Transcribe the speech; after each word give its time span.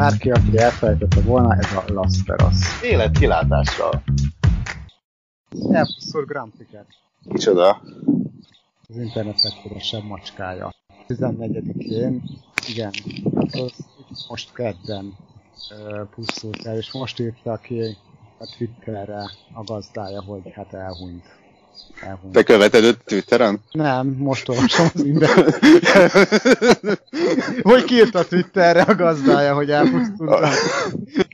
bárki, 0.00 0.30
aki 0.30 0.58
elfelejtette 0.58 1.20
volna, 1.20 1.56
ez 1.56 1.72
a 1.72 1.84
Las 1.92 2.22
Vegas. 2.26 2.82
Élet 2.82 3.18
kilátással. 3.18 4.02
Elpusztul 5.70 6.24
Grampiket. 6.24 6.86
Kicsoda? 7.28 7.82
Az 8.88 8.96
internet 8.96 9.42
legkövesebb 9.42 10.02
macskája. 10.02 10.72
14-én, 11.08 12.22
igen, 12.68 12.90
hát 13.36 13.54
az 13.54 13.72
most 14.28 14.52
kedden 14.52 15.16
uh, 15.70 16.08
pusztult 16.14 16.66
el, 16.66 16.76
és 16.76 16.92
most 16.92 17.20
írta 17.20 17.56
ki 17.56 17.96
a 18.38 18.54
Twitterre 18.56 19.30
a 19.52 19.64
gazdája, 19.64 20.22
hogy 20.22 20.52
hát 20.52 20.74
elhunyt. 20.74 21.39
Elhunyt. 22.00 22.32
Te 22.32 22.42
követed 22.42 22.84
őt 22.84 22.98
Twitteren? 23.04 23.60
Nem, 23.70 24.06
most 24.06 24.48
olvasom 24.48 24.90
az 24.94 25.02
minden. 25.02 25.54
hogy 27.62 27.84
kiírta 27.84 28.18
a 28.18 28.24
Twitterre 28.24 28.82
a 28.82 28.94
gazdája, 28.94 29.54
hogy 29.54 29.70
elpusztult. 29.70 30.46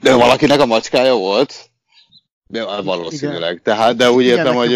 De 0.03 0.15
valakinek 0.15 0.61
a 0.61 0.67
macskája 0.67 1.15
volt? 1.15 1.71
De, 2.47 2.65
valószínűleg. 2.83 3.51
Igen. 3.51 3.63
Tehát, 3.63 3.97
de 3.97 4.11
úgy 4.11 4.25
értem, 4.25 4.55
hogy, 4.55 4.71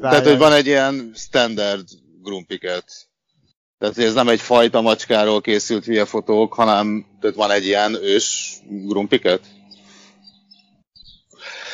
tehát, 0.00 0.26
hogy 0.26 0.38
van 0.38 0.52
egy 0.52 0.66
ilyen 0.66 1.12
standard 1.14 1.84
grumpiket. 2.22 2.84
Tehát 3.78 3.98
ez 3.98 4.14
nem 4.14 4.28
egy 4.28 4.40
fajta 4.40 4.80
macskáról 4.80 5.40
készült 5.40 5.84
hülye 5.84 6.04
fotók, 6.04 6.54
hanem 6.54 7.06
tehát 7.20 7.36
van 7.36 7.50
egy 7.50 7.66
ilyen 7.66 7.94
ős 8.02 8.56
grumpiket? 8.68 9.40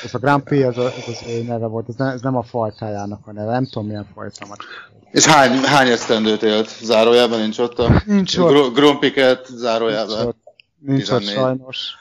Ez 0.05 0.15
a 0.15 0.19
Grand 0.19 0.43
Prix, 0.43 0.65
ez, 0.67 0.77
a, 0.77 0.87
ez 0.87 1.09
az 1.09 1.23
ő 1.29 1.43
neve 1.43 1.67
volt, 1.67 1.89
ez, 1.89 1.95
ne, 1.95 2.13
ez 2.13 2.21
nem 2.21 2.37
a 2.37 2.43
fajtájának 2.43 3.27
a 3.27 3.33
neve, 3.33 3.51
nem 3.51 3.67
tudom 3.67 3.87
milyen 3.87 4.07
fajta 4.15 4.47
macska. 4.47 4.67
És 5.11 5.25
hány, 5.25 5.59
hány 5.59 5.89
esztendőt 5.89 6.43
élt? 6.43 6.69
Zárójában 6.83 7.39
nincs 7.39 7.59
ott 7.59 7.79
a... 7.79 8.03
Nincs 8.07 8.37
ott. 8.37 8.53
Gr- 8.53 8.75
Grumpiket 8.75 9.47
zárójában. 9.47 10.17
Nincs 10.17 10.25
ott, 10.25 10.37
nincs 10.79 11.11
ott 11.11 11.23
sajnos. 11.23 11.95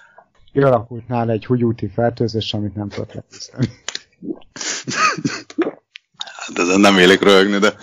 Kialakult 0.54 1.08
nála 1.08 1.32
egy 1.32 1.46
húgyúti 1.46 1.88
fertőzés, 1.88 2.54
amit 2.54 2.76
nem 2.76 2.90
tudott 2.90 3.14
leküzdeni. 3.14 3.68
hát 6.48 6.58
ezen 6.58 6.80
nem 6.80 6.98
élik 6.98 7.22
röhögni, 7.22 7.58
de 7.58 7.74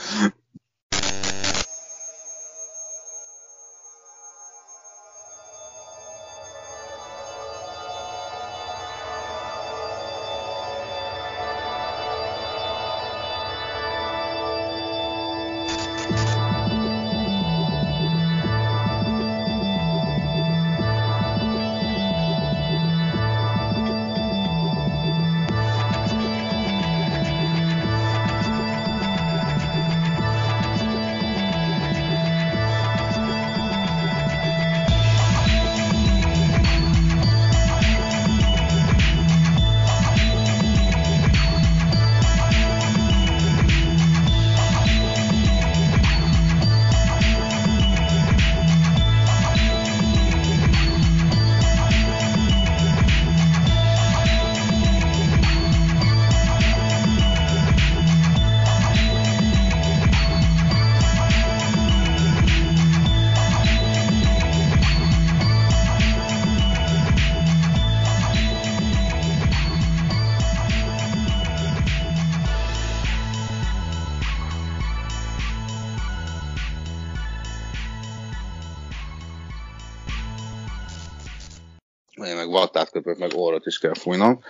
kell 83.85 83.95
fújnom. 83.95 84.41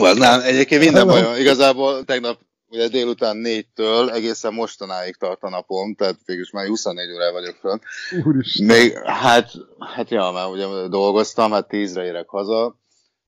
Az 0.00 0.16
nem, 0.16 0.40
egyébként 0.40 0.84
minden 0.84 1.06
bajom. 1.06 1.34
Igazából 1.34 2.04
tegnap 2.04 2.40
ugye 2.68 2.88
délután 2.88 3.36
négytől 3.36 4.10
egészen 4.10 4.54
mostanáig 4.54 5.16
tart 5.16 5.42
a 5.42 5.48
napom, 5.48 5.94
tehát 5.94 6.16
végülis 6.24 6.50
már 6.50 6.66
24 6.66 7.12
óra 7.12 7.32
vagyok 7.32 7.54
föl. 7.54 7.78
Még, 8.66 8.98
hát, 9.04 9.50
hát 9.94 10.10
ja, 10.10 10.30
mert 10.30 10.50
ugye 10.50 10.88
dolgoztam, 10.88 11.52
hát 11.52 11.68
tízre 11.68 12.04
érek 12.04 12.28
haza, 12.28 12.78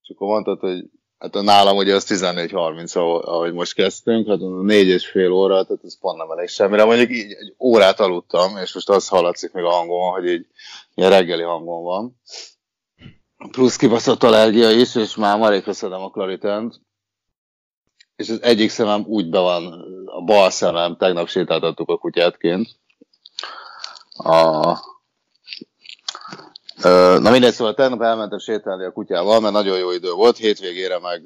és 0.03 0.09
akkor 0.15 0.29
mondtad, 0.29 0.61
hogy 0.61 0.85
hát 1.19 1.35
a 1.35 1.43
nálam 1.43 1.77
ugye 1.77 1.95
az 1.95 2.07
14.30, 2.09 2.95
ahogy 3.25 3.53
most 3.53 3.75
kezdtünk, 3.75 4.29
hát 4.29 4.39
négy 4.63 4.89
és 4.89 5.07
fél 5.07 5.31
óra, 5.31 5.65
tehát 5.65 5.85
ez 5.85 5.99
pont 5.99 6.19
nem 6.19 6.31
elég 6.31 6.49
semmire. 6.49 6.85
Mondjuk 6.85 7.11
így 7.11 7.33
egy 7.33 7.55
órát 7.59 8.01
aludtam, 8.01 8.57
és 8.57 8.75
most 8.75 8.89
az 8.89 9.09
hallatszik 9.09 9.53
még 9.53 9.65
a 9.65 9.71
hangom, 9.71 10.13
hogy 10.13 10.27
így 10.27 10.47
ilyen 10.95 11.11
reggeli 11.11 11.43
hangom 11.43 11.83
van. 11.83 12.21
Plusz 13.51 13.77
kibaszott 13.77 14.23
allergia 14.23 14.71
is, 14.71 14.95
és 14.95 15.17
már 15.17 15.39
marékra 15.39 15.73
szedem 15.73 16.03
a 16.03 16.11
klaritent. 16.11 16.81
És 18.17 18.29
az 18.29 18.43
egyik 18.43 18.71
szemem 18.71 19.05
úgy 19.07 19.29
be 19.29 19.39
van, 19.39 19.85
a 20.07 20.23
bal 20.23 20.51
szemem, 20.51 20.97
tegnap 20.97 21.29
sétáltattuk 21.29 21.89
a 21.89 21.99
kutyátként. 21.99 22.69
A, 24.17 24.73
Na 27.21 27.31
mindegy, 27.31 27.53
szóval 27.53 27.75
tegnap 27.75 28.03
elmentem 28.03 28.39
sétálni 28.39 28.85
a 28.85 28.93
kutyával, 28.93 29.41
mert 29.41 29.55
nagyon 29.55 29.79
jó 29.79 29.91
idő 29.91 30.13
volt, 30.13 30.37
hétvégére 30.37 30.99
meg 30.99 31.23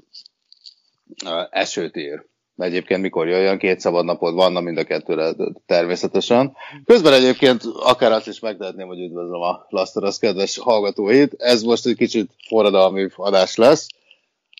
esőt 1.50 1.96
ír. 1.96 2.28
Egyébként 2.56 3.02
mikor 3.02 3.28
jöjjön, 3.28 3.58
két 3.58 3.80
szabad 3.80 4.04
napod 4.04 4.34
van, 4.34 4.62
mind 4.62 4.78
a 4.78 4.84
kettőre 4.84 5.34
természetesen. 5.66 6.56
Közben 6.84 7.12
egyébként 7.12 7.62
akár 7.64 8.12
azt 8.12 8.26
is 8.26 8.40
megtehetném, 8.40 8.86
hogy 8.86 9.00
üdvözlöm 9.00 9.40
a 9.40 9.66
Laszteras 9.68 10.18
kedves 10.18 10.58
hallgatóit. 10.58 11.34
Ez 11.38 11.62
most 11.62 11.86
egy 11.86 11.96
kicsit 11.96 12.30
forradalmi 12.48 13.08
adás 13.16 13.56
lesz, 13.56 13.86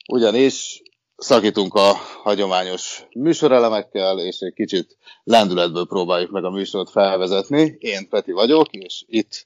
ugyanis 0.09 0.83
szakítunk 1.16 1.75
a 1.75 1.93
hagyományos 2.22 3.03
műsorelemekkel, 3.12 4.19
és 4.19 4.39
egy 4.39 4.55
kicsit 4.55 4.97
lendületből 5.25 5.87
próbáljuk 5.87 6.31
meg 6.31 6.44
a 6.44 6.50
műsort 6.50 6.91
felvezetni. 6.91 7.77
Én 7.78 8.09
Peti 8.09 8.33
vagyok, 8.33 8.71
és 8.71 9.05
itt 9.06 9.44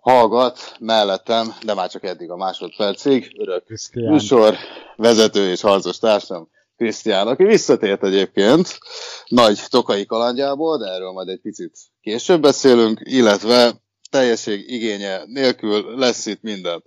hallgat 0.00 0.76
mellettem, 0.78 1.54
de 1.64 1.74
már 1.74 1.90
csak 1.90 2.04
eddig 2.04 2.30
a 2.30 2.36
másodpercig, 2.36 3.34
örök 3.38 3.64
Christian. 3.64 4.12
műsor, 4.12 4.56
vezető 4.96 5.50
és 5.50 5.60
harcos 5.60 5.98
társam, 5.98 6.50
Krisztián, 6.76 7.26
aki 7.26 7.44
visszatért 7.44 8.04
egyébként 8.04 8.78
nagy 9.26 9.60
tokai 9.68 10.06
kalandjából, 10.06 10.78
de 10.78 10.86
erről 10.86 11.12
majd 11.12 11.28
egy 11.28 11.40
picit 11.40 11.78
később 12.00 12.40
beszélünk, 12.40 13.00
illetve 13.02 13.72
teljesség 14.10 14.70
igénye 14.70 15.22
nélkül 15.26 15.98
lesz 15.98 16.26
itt 16.26 16.42
minden. 16.42 16.84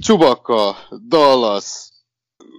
Csubakka, 0.00 0.76
Dallas, 1.08 1.88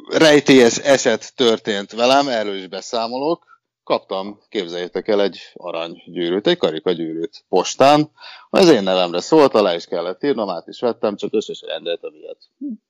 rejtélyes 0.09 0.77
eset 0.77 1.35
történt 1.35 1.91
velem, 1.91 2.27
erről 2.27 2.55
is 2.55 2.67
beszámolok, 2.67 3.54
kaptam, 3.85 4.41
képzeljétek 4.49 5.07
el, 5.07 5.21
egy 5.21 5.39
aranygyűrűt, 5.53 6.47
egy 6.47 6.57
karikagyűrűt 6.57 7.45
postán. 7.49 8.11
Az 8.49 8.69
én 8.69 8.83
nevemre 8.83 9.19
szólt, 9.19 9.53
alá 9.53 9.75
is 9.75 9.85
kellett 9.85 10.23
írnom, 10.23 10.49
át 10.49 10.67
is 10.67 10.79
vettem, 10.79 11.15
csak 11.15 11.33
összes 11.33 11.61
rendeltem 11.61 12.13
ilyet. 12.13 12.37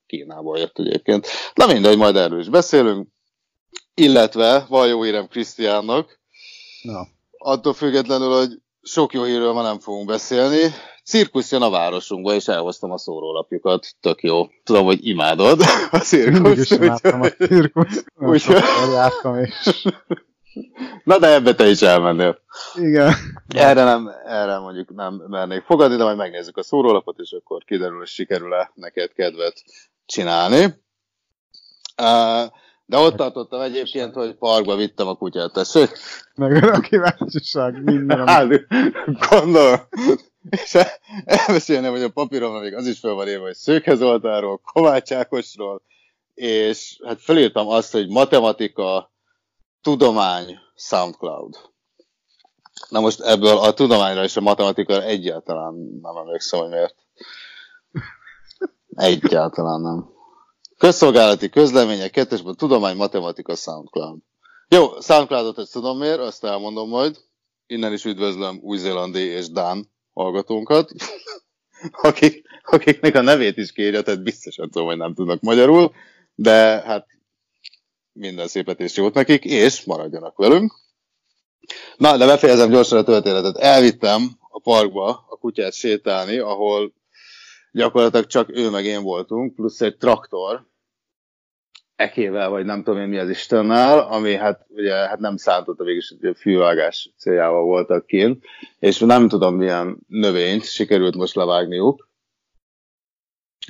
Kínából 0.08 0.58
jött 0.58 0.80
egyébként. 0.80 1.28
Na 1.54 1.66
mindegy, 1.66 1.98
majd 1.98 2.16
erről 2.16 2.40
is 2.40 2.50
beszélünk. 2.50 3.08
Illetve 3.94 4.66
van 4.70 4.88
jó 4.88 5.04
hírem 5.04 5.28
Krisztiánnak. 5.28 6.20
Na. 6.82 7.08
Attól 7.38 7.74
függetlenül, 7.74 8.38
hogy 8.38 8.62
sok 8.82 9.14
jó 9.14 9.24
hírről 9.24 9.54
ma 9.54 9.62
nem 9.62 9.80
fogunk 9.80 10.08
beszélni. 10.08 10.74
Cirkusz 11.04 11.52
jön 11.52 11.62
a 11.62 11.70
városunkba, 11.70 12.34
és 12.34 12.48
elhoztam 12.48 12.92
a 12.92 12.98
szórólapjukat. 12.98 13.88
Tök 14.02 14.24
jó. 14.24 14.48
Tudom, 14.64 14.86
hogy 14.86 15.08
imádod 15.08 15.62
a 15.92 15.98
cirkuszt. 15.98 16.42
Mindig 16.42 16.58
is 16.58 16.72
imádtam 16.72 17.22
a 17.22 17.28
cirkuszt. 17.28 18.06
Úgyhogy... 18.16 18.64
jártam, 18.92 19.38
és 19.38 19.86
Na 21.04 21.20
de 21.20 21.28
ebbe 21.28 21.56
te 21.56 21.70
is 21.70 21.82
elmennél. 21.82 22.40
Igen. 22.76 23.14
Erre, 23.48 23.84
nem, 23.84 24.12
erre 24.26 24.58
mondjuk 24.58 24.96
nem 24.96 25.24
mernék 25.28 25.64
fogadni, 25.64 25.98
de 25.98 26.04
majd 26.04 26.18
megnézzük 26.18 26.58
a 26.58 26.64
szórólapot, 26.64 27.20
és 27.20 27.32
akkor 27.32 27.64
kiderül, 27.64 27.98
hogy 27.98 28.08
sikerül-e 28.08 28.72
neked 28.74 29.14
kedvet 29.14 29.64
csinálni. 30.06 30.84
De 32.88 32.98
ott 32.98 33.16
tartottam 33.16 33.62
egyébként, 33.62 34.14
hogy 34.14 34.36
parkba 34.36 34.76
vittem 34.76 35.08
a 35.08 35.16
kutyát, 35.16 35.54
tessék. 35.54 35.90
Meg 36.36 36.64
a 36.64 36.80
kíváncsiság, 36.80 37.84
minden. 37.84 38.28
Hát, 38.28 38.48
gondolom. 39.30 39.80
És 40.50 40.78
elmesélnem, 41.26 41.92
hogy 41.92 42.02
a 42.02 42.10
papíron 42.10 42.62
még 42.62 42.74
az 42.74 42.88
is 42.88 43.00
fel 43.00 43.14
van 43.14 43.28
írva, 43.28 43.44
hogy 43.44 43.56
Szőke 43.56 43.96
Zoltánról, 43.96 44.62
Kovács 44.74 45.12
Ákosról, 45.12 45.82
és 46.34 47.00
hát 47.06 47.22
felírtam 47.22 47.68
azt, 47.68 47.92
hogy 47.92 48.10
matematika, 48.10 49.14
tudomány, 49.86 50.60
SoundCloud. 50.76 51.56
Na 52.90 53.00
most 53.00 53.22
ebből 53.22 53.58
a 53.58 53.74
tudományra 53.74 54.24
és 54.24 54.38
a 54.38 54.42
matematikára 54.42 55.04
egyáltalán 55.04 55.74
nem 56.02 56.18
emlékszem, 56.18 56.60
hogy 56.60 56.70
miért. 56.70 56.96
Egyáltalán 58.96 59.82
nem. 59.82 60.10
Közszolgálati 60.78 61.50
közlemények, 61.50 62.12
kettesben 62.12 62.56
tudomány, 62.56 62.96
matematika, 62.96 63.56
SoundCloud. 63.56 64.20
Jó, 64.68 65.00
SoundCloudot 65.02 65.58
ezt 65.58 65.72
tudom 65.72 65.98
miért, 65.98 66.20
azt 66.20 66.44
elmondom 66.44 66.90
majd. 66.90 67.18
Innen 67.66 67.94
is 67.94 68.06
üdvözlöm 68.06 68.60
új-zélandi 68.62 69.20
és 69.20 69.50
Dán 69.50 69.92
hallgatónkat, 70.14 70.92
akik, 72.10 72.44
akiknek 72.64 73.16
a 73.16 73.22
nevét 73.22 73.58
is 73.58 73.72
kérje, 73.72 74.02
tehát 74.02 74.24
biztosan 74.24 74.70
tudom, 74.70 74.88
hogy 74.88 74.98
nem 74.98 75.14
tudnak 75.14 75.42
magyarul, 75.42 75.92
de 76.36 76.82
hát 76.86 77.15
minden 78.16 78.48
szépet 78.48 78.80
és 78.80 78.98
jót 78.98 79.14
nekik, 79.14 79.46
és 79.46 79.84
maradjanak 79.84 80.38
velünk. 80.38 80.74
Na, 81.98 82.18
de 82.18 82.26
befejezem 82.26 82.70
gyorsan 82.70 82.98
a 82.98 83.04
történetet. 83.04 83.58
Elvittem 83.58 84.22
a 84.50 84.60
parkba 84.60 85.26
a 85.30 85.38
kutyát 85.38 85.74
sétálni, 85.74 86.38
ahol 86.38 86.94
gyakorlatilag 87.72 88.26
csak 88.26 88.58
ő 88.58 88.70
meg 88.70 88.86
én 88.86 89.04
voltunk, 89.04 89.56
plusz 89.56 89.82
egy 89.82 89.98
traktor, 89.98 90.66
ekével, 91.96 92.50
vagy 92.50 92.66
nem 92.66 92.84
tudom 92.84 93.00
én 93.00 93.08
mi 93.08 93.18
az 93.18 93.30
Istennel, 93.30 94.00
ami 94.00 94.36
hát 94.36 94.66
ugye 94.70 94.94
hát 94.94 95.20
nem 95.20 95.38
szántott 95.38 95.80
végig, 95.80 96.04
hogy 96.22 96.38
fűvágás 96.38 97.14
céljával 97.18 97.64
voltak 97.64 98.06
kint, 98.06 98.44
és 98.80 99.00
nem 99.00 99.28
tudom 99.28 99.56
milyen 99.56 99.98
növényt 100.08 100.64
sikerült 100.64 101.16
most 101.16 101.36
levágniuk. 101.36 102.10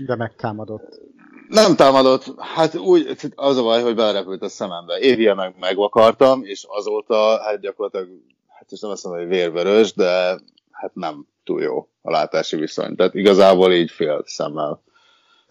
De 0.05 0.15
megtámadott. 0.15 1.01
Nem 1.49 1.75
támadott, 1.75 2.33
hát 2.37 2.75
úgy, 2.75 3.15
az 3.35 3.57
a 3.57 3.63
baj, 3.63 3.81
hogy 3.81 3.95
belerepült 3.95 4.41
a 4.41 4.49
szemembe. 4.49 4.99
Évje 4.99 5.33
meg 5.33 5.55
megvakartam, 5.59 6.43
és 6.43 6.65
azóta 6.67 7.39
hát 7.41 7.59
gyakorlatilag, 7.59 8.07
hát 8.47 8.71
és 8.71 8.79
nem 8.79 8.91
azt 8.91 9.03
mondom, 9.03 9.21
hogy 9.21 9.31
vérvörös, 9.31 9.93
de 9.93 10.39
hát 10.71 10.91
nem 10.93 11.27
túl 11.43 11.61
jó 11.61 11.87
a 12.01 12.11
látási 12.11 12.55
viszony. 12.55 12.95
Tehát 12.95 13.13
igazából 13.13 13.73
így 13.73 13.91
fél 13.91 14.23
szemmel. 14.25 14.81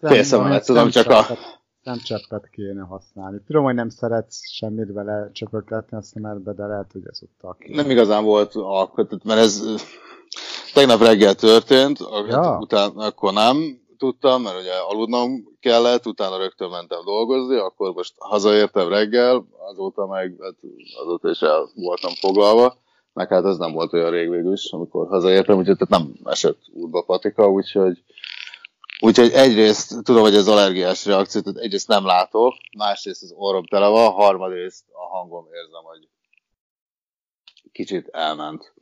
Fél 0.01 0.23
szemmel, 0.23 0.61
tudom, 0.61 0.89
csak 0.89 1.09
a... 1.09 1.25
Nem 1.83 1.97
cseppet 1.97 2.49
kéne 2.49 2.81
használni. 2.81 3.41
Tudom, 3.47 3.63
hogy 3.63 3.75
nem 3.75 3.89
szeretsz 3.89 4.51
semmit 4.51 4.91
vele 4.93 5.29
csöpögtetni 5.33 5.97
a 5.97 6.01
szemedbe, 6.01 6.53
de 6.53 6.65
lehet, 6.65 6.91
hogy 6.91 7.01
ez 7.09 7.19
utal 7.21 7.55
ki. 7.59 7.73
Nem 7.73 7.89
igazán 7.89 8.23
volt 8.23 8.55
alkot, 8.55 9.23
mert 9.23 9.39
ez 9.39 9.63
tegnap 10.73 11.01
reggel 11.01 11.33
történt, 11.33 11.99
ja. 12.27 12.57
utána 12.61 13.05
akkor 13.05 13.33
nem 13.33 13.84
tudtam, 13.97 14.41
mert 14.41 14.59
ugye 14.59 14.73
aludnom 14.73 15.57
kellett, 15.59 16.05
utána 16.05 16.37
rögtön 16.37 16.69
mentem 16.69 17.03
dolgozni, 17.05 17.55
akkor 17.55 17.93
most 17.93 18.13
hazaértem 18.17 18.87
reggel, 18.87 19.45
azóta 19.69 20.07
meg, 20.07 20.35
hát 20.41 20.55
azóta 21.01 21.29
is 21.29 21.41
el 21.41 21.69
voltam 21.75 22.11
foglalva 22.13 22.83
meg 23.15 23.29
hát 23.29 23.45
ez 23.45 23.57
nem 23.57 23.71
volt 23.71 23.93
olyan 23.93 24.11
rég 24.11 24.29
végül 24.29 24.53
is, 24.53 24.71
amikor 24.71 25.07
hazaértem, 25.07 25.57
úgyhogy 25.57 25.77
tehát 25.77 26.03
nem 26.03 26.13
esett 26.23 26.59
útba 26.73 27.03
patika, 27.03 27.49
úgyhogy 27.49 28.03
Úgyhogy 28.99 29.31
egyrészt 29.31 30.03
tudom, 30.03 30.21
hogy 30.21 30.35
ez 30.35 30.47
allergiás 30.47 31.05
reakció, 31.05 31.41
tehát 31.41 31.59
egyrészt 31.59 31.87
nem 31.87 32.05
látok, 32.05 32.53
másrészt 32.77 33.23
az 33.23 33.33
orrom 33.35 33.65
tele 33.65 33.87
van, 33.87 34.11
harmadrészt 34.11 34.85
a 34.91 35.17
hangom 35.17 35.45
érzem, 35.45 35.83
hogy 35.83 36.09
kicsit 37.71 38.07
elment. 38.07 38.73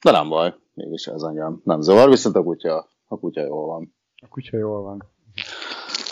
De 0.00 0.10
nem 0.10 0.28
baj, 0.28 0.54
mégis 0.74 1.06
ez 1.06 1.22
engem 1.22 1.60
nem 1.64 1.80
zavar, 1.80 2.08
viszont 2.08 2.36
a 2.36 2.42
kutya, 2.42 2.88
a 3.08 3.18
kutya 3.18 3.44
jól 3.44 3.66
van. 3.66 3.94
A 4.20 4.28
kutya 4.28 4.56
jól 4.56 4.82
van. 4.82 5.08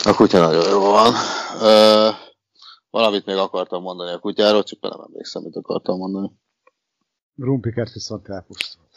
A 0.03 0.15
kutya 0.15 0.39
nagyon 0.39 0.69
jól 0.69 0.91
van. 0.91 1.13
Ö, 1.61 2.09
valamit 2.89 3.25
még 3.25 3.35
akartam 3.35 3.81
mondani 3.81 4.11
a 4.11 4.19
kutyáról, 4.19 4.63
csak 4.63 4.79
nem 4.81 5.01
emlékszem, 5.07 5.41
mit 5.41 5.55
akartam 5.55 5.97
mondani. 5.97 6.31
Grumpiket 7.33 7.93
viszont 7.93 8.29
elpusztult. 8.29 8.87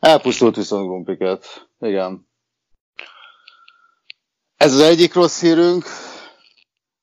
Elpusztult 0.00 0.56
viszont 0.56 0.86
Grumpiket, 0.86 1.68
igen. 1.78 2.28
Ez 4.56 4.72
az 4.72 4.80
egyik 4.80 5.14
rossz 5.14 5.40
hírünk, 5.40 5.84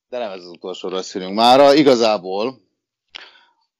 de 0.09 0.18
nem 0.18 0.31
ez 0.31 0.39
az 0.39 0.50
utolsó 0.50 0.89
rossz 0.89 1.13
hírünk 1.13 1.35
mára. 1.35 1.74
Igazából 1.74 2.62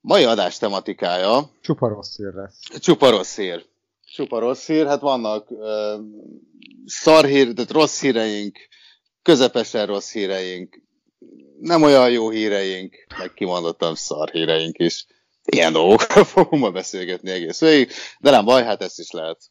mai 0.02 0.24
adás 0.24 0.58
tematikája... 0.58 1.50
Csupa 1.62 1.88
rossz 1.88 2.16
hír 2.16 2.34
lesz. 2.34 2.60
Csupa 2.80 3.10
rossz 3.10 3.36
hír. 3.36 3.66
Csupa 4.14 4.40
rossz 4.40 4.66
hír. 4.66 4.86
Hát 4.86 5.02
vannak 5.02 5.52
uh, 5.52 6.00
szar 6.86 7.26
hír, 7.26 7.54
tehát 7.54 7.72
rossz 7.72 8.02
híreink, 8.02 8.58
közepesen 9.22 9.86
rossz 9.86 10.12
híreink, 10.12 10.82
nem 11.60 11.82
olyan 11.82 12.12
jó 12.12 12.30
híreink, 12.30 12.96
meg 13.18 13.34
kimondottan 13.34 13.96
szar 13.96 14.30
híreink 14.30 14.80
is 14.80 15.06
ilyen 15.44 15.74
dolgokról 15.74 16.24
fogunk 16.34 16.62
ma 16.62 16.72
beszélgetni 16.72 17.32
egész 17.32 17.60
végig, 17.60 17.92
de 18.20 18.30
nem 18.30 18.46
baj, 18.46 18.64
hát 18.64 18.82
ezt 18.82 19.00
is 19.00 19.12
lehet 19.12 19.42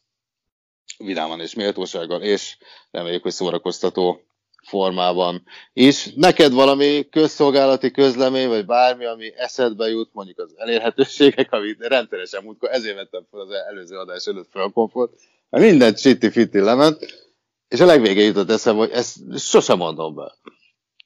vidáman 0.97 1.39
és 1.39 1.53
méltósággal, 1.53 2.21
és 2.21 2.57
reméljük, 2.91 3.23
hogy 3.23 3.31
szórakoztató 3.31 4.21
formában 4.63 5.43
is. 5.73 6.13
Neked 6.15 6.53
valami 6.53 7.07
közszolgálati 7.09 7.91
közlemény, 7.91 8.47
vagy 8.47 8.65
bármi, 8.65 9.05
ami 9.05 9.33
eszedbe 9.35 9.87
jut, 9.87 10.09
mondjuk 10.13 10.39
az 10.39 10.53
elérhetőségek, 10.57 11.51
amit 11.51 11.87
rendszeresen 11.87 12.43
múltkor, 12.43 12.69
ezért 12.71 12.95
vettem 12.95 13.25
fel 13.31 13.39
az 13.39 13.49
előző 13.69 13.97
adás 13.97 14.25
előtt 14.25 14.49
fel 14.51 14.61
a 14.61 14.69
komfort, 14.69 15.13
mert 15.49 15.63
mindent 15.63 15.99
csitti-fitti 15.99 16.59
lement, 16.59 16.97
és 17.67 17.79
a 17.79 17.85
legvégén 17.85 18.25
jutott 18.25 18.49
eszembe, 18.49 18.79
hogy 18.79 18.91
ezt 18.91 19.17
sosem 19.37 19.77
mondom 19.77 20.15
be. 20.15 20.35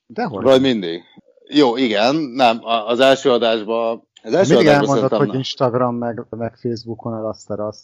Dehogy. 0.07 0.43
Vagy 0.43 0.61
mindig. 0.61 1.01
Jó, 1.49 1.77
igen, 1.77 2.15
nem, 2.15 2.59
az 2.63 2.99
első 2.99 3.31
adásban 3.31 4.07
ez 4.21 4.33
első 4.33 4.53
Mindig 4.53 4.73
elmondod, 4.73 5.13
hogy 5.13 5.33
Instagram 5.33 5.95
meg, 5.95 6.25
meg 6.29 6.55
Facebookon 6.55 7.13
a 7.13 7.21
Rasterasz. 7.21 7.83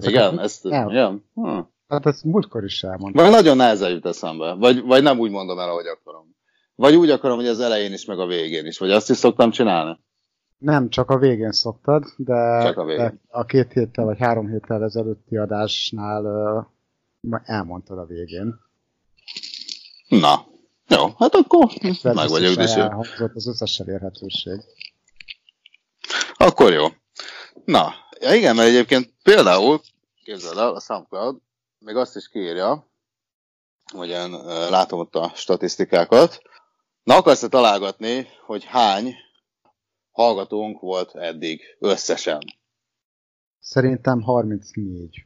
Igen, 0.00 0.40
ezt 0.40 0.64
nem. 0.64 0.88
igen. 0.88 1.24
Hm. 1.34 1.58
Hát 1.88 2.06
ezt 2.06 2.24
múltkor 2.24 2.64
is 2.64 2.82
elmondtam. 2.82 3.24
Vagy 3.24 3.32
nagyon 3.32 3.56
nehezen 3.56 3.90
jut 3.90 4.06
eszembe. 4.06 4.52
Vagy, 4.52 4.82
vagy 4.82 5.02
nem 5.02 5.18
úgy 5.18 5.30
mondom 5.30 5.58
el, 5.58 5.68
ahogy 5.68 5.86
akarom. 5.86 6.36
Vagy 6.74 6.94
úgy 6.94 7.10
akarom, 7.10 7.36
hogy 7.36 7.46
az 7.46 7.60
elején 7.60 7.92
is, 7.92 8.04
meg 8.04 8.18
a 8.18 8.26
végén 8.26 8.66
is. 8.66 8.78
Vagy 8.78 8.90
azt 8.90 9.10
is 9.10 9.16
szoktam 9.16 9.50
csinálni? 9.50 9.98
Nem, 10.58 10.88
csak 10.88 11.10
a 11.10 11.18
végén 11.18 11.52
szoktad, 11.52 12.04
de, 12.16 12.62
csak 12.64 12.76
a, 12.76 12.84
végén. 12.84 13.04
de 13.04 13.20
a 13.28 13.44
két 13.44 13.72
héttel 13.72 14.04
vagy 14.04 14.18
három 14.18 14.48
héttel 14.48 14.82
ezelőtti 14.82 15.36
adásnál 15.36 16.24
uh, 17.20 17.40
elmondtad 17.44 17.98
a 17.98 18.04
végén. 18.04 18.54
Na, 20.08 20.46
jó, 20.88 21.06
hát 21.18 21.34
akkor 21.34 21.66
meg 22.02 22.28
vagyok 22.28 22.58
elhangzott 22.58 23.34
az 23.34 23.46
összes 23.46 23.78
elérhetőség. 23.78 24.60
Akkor 26.36 26.72
jó. 26.72 26.86
Na, 27.64 27.94
ja 28.20 28.34
igen, 28.34 28.56
mert 28.56 28.68
egyébként 28.68 29.12
például, 29.22 29.80
képzeld 30.24 30.58
el, 30.58 30.74
a 30.74 30.80
SoundCloud 30.80 31.36
még 31.84 31.96
azt 31.96 32.16
is 32.16 32.28
kérja, 32.28 32.86
hogy 33.92 34.08
én 34.08 34.30
látom 34.70 34.98
ott 34.98 35.14
a 35.14 35.32
statisztikákat. 35.34 36.42
Na, 37.02 37.16
akarsz-e 37.16 37.48
találgatni, 37.48 38.28
hogy 38.46 38.64
hány 38.64 39.14
hallgatónk 40.10 40.80
volt 40.80 41.14
eddig 41.14 41.62
összesen? 41.78 42.42
Szerintem 43.60 44.22
34. 44.22 45.24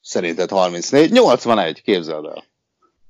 Szerinted 0.00 0.50
34? 0.50 1.10
81, 1.12 1.82
képzeld 1.82 2.24
el. 2.24 2.44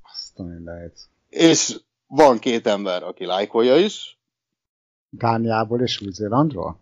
Azt 0.03 0.39
a 0.39 0.45
lehet. 0.65 0.99
És 1.29 1.81
van 2.07 2.39
két 2.39 2.67
ember, 2.67 3.03
aki 3.03 3.25
lájkolja 3.25 3.77
is. 3.77 4.19
Dániából 5.11 5.81
és 5.81 6.01
Új-Zélandról? 6.01 6.81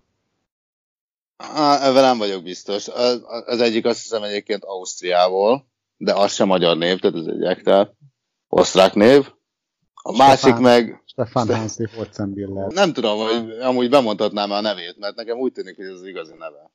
Ebben 1.81 2.02
nem 2.02 2.19
vagyok 2.19 2.43
biztos. 2.43 2.88
Az 3.47 3.61
egyik 3.61 3.85
azt 3.85 4.02
hiszem 4.02 4.23
egyébként 4.23 4.64
Ausztriából, 4.64 5.66
de 5.97 6.14
az 6.14 6.33
sem 6.33 6.47
magyar 6.47 6.76
név, 6.76 6.99
tehát 6.99 7.16
ez 7.16 7.26
egy 7.26 7.43
ektel 7.43 7.97
osztrák 8.49 8.95
név. 8.95 9.31
A 9.95 10.12
Stefán, 10.12 10.28
másik 10.28 10.57
meg... 10.57 11.02
Stefan 11.07 11.55
Hansi 11.55 11.87
Fotzenbiller. 11.87 12.73
Nem 12.73 12.93
tudom, 12.93 13.19
hogy 13.19 13.50
amúgy 13.50 13.90
bemondhatnám 13.90 14.50
a 14.50 14.61
nevét, 14.61 14.99
mert 14.99 15.16
nekem 15.16 15.38
úgy 15.38 15.52
tűnik, 15.52 15.76
hogy 15.76 15.85
ez 15.85 15.93
az 15.93 16.05
igazi 16.05 16.33
neve. 16.38 16.71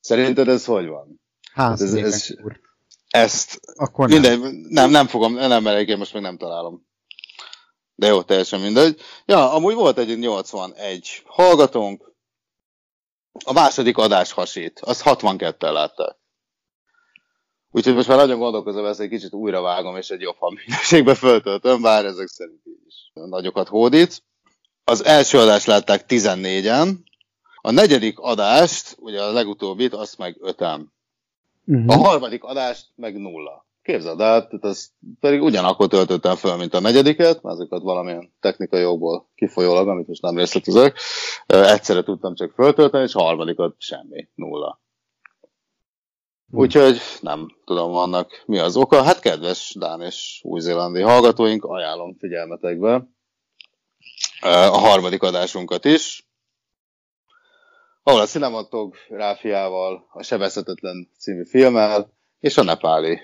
Szerinted 0.00 0.48
ez 0.48 0.64
hogy 0.64 0.86
van? 0.86 1.20
Hát 1.52 1.80
ez, 1.80 1.94
ez, 1.94 2.30
úr. 2.44 2.60
Ezt... 3.08 3.60
Akkor 3.76 4.08
nem. 4.08 4.20
Minden, 4.20 4.66
nem, 4.68 4.90
nem 4.90 5.06
fogom, 5.06 5.34
nem 5.34 5.62
merek, 5.62 5.88
én 5.88 5.98
most 5.98 6.12
meg 6.12 6.22
nem 6.22 6.36
találom. 6.36 6.86
De 7.94 8.06
jó, 8.06 8.22
teljesen 8.22 8.60
mindegy. 8.60 9.00
Ja, 9.26 9.52
amúgy 9.52 9.74
volt 9.74 9.98
egy 9.98 10.18
81 10.18 11.22
hallgatónk, 11.24 12.09
a 13.44 13.52
második 13.52 13.96
adás 13.96 14.32
hasít, 14.32 14.80
az 14.80 15.02
62-tel 15.04 15.72
látták. 15.72 16.16
Úgyhogy 17.70 17.94
most 17.94 18.08
már 18.08 18.16
nagyon 18.16 18.38
gondolkozom, 18.38 18.84
ezt 18.84 19.00
egy 19.00 19.08
kicsit 19.08 19.32
újra 19.32 19.60
vágom, 19.60 19.96
és 19.96 20.08
egy 20.08 20.20
jobb 20.20 20.36
hangminőségbe 20.38 21.14
föltöltöm, 21.14 21.82
bár 21.82 22.04
ezek 22.04 22.26
szerint 22.26 22.62
is 22.86 23.10
nagyokat 23.12 23.68
hódít. 23.68 24.22
az 24.84 25.04
első 25.04 25.38
adást 25.38 25.66
látták 25.66 26.04
14-en, 26.08 26.88
a 27.62 27.70
negyedik 27.70 28.18
adást, 28.18 28.96
ugye 28.98 29.22
a 29.22 29.32
legutóbbit, 29.32 29.94
azt 29.94 30.18
meg 30.18 30.36
öten. 30.40 30.92
Uh-huh. 31.66 31.94
A 31.94 31.96
harmadik 31.96 32.44
adást 32.44 32.86
meg 32.94 33.16
nulla. 33.16 33.66
Képzeld 33.90 34.20
el, 34.20 34.46
tehát 34.46 34.64
az 34.64 34.92
pedig 35.20 35.42
ugyanakkor 35.42 35.88
töltöttem 35.88 36.36
fel, 36.36 36.56
mint 36.56 36.74
a 36.74 36.80
negyediket, 36.80 37.38
azokat 37.42 37.82
valamilyen 37.82 38.32
technikai 38.40 38.80
jogból 38.80 39.28
kifolyólag, 39.34 39.88
amit 39.88 40.06
most 40.06 40.22
nem 40.22 40.36
részletezek, 40.36 40.98
egyszerre 41.46 42.02
tudtam 42.02 42.34
csak 42.34 42.52
föltölteni, 42.52 43.04
és 43.04 43.14
a 43.14 43.22
harmadikat 43.22 43.74
semmi, 43.78 44.28
nulla. 44.34 44.80
Úgyhogy 46.50 47.00
nem 47.20 47.56
tudom 47.64 47.94
annak 47.94 48.42
mi 48.46 48.58
az 48.58 48.76
oka. 48.76 49.02
Hát 49.02 49.20
kedves 49.20 49.74
Dán 49.78 50.00
és 50.00 50.40
új-zélandi 50.44 51.00
hallgatóink, 51.00 51.64
ajánlom 51.64 52.16
figyelmetekbe 52.18 53.08
a 54.42 54.78
harmadik 54.78 55.22
adásunkat 55.22 55.84
is, 55.84 56.28
ahol 58.02 58.20
a 58.20 58.26
cinematográfiával, 58.26 60.06
a 60.12 60.22
Sebezhetetlen 60.22 61.08
című 61.18 61.44
filmmel 61.44 62.12
és 62.40 62.56
a 62.56 62.62
nepáli 62.62 63.20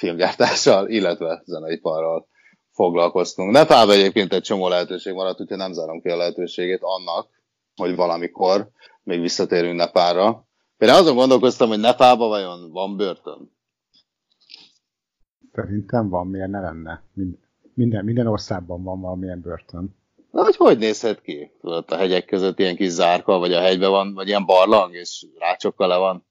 filmgyártással, 0.00 0.88
illetve 0.88 1.42
zeneiparral 1.44 2.28
foglalkoztunk. 2.70 3.50
Nepálban 3.50 3.94
egyébként 3.94 4.32
egy 4.32 4.42
csomó 4.42 4.68
lehetőség 4.68 5.12
maradt, 5.12 5.40
úgyhogy 5.40 5.56
nem 5.56 5.72
zárom 5.72 6.00
ki 6.00 6.08
a 6.08 6.16
lehetőségét 6.16 6.82
annak, 6.82 7.28
hogy 7.76 7.96
valamikor 7.96 8.70
még 9.02 9.20
visszatérünk 9.20 9.76
Nepálra. 9.76 10.46
Én 10.78 10.88
azon 10.88 11.14
gondolkoztam, 11.14 11.68
hogy 11.68 11.80
Nepálban 11.80 12.28
vajon 12.28 12.70
van 12.70 12.96
börtön? 12.96 13.52
Szerintem 15.52 16.08
van, 16.08 16.26
miért 16.26 16.50
ne 16.50 16.60
lenne. 16.60 17.02
Minden, 17.74 18.04
minden 18.04 18.26
országban 18.26 18.82
van 18.82 19.00
valamilyen 19.00 19.40
börtön. 19.40 19.96
Na, 20.30 20.42
hogy 20.42 20.56
hogy 20.56 20.78
nézhet 20.78 21.20
ki? 21.20 21.52
Tudod, 21.60 21.84
a 21.88 21.96
hegyek 21.96 22.24
között 22.24 22.58
ilyen 22.58 22.76
kis 22.76 22.88
zárka, 22.88 23.38
vagy 23.38 23.52
a 23.52 23.60
hegyben 23.60 23.90
van, 23.90 24.14
vagy 24.14 24.28
ilyen 24.28 24.46
barlang, 24.46 24.94
és 24.94 25.26
rácsokkal 25.38 25.88
le 25.88 25.96
van. 25.96 26.26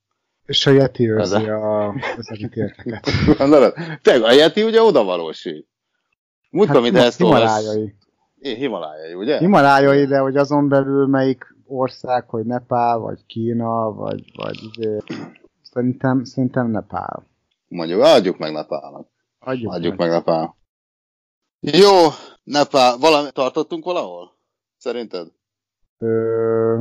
És 0.50 0.66
a 0.66 0.72
Yeti 0.72 1.10
őrzi 1.10 1.50
a, 1.50 1.88
az 2.18 2.32
ítélteket. 2.40 3.10
Tényleg, 4.02 4.30
a 4.30 4.32
Yeti 4.32 4.64
ugye 4.64 4.82
oda 4.82 5.04
valósi. 5.04 5.68
Múltkor, 6.50 6.76
hát, 6.76 6.84
mint 6.84 7.04
ezt 7.04 7.18
Himalájai. 7.18 7.96
Himalájai, 8.40 9.14
ugye? 9.14 9.38
Himalájai, 9.38 10.06
de 10.06 10.20
hogy 10.20 10.38
azon 10.38 10.70
belül 10.70 11.08
melyik 11.08 11.56
ország, 11.66 12.30
hogy 12.30 12.46
Nepál, 12.46 12.98
vagy 12.98 13.26
Kína, 13.26 13.94
vagy, 13.94 14.24
vagy 14.36 14.58
izé, 14.64 14.98
szerintem, 15.62 16.24
szerintem 16.24 16.72
Nepál. 16.72 17.28
Mondjuk, 17.68 18.02
adjuk 18.02 18.38
meg 18.38 18.52
Nepálnak. 18.54 19.08
Adjuk, 19.40 19.74
adjuk 19.74 19.96
meg. 19.96 20.10
meg 20.10 20.18
Nepál. 20.18 20.56
Jó, 21.60 22.08
Nepál, 22.44 22.98
valami, 22.98 23.32
tartottunk 23.32 23.84
valahol? 23.84 24.38
Szerinted? 24.78 25.28
Ö, 25.98 26.80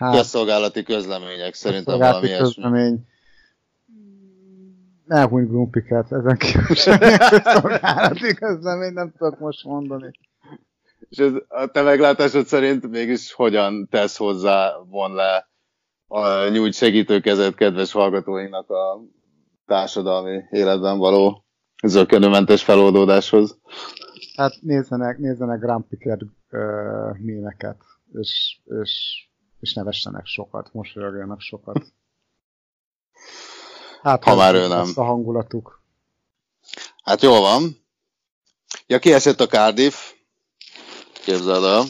hát, 0.00 0.16
közszolgálati 0.16 0.82
közlemények 0.82 1.54
szerintem 1.54 1.98
valami 1.98 2.28
közlemény. 2.28 3.06
Elhúny 5.08 5.46
Grumpiket, 5.46 6.12
ezen 6.12 6.36
kívül 6.36 6.74
semmi 6.84 7.16
közszolgálati 7.28 8.34
közlemény, 8.34 8.92
nem 8.92 9.12
tudok 9.18 9.38
most 9.38 9.64
mondani. 9.64 10.10
És 11.08 11.18
ez 11.18 11.32
a 11.48 11.66
te 11.66 11.82
meglátásod 11.82 12.46
szerint 12.46 12.90
mégis 12.90 13.32
hogyan 13.32 13.88
tesz 13.88 14.16
hozzá, 14.16 14.72
von 14.88 15.14
le 15.14 15.48
a 16.06 16.48
nyújt 16.48 16.74
segítőkezet 16.74 17.54
kedves 17.54 17.92
hallgatóinknak 17.92 18.70
a 18.70 19.00
társadalmi 19.66 20.42
életben 20.50 20.98
való 20.98 21.44
zökkenőmentes 21.82 22.64
feloldódáshoz? 22.64 23.58
Hát 24.36 24.52
nézzenek, 24.60 25.18
nézzenek 25.18 25.60
Grand 25.60 25.84
Picket 25.88 26.22
uh, 26.50 27.18
mémeket, 27.18 27.76
és, 28.12 28.58
és, 28.82 29.29
és 29.60 29.74
nevessenek 29.74 30.26
sokat, 30.26 30.72
mosolyogjanak 30.72 31.40
sokat. 31.40 31.92
Hát, 34.02 34.24
ha 34.24 34.34
már 34.34 34.54
ő 34.54 34.66
nem. 34.66 34.92
a 34.94 35.02
hangulatuk. 35.02 35.82
Hát 37.04 37.22
jól 37.22 37.40
van. 37.40 37.84
Ja, 38.86 38.98
kiesett 38.98 39.40
a 39.40 39.46
Cardiff. 39.46 40.12
Képzeld 41.12 41.64
el. 41.64 41.84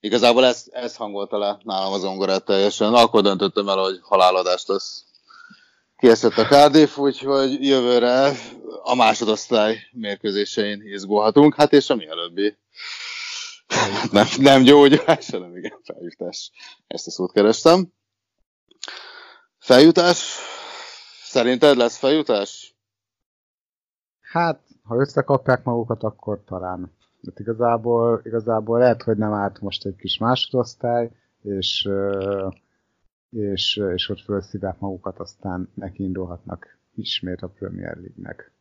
Igazából 0.00 0.44
ez, 0.44 0.64
ez 0.70 0.96
hangolta 0.96 1.38
le 1.38 1.60
nálam 1.62 1.92
az 1.92 2.04
ongorát 2.04 2.44
teljesen. 2.44 2.94
Akkor 2.94 3.22
döntöttem 3.22 3.68
el, 3.68 3.76
hogy 3.76 3.98
haláladást 4.02 4.68
lesz 4.68 5.04
kiesett 6.00 6.36
a 6.36 6.46
Cardiff, 6.46 6.96
úgyhogy 6.96 7.64
jövőre 7.64 8.32
a 8.82 8.94
másodosztály 8.94 9.78
mérkőzésein 9.92 10.82
izgulhatunk, 10.82 11.54
hát 11.54 11.72
és 11.72 11.90
a 11.90 11.94
mielőbbi 11.94 12.56
nem, 14.12 14.26
nem 14.38 14.62
gyógyulás, 14.62 15.30
hanem 15.30 15.56
igen, 15.56 15.80
feljutás. 15.82 16.50
Ezt 16.86 17.06
a 17.06 17.10
szót 17.10 17.32
kerestem. 17.32 17.92
Feljutás? 19.58 20.36
Szerinted 21.22 21.76
lesz 21.76 21.96
feljutás? 21.96 22.74
Hát, 24.20 24.60
ha 24.82 24.96
összekapják 24.96 25.64
magukat, 25.64 26.02
akkor 26.02 26.42
talán. 26.44 26.92
De 27.20 27.32
igazából, 27.36 28.20
igazából 28.24 28.78
lehet, 28.78 29.02
hogy 29.02 29.16
nem 29.16 29.32
állt 29.32 29.60
most 29.60 29.84
egy 29.84 29.96
kis 29.96 30.18
másodosztály, 30.18 31.10
és 31.42 31.88
és, 33.30 33.80
és 33.94 34.08
ott 34.08 34.20
felszívják 34.20 34.78
magukat, 34.78 35.18
aztán 35.18 35.70
nekiindulhatnak 35.74 36.78
ismét 36.94 37.42
a 37.42 37.48
Premier 37.48 37.96
League-nek. 37.96 38.52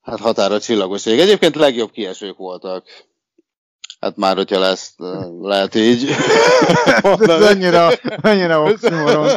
Hát 0.00 0.18
határa 0.18 0.60
csillagoség. 0.60 1.18
Egyébként 1.18 1.54
legjobb 1.54 1.90
kiesők 1.90 2.36
voltak. 2.36 2.84
Hát 4.00 4.16
már, 4.16 4.36
hogyha 4.36 4.58
lesz, 4.58 4.94
lehet 5.40 5.74
így. 5.74 6.08
Ez 7.20 7.42
annyira, 7.42 7.88
annyira 8.22 8.62
oxymoron. 8.62 9.28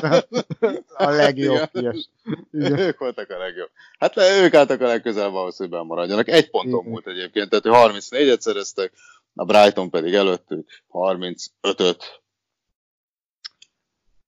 A 0.88 1.10
legjobb 1.10 1.70
kies. 1.74 2.10
Ők 2.51 3.00
voltak 3.00 3.30
a 3.30 3.38
legjobb. 3.38 3.70
Hát 4.00 4.16
le, 4.16 4.42
ők 4.42 4.54
álltak 4.54 4.82
a 4.82 4.88
legközelebb 4.88 5.34
ahhoz, 5.34 5.58
hogy 5.58 5.70
maradjanak. 5.70 6.28
Egy 6.28 6.50
ponton 6.50 6.84
múlt 6.86 7.08
egyébként, 7.08 7.50
tehát 7.50 7.92
34-et 7.92 8.39
szereztek, 8.39 8.92
a 9.36 9.46
Brighton 9.46 9.89
pedig 9.89 10.13
előttük 10.13 10.70
35-öt. 10.92 12.22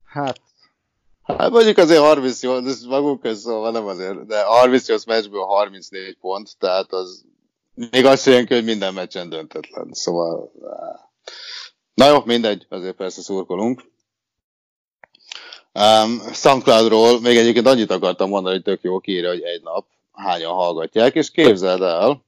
Hát... 0.06 0.42
Hát 1.24 1.50
mondjuk 1.50 1.78
azért 1.78 2.02
38, 2.02 2.68
ez 2.68 2.82
magunk 2.84 3.22
között 3.22 3.44
szóval 3.44 3.72
nem 3.72 3.86
azért, 3.86 4.26
de 4.26 4.44
38 4.44 5.06
meccsből 5.06 5.44
34 5.44 6.18
pont, 6.18 6.50
tehát 6.58 6.92
az 6.92 7.26
még 7.74 8.06
azt 8.06 8.26
jelenti, 8.26 8.54
hogy 8.54 8.64
minden 8.64 8.94
meccsen 8.94 9.30
döntetlen. 9.30 9.90
Szóval... 9.92 10.52
Na 11.94 12.08
jó, 12.08 12.22
mindegy, 12.26 12.66
azért 12.70 12.96
persze 12.96 13.22
szurkolunk. 13.22 13.90
Um, 15.74 16.34
Soundcloudról 16.34 17.20
még 17.20 17.38
egyébként 17.38 17.68
annyit 17.68 17.92
akartam 17.92 18.30
mondani, 18.30 18.56
hogy 18.56 18.64
tök 18.64 18.82
jó 18.82 19.00
kiírja, 19.00 19.30
hogy 19.30 19.42
egy 19.42 19.62
nap 19.64 19.88
hányan 20.12 20.54
hallgatják, 20.54 21.16
és 21.16 21.32
képzeld 21.32 21.82
el, 21.82 22.26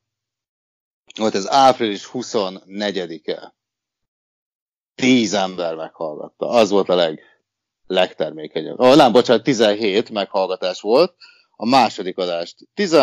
volt 1.18 1.36
ez 1.36 1.50
április 1.50 2.10
24-e. 2.14 3.56
Tíz 4.96 5.34
ember 5.34 5.76
meghallgatta. 5.76 6.48
Az 6.48 6.70
volt 6.70 6.90
a 6.90 6.96
leg, 6.96 7.22
legtermékenyebb. 7.88 8.80
Oh, 8.80 8.96
nem, 8.96 9.12
bocsánat, 9.12 9.44
17 9.44 10.10
meghallgatás 10.10 10.82
volt, 10.82 11.16
a 11.56 11.66
második 11.66 12.18
adást 12.18 12.58
10, 12.74 12.98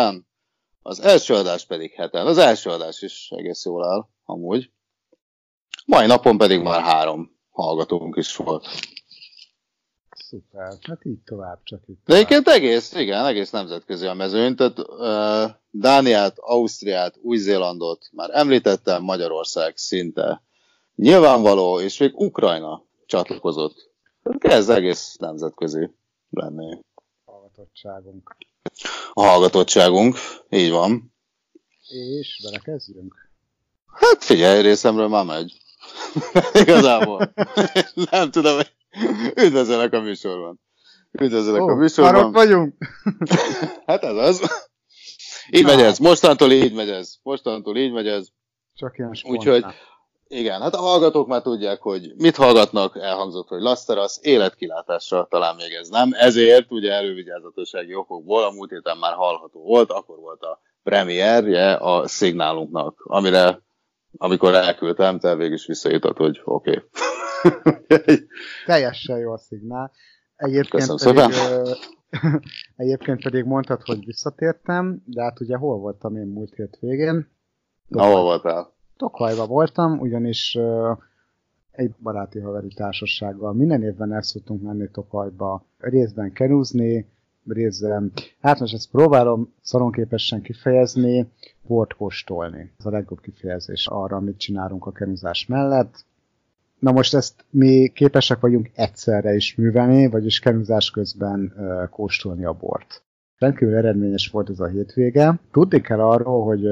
az 0.81 0.99
első 0.99 1.33
adás 1.33 1.65
pedig 1.65 1.91
heten. 1.91 2.27
Az 2.27 2.37
első 2.37 2.69
adás 2.69 3.01
is 3.01 3.31
egész 3.35 3.65
jól 3.65 3.85
áll, 3.85 4.07
amúgy. 4.25 4.71
Mai 5.85 6.05
napon 6.05 6.37
pedig 6.37 6.61
már 6.61 6.81
három 6.81 7.37
hallgatónk 7.49 8.15
is 8.15 8.35
volt. 8.35 8.67
Szuper, 10.15 10.73
hát 10.81 11.05
így 11.05 11.19
tovább, 11.25 11.59
csak 11.63 11.79
tovább. 11.85 11.99
De 12.05 12.15
egyébként 12.15 12.47
egész, 12.47 12.93
igen, 12.93 13.25
egész 13.25 13.51
nemzetközi 13.51 14.05
a 14.05 14.13
mezőny, 14.13 14.55
tehát 14.55 14.79
uh, 14.79 15.55
Dániát, 15.69 16.37
Ausztriát, 16.39 17.17
Új-Zélandot 17.21 18.09
már 18.11 18.29
említettem, 18.33 19.03
Magyarország 19.03 19.77
szinte 19.77 20.43
nyilvánvaló, 20.95 21.79
és 21.79 21.97
még 21.97 22.19
Ukrajna 22.19 22.83
csatlakozott 23.05 23.91
ez 24.39 24.69
egész 24.69 25.15
nemzetközi 25.15 25.89
lenni. 26.29 26.79
Hallgatottságunk. 27.25 28.35
A 29.13 29.23
hallgatottságunk, 29.23 30.17
így 30.49 30.71
van. 30.71 31.13
És 31.87 32.39
belekezdjünk? 32.43 33.29
Hát 33.93 34.23
figyelj, 34.23 34.61
részemről 34.61 35.07
már 35.07 35.25
megy. 35.25 35.57
Igazából. 36.61 37.33
Nem 38.11 38.31
tudom, 38.31 38.55
hogy 38.55 38.73
üdvözöllek 39.35 39.93
a 39.93 40.01
műsorban. 40.01 40.59
Üdvözöllek 41.11 41.61
oh, 41.61 41.71
a 41.71 41.75
műsorban. 41.75 42.13
Már 42.13 42.23
ott 42.23 42.33
vagyunk. 42.33 42.75
hát 43.85 44.03
ez 44.03 44.15
az. 44.15 44.65
Így 45.49 45.63
Na. 45.63 45.75
megy 45.75 45.81
ez. 45.81 45.97
Mostantól 45.97 46.51
így 46.51 46.73
megy 46.73 46.89
ez. 46.89 47.13
Mostantól 47.23 47.77
így 47.77 47.91
megy 47.91 48.07
ez. 48.07 48.27
Csak 48.75 48.97
ilyen 48.97 49.13
spontán. 49.13 49.39
Úgyhogy 49.39 49.73
igen, 50.31 50.61
hát 50.61 50.73
a 50.73 50.81
hallgatók 50.81 51.27
már 51.27 51.41
tudják, 51.41 51.81
hogy 51.81 52.13
mit 52.17 52.35
hallgatnak, 52.35 52.97
elhangzott, 52.97 53.47
hogy 53.47 53.61
Lasteras 53.61 54.17
életkilátásra 54.21 55.27
talán 55.29 55.55
még 55.55 55.73
ez 55.73 55.89
nem, 55.89 56.09
ezért 56.13 56.71
ugye 56.71 56.91
elővigyázatossági 56.91 57.95
okokból 57.95 58.43
a 58.43 58.51
múlt 58.51 58.69
héten 58.69 58.97
már 58.97 59.13
hallható 59.13 59.61
volt, 59.61 59.91
akkor 59.91 60.17
volt 60.17 60.41
a 60.41 60.59
premierje 60.83 61.73
a 61.73 62.07
szignálunknak, 62.07 63.01
amire 63.03 63.61
amikor 64.17 64.53
elküldtem, 64.53 65.19
te 65.19 65.35
végig 65.35 65.53
is 65.53 65.65
visszaírtad, 65.65 66.17
hogy 66.17 66.41
oké. 66.43 66.83
Okay. 67.41 68.17
Teljesen 68.65 69.17
jó 69.17 69.31
a 69.31 69.37
szignál. 69.37 69.91
Egyébként 70.35 70.87
Köszönöm 70.87 71.15
pedig, 71.15 71.33
szépen. 71.33 71.77
egyébként 72.75 73.23
pedig 73.23 73.43
mondtad, 73.43 73.81
hogy 73.83 74.05
visszatértem, 74.05 75.03
de 75.05 75.21
hát 75.23 75.39
ugye 75.39 75.57
hol 75.57 75.77
voltam 75.77 76.15
én 76.15 76.27
múlt 76.27 76.53
hét 76.55 76.77
végén? 76.79 77.31
Na, 77.87 78.03
hol 78.03 78.21
voltál? 78.21 78.79
Tokajba 79.01 79.45
voltam, 79.45 79.99
ugyanis 79.99 80.57
egy 81.71 81.91
baráti 82.03 82.39
haveri 82.39 82.67
társasággal 82.67 83.53
minden 83.53 83.83
évben 83.83 84.13
el 84.13 84.21
szoktunk 84.21 84.61
menni 84.61 84.89
Tokajba 84.91 85.63
részben 85.79 86.31
kerúzni, 86.33 87.05
részben, 87.47 88.11
hát 88.41 88.59
most 88.59 88.73
ezt 88.73 88.91
próbálom 88.91 89.53
szalonképesen 89.61 90.41
kifejezni, 90.41 91.27
bort 91.67 91.93
kóstolni. 91.93 92.71
Ez 92.79 92.85
a 92.85 92.89
legjobb 92.89 93.21
kifejezés 93.21 93.87
arra, 93.87 94.15
amit 94.15 94.37
csinálunk 94.37 94.85
a 94.85 94.91
kerúzás 94.91 95.45
mellett. 95.45 96.05
Na 96.79 96.91
most 96.91 97.13
ezt 97.13 97.45
mi 97.49 97.87
képesek 97.87 98.39
vagyunk 98.39 98.69
egyszerre 98.73 99.33
is 99.33 99.55
művelni, 99.55 100.07
vagyis 100.07 100.39
kerúzás 100.39 100.91
közben 100.91 101.53
kóstolni 101.89 102.45
a 102.45 102.53
bort. 102.53 103.03
Rendkívül 103.37 103.75
eredményes 103.75 104.27
volt 104.27 104.49
ez 104.49 104.59
a 104.59 104.67
hétvége. 104.67 105.39
Tudni 105.51 105.81
kell 105.81 105.99
arról, 105.99 106.43
hogy 106.43 106.67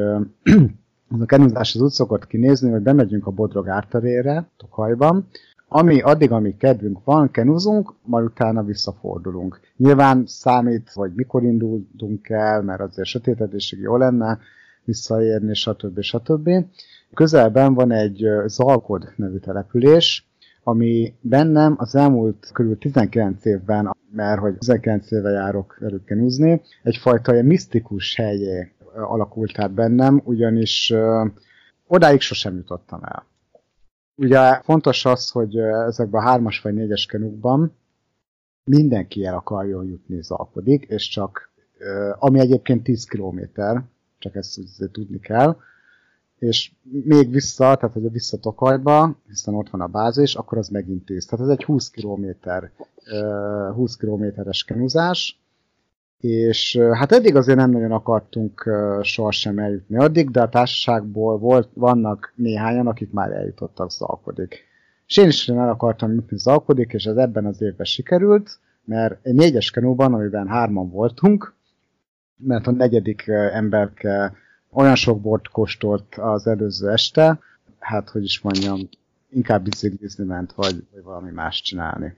a 1.10 1.26
kenuzás 1.26 1.76
az 1.76 1.82
úgy 1.82 1.92
szokott 1.92 2.28
kinézni, 2.28 2.70
hogy 2.70 2.82
bemegyünk 2.82 3.28
a 3.28 3.32
Bodrog 3.32 3.68
árterére, 3.68 4.50
Tokajban, 4.58 5.28
ami 5.68 6.02
addig, 6.02 6.32
amíg 6.32 6.58
kedvünk 6.58 7.00
van, 7.04 7.32
kenuzunk, 7.32 7.94
majd 8.06 8.26
utána 8.26 8.64
visszafordulunk. 8.64 9.60
Nyilván 9.78 10.24
számít, 10.26 10.92
hogy 10.94 11.12
mikor 11.16 11.44
indultunk 11.44 12.30
el, 12.30 12.62
mert 12.62 12.82
azért 12.82 13.08
sötétedésig 13.08 13.80
jó 13.80 13.98
lenne 13.98 14.40
visszaérni, 14.84 15.54
stb. 15.54 16.02
stb. 16.02 16.50
Közelben 17.14 17.74
van 17.74 17.92
egy 17.92 18.26
Zalkod 18.46 19.14
nevű 19.16 19.38
település, 19.38 20.28
ami 20.64 21.14
bennem 21.22 21.76
az 21.78 21.96
elmúlt 21.96 22.50
kb. 22.54 22.78
19 22.78 23.46
évben, 23.46 23.96
mert 24.12 24.40
hogy 24.40 24.58
19 24.58 25.12
éve 25.12 25.30
járok 25.30 25.78
velük 25.80 26.06
kenúzni, 26.06 26.62
egyfajta 26.84 27.34
ilyen 27.34 27.46
misztikus 27.46 28.16
helyé 28.16 28.72
alakult 28.94 29.60
át 29.60 29.72
bennem, 29.72 30.22
ugyanis 30.24 30.94
odáig 31.88 32.22
sosem 32.22 32.56
jutottam 32.56 33.04
el. 33.04 33.26
Ugye 34.16 34.62
fontos 34.62 35.06
az, 35.06 35.30
hogy 35.30 35.58
ezekben 35.58 36.22
a 36.22 36.26
hármas 36.26 36.62
vagy 36.62 36.74
négyes 36.74 37.06
kenukban 37.06 37.76
mindenki 38.64 39.26
el 39.26 39.36
akarjon 39.36 39.86
jutni 39.86 40.22
Zalkodig, 40.22 40.86
és 40.90 41.08
csak, 41.08 41.52
ami 42.20 42.40
egyébként 42.40 42.84
10 42.84 43.06
kilométer, 43.06 43.84
csak 44.18 44.36
ezt 44.36 44.60
tudni 44.92 45.20
kell, 45.20 45.58
és 46.40 46.72
még 46.84 47.32
vissza, 47.32 47.76
tehát 47.76 47.94
hogy 47.94 48.12
vissza 48.12 48.38
Tokajba, 48.38 49.16
hiszen 49.28 49.56
ott 49.56 49.70
van 49.70 49.82
a 49.82 49.88
bázis, 49.88 50.36
akkor 50.36 50.58
az 50.58 50.70
megint 50.70 51.06
10. 51.06 51.26
Tehát 51.26 51.46
ez 51.46 51.52
egy 51.52 51.64
20 51.64 51.90
kilométer, 51.90 52.72
20 53.74 53.96
kilométeres 53.96 54.64
kenuzás, 54.64 55.40
és 56.20 56.78
hát 56.94 57.12
eddig 57.12 57.36
azért 57.36 57.58
nem 57.58 57.72
nagyon 57.72 57.92
akartunk 57.92 58.70
sohasem 59.02 59.60
eljutni 59.60 59.98
addig, 59.98 60.32
de 60.32 60.42
a 60.42 60.50
társaságból 60.50 61.38
volt, 61.38 61.70
vannak 61.74 62.34
néhányan, 62.36 62.88
akik 62.88 63.12
már 63.12 63.32
eljutottak 63.32 63.92
Zalkodig. 63.92 64.54
És 65.08 65.18
én 65.18 65.28
is 65.28 65.50
el 65.50 65.70
akartam 65.70 66.14
jutni 66.14 66.38
Zalkodig, 66.38 66.90
és 66.94 67.06
ez 67.06 67.16
ebben 67.16 67.46
az 67.46 67.62
évben 67.62 67.86
sikerült, 67.86 68.60
mert 68.86 69.26
egy 69.26 69.34
négyes 69.34 69.72
kenóban, 69.72 70.14
amiben 70.14 70.48
hárman 70.48 70.90
voltunk, 70.90 71.54
mert 72.38 72.68
a 72.68 72.72
negyedik 72.72 73.28
emberke 73.52 74.34
olyan 74.72 74.96
sok 74.96 75.22
bort 75.22 75.48
kóstolt 75.48 76.16
az 76.16 76.48
előző 76.48 76.90
este, 76.90 77.40
hát 77.80 78.10
hogy 78.10 78.24
is 78.24 78.42
mondjam, 78.42 78.80
inkább 79.30 79.64
biciklizni 79.64 80.24
ment, 80.24 80.54
vagy, 80.54 80.88
vagy 80.92 81.04
valami 81.04 81.32
más 81.32 81.62
csinálni 81.62 82.16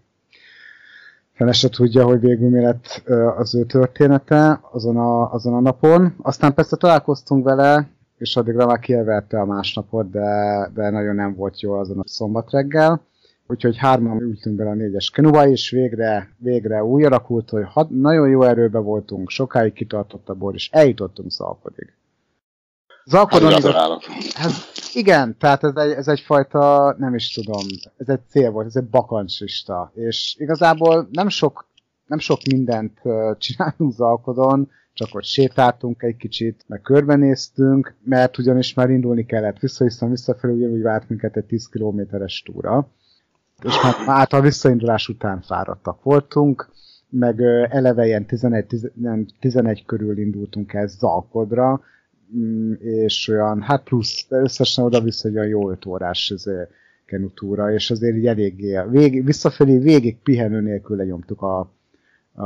fele 1.42 1.54
se 1.54 1.70
tudja, 1.70 2.04
hogy 2.04 2.20
végül 2.20 2.50
mi 2.50 2.60
lett 2.60 3.04
az 3.38 3.56
ő 3.56 3.64
története 3.64 4.60
azon 4.72 4.98
a, 4.98 5.34
azon 5.34 5.54
a 5.54 5.60
napon. 5.60 6.14
Aztán 6.22 6.54
persze 6.54 6.76
találkoztunk 6.76 7.44
vele, 7.44 7.90
és 8.18 8.36
addigra 8.36 8.66
már 8.66 8.80
kieverte 8.80 9.40
a 9.40 9.46
másnapot, 9.46 10.10
de, 10.10 10.70
de 10.74 10.90
nagyon 10.90 11.16
nem 11.16 11.36
volt 11.36 11.62
jó 11.62 11.74
azon 11.74 12.00
a 12.00 12.04
szombat 12.06 12.52
reggel. 12.52 13.02
Úgyhogy 13.48 13.78
hárman 13.78 14.22
ültünk 14.22 14.56
bele 14.56 14.70
a 14.70 14.74
négyes 14.74 15.10
kenuba, 15.10 15.48
és 15.48 15.70
végre, 15.70 16.30
végre 16.38 16.84
úgy 16.84 17.04
alakult, 17.04 17.50
hogy 17.50 17.64
had, 17.66 18.00
nagyon 18.00 18.30
jó 18.30 18.44
erőbe 18.44 18.80
voltunk, 18.80 19.30
sokáig 19.30 19.74
kitartott 19.74 20.30
a 20.30 20.34
bor, 20.34 20.54
és 20.54 20.70
eljutottunk 20.72 21.32
Szalkodig. 21.32 21.94
Zalkodon 23.06 23.52
igaz, 23.52 23.74
hát 24.34 24.52
igen, 24.94 25.38
tehát 25.38 25.64
ez, 25.64 25.76
egy, 25.76 25.92
ez 25.92 26.08
egyfajta, 26.08 26.96
nem 26.98 27.16
is 27.16 27.34
tudom, 27.34 27.66
ez 27.98 28.10
egy 28.10 28.20
cél 28.30 28.52
volt, 28.52 28.66
ez 28.66 28.76
egy 28.76 28.90
bakancsista, 28.90 29.92
és 29.96 30.36
igazából 30.38 31.08
nem 31.12 31.30
sok, 31.30 31.68
nem 32.06 32.20
sok 32.20 32.40
mindent 32.52 33.02
csináltunk 33.38 33.94
Zalkodon, 33.94 34.70
csak 34.94 35.12
hogy 35.12 35.24
sétáltunk 35.24 36.04
egy 36.04 36.18
kicsit, 36.18 36.64
meg 36.68 36.82
körbenéztünk, 36.82 37.96
mert 38.04 38.38
ugyanis 38.38 38.74
már 38.74 38.90
indulni 38.90 39.26
kellett 39.26 39.60
vissza, 39.60 39.84
hiszen 39.84 40.10
visszafelé 40.10 40.54
ugyanúgy 40.54 40.82
várt 40.82 41.10
minket 41.10 41.38
egy 41.38 41.46
10 41.46 41.70
kilométeres 41.70 42.44
túra, 42.46 42.88
és 43.64 43.82
már 43.82 43.96
által 44.06 44.42
visszaindulás 44.42 45.08
után 45.08 45.42
fáradtak 45.42 46.04
voltunk, 46.04 46.70
meg 47.10 47.42
eleve 47.70 48.06
ilyen 48.06 48.26
11, 48.26 48.66
11 49.40 49.86
körül 49.86 50.18
indultunk 50.18 50.74
el 50.74 50.88
Zalkodra, 50.88 51.82
és 52.80 53.28
olyan, 53.28 53.62
hát 53.62 53.84
plusz, 53.84 54.26
összesen 54.30 54.84
oda-vissza 54.84 55.28
egy 55.28 55.36
olyan 55.36 55.48
jó 55.48 55.70
5 55.70 55.86
órás 55.86 56.34
kenutúra, 57.06 57.74
és 57.74 57.92
azért 57.92 58.16
így 58.16 58.28
eléggé, 58.28 58.82
vég, 58.90 59.26
visszafelé 59.26 59.78
végig 59.78 60.18
pihenő 60.18 60.62
nélkül 60.62 60.98
lenyomtuk 60.98 61.42
a, 61.42 61.72
a, 62.34 62.46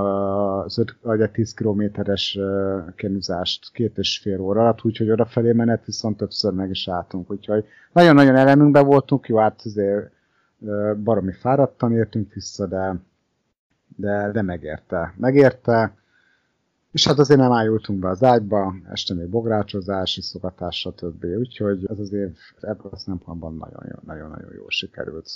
az 0.63 0.77
5 0.77 0.95
vagy 1.01 1.21
a 1.21 1.31
10 1.31 1.53
kilométeres 1.53 2.39
kenuzást 2.95 3.71
két 3.71 3.97
és 3.97 4.19
fél 4.19 4.39
óra 4.39 4.61
alatt, 4.61 4.83
úgyhogy 4.83 5.11
odafelé 5.11 5.51
menet 5.51 5.85
viszont 5.85 6.17
többször 6.17 6.53
meg 6.53 6.69
is 6.69 6.87
álltunk, 6.87 7.31
úgyhogy 7.31 7.65
nagyon-nagyon 7.91 8.35
elemünkben 8.35 8.85
voltunk, 8.85 9.27
jó, 9.27 9.37
hát 9.37 9.61
azért 9.63 10.11
baromi 11.03 11.31
fáradtan 11.31 11.93
értünk 11.93 12.33
vissza, 12.33 12.65
de, 12.65 12.95
de, 13.95 14.31
de 14.31 14.41
megérte. 14.41 15.13
Megérte, 15.17 15.93
és 16.95 17.07
hát 17.07 17.19
azért 17.19 17.39
nem 17.39 17.51
ájultunk 17.51 17.99
be 17.99 18.09
az 18.09 18.23
ágyba, 18.23 18.75
este 18.91 19.13
még 19.13 19.27
bográcsozás, 19.27 20.17
iszogatás, 20.17 20.79
stb. 20.79 21.23
Úgyhogy 21.23 21.85
ez 21.89 21.99
az 21.99 22.13
év 22.13 22.37
ebből 22.61 22.91
a 22.91 22.97
szempontban 22.97 23.53
nagyon-nagyon 24.05 24.53
jól 24.55 24.69
sikerült. 24.69 25.29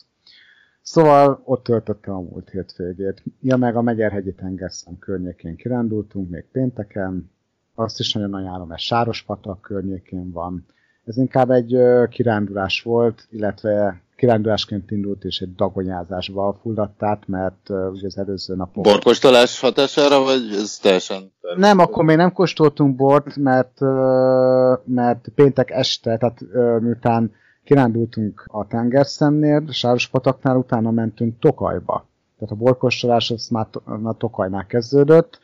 Szóval 0.81 1.41
ott 1.43 1.63
töltöttem 1.63 2.13
a 2.13 2.21
múlt 2.21 2.49
hétvégét. 2.49 3.23
Ja, 3.41 3.57
meg 3.57 3.75
a 3.75 3.81
Megyerhegyi 3.81 4.33
tengerszem 4.33 4.99
környékén 4.99 5.55
kirándultunk, 5.55 6.29
még 6.29 6.45
pénteken. 6.51 7.31
Azt 7.75 7.99
is 7.99 8.13
nagyon 8.13 8.33
ajánlom, 8.33 8.67
mert 8.67 8.81
Sárospatak 8.81 9.61
környékén 9.61 10.31
van. 10.31 10.65
Ez 11.05 11.17
inkább 11.17 11.49
egy 11.49 11.77
kirándulás 12.09 12.81
volt, 12.81 13.27
illetve 13.29 14.01
kirándulásként 14.19 14.91
indult, 14.91 15.23
és 15.23 15.39
egy 15.39 15.55
dagonyázásba 15.55 16.57
fulladt 16.61 17.03
át, 17.03 17.27
mert 17.27 17.69
uh, 17.69 17.91
ugye 17.91 18.07
az 18.07 18.17
előző 18.17 18.55
napon... 18.55 18.83
Borkostolás 18.83 19.59
hatására, 19.59 20.23
vagy 20.23 20.41
ez 20.51 20.77
teljesen... 20.77 21.31
Nem, 21.55 21.79
akkor 21.79 22.03
még 22.03 22.17
nem 22.17 22.31
kóstoltunk 22.31 22.95
bort, 22.95 23.35
mert, 23.35 23.81
uh, 23.81 24.79
mert 24.85 25.27
péntek 25.35 25.71
este, 25.71 26.17
tehát 26.17 26.41
uh, 26.41 26.79
miután 26.79 27.31
kirándultunk 27.63 28.43
a 28.47 28.67
tengerszemnél, 28.67 29.63
Sárospataknál, 29.71 30.57
utána 30.57 30.91
mentünk 30.91 31.39
Tokajba. 31.39 32.07
Tehát 32.39 32.53
a 32.53 32.57
borkostolás 32.57 33.31
az 33.31 33.47
már, 33.47 33.67
már 33.85 34.15
Tokajnál 34.17 34.65
kezdődött. 34.65 35.39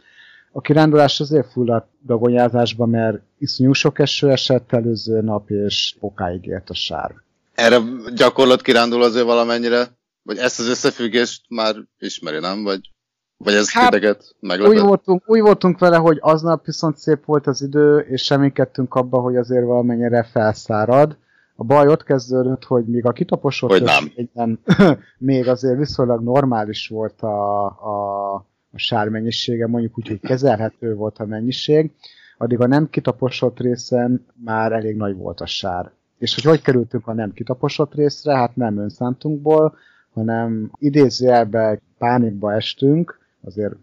A 0.51 0.61
kirándulás 0.61 1.19
azért 1.19 1.51
fulladt 1.51 1.87
dagonyázásba, 2.05 2.85
mert 2.85 3.21
iszonyú 3.37 3.73
sok 3.73 3.99
eső 3.99 4.31
esett 4.31 4.73
előző 4.73 5.21
nap, 5.21 5.49
és 5.49 5.95
okáig 5.99 6.45
ért 6.45 6.69
a 6.69 6.73
sár. 6.73 7.23
Erre 7.55 7.77
gyakorlat 8.15 8.61
kirándul 8.61 9.03
azért 9.03 9.25
valamennyire? 9.25 9.87
Vagy 10.23 10.37
ezt 10.37 10.59
az 10.59 10.67
összefüggést 10.67 11.41
már 11.49 11.75
ismeri, 11.97 12.39
nem? 12.39 12.63
Vagy, 12.63 12.91
vagy 13.37 13.53
ez 13.53 13.71
hát, 13.71 13.91
titeket 13.91 14.35
meglepett? 14.39 14.73
Úgy 14.73 14.81
voltunk, 14.81 15.23
úgy 15.25 15.39
voltunk 15.39 15.79
vele, 15.79 15.97
hogy 15.97 16.17
aznap 16.21 16.65
viszont 16.65 16.97
szép 16.97 17.25
volt 17.25 17.47
az 17.47 17.61
idő, 17.61 17.97
és 17.97 18.23
semmikedtünk 18.23 18.93
abba, 18.93 19.19
hogy 19.19 19.35
azért 19.35 19.65
valamennyire 19.65 20.23
felszárad. 20.23 21.17
A 21.55 21.63
baj 21.63 21.87
ott 21.87 22.03
kezdődött, 22.03 22.63
hogy 22.63 22.85
még 22.85 23.05
a 23.05 23.11
kitaposott 23.11 23.69
hogy 23.69 23.83
nem. 23.83 24.11
Egyen, 24.15 24.59
még 25.17 25.47
azért 25.47 25.77
viszonylag 25.77 26.23
normális 26.23 26.87
volt 26.87 27.21
a, 27.21 27.65
a, 27.65 28.33
a 28.71 28.77
sár 28.77 29.09
mennyisége, 29.09 29.67
mondjuk 29.67 29.97
úgy, 29.97 30.07
hogy 30.07 30.19
kezelhető 30.19 30.93
volt 30.93 31.17
a 31.17 31.25
mennyiség, 31.25 31.91
addig 32.37 32.59
a 32.59 32.67
nem 32.67 32.89
kitaposott 32.89 33.59
részen 33.59 34.25
már 34.43 34.71
elég 34.71 34.95
nagy 34.95 35.15
volt 35.15 35.41
a 35.41 35.45
sár. 35.45 35.91
És 36.17 36.33
hogy 36.35 36.43
hogy 36.43 36.61
kerültünk 36.61 37.07
a 37.07 37.13
nem 37.13 37.31
kitaposott 37.31 37.93
részre, 37.93 38.35
hát 38.35 38.55
nem 38.55 38.77
önszántunkból, 38.77 39.77
hanem 40.13 40.71
idézőjelbe 40.79 41.79
pánikba 41.97 42.53
estünk, 42.53 43.19
azért 43.43 43.75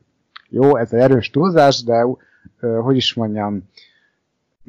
jó, 0.48 0.76
ez 0.76 0.92
egy 0.92 1.00
erős 1.00 1.30
túlzás, 1.30 1.84
de 1.84 2.06
hogy 2.82 2.96
is 2.96 3.14
mondjam, 3.14 3.68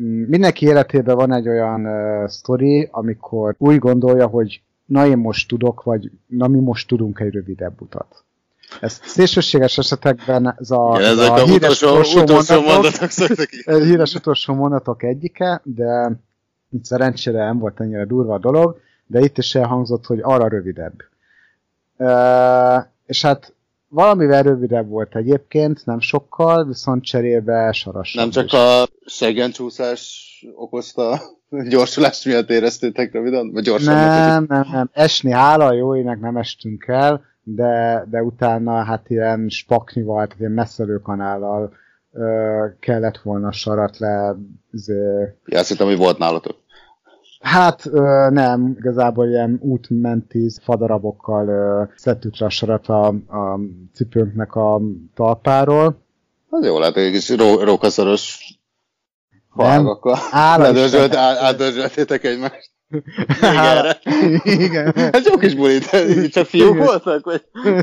mm, 0.02 0.24
mindenki 0.24 0.66
életében 0.66 1.16
van 1.16 1.34
egy 1.34 1.48
olyan 1.48 1.86
uh, 1.86 2.28
sztori, 2.28 2.88
amikor 2.92 3.56
úgy 3.58 3.80
gondolja, 3.80 4.28
hogy 4.28 4.62
na 4.86 5.08
én 5.08 5.18
most 5.18 5.48
tudok, 5.48 5.84
vagy 5.84 6.12
na 6.28 6.48
mi 6.48 6.60
most 6.60 6.88
tudunk 6.88 7.20
egy 7.20 7.34
rövidebb 7.34 7.82
utat. 7.82 8.24
Ez 8.82 9.00
szélsőséges 9.04 9.78
esetekben 9.78 10.56
ez 10.60 10.72
a, 10.72 10.96
Igen, 11.00 11.12
ezek 11.12 11.30
a, 11.30 11.34
a 11.34 11.46
híres 11.46 11.82
utolsó, 11.82 12.22
utolsó 12.22 12.22
utolsó 12.22 12.56
mondatok, 12.56 12.74
mondatok 12.74 13.10
szoktak 13.10 13.50
híres 13.90 14.14
utolsó 14.16 14.54
mondatok 14.54 15.04
egyike, 15.04 15.62
de 15.64 16.12
szerencsére 16.82 17.46
nem 17.46 17.60
volt 17.60 17.80
ennyire 17.80 18.06
durva 18.06 18.34
a 18.34 18.40
dolog, 18.40 18.80
de 19.08 19.20
itt 19.20 19.38
is 19.38 19.56
elhangzott, 19.56 20.06
hogy 20.06 20.20
arra 20.22 20.48
rövidebb. 20.48 20.94
E, 21.98 22.92
és 23.06 23.22
hát 23.22 23.54
valamivel 23.90 24.44
rövidebb 24.44 24.88
volt 24.88 25.16
egyébként, 25.16 25.86
nem 25.86 26.00
sokkal, 26.00 26.66
viszont 26.66 27.04
cserébe 27.04 27.72
sarasabb 27.72 28.22
Nem 28.22 28.30
csak 28.32 28.46
is. 28.46 28.54
a 28.54 28.88
seggencsúszás 29.06 30.30
okozta 30.56 31.22
gyorsulás 31.70 32.26
miatt 32.26 32.50
éreztétek 32.50 33.14
röviden? 33.14 33.52
Vagy 33.52 33.64
gyorsan? 33.64 33.94
Nem, 33.94 34.46
nem, 34.48 34.66
nem. 34.72 34.90
Esni 34.94 35.32
hála 35.32 35.66
a 35.66 35.74
jó 35.74 35.96
ének 35.96 36.20
nem 36.20 36.38
estünk 36.38 36.88
el, 36.88 37.26
de, 37.44 38.06
de 38.10 38.22
utána 38.22 38.84
hát 38.84 39.10
ilyen 39.10 39.50
spaknival, 39.50 40.24
tehát 40.26 40.40
ilyen 40.40 40.52
messzelőkanállal 40.52 41.74
ö, 42.12 42.66
kellett 42.80 43.18
volna 43.18 43.52
sarat 43.52 43.98
le. 43.98 44.36
Izé, 44.72 44.94
Ja, 45.46 45.60
azt 45.60 45.70
hittem, 45.70 45.88
hogy 45.88 45.98
volt 45.98 46.18
nálatok. 46.18 46.56
Hát 47.44 47.90
nem, 48.30 48.76
igazából 48.80 49.28
ilyen 49.28 49.60
útmenti 49.62 50.52
fadarabokkal 50.62 51.92
szedtük 51.96 52.38
le 52.38 52.46
a 52.46 52.50
sarat 52.50 52.88
a, 52.88 53.08
a 53.08 53.60
cipőnknek 53.94 54.56
a 54.56 54.82
talpáról. 55.14 56.02
Az 56.50 56.66
jó 56.66 56.80
lehet, 56.80 56.98
egy 56.98 57.12
kis 57.12 57.30
ró, 57.30 57.60
rókaszoros 57.60 58.58
falvakkal. 59.56 60.18
Ledörzsölt, 60.58 61.16
átdörzsöltétek 61.16 62.24
egymást. 62.24 62.73
Igen. 64.44 64.94
Hát 64.96 65.26
jó 65.26 65.38
kis 65.38 65.56
bulit, 65.56 65.90
csak 66.32 66.46
fiúk 66.46 66.74
Igen. 66.74 66.86
voltak? 66.86 67.26
Vagy? 67.26 67.44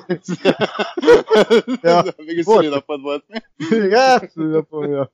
Ja, 1.82 2.04
Mégis 2.26 2.44
szülinapod 2.44 3.00
volt. 3.00 3.24
Igen, 3.70 4.30
szülnapomja. 4.34 5.12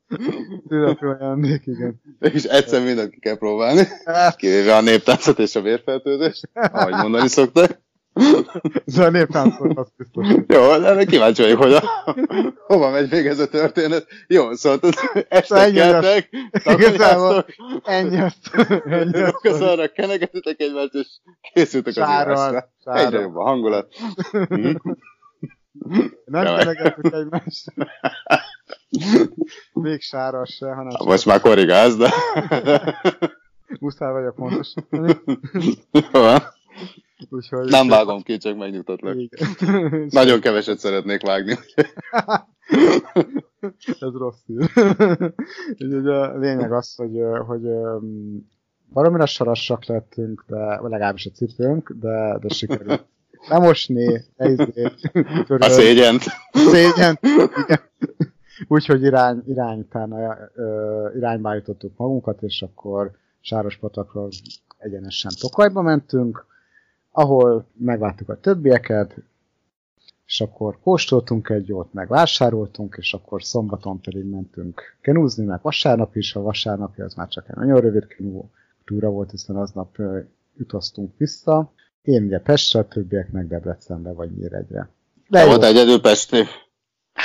Szülnapi 0.69 1.05
ajándék, 1.05 1.63
igen. 1.67 2.01
Mégis 2.19 2.45
egyszer 2.45 2.85
mindenki 2.85 3.19
kell 3.19 3.39
próbálni. 3.39 3.83
Hát, 4.05 4.37
Kivéve 4.37 4.77
a 4.77 4.81
néptáncot 4.81 5.39
és 5.39 5.57
a 5.57 5.61
vérfertőzést, 5.61 6.49
ahogy 6.53 6.93
mondani 6.95 7.29
szoktak. 7.29 7.85
ez 8.87 8.99
a 8.99 9.11
néptáncot 9.11 9.79
az 9.79 9.89
biztos. 9.97 10.27
Jó, 10.47 10.79
de 10.79 11.05
kíváncsi 11.05 11.43
vagyok, 11.43 11.63
hogy 11.63 11.73
a, 11.73 11.83
hova 12.67 12.91
megy 12.91 13.11
még 13.11 13.27
ez 13.27 13.39
a 13.39 13.49
történet. 13.49 14.07
Jó, 14.27 14.53
szóval 14.55 14.79
este 15.29 15.61
az- 15.61 15.73
keltek, 15.73 16.29
Igazából 16.65 17.45
takarjáztok, 17.45 17.55
ennyi 17.85 18.21
azt. 18.21 18.51
Ennyi 18.87 19.23
az 19.23 19.35
azt. 19.43 19.61
arra 19.61 19.89
kenegetitek 19.89 20.61
egymást, 20.61 20.95
és 20.95 21.07
készültek 21.53 21.97
az 21.97 22.09
Sárral, 22.09 22.51
írásra. 22.51 23.05
Egyre 23.07 23.21
jobb 23.21 23.37
a 23.37 23.43
hangulat. 23.43 23.95
Mhm. 24.49 24.71
Nem 26.25 26.45
kenegettük 26.45 27.13
egymást. 27.13 27.65
Még 29.73 30.01
sáros 30.01 30.51
se, 30.55 30.67
hanem 30.67 30.91
csak 30.91 31.07
Most 31.07 31.27
már 31.27 31.41
korrigálsz, 31.41 31.97
de... 31.97 32.13
muszáj 33.81 34.13
vagyok 34.13 34.35
pontosítani. 34.35 35.17
Jó 35.93 36.21
van. 36.21 36.43
Úgyhogy... 37.31 37.71
Nem 37.71 37.89
vágom 37.89 38.23
ki, 38.23 38.37
csak 38.37 38.57
megnyugtatlak. 38.57 39.17
Igen. 39.17 39.49
Nagyon 40.11 40.41
keveset 40.41 40.79
szeretnék 40.79 41.23
vágni. 41.23 41.55
Ez 43.87 44.13
rossz 44.13 44.43
ír. 44.47 44.59
Úgyhogy 45.83 46.07
a 46.07 46.39
lényeg 46.39 46.73
az, 46.73 46.95
hogy, 46.95 47.21
hogy 47.47 47.63
valamire 48.89 49.27
sarassak 49.27 49.85
lettünk, 49.85 50.45
de 50.47 50.81
legalábbis 50.83 51.27
a 51.27 51.31
cipőnk, 51.31 51.91
de, 52.01 52.39
de 52.41 52.49
sikerült 52.49 53.07
lemosni, 53.49 54.25
izé, 54.37 54.93
A 55.47 55.69
szégyent. 55.69 56.23
szégyen. 56.53 57.19
Igen. 57.23 57.81
Úgyhogy 58.69 59.03
irány, 59.03 59.43
irány 59.47 59.79
utána 59.79 60.39
ö, 60.55 61.09
irányba 61.17 61.55
jutottuk 61.55 61.97
magunkat, 61.97 62.43
és 62.43 62.63
akkor 62.63 63.11
Sárospatakról 63.41 64.29
egyenesen 64.79 65.31
Tokajba 65.41 65.83
mentünk, 65.83 66.47
ahol 67.17 67.67
megváltuk 67.73 68.29
a 68.29 68.41
többieket, 68.41 69.15
és 70.27 70.41
akkor 70.41 70.79
kóstoltunk 70.83 71.49
egy 71.49 71.69
jót, 71.69 71.93
meg 71.93 72.09
vásároltunk, 72.09 72.97
és 72.99 73.15
akkor 73.15 73.43
szombaton 73.43 74.01
pedig 74.01 74.25
mentünk 74.25 74.81
kenúzni, 75.01 75.45
meg 75.45 75.59
vasárnap 75.63 76.17
is, 76.17 76.35
a 76.35 76.43
vasárnapi 76.43 77.01
az 77.01 77.15
már 77.15 77.29
csak 77.29 77.49
egy 77.49 77.57
nagyon 77.57 77.81
rövid 77.81 78.07
kenú 78.07 78.51
túra 78.85 79.09
volt, 79.09 79.31
hiszen 79.31 79.57
aznap 79.57 79.99
utaztunk 80.59 81.13
vissza. 81.17 81.73
Én 82.03 82.25
ugye 82.25 82.41
Pestre, 82.41 82.81
a 82.81 82.89
többiek 82.89 83.31
meg 83.31 83.49
Debrecenbe 83.49 84.13
vagy 84.13 84.31
Nyíregyre. 84.37 84.89
De 85.29 85.47
volt 85.47 85.65
egyedül 85.65 86.01
Pesti. 86.01 86.43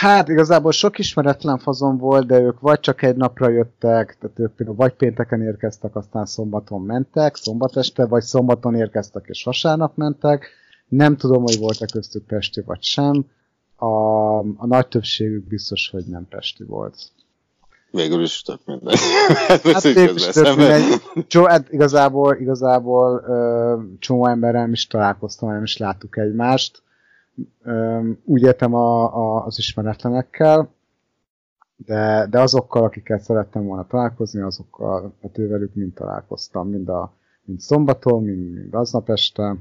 Hát 0.02 0.30
igazából 0.30 0.72
sok 0.72 1.00
ismeretlen 1.00 1.58
fazon 1.58 1.98
volt, 1.98 2.28
de 2.28 2.40
ők 2.40 2.60
vagy 2.60 2.80
csak 2.80 3.02
egy 3.02 3.16
napra 3.16 3.50
jöttek, 3.50 4.18
tehát 4.20 4.40
ők 4.40 4.56
például 4.56 4.78
vagy 4.78 4.94
pénteken 4.94 5.42
érkeztek, 5.42 5.96
aztán 5.96 6.26
szombaton 6.26 6.82
mentek, 6.82 7.36
szombat 7.36 7.78
este, 7.78 8.06
vagy 8.06 8.24
szombaton 8.24 8.76
érkeztek 8.76 9.26
és 9.28 9.44
vasárnap 9.44 9.96
mentek. 9.96 10.50
Nem 10.88 11.18
tudom, 11.18 11.42
hogy 11.42 11.58
volt-e 11.58 11.86
köztük 11.86 12.26
Pesti 12.26 12.62
vagy 12.62 12.84
sem. 12.84 13.26
A, 13.76 13.86
a 14.40 14.66
nagy 14.66 14.88
többségük 14.88 15.48
biztos, 15.48 15.90
hogy 15.90 16.04
nem 16.06 16.28
Pesti 16.30 16.64
volt. 16.64 16.96
Végül 17.92 18.22
is 18.22 18.42
tök 18.42 18.60
mindegy. 18.66 19.00
Hát 19.48 19.84
is 20.16 20.26
tök 20.26 20.56
mindegy. 20.56 20.84
Csó, 21.28 21.46
hát 21.46 21.72
igazából, 21.72 22.36
igazából 22.36 23.24
ö, 23.28 23.76
csomó 24.00 24.28
emberrel 24.28 24.72
is 24.72 24.88
találkoztam, 24.88 25.50
nem 25.50 25.64
is 25.64 25.78
láttuk 25.78 26.18
egymást. 26.18 26.82
Úgy 28.24 28.42
értem 28.42 28.74
a, 28.74 29.16
a, 29.16 29.46
az 29.46 29.58
ismeretlenekkel, 29.58 30.74
de, 31.86 32.28
de 32.30 32.42
azokkal, 32.42 32.84
akikkel 32.84 33.20
szerettem 33.20 33.64
volna 33.64 33.88
találkozni, 33.88 34.42
azokkal, 34.42 35.14
hát 35.22 35.38
ővelük 35.38 35.74
mind 35.74 35.94
találkoztam, 35.94 36.70
mind, 36.70 36.90
a, 36.90 37.14
mind 37.44 37.60
szombaton, 37.60 38.24
mind, 38.24 38.54
mind 38.54 38.74
aznap 38.74 39.10
este. 39.10 39.56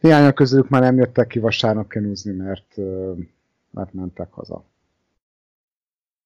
Néhányan 0.00 0.34
közülük 0.34 0.68
már 0.68 0.82
nem 0.82 0.96
jöttek 0.96 1.26
ki 1.26 1.38
vasárnap 1.38 1.88
kenúzni, 1.88 2.32
mert, 2.32 2.76
mert 3.70 3.92
mentek 3.92 4.32
haza. 4.32 4.64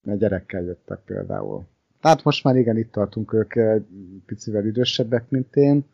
Mert 0.02 0.18
gyerekkel 0.18 0.62
jöttek 0.62 1.00
például. 1.04 1.66
Hát 2.00 2.24
most 2.24 2.44
már 2.44 2.56
igen, 2.56 2.76
itt 2.76 2.92
tartunk, 2.92 3.32
ők 3.32 3.54
egy 3.54 3.86
picivel 4.26 4.66
idősebbek, 4.66 5.30
mint 5.30 5.56
én. 5.56 5.84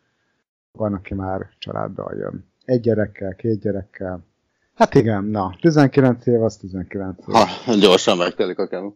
Van, 0.71 0.93
aki 0.93 1.13
már 1.13 1.49
családdal 1.57 2.15
jön. 2.15 2.48
Egy 2.69 2.81
gyerekkel, 2.81 3.35
két 3.35 3.59
gyerekkel. 3.59 4.25
Hát 4.73 4.93
igen, 4.93 5.23
na, 5.23 5.55
19 5.61 6.25
év 6.25 6.43
az 6.43 6.57
19 6.57 7.27
év. 7.27 7.33
Ha, 7.33 7.75
gyorsan 7.75 8.17
megtelik 8.17 8.57
a 8.57 8.67
kemu. 8.67 8.93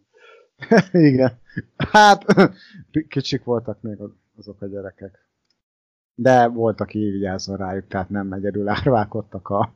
igen. 0.92 1.40
Hát, 1.76 2.24
kicsik 3.08 3.44
voltak 3.44 3.82
még 3.82 3.96
azok 4.38 4.62
a 4.62 4.66
gyerekek. 4.66 5.28
De 6.14 6.46
volt, 6.46 6.80
aki 6.80 6.98
vigyázzon 6.98 7.56
rájuk, 7.56 7.88
tehát 7.88 8.08
nem 8.08 8.32
egyedül 8.32 8.68
árválkodtak 8.68 9.48
a, 9.48 9.74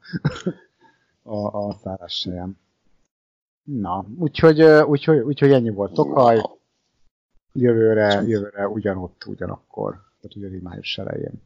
a, 1.23 1.67
a 1.67 1.79
szárazsejem. 1.83 2.59
Na, 3.63 4.05
úgyhogy, 4.19 4.63
úgyhogy, 4.63 5.19
úgyhogy 5.19 5.53
ennyi 5.53 5.71
volt 5.71 5.93
Tokaj. 5.93 6.41
Jövőre, 7.53 8.23
jövőre 8.27 8.69
ugyanott, 8.69 9.25
ugyanakkor. 9.27 9.91
Tehát 9.93 10.37
ugyanígy 10.37 10.63
május 10.63 10.99
elején. 10.99 11.43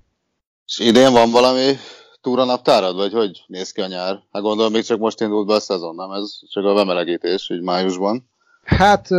És 0.67 0.79
idén 0.79 1.13
van 1.13 1.31
valami 1.31 1.73
túra 2.23 2.45
naptárad, 2.45 2.97
vagy 2.97 3.13
hogy 3.13 3.45
néz 3.47 3.73
ki 3.73 3.81
a 3.81 3.87
nyár? 3.87 4.21
Hát 4.33 4.43
gondolom, 4.43 4.73
még 4.73 4.83
csak 4.83 4.99
most 4.99 5.21
indult 5.21 5.47
be 5.47 5.55
a 5.55 5.61
szezon, 5.61 5.95
nem? 5.95 6.11
Ez 6.11 6.39
csak 6.51 6.65
a 6.65 6.75
bemelegítés, 6.75 7.51
így 7.51 7.63
májusban. 7.63 8.31
Hát 8.65 9.11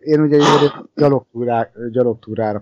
én 0.00 0.20
ugye 0.20 0.38
gyalogtúrá, 0.94 1.70
gyalogtúrára 1.92 2.60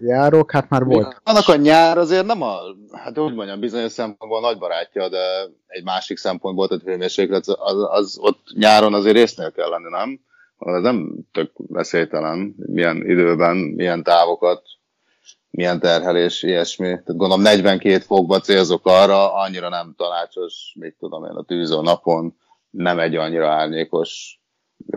járok, 0.00 0.50
hát 0.50 0.68
már 0.68 0.84
volt. 0.84 1.20
Annak 1.24 1.48
a 1.48 1.56
nyár 1.56 1.98
azért 1.98 2.26
nem 2.26 2.42
a, 2.42 2.54
hát 2.92 3.18
úgy 3.18 3.34
mondjam, 3.34 3.60
bizonyos 3.60 3.92
szempontból 3.92 4.40
nagy 4.40 4.58
barátja, 4.58 5.08
de 5.08 5.48
egy 5.66 5.84
másik 5.84 6.16
szempontból, 6.16 6.68
tehát 6.68 6.84
hőmérséklet, 6.84 7.46
az, 7.46 7.76
az 7.90 8.18
ott 8.20 8.40
nyáron 8.54 8.94
azért 8.94 9.16
résznél 9.16 9.52
kell 9.52 9.68
lenni, 9.68 9.90
nem? 9.90 10.20
Ez 10.58 10.82
nem 10.82 11.14
tök 11.32 11.50
veszélytelen, 11.54 12.54
milyen 12.56 12.96
időben, 12.96 13.56
milyen 13.56 14.02
távokat, 14.02 14.62
milyen 15.54 15.80
terhelés, 15.80 16.42
ilyesmi. 16.42 16.86
Tehát 16.86 17.06
gondolom 17.06 17.40
42 17.40 17.98
fokba 17.98 18.40
célzok 18.40 18.86
arra, 18.86 19.34
annyira 19.34 19.68
nem 19.68 19.94
tanácsos, 19.96 20.74
mit 20.78 20.96
tudom 20.98 21.24
én, 21.24 21.30
a 21.30 21.42
tűző 21.42 21.80
napon, 21.80 22.36
nem 22.70 22.98
egy 22.98 23.16
annyira 23.16 23.48
árnyékos 23.50 24.40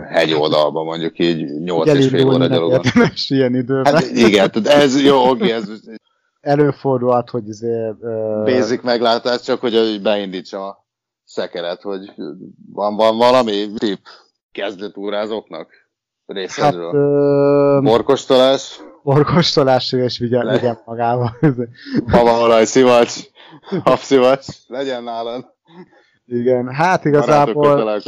hegyoldalba, 0.09 0.83
mondjuk 0.83 1.19
így 1.19 1.59
8 1.59 1.93
és 1.93 2.07
fél 2.07 2.27
óra 2.27 2.47
gyalogon. 2.47 2.81
ilyen 3.27 3.55
időben. 3.55 3.93
Hát 3.93 4.09
igen, 4.09 4.51
tehát 4.51 4.83
ez 4.83 5.03
jó, 5.03 5.29
oké, 5.29 5.51
ez 5.51 5.69
Előfordulhat, 6.41 7.29
hogy 7.29 7.47
izé, 7.47 7.93
ö, 8.01 8.41
basic 8.45 8.83
meglátás, 8.83 9.41
csak 9.41 9.59
hogy 9.59 9.75
hogy 9.75 10.01
beindítsam 10.01 10.61
a 10.61 10.85
szekeret, 11.23 11.81
hogy 11.81 12.11
van, 12.73 12.95
van 12.95 13.17
valami 13.17 13.67
tip 13.77 13.99
kezdőtúrázóknak? 14.51 15.86
Részedről? 16.27 16.85
Hát, 16.85 16.93
ö... 16.93 17.79
Borkostolás? 17.83 18.81
Borkostolás, 19.03 19.91
és 19.91 20.17
vigyen, 20.17 20.45
Le... 20.45 20.53
vigyen 20.53 20.81
magával. 20.85 21.37
Havaolaj, 22.07 22.65
szivacs, 22.65 23.19
habszivacs, 23.83 24.45
legyen 24.67 25.03
nálad. 25.03 25.45
Igen, 26.25 26.67
hát 26.73 27.05
igazából... 27.05 28.01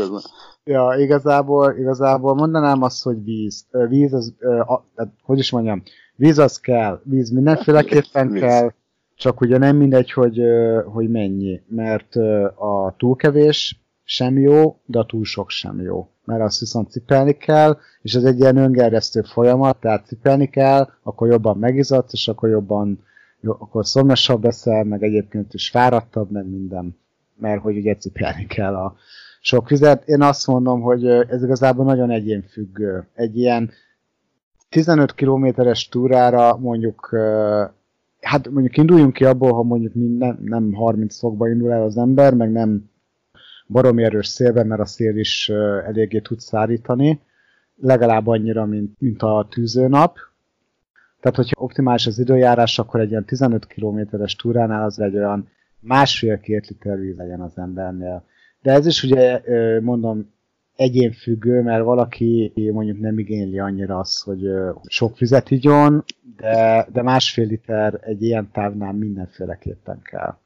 Ja, 0.63 0.95
igazából, 0.97 1.75
igazából 1.77 2.35
mondanám 2.35 2.81
azt, 2.81 3.03
hogy 3.03 3.23
víz. 3.23 3.65
Víz 3.87 4.13
az, 4.13 4.33
a, 4.67 4.83
hogy 5.21 5.39
is 5.39 5.51
mondjam, 5.51 5.83
víz 6.15 6.37
az 6.37 6.59
kell, 6.59 7.01
víz 7.03 7.29
mindenféleképpen 7.29 8.29
víz. 8.29 8.41
kell, 8.41 8.71
csak 9.15 9.41
ugye 9.41 9.57
nem 9.57 9.75
mindegy, 9.75 10.11
hogy, 10.11 10.41
hogy 10.93 11.09
mennyi, 11.09 11.61
mert 11.67 12.15
a 12.55 12.95
túlkevés 12.97 13.79
sem 14.11 14.37
jó, 14.37 14.79
de 14.85 15.05
túl 15.07 15.23
sok 15.23 15.49
sem 15.49 15.81
jó. 15.81 16.09
Mert 16.25 16.41
azt 16.41 16.59
viszont 16.59 16.89
cipelni 16.89 17.37
kell, 17.37 17.77
és 18.01 18.13
ez 18.13 18.23
egy 18.23 18.39
ilyen 18.39 18.57
öngerjesztő 18.57 19.21
folyamat, 19.21 19.79
tehát 19.79 20.05
cipelni 20.05 20.49
kell, 20.49 20.89
akkor 21.03 21.27
jobban 21.27 21.57
megizadsz, 21.57 22.13
és 22.13 22.27
akkor 22.27 22.49
jobban, 22.49 23.03
jó, 23.39 23.51
akkor 23.51 23.85
szomjasabb 23.85 24.43
leszel, 24.43 24.83
meg 24.83 25.03
egyébként 25.03 25.53
is 25.53 25.69
fáradtabb, 25.69 26.31
meg 26.31 26.49
minden, 26.49 26.97
mert 27.35 27.61
hogy 27.61 27.77
ugye 27.77 27.95
cipelni 27.95 28.45
kell 28.45 28.75
a 28.75 28.95
sok 29.41 29.69
vizet. 29.69 30.07
Én 30.07 30.21
azt 30.21 30.47
mondom, 30.47 30.81
hogy 30.81 31.05
ez 31.05 31.43
igazából 31.43 31.85
nagyon 31.85 32.11
egyénfüggő. 32.11 33.07
Egy 33.13 33.37
ilyen 33.37 33.71
15 34.69 35.13
kilométeres 35.13 35.87
túrára 35.87 36.57
mondjuk 36.57 37.09
hát 38.19 38.49
mondjuk 38.49 38.77
induljunk 38.77 39.13
ki 39.13 39.25
abból, 39.25 39.53
ha 39.53 39.63
mondjuk 39.63 39.93
nem, 40.17 40.37
nem 40.41 40.73
30 40.73 41.19
fokba 41.19 41.49
indul 41.49 41.71
el 41.71 41.83
az 41.83 41.97
ember, 41.97 42.33
meg 42.33 42.51
nem 42.51 42.88
baromi 43.69 44.03
erős 44.03 44.27
szélben, 44.27 44.67
mert 44.67 44.81
a 44.81 44.85
szél 44.85 45.17
is 45.17 45.49
eléggé 45.85 46.19
tud 46.19 46.39
szárítani, 46.39 47.21
legalább 47.75 48.27
annyira, 48.27 48.65
mint, 48.65 48.99
mint 48.99 49.21
a 49.21 49.47
tűzőnap. 49.49 50.17
Tehát, 51.19 51.37
hogyha 51.37 51.61
optimális 51.61 52.07
az 52.07 52.19
időjárás, 52.19 52.79
akkor 52.79 52.99
egy 52.99 53.09
ilyen 53.09 53.25
15 53.25 53.67
kilométeres 53.67 54.35
túránál 54.35 54.83
az 54.83 54.99
egy 54.99 55.15
olyan 55.15 55.49
másfél-két 55.79 56.67
liter 56.67 56.99
víz 56.99 57.17
legyen 57.17 57.41
az 57.41 57.57
embernél. 57.57 58.23
De 58.61 58.71
ez 58.71 58.85
is 58.85 59.03
ugye, 59.03 59.41
mondom, 59.81 60.33
egyénfüggő, 60.75 61.61
mert 61.61 61.83
valaki 61.83 62.53
mondjuk 62.73 62.99
nem 62.99 63.19
igényli 63.19 63.59
annyira 63.59 63.99
azt, 63.99 64.23
hogy 64.23 64.49
sok 64.87 65.17
vizet 65.17 65.51
igyon, 65.51 66.03
de, 66.37 66.87
de 66.91 67.01
másfél 67.01 67.45
liter 67.45 67.99
egy 68.01 68.21
ilyen 68.21 68.49
távnál 68.51 68.93
mindenféleképpen 68.93 70.01
kell. 70.01 70.37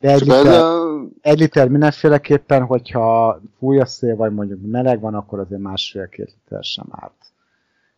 De 0.00 0.12
egy 0.12 0.20
liter, 0.20 0.74
egy 1.20 1.38
liter 1.38 1.68
mindenféleképpen, 1.68 2.64
hogyha 2.64 3.40
fúj 3.58 3.80
a 3.80 3.86
szél, 3.86 4.16
vagy 4.16 4.34
mondjuk 4.34 4.58
meleg 4.62 5.00
van, 5.00 5.14
akkor 5.14 5.38
azért 5.38 5.60
másfél-két 5.60 6.34
liter 6.42 6.64
sem 6.64 6.86
árt. 6.90 7.32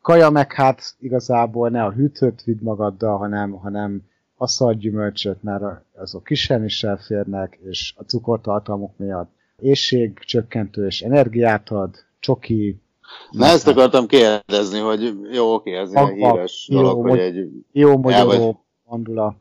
Kaja 0.00 0.30
meg 0.30 0.52
hát 0.52 0.94
igazából 0.98 1.68
ne 1.68 1.84
a 1.84 1.92
hűtőt 1.92 2.42
vidd 2.44 2.62
magaddal, 2.62 3.16
hanem, 3.16 3.52
hanem 3.52 4.02
a 4.36 4.46
szargyümölcsöt, 4.46 5.42
mert 5.42 5.62
azok 5.96 6.24
kisen 6.24 6.64
is 6.64 6.84
elférnek, 6.84 7.58
és 7.62 7.94
a 7.96 8.02
cukortartalmuk 8.02 8.96
miatt 8.96 9.30
éjség 9.58 10.18
csökkentő 10.18 10.86
és 10.86 11.02
energiát 11.02 11.68
ad, 11.70 11.94
csoki. 12.20 12.82
Na 13.30 13.46
ezt 13.46 13.66
akartam 13.66 14.06
kérdezni, 14.06 14.78
hogy 14.78 15.18
jó, 15.32 15.54
oké, 15.54 15.76
ez 15.76 15.90
egy 15.92 16.08
híres 16.08 16.68
jó, 16.70 16.80
dolog, 16.80 17.08
hogy 17.08 17.18
egy... 17.18 17.48
Jó 17.72 17.98
magyaró 17.98 18.64
mandula. 18.84 19.36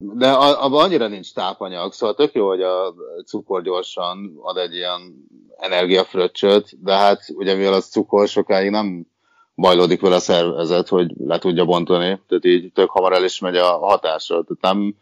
De 0.00 0.30
abban 0.32 0.84
annyira 0.84 1.06
nincs 1.08 1.32
tápanyag, 1.32 1.92
szóval 1.92 2.14
tök 2.14 2.32
jó, 2.32 2.48
hogy 2.48 2.62
a 2.62 2.94
cukor 3.26 3.62
gyorsan 3.62 4.38
ad 4.42 4.56
egy 4.56 4.74
ilyen 4.74 5.26
energiafröccsöt, 5.56 6.82
de 6.82 6.94
hát 6.94 7.24
ugye 7.28 7.54
mivel 7.54 7.72
az 7.72 7.88
cukor 7.88 8.28
sokáig 8.28 8.70
nem 8.70 9.06
bajlódik 9.54 10.00
vele 10.00 10.14
a 10.14 10.20
szervezet, 10.20 10.88
hogy 10.88 11.12
le 11.18 11.38
tudja 11.38 11.64
bontani, 11.64 12.20
tehát 12.28 12.44
így 12.44 12.72
tök 12.72 12.90
hamar 12.90 13.12
el 13.12 13.24
is 13.24 13.38
megy 13.38 13.56
a 13.56 13.78
hatásra, 13.78 14.42
tehát 14.42 14.76
nem 14.76 14.96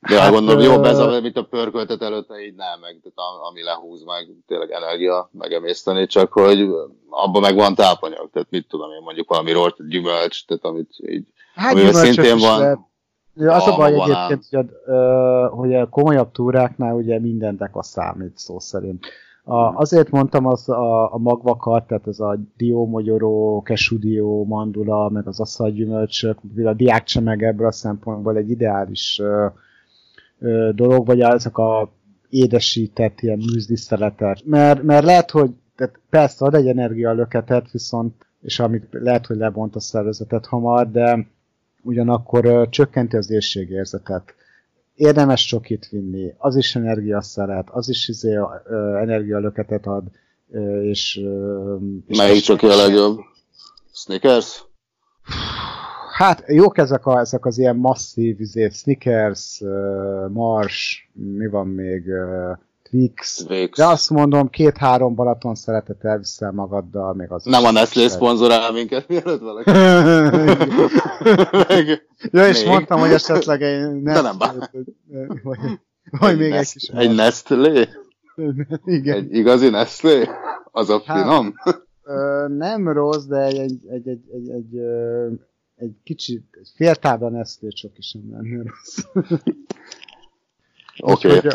de 0.00 0.20
hát, 0.20 0.32
gondolom, 0.32 0.62
jobb 0.62 0.84
ez, 0.84 0.98
a, 0.98 1.20
mint 1.20 1.36
a 1.36 1.44
pörköltet 1.44 2.02
előtte, 2.02 2.44
így 2.44 2.54
nem, 2.54 2.80
meg, 2.80 3.00
tehát 3.02 3.30
ami 3.48 3.62
lehúz 3.62 4.02
meg, 4.02 4.28
tényleg 4.46 4.70
energia 4.70 5.30
megemészteni, 5.32 6.06
csak 6.06 6.32
hogy 6.32 6.68
abban 7.08 7.40
meg 7.40 7.54
van 7.54 7.74
tápanyag, 7.74 8.30
tehát 8.32 8.50
mit 8.50 8.68
tudom 8.68 8.90
én, 8.90 9.02
mondjuk 9.02 9.28
valami 9.28 9.52
rort, 9.52 9.88
gyümölcs, 9.88 10.46
tehát 10.46 10.64
amit 10.64 10.90
így, 10.96 11.26
hát 11.54 11.72
amivel 11.72 11.92
szintén 11.92 12.38
van. 12.38 12.58
Lehet. 12.58 12.78
Ja, 13.38 13.52
az 13.52 13.66
a 13.66 13.76
baj 13.76 13.92
egyébként, 13.92 14.44
hogy 14.50 14.94
a, 14.94 15.46
hogy 15.46 15.74
a 15.74 15.88
komolyabb 15.88 16.32
túráknál 16.32 16.94
ugye 16.94 17.20
minden 17.20 17.68
a 17.72 17.82
számít 17.82 18.38
szó 18.38 18.58
szerint. 18.58 19.04
A, 19.44 19.54
azért 19.54 20.10
mondtam 20.10 20.46
az 20.46 20.68
a, 20.68 21.14
a 21.14 21.18
magvakat, 21.18 21.86
tehát 21.86 22.06
ez 22.06 22.20
a 22.20 22.38
diómogyoró, 22.56 23.62
kesudió, 23.62 24.44
mandula, 24.44 25.08
meg 25.08 25.26
az 25.26 25.40
asszalgyümölcsök, 25.40 26.38
a 26.64 26.72
diákcsemeg 26.72 27.42
ebből 27.42 27.66
a 27.66 27.72
szempontból 27.72 28.36
egy 28.36 28.50
ideális 28.50 29.20
uh, 30.38 30.68
dolog, 30.74 31.06
vagy 31.06 31.20
ezek 31.20 31.58
a 31.58 31.88
édesített 32.28 33.20
ilyen 33.20 33.38
műzliszeletek. 33.38 34.44
Mert, 34.44 34.82
mert 34.82 35.04
lehet, 35.04 35.30
hogy 35.30 35.50
tehát 35.76 36.00
persze 36.10 36.44
ad 36.44 36.54
egy 36.54 36.66
energialöketet, 36.66 37.70
viszont, 37.70 38.14
és 38.40 38.60
amit 38.60 38.86
lehet, 38.90 39.26
hogy 39.26 39.36
lebont 39.36 39.76
a 39.76 39.80
szervezetet 39.80 40.46
hamar, 40.46 40.90
de 40.90 41.26
ugyanakkor 41.86 42.68
csökkenti 42.68 43.16
az 43.16 43.30
éjségérzetet. 43.30 44.34
Érdemes 44.94 45.44
csokit 45.44 45.88
vinni, 45.88 46.34
az 46.38 46.56
is 46.56 46.76
energiaszeret, 46.76 47.68
az 47.70 47.88
is 47.88 48.08
izé, 48.08 48.38
energialöketet 49.00 49.86
ad, 49.86 50.04
és... 50.82 51.20
És 52.06 52.16
Melyik 52.18 52.42
csoki 52.42 52.66
a 52.66 52.76
legjobb? 52.76 53.18
Snickers? 53.92 54.64
Hát 56.12 56.44
jók 56.46 56.78
ezek, 56.78 57.06
a, 57.06 57.18
ezek 57.18 57.46
az 57.46 57.58
ilyen 57.58 57.76
masszív, 57.76 58.40
izé, 58.40 58.68
Snickers, 58.68 59.62
Mars, 60.28 61.10
mi 61.12 61.46
van 61.46 61.68
még, 61.68 62.04
Twix. 62.90 63.44
Twix. 63.46 63.76
De 63.76 63.86
azt 63.86 64.10
mondom, 64.10 64.50
két-három 64.50 65.14
Balaton 65.14 65.54
szeretet 65.54 66.04
elviszel 66.04 66.50
magaddal, 66.50 67.14
még 67.14 67.30
az 67.30 67.44
Nem 67.44 67.64
a 67.64 67.70
Nestlé 67.70 68.06
szponzorál 68.06 68.72
minket, 68.72 69.08
mielőtt 69.08 69.40
valaki. 69.40 69.70
meg, 71.68 72.06
ja, 72.30 72.48
és 72.48 72.58
még. 72.58 72.68
mondtam, 72.68 73.00
hogy 73.00 73.10
esetleg 73.10 73.62
egy 73.62 74.02
Nestlé. 74.02 74.02
De 74.02 74.20
nem 74.20 74.38
bár. 74.38 74.54
Vagy, 75.42 75.58
vagy 76.10 76.30
egy 76.30 76.38
még 76.38 76.50
Nest, 76.50 76.74
egy 76.74 76.80
kis. 76.80 76.88
Egy 76.88 77.14
Nestlé? 77.14 77.88
Igen. 78.84 79.16
Egy 79.16 79.34
igazi 79.34 79.68
Nestlé? 79.68 80.28
Az 80.70 80.90
a 80.90 81.02
hát, 81.04 81.18
finom? 81.18 81.54
Ö, 82.02 82.46
nem 82.48 82.88
rossz, 82.88 83.24
de 83.24 83.42
egy, 83.42 83.58
egy, 83.58 83.80
egy, 83.88 84.08
egy, 84.08 84.50
egy, 84.50 84.50
egy 84.50 84.80
egy 85.76 85.94
kicsit, 86.04 86.44
egy 86.60 86.72
féltában 86.74 87.36
esztél 87.36 87.70
csak 87.70 87.98
is 87.98 88.12
nem 88.12 88.32
lenne 88.32 88.62
rossz. 88.62 88.98
Oké. 90.98 91.36
Okay. 91.36 91.50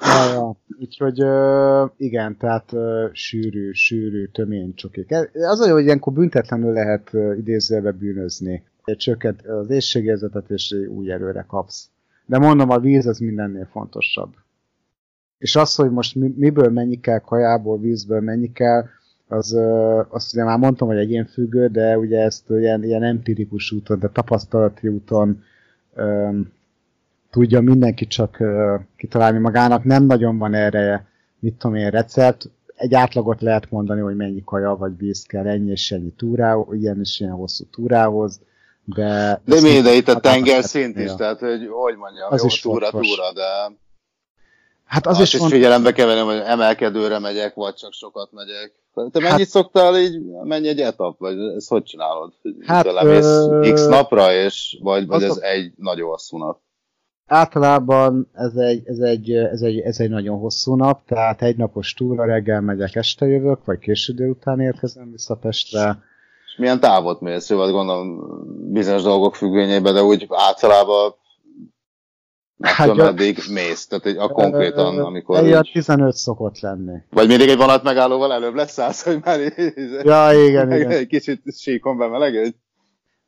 Ja, 0.00 0.32
ja. 0.32 0.56
Úgyhogy 0.80 1.22
uh, 1.22 1.90
igen, 1.96 2.36
tehát 2.36 2.72
uh, 2.72 3.12
sűrű, 3.12 3.72
sűrű, 3.72 4.26
tömény 4.26 4.74
csokik. 4.74 5.14
Az 5.32 5.60
olyan, 5.60 5.72
hogy 5.72 5.84
ilyenkor 5.84 6.12
büntetlenül 6.12 6.72
lehet 6.72 7.10
idézőbe 7.38 7.90
bűnözni. 7.90 8.62
Csökkent 8.84 9.46
az 9.46 9.70
éjségérzetet, 9.70 10.50
és 10.50 10.76
új 10.88 11.12
erőre 11.12 11.44
kapsz. 11.48 11.88
De 12.26 12.38
mondom, 12.38 12.70
a 12.70 12.78
víz 12.78 13.06
az 13.06 13.18
mindennél 13.18 13.68
fontosabb. 13.70 14.30
És 15.38 15.56
az, 15.56 15.74
hogy 15.74 15.90
most 15.90 16.14
miből 16.14 16.70
mennyi 16.70 17.00
kell 17.00 17.18
kajából, 17.18 17.78
vízből 17.78 18.20
mennyi 18.20 18.52
kell, 18.52 18.84
az 19.28 19.56
azt 20.08 20.32
ugye 20.32 20.44
már 20.44 20.58
mondtam, 20.58 20.88
hogy 20.88 20.96
egyénfüggő, 20.96 21.66
de 21.66 21.98
ugye 21.98 22.20
ezt 22.20 22.50
ilyen, 22.50 22.84
ilyen 22.84 23.02
empirikus 23.02 23.72
úton, 23.72 23.98
de 23.98 24.08
tapasztalati 24.08 24.88
úton 24.88 25.42
um, 25.96 26.52
tudja 27.30 27.60
mindenki 27.60 28.06
csak 28.06 28.36
uh, 28.40 28.80
kitalálni 28.96 29.38
magának. 29.38 29.84
Nem 29.84 30.04
nagyon 30.04 30.38
van 30.38 30.54
erre, 30.54 31.06
mit 31.38 31.54
tudom 31.54 31.76
én, 31.76 31.90
recept. 31.90 32.50
Egy 32.74 32.94
átlagot 32.94 33.40
lehet 33.40 33.70
mondani, 33.70 34.00
hogy 34.00 34.16
mennyi 34.16 34.42
kaja 34.44 34.76
vagy 34.76 34.96
víz 34.96 35.22
kell, 35.22 35.46
ennyi 35.46 35.70
és 35.70 35.92
ennyi 35.92 36.12
túrához, 36.16 36.76
ilyen 36.76 36.98
és 37.00 37.20
ilyen 37.20 37.32
hosszú 37.32 37.64
túrához. 37.70 38.40
De, 38.84 39.40
de 39.44 39.60
mi, 39.60 39.80
de 39.80 39.92
itt 39.92 40.08
a 40.08 40.20
tenger 40.20 40.64
szint 40.64 40.96
is, 40.96 41.14
tehát 41.14 41.38
hogy 41.38 41.68
hogy 41.70 41.96
mondjam, 41.96 42.32
az 42.32 42.40
jó, 42.40 42.46
is 42.46 42.60
túra, 42.60 42.90
túra, 42.90 43.32
de 43.34 43.78
Hát 44.90 45.06
az, 45.06 45.18
az 45.18 45.22
is, 45.22 45.34
is 45.34 45.46
figyelembe 45.46 45.92
kell 45.92 46.06
venni, 46.06 46.20
hogy 46.20 46.42
emelkedőre 46.44 47.18
megyek, 47.18 47.54
vagy 47.54 47.74
csak 47.74 47.92
sokat 47.92 48.32
megyek. 48.32 48.72
Te 48.94 49.20
mennyit 49.20 49.30
hát, 49.30 49.48
szoktál 49.48 49.98
így, 49.98 50.20
mennyi 50.42 50.68
egy 50.68 50.80
etap, 50.80 51.18
vagy 51.18 51.38
ezt 51.56 51.68
hogy 51.68 51.82
csinálod? 51.82 52.32
Hát, 52.66 52.86
ö... 52.86 53.70
x 53.72 53.86
napra, 53.86 54.32
és, 54.32 54.78
vagy, 54.82 55.06
vagy 55.06 55.22
ez 55.22 55.36
egy 55.36 55.72
nagyon 55.76 56.08
hosszú 56.08 56.38
nap? 56.38 56.60
Általában 57.32 58.28
ez 58.32 58.54
egy, 58.54 58.82
ez, 58.84 58.98
egy, 58.98 59.30
ez, 59.30 59.60
egy, 59.60 59.78
ez 59.78 60.00
egy 60.00 60.10
nagyon 60.10 60.38
hosszú 60.38 60.74
nap, 60.74 61.04
tehát 61.06 61.42
egy 61.42 61.56
napos 61.56 61.94
túra, 61.94 62.24
reggel 62.24 62.60
megyek, 62.60 62.94
este 62.94 63.26
jövök, 63.26 63.64
vagy 63.64 63.78
késő 63.78 64.12
délután 64.12 64.60
érkezem 64.60 65.10
vissza 65.10 65.34
Pestre. 65.34 65.98
És 66.46 66.56
milyen 66.58 66.80
távot 66.80 67.20
mész? 67.20 67.50
Jó, 67.50 67.58
azt 67.58 67.72
gondolom 67.72 68.20
bizonyos 68.72 69.02
dolgok 69.02 69.34
függvényében, 69.34 69.94
de 69.94 70.02
úgy 70.02 70.26
általában 70.28 71.14
Hát, 72.60 72.94
meddig 72.94 73.38
mész? 73.52 73.86
Tehát 73.86 74.06
egy, 74.06 74.16
a 74.16 74.28
konkrétan, 74.28 74.98
amikor... 74.98 75.44
Így... 75.44 75.70
15 75.72 76.14
szokott 76.14 76.60
lenni. 76.60 76.98
Vagy 77.10 77.28
mindig 77.28 77.48
egy 77.48 77.56
vonat 77.56 77.82
megállóval 77.82 78.32
előbb 78.32 78.54
leszállsz, 78.54 79.04
hogy 79.04 79.18
már 79.24 79.40
ja, 80.04 80.46
igen, 80.46 80.72
igen. 80.76 80.90
egy 80.90 81.06
kicsit 81.06 81.42
síkon 81.56 81.98
bemelegedj? 81.98 82.56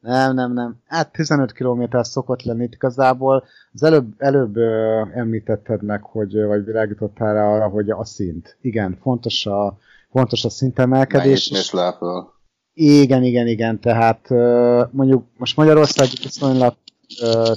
Nem, 0.03 0.35
nem, 0.35 0.53
nem. 0.53 0.77
Hát 0.87 1.13
15 1.13 1.53
km 1.53 1.83
szokott 2.01 2.43
lenni 2.43 2.65
itt 2.65 2.73
igazából. 2.73 3.45
Az 3.73 3.83
előbb, 3.83 4.13
előbb 4.19 4.57
ö, 4.57 5.03
említetted 5.15 5.83
meg, 5.83 6.03
hogy, 6.03 6.43
vagy 6.43 6.65
világítottál 6.65 7.35
rá 7.35 7.47
arra, 7.47 7.69
hogy 7.69 7.91
a 7.91 8.05
szint. 8.05 8.57
Igen, 8.61 8.99
fontos 9.03 9.47
a, 9.47 9.79
fontos 10.11 10.45
a 10.45 10.49
szintemelkedés. 10.49 11.49
Nehéz 11.49 11.71
le 11.71 11.95
föl. 11.99 12.33
Igen, 12.75 13.23
igen, 13.23 13.47
igen. 13.47 13.81
Tehát 13.81 14.31
ö, 14.31 14.83
mondjuk 14.91 15.25
most 15.37 15.57
Magyarország 15.57 16.07
viszonylag 16.23 16.75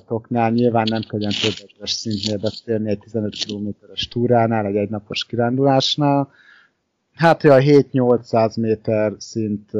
toknál 0.08 0.52
nyilván 0.52 0.88
nem 0.90 1.02
kell 1.02 1.20
többes 1.20 1.92
szintnél 1.92 2.38
beszélni 2.38 2.90
egy 2.90 3.00
15 3.00 3.34
km-es 3.46 4.08
túránál, 4.08 4.66
egy 4.66 4.76
egynapos 4.76 5.26
kirándulásnál. 5.26 6.30
Hát 7.16 7.44
a 7.44 7.58
7-800 7.58 8.60
méter 8.60 9.14
szint 9.18 9.72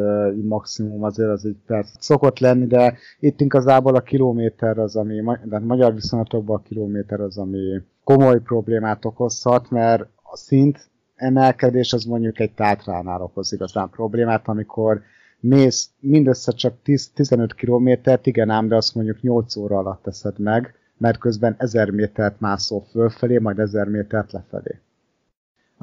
maximum 0.44 1.04
azért 1.04 1.30
az 1.30 1.46
egy 1.46 1.58
perc 1.66 1.90
szokott 2.00 2.40
lenni, 2.40 2.68
de 2.68 2.98
itt 3.20 3.42
igazából 3.42 3.96
a 3.96 4.02
kilométer 4.02 4.78
az, 4.78 4.96
ami, 4.96 5.24
de 5.44 5.60
magyar 5.60 5.94
viszonylatokban 5.94 6.56
a 6.56 6.62
kilométer 6.62 7.20
az, 7.20 7.38
ami 7.38 7.82
komoly 8.04 8.42
problémát 8.42 9.06
okozhat, 9.06 9.70
mert 9.70 10.02
a 10.24 10.38
szint 10.38 10.90
emelkedés 11.16 11.94
az 11.94 12.04
mondjuk 12.04 12.40
egy 12.40 12.54
tátránál 12.54 13.22
okoz 13.22 13.54
igazán 13.54 13.90
problémát, 13.90 14.48
amikor 14.48 15.02
mész 15.40 15.90
mindössze 16.00 16.52
csak 16.52 16.74
10, 16.84 17.12
15 17.14 17.54
kilométert, 17.54 18.26
igen 18.26 18.50
ám, 18.50 18.68
de 18.68 18.76
azt 18.76 18.96
mondjuk 18.96 19.22
8 19.22 19.56
óra 19.56 19.78
alatt 19.78 20.04
teszed 20.04 20.40
meg, 20.40 20.74
mert 20.98 21.18
közben 21.18 21.56
1000 21.58 21.90
métert 21.90 22.40
mászol 22.40 22.82
fölfelé, 22.92 23.38
majd 23.38 23.60
1000 23.60 23.88
métert 23.88 24.32
lefelé. 24.32 24.80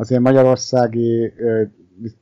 Azért 0.02 0.20
magyarországi 0.20 1.32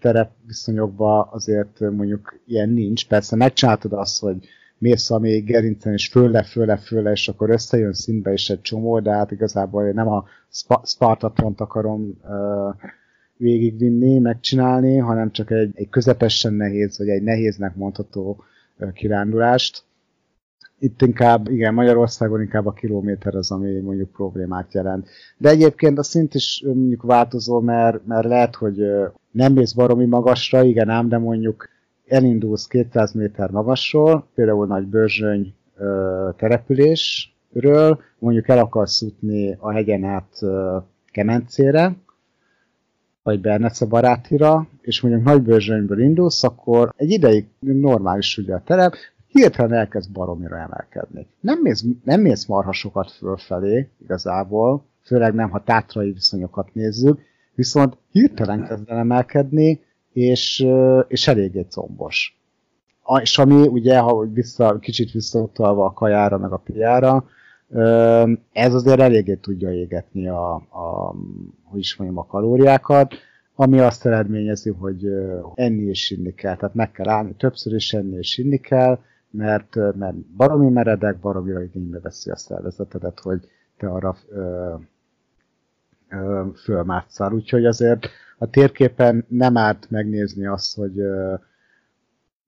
terep 0.00 0.30
viszonyokban 0.46 1.28
azért 1.30 1.80
mondjuk 1.80 2.40
ilyen 2.46 2.68
nincs. 2.68 3.08
Persze 3.08 3.36
megcsináltad 3.36 3.92
azt, 3.92 4.20
hogy 4.20 4.36
mész 4.78 5.10
a 5.10 5.18
még 5.18 5.44
gerincen, 5.44 5.92
és 5.92 6.08
fölle, 6.08 6.42
fölle, 6.42 6.76
fölle, 6.76 7.10
és 7.10 7.28
akkor 7.28 7.50
összejön 7.50 7.92
szintbe 7.92 8.32
is 8.32 8.50
egy 8.50 8.60
csomó, 8.60 9.00
de 9.00 9.10
hát 9.10 9.30
igazából 9.30 9.90
nem 9.90 10.08
a 10.08 10.24
Spartatont 10.84 11.60
akarom 11.60 12.18
ö, 12.28 12.68
végigvinni, 13.36 14.18
megcsinálni, 14.18 14.96
hanem 14.96 15.30
csak 15.30 15.50
egy, 15.50 15.70
egy 15.74 15.88
közepesen 15.88 16.52
nehéz, 16.52 16.98
vagy 16.98 17.08
egy 17.08 17.22
nehéznek 17.22 17.74
mondható 17.74 18.44
kirándulást. 18.92 19.82
Itt 20.82 21.02
inkább, 21.02 21.48
igen, 21.48 21.74
Magyarországon 21.74 22.40
inkább 22.40 22.66
a 22.66 22.72
kilométer 22.72 23.34
az, 23.34 23.50
ami 23.50 23.78
mondjuk 23.78 24.10
problémát 24.10 24.72
jelent. 24.72 25.08
De 25.36 25.48
egyébként 25.48 25.98
a 25.98 26.02
szint 26.02 26.34
is 26.34 26.62
mondjuk 26.66 27.02
változó, 27.02 27.60
mert, 27.60 28.06
mert 28.06 28.26
lehet, 28.26 28.54
hogy 28.54 28.76
nem 29.30 29.52
mész 29.52 29.72
baromi 29.72 30.04
magasra, 30.06 30.64
igen 30.64 30.88
ám, 30.88 31.08
de 31.08 31.18
mondjuk 31.18 31.68
elindulsz 32.06 32.66
200 32.66 33.12
méter 33.12 33.50
magasról, 33.50 34.26
például 34.34 34.66
nagy 34.66 34.86
bőrzsöny 34.86 35.54
településről, 36.36 38.00
mondjuk 38.18 38.48
el 38.48 38.58
akarsz 38.58 39.02
jutni 39.02 39.56
a 39.58 39.72
hegyen 39.72 40.04
át 40.04 40.38
Kemencére, 41.12 41.96
vagy 43.22 43.40
Bernece 43.40 43.86
barátira, 43.86 44.66
és 44.80 45.00
mondjuk 45.00 45.24
nagybőrzsönyből 45.24 46.00
indulsz, 46.00 46.44
akkor 46.44 46.92
egy 46.96 47.10
ideig 47.10 47.46
normális 47.60 48.38
ugye 48.38 48.54
a 48.54 48.62
terep, 48.64 48.94
hirtelen 49.32 49.72
elkezd 49.72 50.12
baromira 50.12 50.56
emelkedni. 50.58 51.26
Nem 51.40 51.58
mész, 51.60 51.84
nem 52.04 52.20
mész 52.20 52.46
marha 52.46 52.72
sokat 52.72 53.10
fölfelé 53.10 53.88
igazából, 54.02 54.84
főleg 55.02 55.34
nem, 55.34 55.50
ha 55.50 55.62
tátrai 55.64 56.12
viszonyokat 56.12 56.74
nézzük, 56.74 57.20
viszont 57.54 57.96
hirtelen 58.12 58.66
kezd 58.66 58.90
el 58.90 58.98
emelkedni, 58.98 59.80
és, 60.12 60.66
és 61.08 61.28
eléggé 61.28 61.62
combos. 61.62 62.38
És 63.20 63.38
ami 63.38 63.66
ugye, 63.66 63.98
ha 63.98 64.26
vissza, 64.26 64.78
kicsit 64.78 65.10
visszautalva 65.10 65.84
a 65.84 65.92
kajára, 65.92 66.38
meg 66.38 66.52
a 66.52 66.56
piára, 66.56 67.24
ez 68.52 68.74
azért 68.74 69.00
eléggé 69.00 69.34
tudja 69.34 69.72
égetni 69.72 70.28
a, 70.28 70.54
a, 70.54 71.14
hogy 71.64 71.78
is 71.78 71.96
mondjam, 71.96 72.18
a 72.18 72.26
kalóriákat, 72.26 73.14
ami 73.54 73.78
azt 73.78 74.06
eredményezi, 74.06 74.70
hogy 74.70 75.06
enni 75.54 75.82
és 75.82 76.10
inni 76.10 76.34
kell. 76.34 76.56
Tehát 76.56 76.74
meg 76.74 76.90
kell 76.90 77.08
állni, 77.08 77.34
többször 77.38 77.74
is 77.74 77.92
enni 77.92 78.16
és 78.16 78.38
inni 78.38 78.58
kell, 78.58 78.98
mert, 79.30 79.74
mert 79.74 80.16
baromi 80.16 80.68
meredek, 80.68 81.18
baromira 81.18 81.62
igénybe 81.62 82.00
veszi 82.00 82.30
a 82.30 82.36
szervezetedet, 82.36 83.20
hogy 83.20 83.48
te 83.76 83.88
arra 83.88 84.16
ö, 84.28 84.74
ö, 86.08 86.46
fölmátszál. 86.54 87.32
Úgyhogy 87.32 87.66
azért 87.66 88.08
a 88.38 88.50
térképen 88.50 89.24
nem 89.28 89.56
árt 89.56 89.90
megnézni 89.90 90.46
azt, 90.46 90.76
hogy 90.76 90.98
ö, 90.98 91.34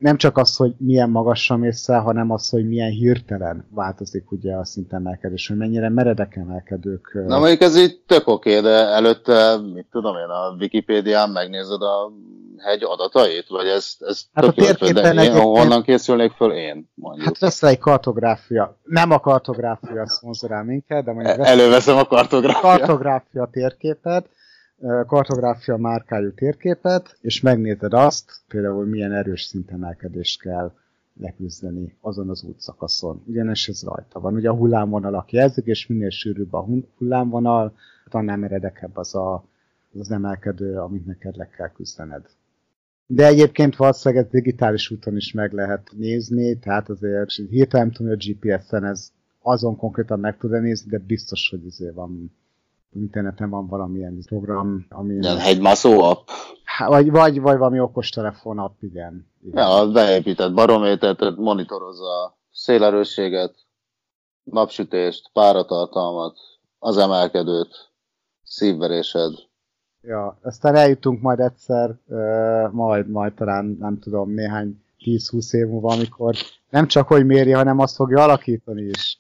nem 0.03 0.17
csak 0.17 0.37
az, 0.37 0.57
hogy 0.57 0.75
milyen 0.79 1.11
magasra 1.11 1.57
mész 1.57 1.89
el, 1.89 2.01
hanem 2.01 2.31
az, 2.31 2.49
hogy 2.49 2.69
milyen 2.69 2.91
hirtelen 2.91 3.67
változik 3.71 4.31
ugye 4.31 4.55
a 4.55 4.65
szintemelkedés, 4.65 5.49
hogy 5.49 5.57
mennyire 5.57 5.89
meredek 5.89 6.37
emelkedők. 6.37 7.19
Na 7.27 7.39
mondjuk 7.39 7.61
ez 7.61 7.77
így 7.77 8.01
tök 8.07 8.29
oké, 8.29 8.61
de 8.61 8.71
előtte, 8.71 9.57
mit 9.75 9.87
tudom 9.91 10.17
én, 10.17 10.29
a 10.29 10.57
Wikipédián 10.59 11.31
megnézed 11.31 11.83
a 11.83 12.13
hegy 12.59 12.83
adatait, 12.83 13.49
vagy 13.49 13.67
ez, 13.67 13.95
ez 13.99 14.23
hát 14.33 14.45
tök 14.45 14.57
a 14.57 14.63
térképen 14.63 15.19
én, 15.19 15.33
honnan 15.33 15.83
készülnék 15.83 16.33
föl 16.33 16.53
én, 16.53 16.91
mondjuk. 16.95 17.27
Hát 17.27 17.39
lesz 17.39 17.63
egy 17.63 17.79
kartográfia. 17.79 18.79
Nem 18.83 19.11
a 19.11 19.21
kartográfia 19.21 20.09
szponzorál 20.09 20.65
minket, 20.65 21.05
de 21.05 21.13
mondjuk... 21.13 21.47
Előveszem 21.47 21.97
a 21.97 22.05
kartográfia. 22.05 22.61
Kartográfia 22.61 23.49
térképet, 23.53 24.29
kartográfia 25.07 25.77
márkájú 25.77 26.33
térképet, 26.35 27.17
és 27.21 27.41
megnézed 27.41 27.93
azt, 27.93 28.33
például 28.49 28.87
milyen 28.87 29.13
erős 29.13 29.43
szintemelkedést 29.43 30.41
kell 30.41 30.73
leküzdeni 31.21 31.97
azon 32.01 32.29
az 32.29 32.43
útszakaszon. 32.43 33.23
Ugyanis 33.27 33.69
ez 33.69 33.83
rajta 33.83 34.21
van. 34.21 34.35
Ugye 34.35 34.49
a 34.49 34.55
hullámvonalak 34.55 35.33
jelzik, 35.33 35.65
és 35.67 35.87
minél 35.87 36.11
sűrűbb 36.11 36.53
a 36.53 36.67
hullámvonal, 36.97 37.75
annál 38.11 38.37
meredekebb 38.37 38.97
az 38.97 39.15
a, 39.15 39.45
az, 39.99 40.11
emelkedő, 40.11 40.77
amit 40.77 41.07
neked 41.07 41.37
le 41.37 41.49
kell 41.49 41.69
küzdened. 41.69 42.25
De 43.07 43.27
egyébként 43.27 43.77
valószínűleg 43.77 44.25
ez 44.25 44.31
digitális 44.31 44.91
úton 44.91 45.17
is 45.17 45.33
meg 45.33 45.53
lehet 45.53 45.91
nézni, 45.97 46.59
tehát 46.59 46.89
azért 46.89 47.33
hirtelen 47.33 47.91
tudom, 47.91 48.13
hogy 48.13 48.27
a 48.31 48.33
GPS-en 48.33 48.85
ez 48.85 49.13
azon 49.43 49.77
konkrétan 49.77 50.21
meg 50.21 50.37
tud 50.37 50.61
nézni, 50.61 50.91
de 50.91 50.99
biztos, 50.99 51.51
hogy 51.51 51.67
azért 51.67 51.95
van 51.95 52.33
interneten 52.95 53.51
van 53.51 53.67
valamilyen 53.67 54.23
program, 54.27 54.87
ami... 54.89 55.15
Igen, 55.15 55.39
hegymászó 55.39 56.03
app. 56.03 56.29
Vagy, 56.87 57.11
vagy, 57.11 57.41
vagy 57.41 57.59
valami 57.59 57.81
okostelefon 57.81 58.59
app, 58.59 58.83
igen. 58.83 59.27
igen. 59.43 59.69
Ja, 59.69 59.91
beépített 59.91 60.55
barométert, 60.55 61.37
monitorozza 61.37 62.37
szélerősséget, 62.53 63.55
napsütést, 64.43 65.31
páratartalmat, 65.33 66.37
az 66.79 66.97
emelkedőt, 66.97 67.91
szívverésed. 68.43 69.33
Ja, 70.01 70.39
aztán 70.43 70.75
eljutunk 70.75 71.21
majd 71.21 71.39
egyszer, 71.41 71.99
majd, 72.71 73.09
majd 73.09 73.35
talán 73.35 73.77
nem 73.81 73.99
tudom, 73.99 74.31
néhány 74.31 74.83
10-20 74.99 75.55
év 75.55 75.67
múlva, 75.67 75.93
amikor 75.93 76.35
nem 76.71 76.87
csak 76.87 77.09
hogy 77.09 77.27
méri, 77.27 77.51
hanem 77.51 77.79
azt 77.79 77.95
fogja 77.95 78.23
alakítani 78.23 78.83
is 78.83 79.19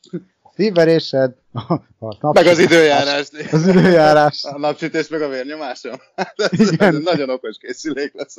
szívverésed, 0.54 1.34
a, 1.52 1.72
a 1.98 2.32
Meg 2.32 2.46
az 2.46 2.58
időjárás. 2.58 3.28
Az 3.50 3.66
időjárás. 3.66 4.44
A 4.44 4.58
napsütés 4.58 5.08
meg 5.08 5.22
a 5.22 5.28
vérnyomásom. 5.28 5.96
Ez, 6.50 6.72
Igen. 6.72 6.94
ez 6.94 7.02
nagyon 7.02 7.30
okos 7.30 7.56
készülék 7.56 8.12
lesz. 8.14 8.36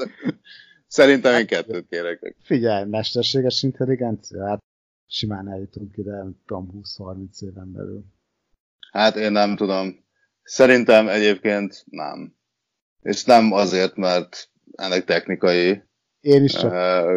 Szerintem 0.87 1.35
én 1.35 1.47
kettőt 1.47 1.87
kérek. 1.89 2.35
Figyelj, 2.43 2.85
mesterséges 2.85 3.63
intelligencia, 3.63 4.47
hát 4.47 4.59
simán 5.07 5.51
eljutunk 5.51 5.97
ide, 5.97 6.11
nem 6.11 6.35
tudom, 6.45 6.81
20-30 6.97 7.39
éven 7.39 7.71
belül. 7.71 8.03
Hát 8.91 9.15
én 9.15 9.31
nem 9.31 9.55
tudom. 9.55 10.05
Szerintem 10.43 11.07
egyébként 11.07 11.83
nem. 11.89 12.35
És 13.01 13.23
nem 13.23 13.51
azért, 13.51 13.95
mert 13.95 14.49
ennek 14.75 15.05
technikai 15.05 15.83
én 16.23 16.43
is 16.43 16.53
csak. 16.53 16.71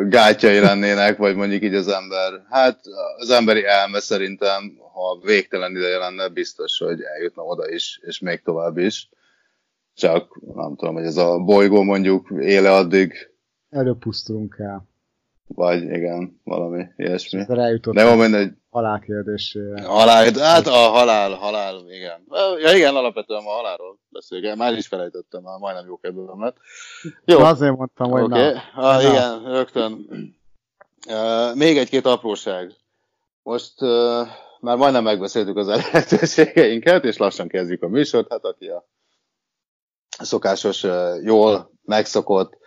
Gátjai 0.09 0.59
lennének, 0.59 1.17
vagy 1.17 1.35
mondjuk 1.35 1.63
így 1.63 1.75
az 1.75 1.89
ember. 1.89 2.33
Hát 2.51 2.81
az 3.17 3.31
emberi 3.31 3.65
elme 3.65 4.01
szerintem, 4.01 4.79
ha 4.97 5.19
végtelen 5.23 5.77
ideje 5.77 5.99
lenne, 5.99 6.29
biztos, 6.29 6.79
hogy 6.79 7.01
eljutna 7.01 7.43
oda 7.43 7.69
is, 7.69 8.01
és 8.03 8.19
még 8.19 8.43
tovább 8.43 8.77
is. 8.79 9.09
Csak 9.95 10.41
nem 10.55 10.77
tudom, 10.77 10.95
hogy 10.95 11.05
ez 11.05 11.17
a 11.17 11.39
bolygó 11.39 11.83
mondjuk 11.83 12.29
éle 12.41 12.73
addig. 12.73 13.31
Előpusztulunk 13.71 14.57
el. 14.59 14.89
Vagy 15.47 15.83
igen, 15.83 16.41
valami 16.45 16.87
ilyesmi. 16.97 17.45
De 17.93 18.03
jó, 18.03 18.15
mindegy. 18.15 18.53
Halál 18.71 19.01
kérdésére. 19.01 19.83
Halál, 19.83 20.33
hát 20.39 20.67
a 20.67 20.71
halál, 20.71 21.35
halál, 21.35 21.85
igen. 21.89 22.27
Ja 22.63 22.77
igen, 22.77 22.95
alapvetően 22.95 23.45
a 23.45 23.51
halálról 23.51 23.99
beszélgetünk. 24.09 24.59
Már 24.59 24.73
is 24.73 24.87
felejtettem, 24.87 25.43
már 25.43 25.59
majdnem 25.59 25.87
jó 25.87 25.97
kedvem 25.97 26.43
lett. 26.43 26.57
Jó. 27.25 27.39
Azért 27.39 27.77
mondtam, 27.77 28.11
hogy 28.11 28.23
okay. 28.23 28.53
na. 28.53 28.61
Ah, 28.75 29.03
na. 29.03 29.09
Igen, 29.09 29.53
rögtön. 29.53 30.07
Uh, 31.09 31.55
még 31.55 31.79
egy-két 31.79 32.07
apróság. 32.07 32.73
Most 33.43 33.83
uh, 33.83 34.27
már 34.67 34.77
majdnem 34.77 35.03
megbeszéltük 35.03 35.57
az 35.57 35.67
lehetőségeinket, 35.93 37.05
és 37.05 37.17
lassan 37.17 37.49
kezdjük 37.49 37.83
a 37.83 37.89
műsort. 37.89 38.31
Hát 38.31 38.45
aki 38.45 38.67
a 38.67 38.85
szokásos, 40.19 40.87
jól 41.23 41.71
megszokott 41.85 42.59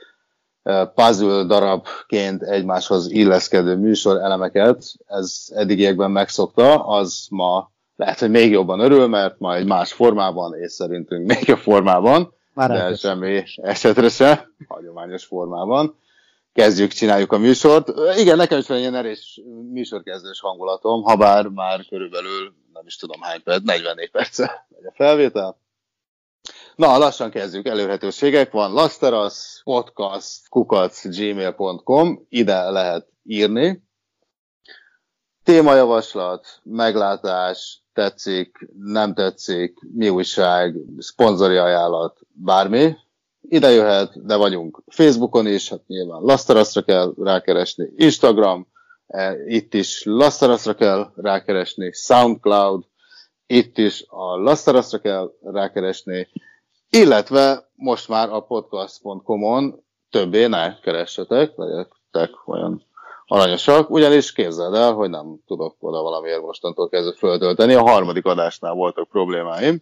puzzle 0.96 1.44
darabként 1.44 2.44
egymáshoz 2.44 3.12
illeszkedő 3.12 3.76
műsor 3.76 4.18
elemeket, 4.18 4.84
ez 5.06 5.46
eddigiekben 5.50 6.12
megszokta, 6.12 6.86
az 6.86 7.28
ma 7.30 7.72
lehet, 7.96 8.20
hogy 8.20 8.30
még 8.30 8.52
jobban 8.52 8.80
örül, 8.80 9.08
mert 9.08 9.36
egy 9.40 9.66
más 9.66 9.94
formában, 9.94 10.56
és 10.56 10.72
szerintünk 10.72 11.28
még 11.28 11.48
jobb 11.48 11.58
formában, 11.58 12.34
Már 12.54 12.70
de 12.70 12.96
semmi 12.96 13.44
esetre 13.56 14.10
se, 14.10 14.50
hagyományos 14.68 15.26
formában. 15.26 15.98
Kezdjük, 16.54 16.92
csináljuk 16.92 17.32
a 17.32 17.38
műsort. 17.38 17.92
Igen, 18.18 18.38
nekem 18.38 18.60
is 18.60 18.68
van 18.68 18.78
ilyen 18.78 18.96
erős 18.96 19.42
műsorkezdős 19.72 20.40
hangulatom, 20.40 21.02
ha 21.02 21.16
bár 21.16 21.48
már 21.48 21.86
körülbelül, 21.86 22.54
nem 22.74 22.84
is 22.86 22.96
tudom 22.96 23.22
hány 23.22 23.44
perc, 23.44 23.64
44 23.64 24.12
perce 24.12 24.68
megy 24.70 24.86
a 24.86 24.94
felvétel. 24.96 25.60
Na, 26.76 26.98
lassan 26.98 27.30
kezdjük. 27.30 27.68
Elérhetőségek 27.68 28.52
van. 28.52 28.72
Lasteras, 28.72 29.62
podcast, 29.64 30.50
kukac, 30.50 31.18
gmail.com. 31.18 32.26
Ide 32.30 32.70
lehet 32.70 33.08
írni. 33.24 33.84
Témajavaslat, 35.44 36.60
meglátás, 36.64 37.84
tetszik, 37.94 38.70
nem 38.78 39.14
tetszik, 39.14 39.80
mi 39.94 40.10
újság, 40.10 40.76
szponzori 40.98 41.58
ajánlat, 41.58 42.20
bármi. 42.32 42.96
Ide 43.42 43.70
jöhet, 43.70 44.26
de 44.26 44.36
vagyunk 44.36 44.84
Facebookon 44.88 45.48
is, 45.48 45.70
hát 45.70 45.88
nyilván 45.88 46.22
Lasztaraszra 46.22 46.82
kell 46.82 47.14
rákeresni, 47.18 47.90
Instagram, 47.96 48.68
e, 49.08 49.36
itt 49.46 49.74
is 49.74 50.04
Lasztaraszra 50.06 50.76
kell 50.76 51.12
rákeresni, 51.16 51.92
Soundcloud, 51.92 52.84
itt 53.48 53.78
is 53.78 54.06
a 54.08 54.38
Lasztaraszra 54.38 55.00
kell 55.00 55.34
rákeresni, 55.42 56.28
illetve 56.90 57.70
most 57.76 58.08
már 58.08 58.30
a 58.30 58.40
podcast.com-on 58.40 59.84
többé 60.10 60.46
ne 60.46 60.80
keressetek, 60.80 61.52
legyetek 61.56 62.48
olyan 62.48 62.84
aranyosak, 63.26 63.90
ugyanis 63.90 64.32
képzeld 64.32 64.74
el, 64.74 64.94
hogy 64.94 65.10
nem 65.10 65.40
tudok 65.48 65.76
oda 65.80 66.02
valamiért 66.02 66.42
mostantól 66.42 66.90
kezdve 66.90 67.14
föltölteni. 67.18 67.74
A 67.74 67.90
harmadik 67.90 68.26
adásnál 68.26 68.74
voltak 68.74 69.08
problémáim. 69.10 69.82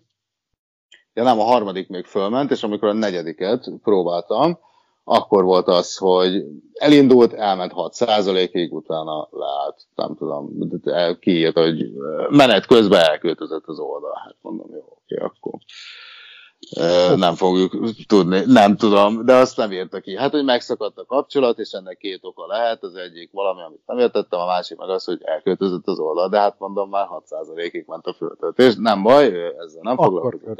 Ja 1.17 1.23
nem, 1.23 1.39
a 1.39 1.43
harmadik 1.43 1.89
még 1.89 2.05
fölment, 2.05 2.51
és 2.51 2.63
amikor 2.63 2.87
a 2.87 2.93
negyediket 2.93 3.71
próbáltam, 3.83 4.59
akkor 5.03 5.43
volt 5.43 5.67
az, 5.67 5.97
hogy 5.97 6.43
elindult, 6.73 7.33
elment 7.33 7.71
6%-ig, 7.75 8.73
utána 8.73 9.27
leállt, 9.31 9.81
nem 9.95 10.15
tudom, 10.15 10.69
kiírt, 11.19 11.57
hogy 11.57 11.91
menet 12.29 12.65
közben 12.65 13.01
elköltözött 13.01 13.65
az 13.65 13.79
oldal. 13.79 14.21
Hát 14.25 14.35
mondom, 14.41 14.69
jó, 14.71 14.97
oké, 15.01 15.15
akkor 15.15 15.53
nem 17.15 17.35
fogjuk 17.35 17.95
tudni, 18.07 18.41
nem 18.45 18.75
tudom, 18.75 19.25
de 19.25 19.33
azt 19.33 19.57
nem 19.57 19.71
írta 19.71 19.99
ki. 19.99 20.17
Hát, 20.17 20.31
hogy 20.31 20.43
megszakadt 20.43 20.97
a 20.97 21.05
kapcsolat, 21.05 21.59
és 21.59 21.71
ennek 21.71 21.97
két 21.97 22.19
oka 22.21 22.45
lehet, 22.47 22.83
az 22.83 22.95
egyik 22.95 23.31
valami, 23.31 23.61
amit 23.61 23.81
nem 23.85 23.97
értettem, 23.97 24.39
a 24.39 24.45
másik 24.45 24.77
meg 24.77 24.89
az, 24.89 25.03
hogy 25.03 25.21
elköltözött 25.23 25.87
az 25.87 25.99
oldal, 25.99 26.29
de 26.29 26.39
hát 26.39 26.59
mondom, 26.59 26.89
már 26.89 27.07
6%-ig 27.29 27.83
ment 27.87 28.05
a 28.05 28.13
föltöltés, 28.13 28.75
nem 28.77 29.03
baj, 29.03 29.27
ő 29.27 29.55
ezzel 29.57 29.81
nem 29.81 29.95
foglalkozott. 29.95 30.59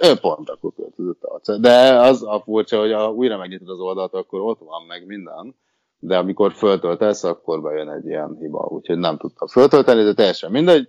Ő 0.00 0.14
pont 0.20 0.50
akkor 0.50 0.72
költözött 0.76 1.22
a 1.22 1.58
De 1.58 2.00
az 2.00 2.22
a 2.22 2.40
furcsa, 2.44 2.78
hogy 2.78 2.92
ha 2.92 3.12
újra 3.12 3.36
megnyitod 3.36 3.68
az 3.68 3.80
oldalt, 3.80 4.14
akkor 4.14 4.40
ott 4.40 4.58
van 4.58 4.82
meg 4.86 5.06
minden, 5.06 5.54
de 5.98 6.18
amikor 6.18 6.52
föltöltesz, 6.52 7.24
akkor 7.24 7.62
bejön 7.62 7.90
egy 7.90 8.06
ilyen 8.06 8.36
hiba, 8.40 8.66
úgyhogy 8.70 8.98
nem 8.98 9.16
tudta 9.16 9.48
föltölteni, 9.48 10.02
de 10.02 10.14
teljesen 10.14 10.50
mindegy. 10.50 10.88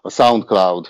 A 0.00 0.10
SoundCloud 0.10 0.86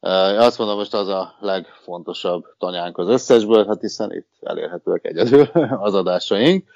azt 0.00 0.58
mondom, 0.58 0.76
most 0.76 0.94
az 0.94 1.08
a 1.08 1.34
legfontosabb 1.40 2.44
tanyánk 2.58 2.98
az 2.98 3.08
összesből, 3.08 3.66
hát 3.66 3.80
hiszen 3.80 4.12
itt 4.12 4.28
elérhetőek 4.40 5.04
egyedül 5.04 5.42
az 5.86 5.94
adásaink. 5.94 6.68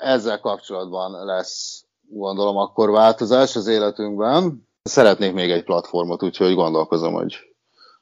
Ezzel 0.00 0.40
kapcsolatban 0.40 1.24
lesz, 1.24 1.84
gondolom, 2.08 2.56
akkor 2.56 2.90
változás 2.90 3.56
az 3.56 3.66
életünkben. 3.66 4.68
Szeretnék 4.82 5.32
még 5.32 5.50
egy 5.50 5.64
platformot, 5.64 6.22
úgyhogy 6.22 6.54
gondolkozom, 6.54 7.12
hogy 7.12 7.36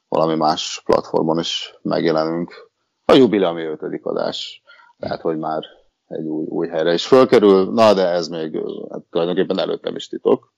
valami 0.09 0.35
más 0.35 0.83
platformon 0.85 1.39
is 1.39 1.75
megjelenünk. 1.83 2.71
A 3.05 3.12
jubileumi 3.12 3.65
ötödik 3.65 4.05
adás. 4.05 4.62
Lehet, 4.97 5.21
hogy 5.21 5.39
már 5.39 5.62
egy 6.07 6.25
új, 6.25 6.45
új 6.49 6.69
helyre 6.69 6.93
is 6.93 7.07
fölkerül, 7.07 7.73
na 7.73 7.95
de 7.95 8.09
ez 8.09 8.29
még 8.29 8.61
hát, 8.91 9.03
tulajdonképpen 9.11 9.59
előttem 9.59 9.97
is 9.97 10.09
titok. 10.09 10.54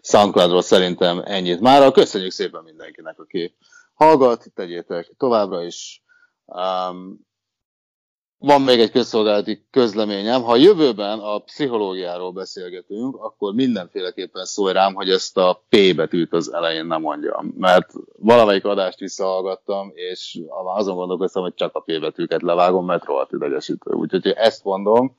Soundcloudról 0.00 0.62
szerintem 0.62 1.22
ennyit 1.24 1.60
már. 1.60 1.92
Köszönjük 1.92 2.30
szépen 2.30 2.62
mindenkinek, 2.62 3.18
aki 3.18 3.54
hallgat, 3.94 4.44
tegyétek 4.54 5.14
továbbra 5.16 5.62
is. 5.62 6.02
Um, 6.44 7.26
van 8.40 8.62
még 8.62 8.80
egy 8.80 8.90
közszolgálati 8.90 9.66
közleményem. 9.70 10.42
Ha 10.42 10.56
jövőben 10.56 11.18
a 11.18 11.38
pszichológiáról 11.38 12.32
beszélgetünk, 12.32 13.16
akkor 13.16 13.54
mindenféleképpen 13.54 14.44
szólj 14.44 14.72
rám, 14.72 14.94
hogy 14.94 15.10
ezt 15.10 15.36
a 15.36 15.64
P 15.68 15.94
betűt 15.96 16.32
az 16.32 16.52
elején 16.52 16.86
nem 16.86 17.00
mondjam. 17.00 17.54
Mert 17.56 17.92
valamelyik 18.18 18.64
adást 18.64 18.98
visszahallgattam, 18.98 19.92
és 19.94 20.40
azon 20.76 20.96
gondolkoztam, 20.96 21.42
hogy 21.42 21.54
csak 21.54 21.74
a 21.74 21.80
P 21.80 22.00
betűket 22.00 22.42
levágom, 22.42 22.86
mert 22.86 23.04
rohadt 23.04 23.32
idegesítő. 23.32 23.92
Úgyhogy 23.92 24.26
ezt 24.28 24.64
mondom, 24.64 25.16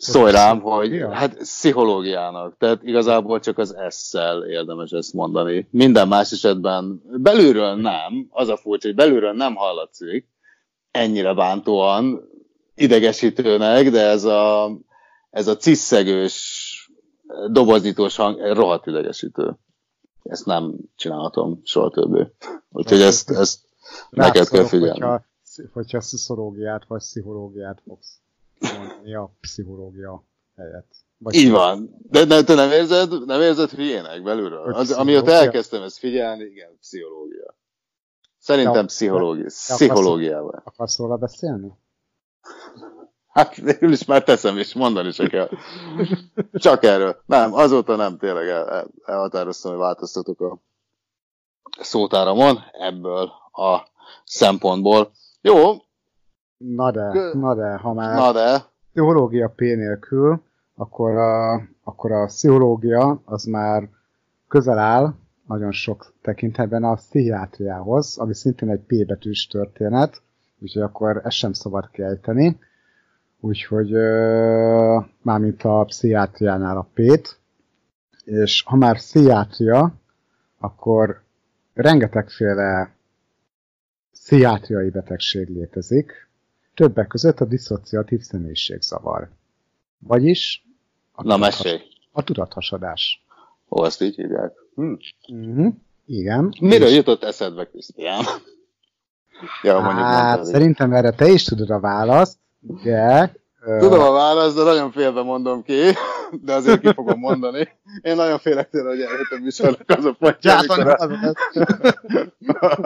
Szólj 0.00 0.32
rám, 0.32 0.60
hogy 0.60 1.04
hát 1.10 1.36
pszichológiának, 1.36 2.56
tehát 2.58 2.82
igazából 2.82 3.40
csak 3.40 3.58
az 3.58 3.76
S-szel 3.90 4.44
érdemes 4.44 4.90
ezt 4.90 5.12
mondani. 5.12 5.68
Minden 5.70 6.08
más 6.08 6.32
esetben 6.32 7.02
belülről 7.04 7.74
nem, 7.74 8.26
az 8.30 8.48
a 8.48 8.56
furcsa, 8.56 8.86
hogy 8.86 8.96
belülről 8.96 9.32
nem 9.32 9.54
hallatszik, 9.54 10.28
ennyire 10.90 11.34
bántóan, 11.34 12.28
idegesítőnek, 12.74 13.90
de 13.90 14.06
ez 14.06 14.24
a, 14.24 14.70
ez 15.30 15.48
a 15.48 15.56
ciszegős, 15.56 16.66
doboznyitós 17.50 18.16
hang 18.16 18.40
rohadt 18.40 18.86
idegesítő. 18.86 19.58
Ezt 20.22 20.46
nem 20.46 20.74
csinálhatom 20.96 21.60
soha 21.64 21.90
többé. 21.90 22.32
Úgyhogy 22.70 23.00
ezt, 23.00 23.30
ezt 23.30 23.60
neked 24.10 24.48
kell 24.48 24.64
figyelni. 24.64 25.00
Hogyha, 25.00 25.24
hogyha 25.72 26.00
sziszológiát 26.00 26.84
vagy 26.86 27.00
pszichológiát 27.00 27.80
fogsz 27.84 28.20
mondani 28.60 29.14
a 29.14 29.36
pszichológia 29.40 30.24
helyett. 30.56 30.94
Vagy 31.18 31.34
Így 31.34 31.50
van. 31.50 31.96
De, 31.98 32.24
de 32.24 32.44
te 32.44 32.54
nem 32.54 32.70
érzed, 32.70 33.24
nem 33.24 33.40
érzed 33.40 33.70
hülyének 33.70 34.22
belülről? 34.22 34.74
Az, 34.74 34.90
amióta 34.90 35.30
elkezdtem 35.30 35.82
ezt 35.82 35.98
figyelni, 35.98 36.44
igen, 36.44 36.76
pszichológia. 36.80 37.56
Szerintem 38.38 38.86
pszichológia. 38.86 39.44
Pszichológiával. 39.44 40.62
Akarsz 40.64 40.98
róla 40.98 41.16
beszélni? 41.16 41.72
Hát 43.28 43.54
végül 43.56 43.92
is 43.92 44.04
már 44.04 44.22
teszem, 44.22 44.58
és 44.58 44.74
mondani 44.74 45.10
se 45.10 45.28
kell. 45.28 45.48
Csak 46.52 46.84
erről. 46.84 47.22
Nem, 47.26 47.54
azóta 47.54 47.96
nem, 47.96 48.18
tényleg 48.18 48.48
el, 48.48 48.68
el, 48.68 48.88
elhatároztam, 49.04 49.70
hogy 49.70 49.80
változtatok 49.80 50.40
a 50.40 50.58
szótáramon 51.80 52.58
ebből 52.72 53.32
a 53.52 53.88
szempontból. 54.24 55.10
Jó, 55.40 55.76
Na 56.58 56.90
de, 56.90 57.32
na 57.34 57.54
de, 57.54 57.76
ha 57.76 57.92
már 57.92 58.14
na 58.14 58.32
de. 58.32 58.64
pszichológia 58.90 59.48
P 59.48 59.60
nélkül, 59.60 60.42
akkor 60.74 61.16
a, 61.16 61.62
akkor 61.82 62.12
a 62.12 62.24
pszichológia 62.24 63.22
az 63.24 63.44
már 63.44 63.88
közel 64.48 64.78
áll 64.78 65.14
nagyon 65.46 65.72
sok 65.72 66.12
tekintetben 66.22 66.84
a 66.84 66.94
pszichiátriához, 66.94 68.18
ami 68.18 68.34
szintén 68.34 68.68
egy 68.70 68.80
P 68.80 69.06
betűs 69.06 69.46
történet, 69.46 70.22
úgyhogy 70.58 70.82
akkor 70.82 71.20
ezt 71.24 71.36
sem 71.36 71.52
szabad 71.52 71.90
kiejteni. 71.90 72.58
Úgyhogy 73.40 73.92
ö, 73.92 75.00
mármint 75.22 75.62
a 75.62 75.84
pszichiátriánál 75.84 76.76
a 76.76 76.88
P-t, 76.94 77.38
és 78.24 78.62
ha 78.66 78.76
már 78.76 78.96
pszichiátria, 78.96 79.94
akkor 80.58 81.22
rengetegféle 81.74 82.94
pszichiátriai 84.12 84.90
betegség 84.90 85.48
létezik, 85.48 86.27
Többek 86.78 87.06
között 87.06 87.40
a 87.40 87.44
diszociatív 87.44 88.20
személyiségzavar. 88.20 89.28
Vagyis 89.98 90.64
a, 91.12 91.22
Na, 91.22 91.48
a 92.12 92.22
tudathasadás. 92.22 93.24
Ó, 93.68 93.84
ezt 93.84 94.02
így 94.02 94.14
hívják. 94.14 94.52
Hm. 94.74 94.92
Uh-huh. 95.28 95.74
Igen. 96.06 96.54
Miről 96.60 96.88
és... 96.88 96.94
jutott 96.94 97.22
eszedbe, 97.22 97.64
Krisztián? 97.64 98.24
ja, 99.62 99.80
hát, 99.80 100.44
szerintem 100.44 100.92
erre 100.92 101.10
te 101.10 101.28
is 101.28 101.44
tudod 101.44 101.70
a 101.70 101.80
választ, 101.80 102.38
de 102.82 103.34
Tudom 103.78 104.00
a 104.00 104.10
választ, 104.12 104.56
de 104.56 104.62
nagyon 104.62 104.92
félve 104.92 105.22
mondom 105.22 105.62
ki, 105.62 105.80
de 106.30 106.54
azért 106.54 106.80
ki 106.80 106.92
fogom 106.92 107.18
mondani. 107.18 107.68
Én 108.02 108.16
nagyon 108.16 108.38
félek 108.38 108.70
tőle, 108.70 108.88
hogy 108.88 109.00
eljöttem 109.00 109.40
műsornak 109.42 109.82
az 109.86 110.04
a 110.04 110.12
pontja, 110.18 110.58
a, 110.58 111.16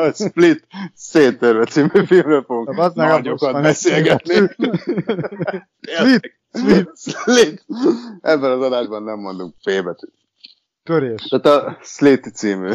a 0.03 0.13
Split 0.13 0.67
széttörve 0.95 1.65
című 1.65 2.05
filmről 2.07 2.43
fogunk 2.43 2.95
nagyokat 2.95 3.63
beszélgetni. 3.63 4.49
Split 6.53 6.91
Slit. 6.97 7.65
Ebben 8.21 8.51
az 8.51 8.63
adásban 8.63 9.03
nem 9.03 9.19
mondunk 9.19 9.55
P 9.63 9.65
betűt. 9.65 10.13
Törés. 10.83 11.23
Tehát 11.23 11.47
a 11.47 11.79
Slit 11.83 12.31
című 12.35 12.73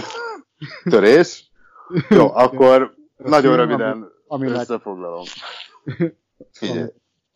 törés. 0.83 1.51
Jó, 2.09 2.31
akkor 2.33 2.95
A 3.17 3.29
nagyon 3.29 3.55
röviden 3.55 3.91
ami- 3.91 4.05
ami 4.27 4.47
összefoglalom. 4.47 5.23
Ami- 5.85 6.13
Figyelj, 6.51 6.87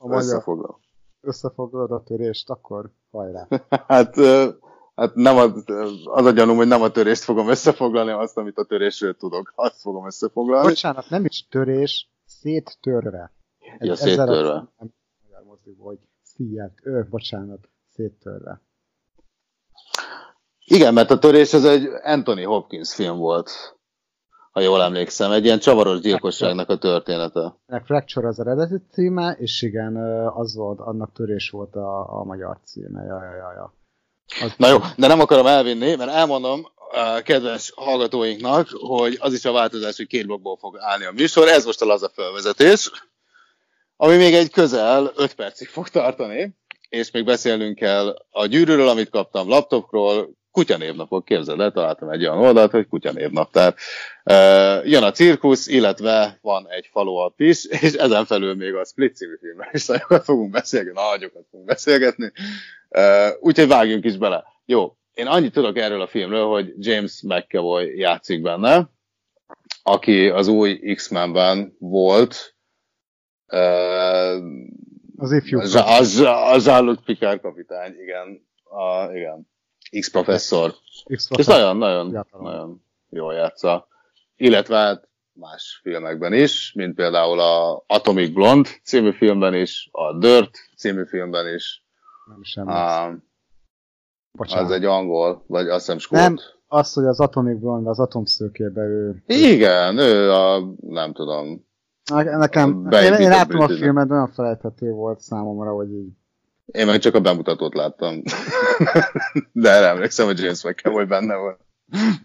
A 0.04 0.08
magyar 0.08 0.24
összefoglalom. 0.24 0.80
összefoglalod 1.22 1.92
a 1.92 2.04
törést, 2.04 2.50
akkor 2.50 2.90
hajrá. 3.12 3.48
Hát, 3.88 4.16
hát 4.96 5.16
nem 5.16 5.38
az, 5.38 5.64
az 6.06 6.26
a 6.26 6.32
gyanúm, 6.32 6.56
hogy 6.56 6.68
nem 6.68 6.82
a 6.82 6.90
törést 6.92 7.24
fogom 7.24 7.50
összefoglalni, 7.50 8.12
azt, 8.12 8.38
amit 8.38 8.58
a 8.58 8.64
törésről 8.66 9.16
tudok, 9.16 9.54
azt 9.56 9.82
fogom 9.82 10.06
összefoglalni. 10.06 10.68
Bocsánat, 10.68 11.10
nem 11.10 11.26
is 11.26 11.48
törés, 11.50 12.10
széttörve. 12.26 13.32
Ja, 13.80 13.92
ezzel 13.92 13.96
széttörve. 13.96 14.52
a- 14.54 14.74
Nem 14.78 14.94
magyar 15.24 15.44
moziból, 15.44 15.88
hogy 15.88 16.00
szíját, 16.24 16.74
ő, 16.84 17.08
bocsánat, 17.10 17.70
széttörve. 17.94 18.62
Igen, 20.66 20.94
mert 20.94 21.12
a 21.12 21.20
törés 21.20 21.54
az 21.54 21.66
egy 21.66 21.86
Anthony 22.04 22.46
Hopkins 22.46 22.94
film 22.94 23.18
volt, 23.18 23.78
ha 24.52 24.62
jól 24.62 24.82
emlékszem, 24.82 25.32
egy 25.32 25.46
ilyen 25.46 25.60
csavaros 25.60 26.00
gyilkosságnak 26.00 26.70
a 26.70 26.78
története. 26.78 27.56
Fracture 27.84 28.28
az 28.28 28.40
eredeti 28.40 28.76
címe, 28.92 29.36
és 29.40 29.62
igen, 29.62 29.96
az 30.36 30.56
volt, 30.56 30.80
annak 30.80 31.12
törés 31.14 31.50
volt 31.50 31.76
a, 31.76 32.20
a 32.20 32.24
magyar 32.24 32.58
címe. 32.64 33.04
Ja, 33.04 33.24
ja, 33.24 33.36
ja, 33.36 33.54
ja. 33.54 33.74
Az, 34.46 34.54
Na 34.58 34.68
jó, 34.68 34.78
de 34.98 35.08
nem 35.08 35.20
akarom 35.20 35.46
elvinni, 35.46 35.96
mert 35.96 36.12
elmondom 36.12 36.68
a 36.92 37.22
kedves 37.22 37.72
hallgatóinknak, 37.76 38.68
hogy 38.70 39.18
az 39.20 39.34
is 39.34 39.46
a 39.46 39.52
változás, 39.52 39.98
hogy 39.98 40.08
két 40.08 40.26
blokkból 40.26 40.58
fog 40.58 40.78
állni 40.80 41.06
a 41.06 41.12
műsor. 41.12 41.48
Ez 41.48 41.66
most 41.66 41.82
a 41.82 41.86
laza 41.86 42.10
felvezetés, 42.14 42.92
ami 43.96 44.16
még 44.16 44.34
egy 44.34 44.50
közel 44.50 45.12
5 45.16 45.34
percig 45.34 45.68
fog 45.68 45.90
tartani, 45.90 46.56
és 46.90 47.12
még 47.12 47.26
beszélnünk 47.26 47.76
kell 47.76 48.16
a 48.30 48.46
gyűrűről, 48.46 48.88
amit 48.88 49.10
kaptam 49.10 49.50
laptopról, 49.50 50.30
kutyanévnapok, 50.52 51.26
képzeld 51.26 51.60
el, 51.60 51.72
találtam 51.72 52.10
egy 52.10 52.22
olyan 52.22 52.38
oldalt, 52.38 52.72
hogy 52.72 52.88
kutyanévnaptár. 52.88 53.76
Uh, 54.26 54.90
jön 54.90 55.04
a 55.04 55.12
cirkusz, 55.12 55.68
illetve 55.68 56.38
van 56.42 56.70
egy 56.70 56.90
follow 56.92 57.30
is, 57.38 57.66
és 57.66 57.94
ezen 57.94 58.26
felül 58.26 58.56
még 58.56 58.76
a 58.76 58.86
Split 58.86 59.16
című 59.16 59.38
filmről 59.40 59.70
is 59.72 59.86
nagyokat 59.86 60.24
fogunk 60.24 60.52
beszélgetni, 60.52 61.02
nagyokat 61.02 61.46
fogunk 61.50 61.68
beszélgetni. 61.68 62.32
Uh, 62.90 63.28
úgyhogy 63.40 63.68
vágjunk 63.68 64.06
is 64.06 64.18
bele. 64.18 64.44
Jó, 64.66 64.96
én 65.14 65.28
annyit 65.28 65.54
tudok 65.54 65.78
erről 65.78 66.02
a 66.02 66.08
filmről, 66.08 66.46
hogy 66.46 66.74
James 66.78 67.22
McAvoy 67.22 67.98
játszik 67.98 68.42
benne, 68.42 68.90
aki 69.84 70.30
az 70.30 70.48
új 70.48 70.94
X-Menben 70.96 71.76
volt, 71.80 72.56
uh, 73.48 74.36
az 75.18 75.32
ifjú. 75.32 75.60
az, 75.60 75.76
az, 75.86 76.20
az 76.26 76.66
Jean-Luc 76.66 77.04
Picard 77.06 77.42
kapitány, 77.42 77.96
igen, 78.02 78.48
a, 78.64 79.12
igen, 79.14 79.50
X-professzor. 80.00 80.74
És 81.06 81.28
nagyon, 81.46 81.78
nagyon, 81.78 82.10
Fiatalon. 82.10 82.52
nagyon 82.52 82.84
jól 83.10 83.34
játsza. 83.34 83.88
Illetve 84.36 84.78
hát 84.78 85.10
más 85.34 85.80
filmekben 85.84 86.34
is, 86.34 86.74
mint 86.76 86.96
például 86.96 87.40
a 87.40 87.84
Atomic 87.88 88.34
Blonde 88.34 88.70
című 88.84 89.12
filmben 89.12 89.54
is, 89.54 89.90
a 89.92 90.18
Dirt 90.18 90.58
című 90.78 91.06
filmben 91.06 91.54
is. 91.54 91.86
Nem 92.26 92.44
sem. 92.44 92.68
Uh, 92.68 93.18
Bocsánat. 94.32 94.66
az 94.66 94.72
egy 94.72 94.86
angol, 94.86 95.44
vagy 95.48 95.68
azt 95.68 95.86
hiszem 95.86 95.98
skót. 95.98 96.20
Nem. 96.20 96.36
Az, 96.68 96.94
hogy 96.94 97.06
az 97.06 97.20
Atomic 97.20 97.60
Blonde, 97.60 97.90
az 97.90 98.00
atomszőkébe 98.00 98.82
ő... 98.82 99.24
Igen, 99.26 99.98
ő 99.98 100.32
a, 100.32 100.74
nem 100.80 101.14
tudom. 101.14 101.66
Ne- 102.12 102.38
Nekem, 102.38 102.88
én, 102.92 103.14
én 103.14 103.30
láttam 103.30 103.60
a 103.60 103.68
filmet, 103.68 104.12
olyan 104.12 104.32
felejthető 104.32 104.92
volt 104.92 105.20
számomra, 105.20 105.72
hogy 105.72 105.92
így. 105.92 106.10
Én 106.72 106.86
meg 106.86 107.00
csak 107.00 107.16
a 107.16 107.20
bemutatót 107.20 107.74
láttam. 107.74 108.22
De 109.52 109.70
erre 109.70 109.88
emlékszem, 109.88 110.26
hogy 110.26 110.40
James 110.40 110.64
McAvoy 110.64 111.06
benne 111.06 111.36
volt. 111.36 111.60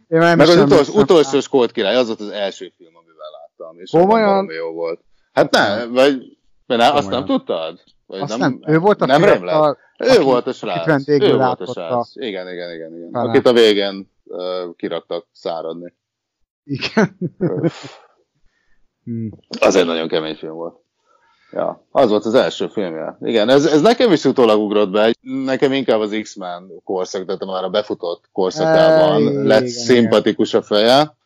Én 0.08 0.18
Meg 0.18 0.40
az 0.40 0.56
utolsó, 0.56 1.00
utolsó 1.00 1.40
Skót 1.40 1.72
király, 1.72 1.96
az 1.96 2.06
volt 2.06 2.20
az 2.20 2.28
első 2.28 2.72
film, 2.76 2.96
amivel 2.96 3.26
láttam. 3.40 3.80
És 3.80 3.90
Komolyan? 3.90 4.50
jó 4.50 4.72
volt. 4.72 5.00
Hát 5.32 5.50
nem, 5.50 5.92
vagy 5.92 6.38
mert 6.66 6.80
nem, 6.80 6.94
azt 6.94 7.08
nem 7.08 7.24
tudtad? 7.24 7.82
Vagy 8.06 8.20
Azt 8.20 8.38
nem, 8.38 8.60
ő 8.66 8.78
volt 8.78 9.00
a 9.00 9.06
nem 9.06 9.22
fiatal? 9.22 9.78
Ő 9.98 10.08
aki- 10.08 10.22
volt 10.22 10.46
a 10.46 10.52
srác. 10.52 11.08
Ő 11.08 11.36
volt 11.36 11.60
a 11.60 11.66
srác. 11.66 12.10
Igen, 12.14 12.52
igen, 12.52 12.74
igen. 12.74 12.94
igen. 12.96 13.10
Talán. 13.10 13.28
Akit 13.28 13.46
a 13.46 13.52
végén 13.52 14.10
uh, 14.24 14.74
kiraktak 14.76 15.26
száradni. 15.32 15.94
Igen. 16.64 17.18
Hmm. 19.04 19.30
Az 19.60 19.74
egy 19.74 19.86
nagyon 19.86 20.08
kemény 20.08 20.34
film 20.34 20.54
volt. 20.54 20.85
Ja, 21.52 21.84
az 21.90 22.10
volt 22.10 22.24
az 22.24 22.34
első 22.34 22.66
filmje. 22.68 23.16
Igen, 23.20 23.48
ez, 23.48 23.64
ez 23.64 23.80
nekem 23.80 24.12
is 24.12 24.24
utólag 24.24 24.60
ugrott 24.60 24.90
be. 24.90 25.14
Nekem 25.20 25.72
inkább 25.72 26.00
az 26.00 26.18
X-Men 26.22 26.70
korszak, 26.84 27.24
tehát 27.24 27.44
már 27.44 27.64
a 27.64 27.68
befutott 27.70 28.24
korszakában 28.32 29.20
Igen, 29.20 29.42
lett 29.42 29.60
igen, 29.60 29.72
szimpatikus 29.72 30.54
a 30.54 30.62
feje, 30.62 31.16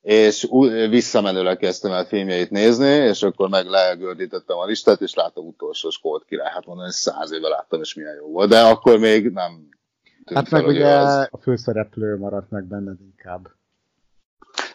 és 0.00 0.44
ú- 0.44 0.88
visszamenőleg 0.88 1.56
kezdtem 1.56 1.92
el 1.92 2.04
filmjeit 2.04 2.50
nézni, 2.50 2.86
és 2.88 3.22
akkor 3.22 3.48
meg 3.48 3.66
legördítettem 3.66 4.56
a 4.56 4.64
listát, 4.64 5.00
és 5.00 5.14
láttam 5.14 5.46
utolsó 5.46 5.90
Skolt 5.90 6.24
király. 6.24 6.50
Hát 6.52 6.66
mondom, 6.66 6.84
hogy 6.84 6.94
száz 6.94 7.32
éve 7.32 7.48
láttam, 7.48 7.80
és 7.80 7.94
milyen 7.94 8.14
jó 8.14 8.26
volt. 8.26 8.48
De 8.48 8.60
akkor 8.60 8.98
még 8.98 9.28
nem 9.32 9.68
Hát 10.34 10.48
fel, 10.48 10.60
meg 10.60 10.68
ugye 10.70 10.86
az. 10.86 11.28
a 11.30 11.38
főszereplő 11.42 12.16
maradt 12.18 12.50
meg 12.50 12.64
benned 12.64 13.00
inkább. 13.00 13.48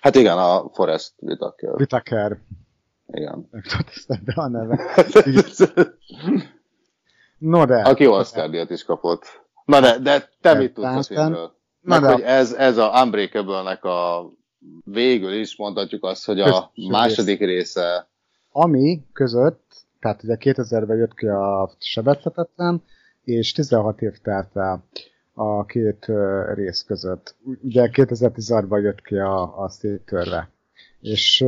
Hát 0.01 0.15
igen, 0.15 0.37
a 0.37 0.69
Forrest 0.73 1.13
Whitaker. 1.19 1.69
Whitaker, 1.73 2.37
Igen. 3.07 3.47
nem 3.51 3.61
tudod 3.61 3.85
eszembe 3.95 4.33
a 4.35 4.47
neve. 4.47 4.79
No 7.37 7.65
de. 7.65 7.81
Aki 7.81 8.07
Oscar-díjat 8.07 8.69
is 8.69 8.83
kapott. 8.83 9.23
Na 9.65 9.79
de, 9.79 9.99
de 9.99 10.29
te 10.41 10.53
mit 10.53 10.73
tudsz 10.73 10.95
a 10.95 11.03
filmről? 11.03 11.55
Na 11.81 11.99
Meg, 11.99 12.01
de- 12.01 12.11
hogy 12.11 12.21
ez, 12.21 12.53
ez 12.53 12.77
a 12.77 13.01
Unbreakable-nek 13.03 13.83
a 13.83 14.29
végül 14.83 15.33
is 15.33 15.57
mondhatjuk 15.57 16.03
azt, 16.03 16.25
hogy 16.25 16.39
a 16.39 16.71
második 16.89 17.39
része. 17.39 18.07
Ami 18.51 19.05
között, 19.13 19.85
tehát 19.99 20.23
ugye 20.23 20.37
2000-ben 20.39 20.97
jött 20.97 21.13
ki 21.13 21.27
a 21.27 21.71
sebezhetetlen, 21.79 22.83
és 23.23 23.51
16 23.51 24.01
év 24.01 24.17
telt 24.17 24.55
el 24.55 24.83
a 25.33 25.65
két 25.65 26.05
rész 26.53 26.83
között. 26.83 27.35
Ugye 27.63 27.89
2016-ban 27.93 28.81
jött 28.81 29.01
ki 29.01 29.15
a, 29.15 29.63
a 29.63 29.69
széttörve. 29.69 30.49
És 31.01 31.45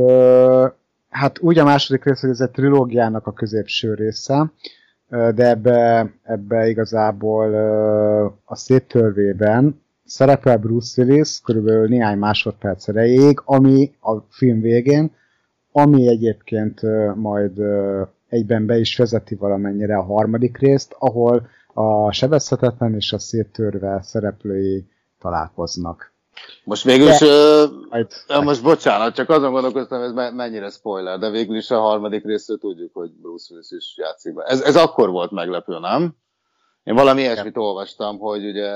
hát 1.08 1.38
úgy 1.40 1.58
a 1.58 1.64
második 1.64 2.04
rész, 2.04 2.20
hogy 2.20 2.30
ez 2.30 2.40
egy 2.40 2.50
trilógiának 2.50 3.26
a 3.26 3.32
középső 3.32 3.94
része, 3.94 4.52
de 5.08 5.48
ebbe, 5.48 6.10
ebbe 6.22 6.68
igazából 6.68 7.54
a 8.44 8.56
széttörvében 8.56 9.80
szerepel 10.04 10.58
Bruce 10.58 11.02
Willis 11.02 11.40
körülbelül 11.44 11.88
néhány 11.88 12.18
másodperc 12.18 12.88
erejéig, 12.88 13.40
ami 13.44 13.92
a 14.00 14.16
film 14.30 14.60
végén 14.60 15.10
ami 15.72 16.08
egyébként 16.08 16.80
majd 17.14 17.58
egyben 18.28 18.66
be 18.66 18.78
is 18.78 18.96
vezeti 18.96 19.34
valamennyire 19.34 19.96
a 19.96 20.02
harmadik 20.02 20.58
részt, 20.58 20.94
ahol 20.98 21.48
a 21.72 22.12
sebezhetetlen 22.12 22.94
és 22.94 23.12
a 23.12 23.18
széttörve 23.18 24.02
szereplői 24.02 24.86
találkoznak. 25.18 26.12
Most 26.64 26.84
végül 26.84 27.08
is, 27.08 27.20
Majd, 27.90 28.06
ja, 28.28 28.40
most 28.40 28.62
bocsánat, 28.62 29.14
csak 29.14 29.30
azon 29.30 29.52
gondolkoztam, 29.52 30.02
ez 30.02 30.12
me- 30.12 30.34
mennyire 30.34 30.70
spoiler, 30.70 31.18
de 31.18 31.30
végül 31.30 31.56
is 31.56 31.70
a 31.70 31.80
harmadik 31.80 32.24
részről 32.24 32.58
tudjuk, 32.58 32.90
hogy 32.94 33.10
Bruce 33.10 33.46
Willis 33.50 33.70
is 33.70 33.94
játszik 33.96 34.34
be. 34.34 34.42
Ez, 34.42 34.60
ez 34.60 34.76
akkor 34.76 35.10
volt 35.10 35.30
meglepő, 35.30 35.78
nem? 35.78 36.16
Én 36.84 36.94
valami 36.94 37.20
ilyesmit 37.20 37.56
olvastam, 37.56 38.18
hogy 38.18 38.46
ugye 38.46 38.66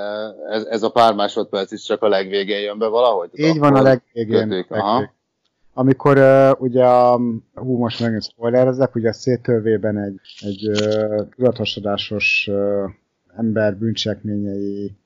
ez, 0.48 0.64
ez 0.64 0.82
a 0.82 0.90
pár 0.90 1.14
másodperc 1.14 1.72
is 1.72 1.82
csak 1.82 2.02
a 2.02 2.08
legvégén 2.08 2.60
jön 2.60 2.78
be 2.78 2.86
valahogy. 2.86 3.30
így 3.32 3.58
van 3.58 3.74
a 3.74 3.82
legvégén. 3.82 4.32
kötők, 4.32 4.50
legvégén. 4.50 4.82
aha. 4.82 5.12
Amikor 5.74 6.18
uh, 6.18 6.60
ugye, 6.60 6.84
a, 6.84 7.16
hú, 7.54 7.76
most 7.78 8.00
megint 8.00 8.22
spoilerezek, 8.22 8.94
ugye 8.94 9.08
a 9.08 9.12
széttörvében 9.12 9.98
egy, 9.98 10.20
egy 10.40 10.68
uh, 10.68 11.28
tudatosodásos 11.36 12.48
uh, 12.50 12.90
ember 13.36 13.76
bűncselekményei 13.76 14.96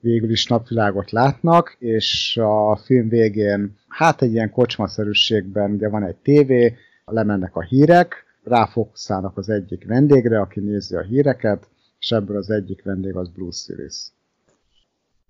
végül 0.00 0.30
is 0.30 0.46
napvilágot 0.46 1.10
látnak, 1.10 1.76
és 1.78 2.38
a 2.42 2.76
film 2.76 3.08
végén, 3.08 3.76
hát 3.88 4.22
egy 4.22 4.32
ilyen 4.32 4.50
kocsmaszerűségben 4.50 5.70
ugye 5.70 5.88
van 5.88 6.02
egy 6.02 6.16
tévé, 6.16 6.76
lemennek 7.04 7.56
a 7.56 7.62
hírek, 7.62 8.24
ráfókuszálnak 8.44 9.36
az 9.36 9.48
egyik 9.48 9.86
vendégre, 9.86 10.40
aki 10.40 10.60
nézi 10.60 10.96
a 10.96 11.02
híreket, 11.02 11.68
és 11.98 12.10
ebből 12.10 12.36
az 12.36 12.50
egyik 12.50 12.82
vendég 12.84 13.16
az 13.16 13.28
Bruce 13.28 13.72
Willis. 13.72 14.12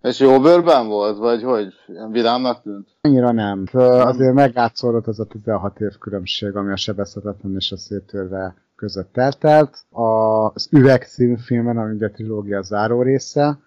És 0.03 0.21
jó 0.21 0.41
bőrben 0.41 0.87
volt, 0.87 1.19
vagy 1.19 1.43
hogy? 1.43 1.73
Vidámnak 2.11 2.63
tűnt? 2.63 2.89
Annyira 3.01 3.33
nem. 3.33 3.65
Azért 3.73 4.35
meglátszódott 4.35 5.07
az 5.07 5.21
a 5.21 5.25
16 5.25 5.81
év 5.81 5.99
különbség, 5.99 6.57
ami 6.57 6.73
a 6.73 6.77
sebezhetetlen 6.77 7.55
és 7.57 7.73
a 7.73 7.77
szétörve 7.77 8.55
között 8.77 9.17
eltelt. 9.17 9.79
Az 9.91 10.69
Üveg 10.71 11.03
című 11.03 11.37
filmben, 11.37 11.79
ami 11.79 11.95
ugye 11.95 12.07
a 12.07 12.11
trilógia 12.11 12.63
záró 12.63 13.03
része, 13.03 13.59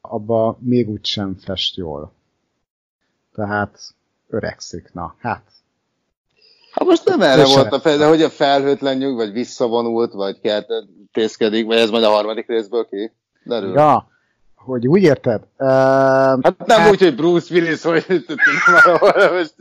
abba 0.00 0.58
még 0.60 0.88
úgy 0.88 1.04
sem 1.04 1.36
fest 1.36 1.76
jól. 1.76 2.12
Tehát 3.34 3.78
öregszik, 4.28 4.92
na, 4.92 5.14
hát. 5.18 5.42
Hát 6.72 6.88
most 6.88 7.04
nem 7.04 7.22
erre 7.22 7.44
volt 7.44 7.72
a 7.72 7.80
fel, 7.80 7.98
de 7.98 8.08
hogy 8.08 8.22
a 8.22 8.30
felhőt 8.30 8.80
lenyug, 8.80 9.16
vagy 9.16 9.32
visszavonult, 9.32 10.12
vagy 10.12 10.40
kertészkedik, 10.40 11.66
vagy 11.66 11.76
ez 11.76 11.90
majd 11.90 12.04
a 12.04 12.10
harmadik 12.10 12.46
részből 12.46 12.86
ki? 12.86 13.12
Derül. 13.44 13.72
Ja, 13.72 14.09
hogy 14.64 14.88
úgy 14.88 15.02
érted? 15.02 15.42
Uh, 15.58 15.68
hát 15.68 16.66
nem 16.66 16.80
hát... 16.80 16.90
úgy, 16.90 17.00
hogy 17.00 17.14
Bruce 17.14 17.54
Willis, 17.54 17.82
hogy, 17.82 18.04
most, 19.32 19.54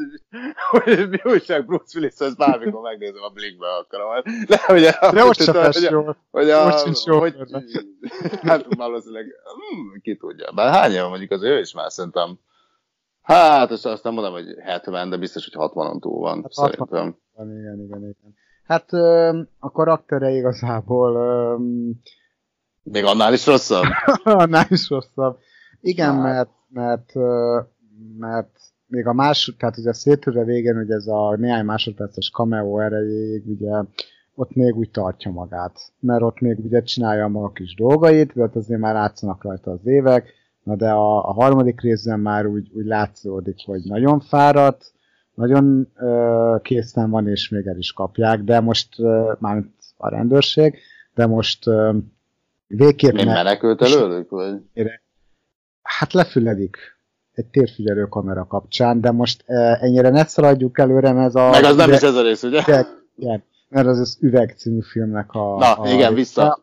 hogy 0.72 1.10
mi 1.10 1.20
újság 1.24 1.66
Bruce 1.66 2.00
Willis, 2.00 2.14
ezt 2.18 2.38
bármikor 2.38 2.82
megnézem 2.82 3.24
a 3.24 3.30
Blinkbe 3.30 3.68
akarom. 3.68 4.24
De, 4.48 4.60
hogy 4.66 4.84
a, 4.84 5.12
De 5.12 5.24
most 5.24 5.44
sem 5.44 5.56
hogy, 5.56 5.88
jól. 5.90 6.18
Hogy 6.32 6.50
a, 6.50 6.64
most 6.64 6.84
sincs 6.84 7.04
jól. 7.04 7.20
Hogy, 7.20 7.36
hát 8.50 8.66
valószínűleg, 8.76 9.26
hmm, 9.26 10.02
ki 10.02 10.18
tudja. 10.18 10.52
Bár 10.52 10.74
hány 10.74 10.92
éve 10.92 11.08
mondjuk 11.08 11.32
az 11.32 11.44
ő 11.44 11.60
is 11.60 11.74
már 11.74 11.92
szerintem 11.92 12.40
Hát, 13.22 13.72
azt, 13.72 13.86
azt 13.86 14.04
nem 14.04 14.14
mondom, 14.14 14.34
hogy 14.34 14.46
70, 14.64 15.10
de 15.10 15.18
biztos, 15.18 15.50
hogy 15.54 15.70
60-on 15.74 16.00
túl 16.00 16.20
van, 16.20 16.42
hát 16.42 16.52
szerintem. 16.52 16.80
60. 16.80 17.18
Igen, 17.36 17.82
igen, 17.86 18.00
igen. 18.00 18.36
Hát 18.64 18.94
a 19.60 19.72
karaktere 19.72 20.30
igazából 20.32 21.16
még 22.84 23.04
annál 23.04 23.34
is 23.34 23.46
rosszabb? 23.46 23.86
annál 24.24 24.66
is 24.70 24.90
rosszabb. 24.90 25.38
Igen, 25.82 26.14
hát. 26.14 26.24
mert, 26.24 26.50
mert, 26.70 27.14
mert 28.18 28.60
még 28.88 29.08
a 29.08 29.14
más, 29.14 29.56
tehát 29.58 29.78
ugye 29.78 29.90
a 29.90 29.94
szétőre 29.94 30.44
végén, 30.44 30.78
ugye 30.78 30.94
ez 30.94 31.08
a 31.08 31.36
néhány 31.36 31.66
másodperces 31.66 32.32
cameo 32.32 32.80
erejéig, 32.80 33.48
ugye 33.48 33.84
ott 34.36 34.56
még 34.56 34.76
úgy 34.76 34.92
tartja 34.92 35.32
magát, 35.32 35.80
mert 36.00 36.22
ott 36.22 36.40
még 36.40 36.60
ugye 36.60 36.82
csinálja 36.82 37.24
a 37.24 37.28
maga 37.28 37.52
kis 37.52 37.76
dolgait, 37.76 38.34
de 38.34 38.50
azért 38.54 38.80
már 38.80 38.94
látszanak 38.94 39.44
rajta 39.44 39.72
az 39.72 39.86
évek, 39.86 40.34
na 40.64 40.76
de 40.76 40.90
a, 40.90 41.30
a 41.30 41.34
harmadik 41.34 41.82
részben 41.82 42.20
már 42.20 42.46
úgy, 42.46 42.70
úgy 42.74 42.86
látszódik, 42.86 43.56
hogy 43.66 43.82
nagyon 43.84 44.20
fáradt, 44.20 44.94
nagyon 45.34 45.88
uh, 46.00 46.62
készen 46.62 47.10
van, 47.10 47.28
és 47.28 47.50
még 47.50 47.68
el 47.68 47.78
is 47.78 47.94
kapják, 47.94 48.42
de 48.42 48.60
most, 48.60 49.00
uh, 49.00 49.40
már 49.40 49.64
a 49.98 50.10
rendőrség, 50.10 50.78
de 51.14 51.26
most 51.26 51.68
uh, 51.68 51.96
Végképp 52.70 53.14
Még 53.14 53.26
menekült 53.26 53.82
előlük? 53.82 54.30
Vagy? 54.30 54.62
Hát 55.82 56.14
lefüledik 56.14 56.78
egy 57.32 57.46
térfigyelő 57.46 58.06
kamera 58.06 58.46
kapcsán, 58.46 59.02
de 59.02 59.12
most 59.12 59.44
uh, 59.48 59.84
ennyire 59.84 60.10
ne 60.10 60.26
szaladjuk 60.26 60.80
előre, 60.80 61.12
mert 61.12 61.28
ez 61.28 61.36
a... 61.36 61.50
Meg 61.50 61.64
az 61.64 61.76
nem 61.76 61.92
is 61.92 62.02
ez 62.02 62.16
a 62.16 62.22
rész, 62.22 62.44
ugye? 62.44 62.64
Üveg, 62.68 62.88
igen, 63.16 63.44
mert 63.70 63.88
az 63.88 64.00
az 64.00 64.18
Üveg 64.20 64.56
című 64.58 64.82
filmnek 64.82 65.32
a... 65.32 65.58
Na, 65.58 65.74
a 65.74 65.90
igen, 65.90 66.14
vissza. 66.14 66.60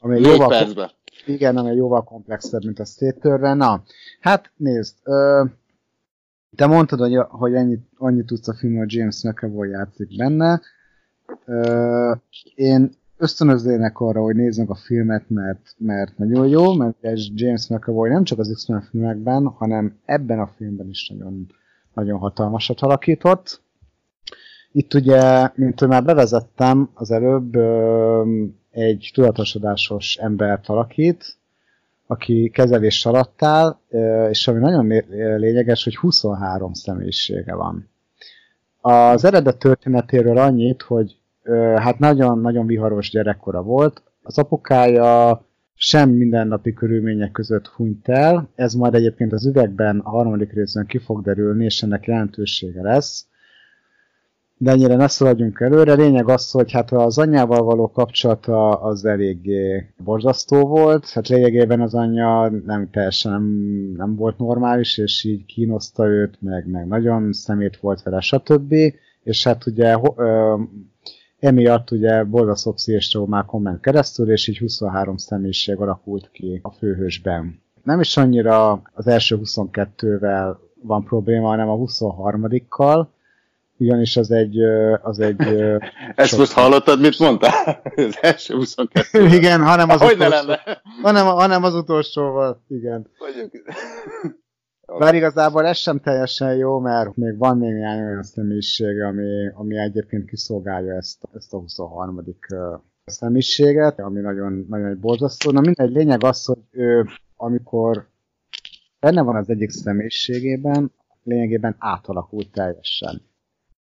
Ami 0.00 0.20
jóval, 0.20 0.48
percbe. 0.48 0.90
Igen, 1.26 1.56
ami 1.56 1.74
jóval 1.74 2.04
komplexebb, 2.04 2.64
mint 2.64 2.78
a 2.78 2.84
Staterre. 2.84 3.54
Na, 3.54 3.82
hát 4.20 4.50
nézd, 4.56 4.94
uh, 5.04 5.48
te 6.56 6.66
mondtad, 6.66 6.98
hogy, 6.98 7.16
hogy 7.28 7.54
ennyit, 7.54 7.88
annyit 7.96 8.26
tudsz 8.26 8.48
a 8.48 8.54
film, 8.54 8.76
hogy 8.76 8.92
James 8.92 9.22
McAvoy 9.22 9.70
játszik 9.70 10.16
benne. 10.16 10.60
Uh, 11.46 12.16
én 12.54 12.97
ösztönöznének 13.18 14.00
arra, 14.00 14.20
hogy 14.20 14.34
nézzünk 14.36 14.70
a 14.70 14.74
filmet, 14.74 15.24
mert, 15.28 15.74
mert 15.78 16.18
nagyon 16.18 16.48
jó, 16.48 16.74
mert 16.74 16.96
James 17.34 17.68
McAvoy 17.68 18.10
nem 18.10 18.24
csak 18.24 18.38
az 18.38 18.52
X-Men 18.54 18.80
filmekben, 18.80 19.46
hanem 19.46 19.98
ebben 20.04 20.38
a 20.38 20.52
filmben 20.56 20.88
is 20.88 21.08
nagyon, 21.08 21.46
nagyon 21.94 22.18
hatalmasat 22.18 22.80
alakított. 22.80 23.62
Itt 24.72 24.94
ugye, 24.94 25.50
mint 25.54 25.78
hogy 25.78 25.88
már 25.88 26.04
bevezettem 26.04 26.90
az 26.94 27.10
előbb, 27.10 27.56
egy 28.70 29.10
tudatosodásos 29.14 30.16
embert 30.16 30.68
alakít, 30.68 31.36
aki 32.06 32.50
kezelés 32.50 33.06
alatt 33.06 33.42
áll, 33.42 33.78
és 34.30 34.48
ami 34.48 34.58
nagyon 34.58 34.86
lényeges, 35.38 35.84
hogy 35.84 35.96
23 35.96 36.72
személyisége 36.72 37.54
van. 37.54 37.88
Az 38.80 39.24
eredet 39.24 39.58
történetéről 39.58 40.38
annyit, 40.38 40.82
hogy 40.82 41.16
hát 41.76 41.98
nagyon-nagyon 41.98 42.66
viharos 42.66 43.10
gyerekkora 43.10 43.62
volt. 43.62 44.02
Az 44.22 44.38
apukája 44.38 45.42
sem 45.74 46.10
mindennapi 46.10 46.72
körülmények 46.72 47.30
között 47.30 47.66
hunyt 47.66 48.08
el, 48.08 48.48
ez 48.54 48.74
majd 48.74 48.94
egyébként 48.94 49.32
az 49.32 49.46
üvegben 49.46 49.98
a 49.98 50.10
harmadik 50.10 50.52
részben 50.52 50.86
ki 50.86 50.98
fog 50.98 51.22
derülni, 51.22 51.64
és 51.64 51.82
ennek 51.82 52.06
jelentősége 52.06 52.82
lesz. 52.82 53.26
De 54.56 54.70
ennyire 54.70 54.96
ne 54.96 55.08
szaladjunk 55.08 55.60
előre. 55.60 55.94
Lényeg 55.94 56.28
az, 56.28 56.50
hogy 56.50 56.72
hát 56.72 56.92
az 56.92 57.18
anyjával 57.18 57.62
való 57.62 57.90
kapcsolata 57.90 58.70
az 58.70 59.04
eléggé 59.04 59.92
borzasztó 60.04 60.66
volt. 60.66 61.10
Hát 61.10 61.28
lényegében 61.28 61.80
az 61.80 61.94
anyja 61.94 62.48
nem 62.66 62.90
teljesen 62.90 63.32
nem, 63.32 63.44
nem 63.96 64.16
volt 64.16 64.38
normális, 64.38 64.98
és 64.98 65.24
így 65.24 65.44
kínoszta 65.44 66.06
őt, 66.06 66.36
meg, 66.40 66.70
meg 66.70 66.86
nagyon 66.86 67.32
szemét 67.32 67.76
volt 67.76 68.02
vele, 68.02 68.20
stb. 68.20 68.74
És 69.22 69.44
hát 69.44 69.66
ugye 69.66 69.96
Emiatt 71.40 71.90
ugye 71.90 72.24
borzasztó 72.24 72.74
és 72.84 73.08
traumákon 73.08 73.62
ment 73.62 73.80
keresztül, 73.80 74.30
és 74.30 74.48
így 74.48 74.58
23 74.58 75.16
személyiség 75.16 75.76
alakult 75.76 76.30
ki 76.32 76.60
a 76.62 76.70
főhősben. 76.70 77.62
Nem 77.82 78.00
is 78.00 78.16
annyira 78.16 78.82
az 78.92 79.06
első 79.06 79.40
22-vel 79.44 80.56
van 80.82 81.04
probléma, 81.04 81.48
hanem 81.48 81.68
a 81.68 81.76
23-kal, 81.76 83.06
ugyanis 83.78 84.16
az 84.16 84.30
egy... 84.30 84.58
Az 85.02 85.18
egy 85.18 85.40
Ezt 86.14 86.38
most 86.38 86.52
hallottad, 86.52 87.00
mit 87.00 87.18
mondtál? 87.18 87.82
Az 87.96 88.18
első 88.20 88.54
22 88.54 89.26
Igen, 89.26 89.62
hanem 89.62 89.90
az, 89.90 90.02
utolsó, 90.02 90.52
hanem, 91.02 91.26
hanem 91.26 91.64
az 91.64 91.74
utolsóval, 91.74 92.62
igen. 92.68 93.10
Mondjuk... 93.18 93.52
Bár 94.96 95.14
igazából 95.14 95.66
ez 95.66 95.76
sem 95.76 96.00
teljesen 96.00 96.56
jó, 96.56 96.78
mert 96.78 97.16
még 97.16 97.38
van 97.38 97.58
még 97.58 97.72
néhány 97.72 98.00
olyan 98.00 98.22
személyiség, 98.22 99.00
ami, 99.00 99.48
ami 99.54 99.78
egyébként 99.78 100.28
kiszolgálja 100.28 100.94
ezt, 100.94 101.28
ezt 101.34 101.52
a 101.52 101.58
23. 101.58 102.24
személyiséget, 103.04 103.98
ami 103.98 104.20
nagyon, 104.20 104.66
nagyon 104.68 104.86
egy 104.86 104.98
borzasztó. 104.98 105.50
Na 105.50 105.60
mindegy, 105.60 105.90
lényeg 105.90 106.24
az, 106.24 106.44
hogy 106.44 106.58
ő, 106.70 107.04
amikor 107.36 108.08
benne 109.00 109.22
van 109.22 109.36
az 109.36 109.48
egyik 109.50 109.70
személyiségében, 109.70 110.92
lényegében 111.22 111.76
átalakult 111.78 112.52
teljesen. 112.52 113.22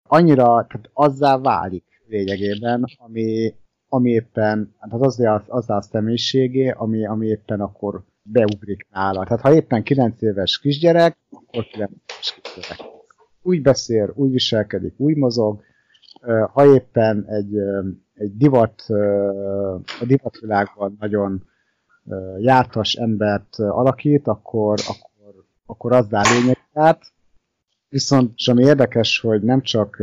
Annyira, 0.08 0.44
tehát 0.44 0.90
azzá 0.94 1.38
válik 1.38 2.04
lényegében, 2.08 2.84
ami, 2.98 3.56
ami 3.88 4.10
éppen, 4.10 4.76
tehát 4.80 5.06
azzá, 5.06 5.44
azzá 5.48 5.76
a 5.76 5.82
személyiségé, 5.82 6.70
ami, 6.70 7.06
ami 7.06 7.28
éppen 7.28 7.62
akkor 7.62 8.04
beugrik 8.26 8.88
nála. 8.92 9.24
Tehát 9.24 9.42
ha 9.42 9.54
éppen 9.54 9.84
9 9.84 10.22
éves 10.22 10.60
kisgyerek, 10.60 11.18
akkor 11.30 11.66
9 11.66 11.92
éves 11.92 12.40
kisgyerek. 12.42 12.94
Úgy 13.42 13.62
beszél, 13.62 14.12
úgy 14.16 14.32
viselkedik, 14.32 14.94
úgy 14.98 15.16
mozog. 15.16 15.62
Ha 16.52 16.74
éppen 16.74 17.26
egy, 17.28 17.56
egy 18.14 18.38
divat, 18.38 18.82
a 20.00 20.06
divatvilágban 20.06 20.96
nagyon 21.00 21.44
jártas 22.40 22.94
embert 22.94 23.60
alakít, 23.60 24.28
akkor, 24.28 24.80
akkor, 24.88 25.34
akkor 25.66 25.94
azzá 25.94 26.22
lényeget. 26.22 27.14
Viszont 27.90 28.34
ami 28.52 28.64
érdekes, 28.64 29.20
hogy 29.20 29.42
nem 29.42 29.62
csak 29.62 29.98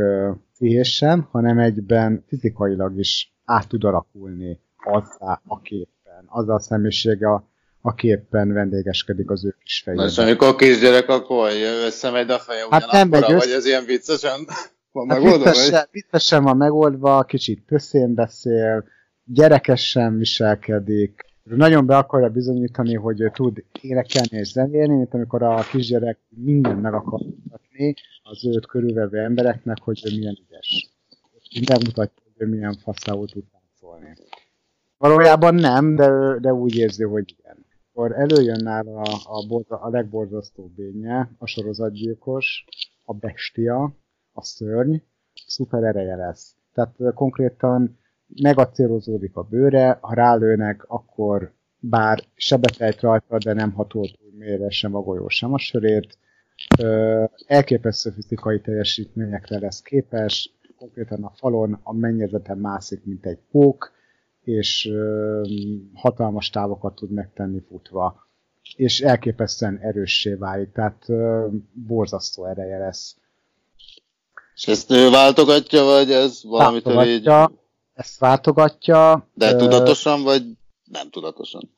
pszichésen, 0.53 1.27
hanem 1.31 1.59
egyben 1.59 2.23
fizikailag 2.27 2.97
is 2.97 3.35
át 3.45 3.67
tud 3.67 3.83
alakulni 3.83 4.59
azzá 4.83 5.41
a 5.45 5.61
képen, 5.61 6.25
azzal 6.27 6.55
a 6.55 6.59
személyisége, 6.59 7.27
aki 7.85 8.07
éppen 8.07 8.53
vendégeskedik 8.53 9.29
az 9.29 9.45
ő 9.45 9.55
kis 9.63 9.81
fejében. 9.81 10.05
Most 10.05 10.19
amikor 10.19 10.55
kisgyerek, 10.55 11.09
akkor 11.09 11.49
összemegy 11.85 12.29
a 12.29 12.39
feje 12.39 12.65
hát 12.69 12.91
nem 12.91 13.09
megy 13.09 13.21
össze... 13.21 13.33
vagy 13.33 13.49
ez 13.49 13.65
ilyen 13.65 13.85
viccesen 13.85 14.47
van 14.91 15.09
hát 15.09 15.19
megoldva? 15.19 15.49
Viccesen, 15.49 15.87
viccesen 15.91 16.43
van 16.43 16.57
megoldva, 16.57 17.23
kicsit 17.23 17.63
pöszén 17.65 18.13
beszél, 18.13 18.85
gyerekesen 19.23 20.17
viselkedik, 20.17 21.25
nagyon 21.43 21.85
be 21.85 21.97
akarja 21.97 22.29
bizonyítani, 22.29 22.95
hogy 22.95 23.21
ő 23.21 23.31
tud 23.33 23.63
énekelni 23.81 24.37
és 24.37 24.51
zenélni, 24.51 24.95
mint 24.95 25.13
amikor 25.13 25.43
a 25.43 25.63
kisgyerek 25.71 26.19
mindent 26.29 26.81
meg 26.81 26.93
akar 26.93 27.19
mutatni 27.19 27.95
az 28.23 28.45
őt 28.45 28.65
körülvevő 28.65 29.17
embereknek, 29.17 29.77
hogy 29.81 30.01
ő 30.05 30.15
milyen 30.17 30.37
ügyes. 30.47 30.89
Minden 31.53 31.81
mutatja, 31.85 32.23
hogy 32.23 32.47
ő 32.47 32.49
milyen 32.49 32.77
faszául 32.83 33.27
tud 33.27 33.43
táncolni. 33.51 34.13
Valójában 34.97 35.55
nem, 35.55 35.95
de, 35.95 36.37
de 36.39 36.53
úgy 36.53 36.75
érzi, 36.75 37.03
hogy 37.03 37.35
igen 37.39 37.62
akkor 37.93 38.11
előjön 38.11 38.59
nála 38.63 39.01
a, 39.01 39.19
a, 39.23 39.47
borza, 39.47 39.75
a 39.75 39.89
legborzasztóbb 39.89 40.71
bénye, 40.71 41.29
a 41.37 41.45
sorozatgyilkos, 41.45 42.65
a 43.05 43.13
bestia, 43.13 43.95
a 44.33 44.43
szörny, 44.43 44.95
szuper 45.47 45.83
ereje 45.83 46.15
lesz. 46.15 46.55
Tehát 46.73 46.95
konkrétan 47.13 47.97
megacélozódik 48.41 49.35
a 49.35 49.43
bőre, 49.43 49.97
ha 50.01 50.13
rálőnek, 50.13 50.85
akkor 50.87 51.53
bár 51.79 52.23
sebetejt 52.35 53.01
rajta, 53.01 53.37
de 53.37 53.53
nem 53.53 53.71
hatolt 53.71 54.19
úgy 54.25 54.37
mélyre 54.37 54.69
sem 54.69 54.95
a 54.95 55.01
golyó, 55.01 55.27
sem 55.27 55.53
a 55.53 55.57
sörét. 55.57 56.17
Ö, 56.79 57.23
elképesztő 57.47 58.09
fizikai 58.09 58.61
teljesítményekre 58.61 59.59
lesz 59.59 59.81
képes, 59.81 60.55
konkrétan 60.77 61.23
a 61.23 61.29
falon 61.35 61.79
a 61.83 61.93
mennyezeten 61.93 62.57
mászik, 62.57 63.05
mint 63.05 63.25
egy 63.25 63.39
pók, 63.51 63.91
és 64.43 64.91
hatalmas 65.93 66.49
távokat 66.49 66.95
tud 66.95 67.11
megtenni 67.11 67.59
futva, 67.67 68.27
és 68.75 69.01
elképesztően 69.01 69.77
erőssé 69.81 70.33
válik, 70.33 70.71
tehát 70.71 71.05
borzasztó 71.73 72.45
ereje 72.45 72.77
lesz. 72.77 73.17
És 74.55 74.67
ezt 74.67 74.91
ő 74.91 75.09
váltogatja, 75.09 75.83
vagy 75.83 76.11
ez 76.11 76.43
valamitől 76.43 77.03
így... 77.03 77.29
Ezt 77.93 78.19
váltogatja. 78.19 79.27
De 79.33 79.53
ö... 79.53 79.57
tudatosan, 79.57 80.23
vagy 80.23 80.43
nem 80.83 81.09
tudatosan? 81.09 81.69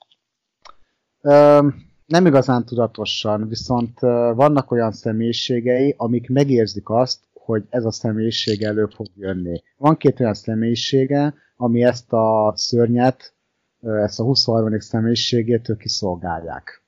Ö, 1.21 1.67
nem 2.05 2.25
igazán 2.25 2.65
tudatosan, 2.65 3.47
viszont 3.47 3.99
vannak 4.35 4.71
olyan 4.71 4.91
személyiségei, 4.91 5.93
amik 5.97 6.29
megérzik 6.29 6.89
azt, 6.89 7.19
hogy 7.45 7.63
ez 7.69 7.85
a 7.85 7.91
személyiség 7.91 8.63
elő 8.63 8.85
fog 8.85 9.07
jönni. 9.15 9.61
Van 9.77 9.97
két 9.97 10.19
olyan 10.19 10.33
személyisége, 10.33 11.33
ami 11.57 11.83
ezt 11.83 12.13
a 12.13 12.53
szörnyet, 12.55 13.33
ezt 13.81 14.19
a 14.19 14.23
23. 14.23 14.79
személyiségét 14.79 15.77
kiszolgálják. 15.77 16.83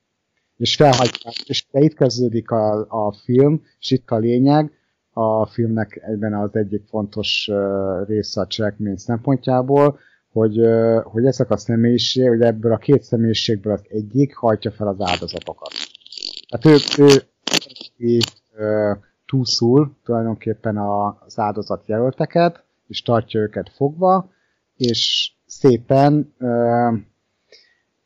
És 0.56 0.76
felhagyják, 0.76 1.34
és 1.46 1.66
itt 1.72 1.94
kezdődik 1.94 2.50
a, 2.50 2.86
a 2.88 3.12
film, 3.12 3.62
és 3.78 3.90
itt 3.90 4.10
a 4.10 4.16
lényeg, 4.16 4.72
a 5.12 5.46
filmnek 5.46 6.00
egyben 6.06 6.34
az 6.34 6.56
egyik 6.56 6.82
fontos 6.88 7.50
része 8.06 8.40
a 8.40 8.46
cselekmény 8.46 8.96
szempontjából, 8.96 9.98
hogy, 10.32 10.60
hogy 11.02 11.24
ezek 11.24 11.50
a 11.50 11.56
személyiség, 11.56 12.28
hogy 12.28 12.40
ebből 12.40 12.72
a 12.72 12.76
két 12.76 13.02
személyiségből 13.02 13.72
az 13.72 13.82
egyik 13.88 14.36
hajtja 14.36 14.70
fel 14.70 14.88
az 14.88 14.96
áldozatokat. 14.98 15.72
Tehát 16.48 16.66
ő, 16.98 17.04
ő, 17.04 17.22
ő, 17.96 18.18
ő 19.28 19.36
túlszul 19.36 19.96
tulajdonképpen 20.04 20.76
az 21.26 21.38
áldozat 21.38 21.86
jelölteket, 21.86 22.64
és 22.86 23.02
tartja 23.02 23.40
őket 23.40 23.70
fogva, 23.76 24.30
és 24.76 25.32
szépen 25.46 26.34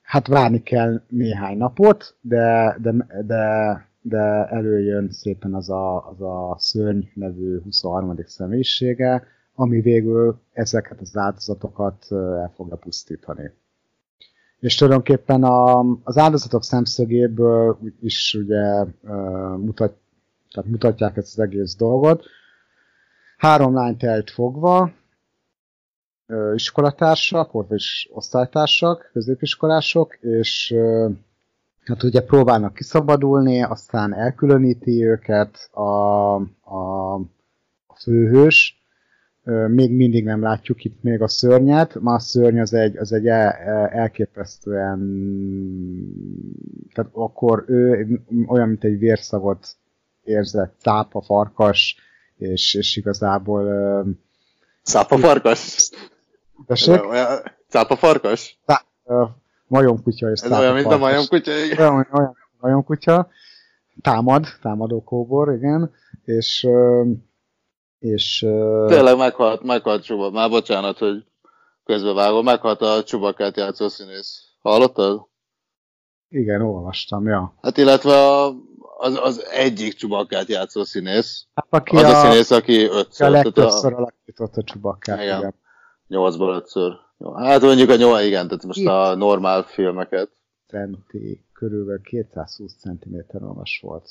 hát 0.03 0.27
várni 0.27 0.63
kell 0.63 1.03
néhány 1.09 1.57
napot, 1.57 2.17
de, 2.21 2.77
de, 2.81 2.93
de, 3.27 3.87
de 4.01 4.47
előjön 4.51 5.11
szépen 5.11 5.55
az 5.55 5.71
a, 5.71 6.09
az 6.09 6.21
a 6.21 6.57
szörny 6.59 7.01
nevű 7.15 7.61
23. 7.61 8.17
személyisége, 8.27 9.25
ami 9.55 9.81
végül 9.81 10.41
ezeket 10.53 11.01
az 11.01 11.17
áldozatokat 11.17 12.07
el 12.11 12.53
fogja 12.55 12.77
pusztítani. 12.77 13.51
És 14.61 14.75
tulajdonképpen 14.75 15.43
a, 15.43 15.79
az 16.03 16.17
áldozatok 16.17 16.63
szemszögéből 16.63 17.79
is 18.01 18.35
ugye 18.35 18.85
mutat, 19.57 20.02
tehát 20.53 20.71
mutatják 20.71 21.17
ezt 21.17 21.39
az 21.39 21.45
egész 21.45 21.77
dolgot. 21.77 22.25
Három 23.37 23.75
lányt 23.75 24.03
el 24.03 24.25
fogva, 24.33 24.93
iskolatársak, 26.55 27.53
volt 27.53 27.71
is 27.71 28.09
osztálytársak, 28.13 29.11
középiskolások, 29.13 30.15
és 30.15 30.75
hát 31.85 32.03
ugye 32.03 32.23
próbálnak 32.23 32.75
kiszabadulni, 32.75 33.63
aztán 33.63 34.15
elkülöníti 34.15 35.07
őket 35.07 35.69
a, 35.73 36.35
a, 36.61 37.15
a 37.87 37.97
főhős, 38.03 38.83
még 39.69 39.97
mindig 39.97 40.25
nem 40.25 40.43
látjuk 40.43 40.85
itt 40.85 41.03
még 41.03 41.23
a 41.23 41.29
szörnyet, 41.29 42.01
ma 42.01 42.15
a 42.15 42.19
szörny 42.19 42.59
az 42.59 42.73
egy, 42.73 42.97
az 42.97 43.13
egy 43.13 43.27
el, 43.27 43.53
elképesztően, 43.89 44.99
tehát 46.95 47.11
akkor 47.15 47.65
ő 47.67 48.07
olyan, 48.47 48.69
mint 48.69 48.85
egy 48.85 48.99
vérszagot 48.99 49.77
érzett, 50.25 50.75
cápa, 50.79 51.23
farkas, 51.23 51.97
és, 52.37 52.75
és 52.75 52.97
igazából... 52.97 54.05
Cápa 54.83 55.19
farkas? 55.19 55.91
Tessék? 56.67 57.01
Cápa 57.69 57.97
farkas? 57.97 58.59
Tá, 58.65 58.85
uh, 59.05 59.29
majomkutya 59.67 60.31
és 60.31 60.41
Ez 60.41 60.53
olyan, 60.53 60.75
mint 60.75 60.93
a 60.93 60.99
majomkutya, 60.99 61.65
igen. 61.65 61.79
Olyan, 61.79 62.09
olyan 62.13 62.37
majomkutya. 62.61 63.29
Támad, 64.03 64.47
támadó 64.63 65.03
kóbor, 65.03 65.53
igen. 65.55 65.95
És 66.25 66.67
és... 68.03 68.39
Tényleg 68.87 69.17
meghalt, 69.17 69.63
meghalt 69.63 70.05
Csuba. 70.05 70.31
Már 70.31 70.51
bocsánat, 70.51 70.99
hogy 70.99 71.25
közbevágom. 71.85 72.45
Meghalt 72.45 72.81
a 72.81 73.03
Csubakát 73.03 73.57
játszó 73.57 73.89
színész. 73.89 74.43
Hallottad? 74.61 75.27
Igen, 76.29 76.61
olvastam, 76.61 77.27
ja. 77.27 77.55
Hát 77.63 77.77
illetve 77.77 78.13
a, 78.13 78.55
az, 79.03 79.19
az 79.23 79.45
egyik 79.51 79.95
Csubakát 79.95 80.49
játszó 80.49 80.85
színész. 80.85 81.47
Hát, 81.55 81.67
aki 81.71 81.97
az 81.97 82.03
a, 82.03 82.19
a 82.19 82.21
színész, 82.21 82.51
aki 82.51 82.85
ötször. 82.85 83.27
A 83.27 83.31
legtöbbször 83.31 83.93
alakított 83.93 84.57
a 84.57 84.63
Csubakát, 84.63 85.23
igen. 85.23 85.39
igen. 85.39 85.55
Nyolcból 86.07 86.55
ötször. 86.55 86.93
Jó, 87.19 87.35
hát 87.35 87.61
mondjuk 87.61 87.91
a 87.91 87.97
nyolc, 87.97 88.25
igen, 88.25 88.47
tehát 88.49 88.65
most 88.65 88.79
Itt. 88.79 88.87
a 88.87 89.15
normál 89.15 89.63
filmeket. 89.63 90.31
Centi, 90.67 91.45
körülbelül 91.53 92.01
220 92.01 92.75
cm 92.75 93.17
magas 93.39 93.81
volt. 93.83 94.11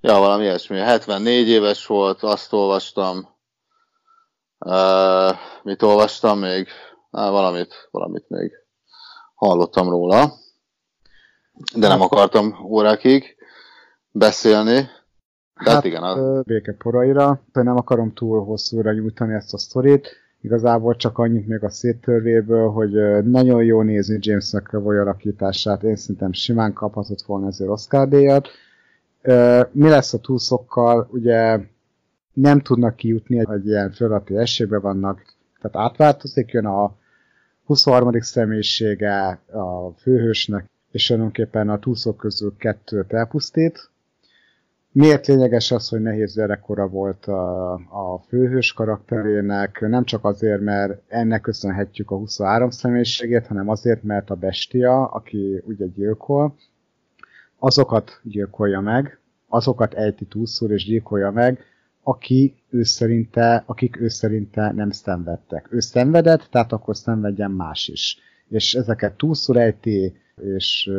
Ja, 0.00 0.18
valami 0.18 0.42
ilyesmi. 0.42 0.78
74 0.78 1.48
éves 1.48 1.86
volt, 1.86 2.22
azt 2.22 2.52
olvastam. 2.52 3.28
Uh, 4.58 5.30
mit 5.62 5.82
olvastam 5.82 6.38
még? 6.38 6.68
Uh, 7.10 7.30
valamit, 7.30 7.88
valamit 7.90 8.28
még 8.28 8.52
hallottam 9.34 9.88
róla. 9.88 10.32
De 11.74 11.88
nem 11.88 11.98
hát- 11.98 12.12
akartam 12.12 12.64
órákig 12.64 13.35
beszélni. 14.18 14.88
De 15.64 15.70
hát, 15.70 15.84
igen. 15.84 16.02
A... 16.02 16.42
Béke 16.42 16.72
poraira, 16.72 17.40
nem 17.52 17.76
akarom 17.76 18.12
túl 18.12 18.44
hosszúra 18.44 18.92
nyújtani 18.92 19.34
ezt 19.34 19.54
a 19.54 19.58
sztorit. 19.58 20.08
Igazából 20.40 20.96
csak 20.96 21.18
annyit 21.18 21.46
még 21.46 21.64
a 21.64 21.70
széttörvéből, 21.70 22.68
hogy 22.68 23.24
nagyon 23.24 23.64
jó 23.64 23.82
nézni 23.82 24.18
James 24.20 24.52
McAvoy 24.52 24.96
alakítását. 24.96 25.82
Én 25.82 25.96
szerintem 25.96 26.32
simán 26.32 26.72
kaphatott 26.72 27.22
volna 27.22 27.46
ezért 27.46 27.70
Oscar 27.70 28.08
díjat 28.08 28.48
mi 29.72 29.88
lesz 29.88 30.12
a 30.12 30.18
túszokkal? 30.18 31.08
Ugye 31.10 31.60
nem 32.32 32.60
tudnak 32.60 32.96
kijutni, 32.96 33.38
egy 33.50 33.66
ilyen 33.66 33.92
fölati 33.92 34.36
esélybe 34.36 34.78
vannak, 34.78 35.34
tehát 35.60 35.88
átváltozik, 35.88 36.50
jön 36.50 36.66
a 36.66 36.94
23. 37.64 38.20
személyisége 38.20 39.40
a 39.52 39.90
főhősnek, 39.96 40.70
és 40.90 41.06
tulajdonképpen 41.06 41.68
a 41.68 41.78
túszok 41.78 42.16
közül 42.16 42.54
kettőt 42.58 43.12
elpusztít. 43.12 43.90
Miért 44.98 45.26
lényeges 45.26 45.70
az, 45.70 45.88
hogy 45.88 46.00
nehéz 46.00 46.34
gyerekkora 46.34 46.88
volt 46.88 47.26
a, 47.26 47.72
a 47.72 48.18
főhős 48.28 48.72
karakterének? 48.72 49.80
Nem 49.80 50.04
csak 50.04 50.24
azért, 50.24 50.60
mert 50.60 51.02
ennek 51.08 51.40
köszönhetjük 51.40 52.10
a 52.10 52.16
23 52.16 52.70
személyiségét, 52.70 53.46
hanem 53.46 53.68
azért, 53.68 54.02
mert 54.02 54.30
a 54.30 54.34
bestia, 54.34 55.06
aki 55.06 55.62
ugye 55.66 55.86
gyilkol, 55.86 56.54
azokat 57.58 58.20
gyilkolja 58.22 58.80
meg, 58.80 59.18
azokat 59.48 59.94
ejti 59.94 60.24
túlszul 60.24 60.70
és 60.70 60.84
gyilkolja 60.84 61.30
meg, 61.30 61.64
aki 62.02 62.54
ő 62.70 62.82
szerinte, 62.82 63.62
akik 63.66 64.00
ő 64.00 64.08
szerinte 64.08 64.72
nem 64.72 64.90
szenvedtek. 64.90 65.68
Ő 65.70 65.80
szenvedett, 65.80 66.46
tehát 66.50 66.72
akkor 66.72 66.96
szenvedjen 66.96 67.50
más 67.50 67.88
is. 67.88 68.18
És 68.48 68.74
ezeket 68.74 69.16
túlszul 69.16 69.58
ejti, 69.58 70.16
és 70.36 70.90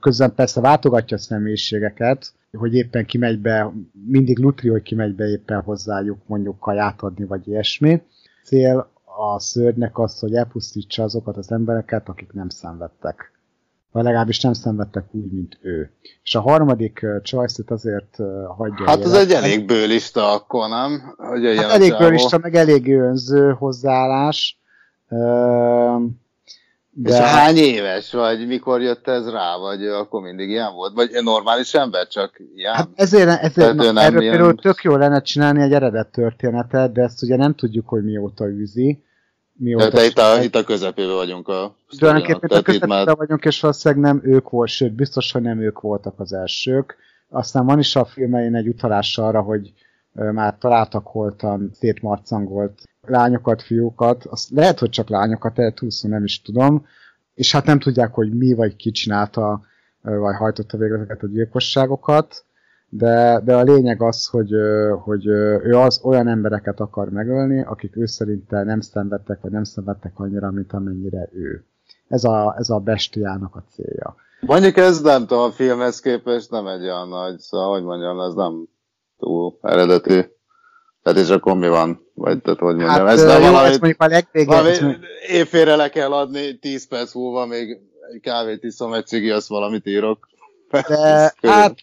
közben 0.00 0.34
persze 0.34 0.60
váltogatja 0.60 1.16
a 1.16 1.20
személyiségeket, 1.20 2.32
hogy 2.56 2.74
éppen 2.74 3.06
kimegy 3.06 3.38
be, 3.38 3.72
mindig 4.06 4.38
lutri, 4.38 4.68
hogy 4.68 4.82
kimegy 4.82 5.14
be 5.14 5.26
éppen 5.26 5.60
hozzájuk 5.60 6.18
mondjuk 6.26 6.58
kaját 6.58 7.02
adni, 7.02 7.24
vagy 7.24 7.48
ilyesmi. 7.48 8.02
Cél 8.44 8.90
a 9.04 9.40
szörnynek 9.40 9.98
az, 9.98 10.18
hogy 10.18 10.34
elpusztítsa 10.34 11.02
azokat 11.02 11.36
az 11.36 11.52
embereket, 11.52 12.08
akik 12.08 12.32
nem 12.32 12.48
szenvedtek 12.48 13.32
vagy 13.94 14.04
legalábbis 14.04 14.40
nem 14.40 14.52
szenvedtek 14.52 15.04
úgy, 15.10 15.32
mint 15.32 15.58
ő. 15.62 15.90
És 16.22 16.34
a 16.34 16.40
harmadik 16.40 17.06
choice-t 17.22 17.70
azért 17.70 18.16
hagyja 18.56 18.84
Hát 18.86 19.04
ez 19.04 19.12
egy 19.12 19.30
elég 19.30 19.66
bőlista 19.66 20.32
akkor, 20.32 20.68
nem? 20.68 21.14
Hogy 21.16 21.56
hát 21.56 21.70
elég 21.70 21.96
bőlista, 21.98 22.38
meg 22.38 22.54
elég 22.54 22.92
önző 22.92 23.52
hozzáállás. 23.52 24.58
Uh, 25.08 26.02
de... 26.96 27.10
És 27.10 27.16
hány 27.16 27.56
éves, 27.56 28.12
vagy 28.12 28.46
mikor 28.46 28.80
jött 28.80 29.08
ez 29.08 29.30
rá, 29.30 29.56
vagy 29.56 29.86
akkor 29.86 30.22
mindig 30.22 30.48
ilyen 30.48 30.74
volt? 30.74 30.94
Vagy 30.94 31.10
normális 31.22 31.74
ember, 31.74 32.06
csak 32.06 32.40
ilyen? 32.54 32.74
Hát 32.74 32.88
ezért, 32.94 33.42
ezért 33.42 33.74
na, 33.74 34.00
erről 34.00 34.22
ilyen... 34.22 34.34
például 34.34 34.54
tök 34.54 34.82
jó 34.82 34.96
lenne 34.96 35.20
csinálni 35.20 35.62
egy 35.62 35.72
eredet 35.72 36.08
történetet, 36.08 36.92
de 36.92 37.02
ezt 37.02 37.22
ugye 37.22 37.36
nem 37.36 37.54
tudjuk, 37.54 37.88
hogy 37.88 38.04
mióta 38.04 38.48
űzi 38.48 39.02
mióta... 39.56 39.88
De 39.88 40.04
itt 40.04 40.18
a, 40.18 40.42
itt 40.42 40.54
a 40.54 40.64
közepében 40.64 41.14
vagyunk 41.14 41.48
a 41.48 41.76
Tulajdonképpen 41.98 42.58
a 42.58 42.62
közepében 42.62 42.88
már... 42.88 43.16
vagyunk, 43.16 43.44
és 43.44 43.60
valószínűleg 43.60 44.04
nem 44.04 44.20
ők 44.24 44.50
volt, 44.50 44.70
sőt, 44.70 44.92
biztos, 44.92 45.32
hogy 45.32 45.42
nem 45.42 45.60
ők 45.60 45.80
voltak 45.80 46.20
az 46.20 46.32
elsők. 46.32 46.96
Aztán 47.28 47.66
van 47.66 47.78
is 47.78 47.96
a 47.96 48.04
filmein 48.04 48.54
egy 48.54 48.68
utalás 48.68 49.18
arra, 49.18 49.40
hogy 49.42 49.72
már 50.12 50.58
találtak 50.58 51.06
holtan 51.06 51.70
szétmarcangolt 51.72 52.82
lányokat, 53.06 53.62
fiúkat. 53.62 54.24
Azt 54.24 54.50
lehet, 54.50 54.78
hogy 54.78 54.90
csak 54.90 55.08
lányokat, 55.08 55.58
el 55.58 55.72
túlszó 55.72 56.08
nem 56.08 56.24
is 56.24 56.42
tudom. 56.42 56.86
És 57.34 57.52
hát 57.52 57.64
nem 57.64 57.78
tudják, 57.78 58.14
hogy 58.14 58.32
mi 58.32 58.52
vagy 58.52 58.76
ki 58.76 58.90
csinálta, 58.90 59.62
vagy 60.00 60.36
hajtotta 60.36 60.76
végre 60.76 60.94
ezeket 60.94 61.22
a 61.22 61.26
gyilkosságokat 61.26 62.44
de, 62.96 63.40
de 63.44 63.56
a 63.56 63.62
lényeg 63.62 64.02
az, 64.02 64.26
hogy, 64.26 64.50
hogy 65.02 65.26
ő 65.26 65.76
az 65.76 66.00
olyan 66.02 66.28
embereket 66.28 66.80
akar 66.80 67.08
megölni, 67.08 67.62
akik 67.62 67.96
ő 67.96 68.06
szerinte 68.06 68.62
nem 68.62 68.80
szenvedtek, 68.80 69.40
vagy 69.40 69.50
nem 69.50 69.64
szenvedtek 69.64 70.18
annyira, 70.18 70.50
mint 70.50 70.72
amennyire 70.72 71.28
ő. 71.32 71.64
Ez 72.08 72.24
a, 72.24 72.54
ez 72.58 72.70
a 72.70 72.78
bestiának 72.78 73.56
a 73.56 73.64
célja. 73.70 74.14
Mondjuk 74.40 74.76
ez 74.76 75.00
nem 75.00 75.26
tudom, 75.26 75.42
a 75.42 75.50
filmhez 75.50 76.00
képest 76.00 76.50
nem 76.50 76.66
egy 76.66 76.82
olyan 76.82 77.08
nagy, 77.08 77.38
szóval 77.38 77.72
hogy 77.72 77.82
mondjam, 77.82 78.20
ez 78.20 78.34
nem 78.34 78.68
túl 79.18 79.58
eredeti. 79.62 80.32
Tehát 81.04 81.18
és 81.18 81.28
akkor 81.28 81.56
mi 81.56 81.68
van? 81.68 82.06
Vagy 82.14 82.40
tehát 82.42 82.58
hogy 82.58 82.74
mondjam, 82.74 83.06
Hát, 83.06 83.08
ez 83.08 83.24
nem 83.24 83.40
valami, 83.40 83.68
ezt 83.68 83.80
mondjuk 83.80 84.10
legvégén, 84.10 84.46
valami 84.46 84.96
évfélre 85.28 85.76
le 85.76 85.88
kell 85.88 86.12
adni, 86.12 86.58
10 86.58 86.88
perc 86.88 87.14
múlva 87.14 87.46
még 87.46 87.78
egy 88.12 88.20
kávét 88.20 88.64
iszom, 88.64 88.92
egy 88.92 89.06
cigi, 89.06 89.30
azt 89.30 89.48
valamit 89.48 89.86
írok. 89.86 90.28
De, 90.70 91.34
hát, 91.42 91.74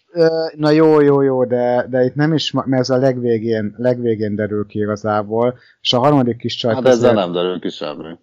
na 0.56 0.70
jó, 0.70 1.00
jó, 1.00 1.20
jó, 1.20 1.44
de, 1.44 1.86
de 1.90 2.04
itt 2.04 2.14
nem 2.14 2.32
is, 2.32 2.50
mert 2.50 2.72
ez 2.72 2.90
a 2.90 2.96
legvégén, 2.96 3.74
legvégén 3.76 4.34
derül 4.34 4.66
ki 4.66 4.78
igazából, 4.78 5.58
és 5.80 5.92
a 5.92 5.98
harmadik 5.98 6.36
kis 6.36 6.54
csaj 6.56 6.74
Hát 6.74 6.86
ezzel 6.86 7.14
nem 7.14 7.32
derül 7.32 7.60
ki 7.60 7.68
semmi. 7.68 8.18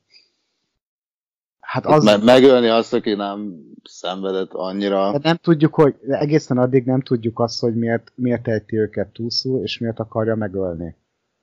Hát 1.70 1.86
Az... 1.86 1.96
az, 1.96 2.04
Me- 2.04 2.24
megölni 2.24 2.68
azt, 2.68 2.94
aki 2.94 3.14
nem 3.14 3.56
szenvedett 3.84 4.54
annyira. 4.54 5.12
de 5.12 5.20
nem 5.22 5.36
tudjuk, 5.36 5.76
hogy 5.76 5.96
de 6.02 6.18
egészen 6.18 6.58
addig 6.58 6.86
nem 6.86 7.02
tudjuk 7.02 7.40
azt, 7.40 7.60
hogy 7.60 7.76
miért, 7.76 8.12
miért 8.16 8.48
ejti 8.48 8.78
őket 8.78 9.08
túlszul, 9.08 9.64
és 9.64 9.78
miért 9.80 10.00
akarja 10.00 10.36
megölni. 10.36 10.96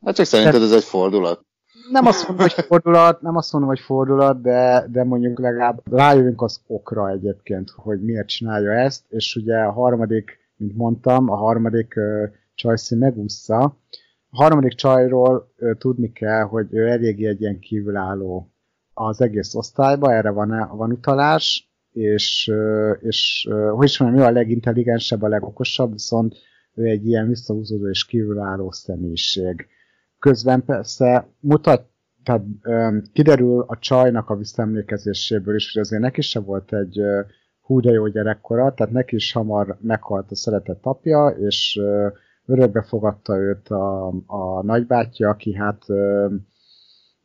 Hát 0.04 0.14
csak 0.14 0.26
szerinted 0.26 0.62
ez 0.62 0.72
egy 0.72 0.84
fordulat? 0.84 1.44
Nem 1.90 2.06
azt 2.06 2.28
mondom, 2.28 2.46
hogy 2.46 2.64
fordulat, 2.64 3.20
nem 3.20 3.36
azt 3.36 3.52
mondom, 3.52 3.70
hogy 3.70 3.80
fordulat, 3.80 4.40
de, 4.40 4.86
de 4.90 5.04
mondjuk 5.04 5.38
legalább 5.38 5.82
rájövünk 5.90 6.42
az 6.42 6.60
okra 6.66 7.10
egyébként, 7.10 7.70
hogy 7.70 8.02
miért 8.02 8.28
csinálja 8.28 8.72
ezt, 8.72 9.04
és 9.08 9.36
ugye 9.36 9.56
a 9.56 9.72
harmadik, 9.72 10.38
mint 10.56 10.76
mondtam, 10.76 11.30
a 11.30 11.36
harmadik 11.36 11.94
uh, 11.96 12.30
csajszi 12.54 12.94
megúszza. 12.94 13.62
A 14.30 14.36
harmadik 14.36 14.74
csajról 14.74 15.52
uh, 15.58 15.76
tudni 15.78 16.12
kell, 16.12 16.42
hogy 16.42 16.66
ő 16.70 16.86
eléggé 16.86 17.26
egy 17.26 17.40
ilyen 17.40 17.58
kívülálló 17.58 18.50
az 18.98 19.20
egész 19.20 19.54
osztályba, 19.54 20.12
erre 20.12 20.30
van, 20.30 20.76
van 20.76 20.92
utalás, 20.92 21.70
és, 21.92 22.50
uh, 22.52 22.96
és 23.00 23.46
uh, 23.50 23.70
hogy 23.70 23.88
is 23.88 23.98
mondjam, 23.98 24.22
ő 24.22 24.26
a 24.26 24.30
legintelligensebb, 24.30 25.22
a 25.22 25.28
legokosabb, 25.28 25.92
viszont 25.92 26.34
ő 26.74 26.84
egy 26.84 27.06
ilyen 27.06 27.28
visszahúzódó 27.28 27.88
és 27.88 28.04
kívülálló 28.04 28.70
személyiség. 28.70 29.66
Közben 30.18 30.64
persze 30.64 31.28
mutat, 31.40 31.88
tehát 32.22 32.42
kiderül 33.12 33.64
a 33.66 33.78
csajnak 33.78 34.30
a 34.30 34.36
visszaemlékezéséből 34.36 35.54
is, 35.54 35.72
hogy 35.72 35.82
azért 35.82 36.02
neki 36.02 36.20
se 36.20 36.40
volt 36.40 36.72
egy 36.72 36.98
ö, 36.98 37.20
hú 37.60 37.80
de 37.80 37.90
jó 37.90 38.06
gyerekkora, 38.06 38.74
tehát 38.74 38.92
neki 38.92 39.14
is 39.14 39.32
hamar 39.32 39.78
meghalt 39.80 40.30
a 40.30 40.36
szeretett 40.36 40.84
apja, 40.84 41.28
és 41.28 41.78
ö, 41.80 42.08
örökbe 42.46 42.82
fogadta 42.82 43.36
őt 43.36 43.68
a, 43.68 44.06
a 44.26 44.62
nagybátyja, 44.62 45.28
aki 45.28 45.54
hát 45.54 45.82
ö, 45.86 46.26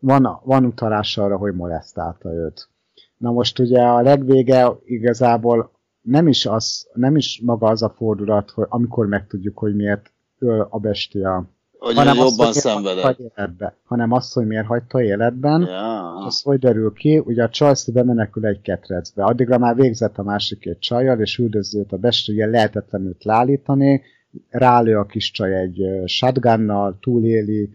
van, 0.01 0.39
van 0.43 0.65
utalás 0.65 1.17
arra, 1.17 1.37
hogy 1.37 1.53
molesztálta 1.53 2.33
őt. 2.33 2.69
Na 3.17 3.31
most 3.31 3.59
ugye 3.59 3.81
a 3.81 4.01
legvége 4.01 4.71
igazából 4.85 5.71
nem 6.01 6.27
is, 6.27 6.45
az, 6.45 6.89
nem 6.93 7.15
is 7.15 7.41
maga 7.45 7.67
az 7.67 7.81
a 7.81 7.89
fordulat, 7.89 8.49
hogy 8.49 8.65
amikor 8.69 9.07
megtudjuk, 9.07 9.57
hogy 9.57 9.75
miért 9.75 10.11
öl 10.39 10.67
a 10.69 10.79
bestia 10.79 11.49
Hogy 11.77 11.95
hanem 11.95 12.15
jobban 12.15 12.47
azt, 12.47 12.61
hogy 12.61 12.71
szenvedett. 12.73 13.19
életbe, 13.19 13.75
hanem 13.85 14.11
azt, 14.11 14.33
hogy 14.33 14.47
miért 14.47 14.65
hagyta 14.65 15.01
életben, 15.01 15.61
Ja. 15.61 16.15
az 16.25 16.41
hogy 16.41 16.59
derül 16.59 16.93
ki, 16.93 17.17
ugye 17.17 17.43
a 17.43 17.49
Chelsea 17.49 17.93
bemenekül 17.93 18.45
egy 18.45 18.61
ketrecbe. 18.61 19.23
Addigra 19.23 19.57
már 19.57 19.75
végzett 19.75 20.17
a 20.17 20.23
másik 20.23 20.59
két 20.59 20.79
csajjal, 20.79 21.19
és 21.19 21.37
üldözőt 21.37 21.91
a 21.91 21.97
best, 21.97 22.29
ugye 22.29 22.45
lehetetlen 22.45 23.05
őt 23.05 23.23
rálő 24.49 24.97
a 24.97 25.05
kis 25.05 25.31
csaj 25.31 25.59
egy 25.59 26.01
shotgunnal, 26.05 26.97
túléli, 27.01 27.69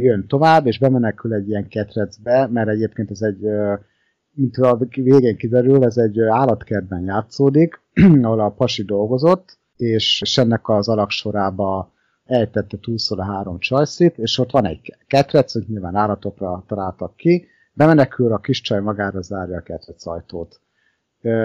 jön 0.00 0.26
tovább, 0.26 0.66
és 0.66 0.78
bemenekül 0.78 1.34
egy 1.34 1.48
ilyen 1.48 1.68
ketrecbe, 1.68 2.46
mert 2.46 2.68
egyébként 2.68 3.10
ez 3.10 3.20
egy, 3.20 3.40
mint 4.32 4.56
a 4.56 4.78
végén 4.94 5.36
kiderül, 5.36 5.84
ez 5.84 5.96
egy 5.96 6.20
állatkertben 6.20 7.04
játszódik, 7.04 7.80
ahol 8.22 8.40
a 8.40 8.50
pasi 8.50 8.82
dolgozott, 8.82 9.58
és, 9.76 10.20
és 10.22 10.38
ennek 10.38 10.68
az 10.68 10.88
alaksorába 10.88 11.92
eltette 12.24 12.78
túlszor 12.80 13.20
a 13.20 13.24
három 13.24 13.58
csajszit, 13.58 14.18
és 14.18 14.38
ott 14.38 14.50
van 14.50 14.66
egy 14.66 14.96
ketrec, 15.06 15.52
hogy 15.52 15.64
nyilván 15.68 15.94
állatokra 15.94 16.64
találtak 16.66 17.16
ki, 17.16 17.46
bemenekül, 17.72 18.32
a 18.32 18.38
kis 18.38 18.60
csaj 18.60 18.80
magára 18.80 19.22
zárja 19.22 19.56
a 19.56 19.62
ketrec 19.62 20.06
ajtót. 20.06 20.60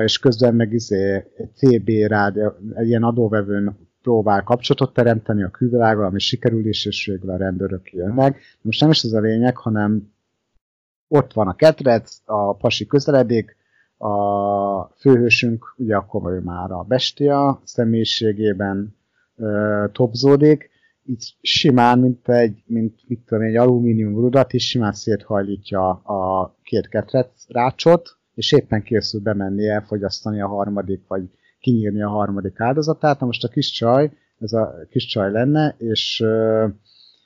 És 0.03 0.19
közben 0.19 0.55
meg 0.55 0.73
izé, 0.73 1.23
CB 1.53 1.89
rádió, 2.07 2.53
egy 2.73 2.87
ilyen 2.87 3.03
adóvevőn 3.03 3.77
próbál 4.05 4.43
kapcsolatot 4.43 4.93
teremteni 4.93 5.43
a 5.43 5.49
külvilággal, 5.49 6.05
ami 6.05 6.19
sikerül 6.19 6.67
is, 6.67 6.85
és 6.85 7.05
végül 7.05 7.29
a 7.29 7.37
rendőrök 7.37 7.91
jönnek. 7.91 8.39
Most 8.61 8.81
nem 8.81 8.89
is 8.89 9.03
ez 9.03 9.13
a 9.13 9.19
lényeg, 9.19 9.57
hanem 9.57 10.13
ott 11.07 11.33
van 11.33 11.47
a 11.47 11.55
ketrec, 11.55 12.21
a 12.25 12.53
pasi 12.53 12.85
közeledik, 12.85 13.55
a 13.97 14.83
főhősünk, 14.83 15.73
ugye 15.77 15.95
akkor 15.95 16.31
ő 16.31 16.39
már 16.39 16.71
a 16.71 16.83
bestia 16.83 17.61
személyiségében 17.63 18.95
ö, 19.35 19.85
topzódik, 19.91 20.69
így 21.05 21.35
simán, 21.41 21.99
mint 21.99 22.29
egy, 22.29 22.63
mint 22.65 22.99
mit 23.07 23.19
tudom, 23.25 23.43
egy 23.43 23.55
alumínium 23.55 24.15
rudat 24.15 24.53
is 24.53 24.67
simán 24.67 24.93
széthajlítja 24.93 25.89
a 25.89 26.55
két 26.63 26.87
ketrec 26.87 27.29
rácsot, 27.47 28.17
és 28.35 28.51
éppen 28.51 28.83
készül 28.83 29.21
bemenni, 29.21 29.67
elfogyasztani 29.67 30.41
a 30.41 30.47
harmadik, 30.47 31.01
vagy 31.07 31.29
kinyírni 31.65 32.01
a 32.01 32.09
harmadik 32.09 32.59
áldozatát. 32.59 33.19
Na 33.19 33.25
most 33.25 33.43
a 33.43 33.47
kis 33.47 33.71
csaj, 33.71 34.11
ez 34.39 34.53
a 34.53 34.73
kis 34.89 35.05
csaj 35.05 35.31
lenne, 35.31 35.75
és 35.77 36.23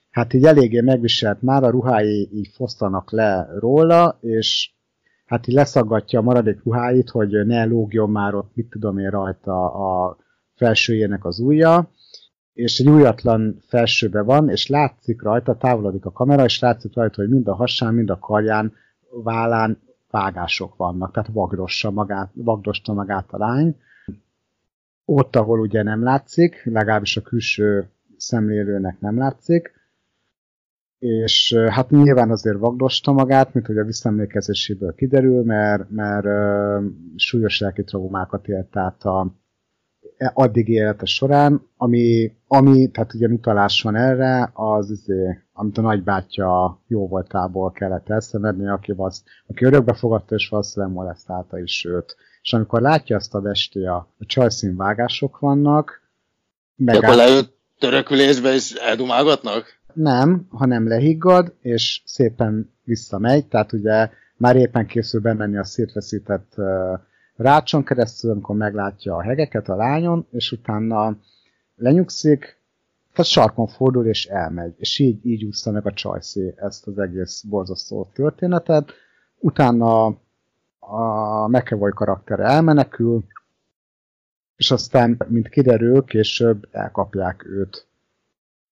hát 0.09 0.33
így 0.33 0.45
eléggé 0.45 0.81
megviselt 0.81 1.41
már, 1.41 1.63
a 1.63 1.69
ruhái 1.69 2.29
így 2.33 2.47
fosztanak 2.53 3.11
le 3.11 3.49
róla, 3.59 4.17
és 4.21 4.71
hát 5.25 5.47
így 5.47 5.55
leszaggatja 5.55 6.19
a 6.19 6.21
maradék 6.21 6.63
ruháit, 6.63 7.09
hogy 7.09 7.45
ne 7.45 7.65
lógjon 7.65 8.09
már 8.09 8.33
ott, 8.35 8.51
mit 8.53 8.69
tudom 8.69 8.97
én 8.97 9.09
rajta 9.09 9.71
a 9.71 10.17
felsőjének 10.55 11.25
az 11.25 11.39
ujja, 11.39 11.89
és 12.53 12.79
egy 12.79 12.89
újatlan 12.89 13.61
felsőbe 13.67 14.21
van, 14.21 14.49
és 14.49 14.67
látszik 14.67 15.21
rajta, 15.21 15.57
távolodik 15.57 16.05
a 16.05 16.11
kamera, 16.11 16.43
és 16.43 16.59
látszik 16.59 16.95
rajta, 16.95 17.21
hogy 17.21 17.29
mind 17.29 17.47
a 17.47 17.55
hasán, 17.55 17.93
mind 17.93 18.09
a 18.09 18.19
karján, 18.19 18.73
vállán 19.23 19.79
vágások 20.11 20.75
vannak, 20.75 21.11
tehát 21.11 21.29
vagdossa 21.33 21.91
magát, 21.91 22.31
vagdosta 22.33 22.93
magát 22.93 23.31
a 23.31 23.37
lány. 23.37 23.75
Ott, 25.11 25.35
ahol 25.35 25.59
ugye 25.59 25.83
nem 25.83 26.03
látszik, 26.03 26.61
legalábbis 26.63 27.17
a 27.17 27.21
külső 27.21 27.89
szemlélőnek 28.17 28.99
nem 28.99 29.17
látszik, 29.17 29.71
és 30.99 31.55
hát 31.69 31.89
nyilván 31.89 32.31
azért 32.31 32.57
vagdosta 32.57 33.11
magát, 33.11 33.53
mint 33.53 33.65
hogy 33.65 33.77
a 33.77 33.83
visszaemlékezéséből 33.83 34.93
kiderül, 34.95 35.43
mert, 35.43 35.89
mert 35.89 36.27
súlyos 37.15 37.59
lelki 37.59 37.83
traumákat 37.83 38.47
élt 38.47 38.77
át 38.77 39.03
a, 39.03 39.35
addig 40.33 40.67
élete 40.67 41.05
során, 41.05 41.61
ami, 41.77 42.31
ami, 42.47 42.91
tehát 42.91 43.13
ugye 43.13 43.27
utalás 43.27 43.81
van 43.81 43.95
erre, 43.95 44.49
az 44.53 44.89
izé, 44.89 45.37
amit 45.53 45.77
a 45.77 45.81
nagybátyja 45.81 46.81
jó 46.87 47.07
voltából 47.07 47.71
kellett 47.71 48.09
elszenvedni, 48.09 48.67
aki, 48.67 48.93
az, 48.97 49.23
aki 49.47 49.65
örökbe 49.65 49.93
fogadta, 49.93 50.35
és 50.35 50.49
valószínűleg 50.49 50.95
molesztálta 50.95 51.59
is 51.59 51.85
őt. 51.85 52.15
És 52.41 52.53
amikor 52.53 52.81
látja 52.81 53.15
azt 53.15 53.33
a 53.33 53.39
bestia, 53.39 53.95
a 53.95 54.25
csajszín 54.25 54.75
vágások 54.75 55.39
vannak, 55.39 56.01
De 56.75 56.97
akkor 56.97 57.15
leült 57.15 57.53
törökülésbe 57.79 58.53
és 58.53 58.71
eldumálgatnak? 58.71 59.79
nem, 59.93 60.47
hanem 60.49 60.87
lehiggad, 60.87 61.53
és 61.61 62.01
szépen 62.05 62.73
visszamegy, 62.83 63.45
tehát 63.45 63.73
ugye 63.73 64.09
már 64.37 64.55
éppen 64.55 64.85
készül 64.85 65.21
bemenni 65.21 65.57
a 65.57 65.63
szétveszített 65.63 66.53
uh, 66.55 66.99
rácson 67.35 67.83
keresztül, 67.83 68.31
amikor 68.31 68.55
meglátja 68.55 69.15
a 69.15 69.21
hegeket 69.21 69.69
a 69.69 69.75
lányon, 69.75 70.27
és 70.31 70.51
utána 70.51 71.17
lenyugszik, 71.75 72.57
tehát 73.13 73.31
sarkon 73.31 73.67
fordul 73.67 74.05
és 74.05 74.25
elmegy, 74.25 74.73
és 74.77 74.99
így, 74.99 75.25
így 75.25 75.43
úszta 75.43 75.71
meg 75.71 75.85
a 75.85 75.93
csajszé 75.93 76.53
ezt 76.57 76.87
az 76.87 76.99
egész 76.99 77.41
borzasztó 77.41 78.09
történetet. 78.13 78.93
Utána 79.39 80.17
a 80.89 81.47
McAvoy 81.47 81.91
karaktere 81.91 82.43
elmenekül, 82.43 83.23
és 84.55 84.71
aztán, 84.71 85.25
mint 85.27 85.49
kiderül, 85.49 86.03
később 86.03 86.67
elkapják 86.71 87.45
őt. 87.45 87.87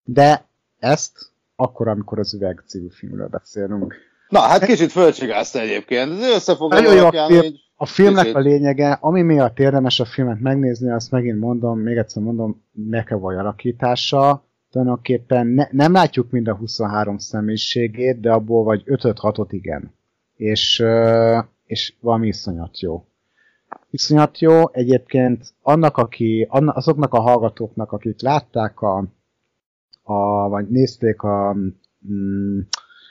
De 0.03 0.45
ezt 0.79 1.31
akkor, 1.55 1.87
amikor 1.87 2.19
az 2.19 2.33
Üveg 2.33 2.63
című 2.65 2.87
filmről 2.89 3.27
beszélünk. 3.27 3.95
Na, 4.29 4.39
hát 4.39 4.65
kicsit 4.65 4.91
fölcsigázta 4.91 5.59
egyébként. 5.59 6.11
Az 6.11 6.35
összefoglaló 6.35 6.91
jó 6.91 7.05
a 7.05 7.27
film. 7.27 7.43
így... 7.43 7.65
A 7.79 7.85
filmnek 7.85 8.23
Kicsit. 8.23 8.37
a 8.37 8.39
lényege, 8.39 8.97
ami 9.01 9.21
miatt 9.21 9.59
érdemes 9.59 9.99
a 9.99 10.05
filmet 10.05 10.39
megnézni, 10.39 10.91
azt 10.91 11.11
megint 11.11 11.39
mondom, 11.39 11.79
még 11.79 11.97
egyszer 11.97 12.23
mondom, 12.23 12.63
McAvoy 12.71 13.35
alakítása, 13.35 14.43
tulajdonképpen 14.71 15.47
ne, 15.47 15.67
nem 15.71 15.91
látjuk 15.91 16.31
mind 16.31 16.47
a 16.47 16.55
23 16.55 17.17
személyiségét, 17.17 18.19
de 18.19 18.31
abból 18.31 18.63
vagy 18.63 18.83
5-6-ot 18.85 19.47
igen. 19.49 19.93
És, 20.35 20.79
ö, 20.79 21.39
és 21.67 21.93
valami 21.99 22.27
iszonyat 22.27 22.79
jó. 22.79 23.05
Iszonyat 23.89 24.39
jó, 24.39 24.69
egyébként 24.71 25.53
annak, 25.61 25.97
aki, 25.97 26.47
azoknak 26.49 27.13
a 27.13 27.21
hallgatóknak, 27.21 27.91
akik 27.91 28.21
látták 28.21 28.81
a, 28.81 28.97
a 30.03 30.49
vagy 30.49 30.69
nézték 30.69 31.21
a 31.21 31.55
mm, 32.11 32.59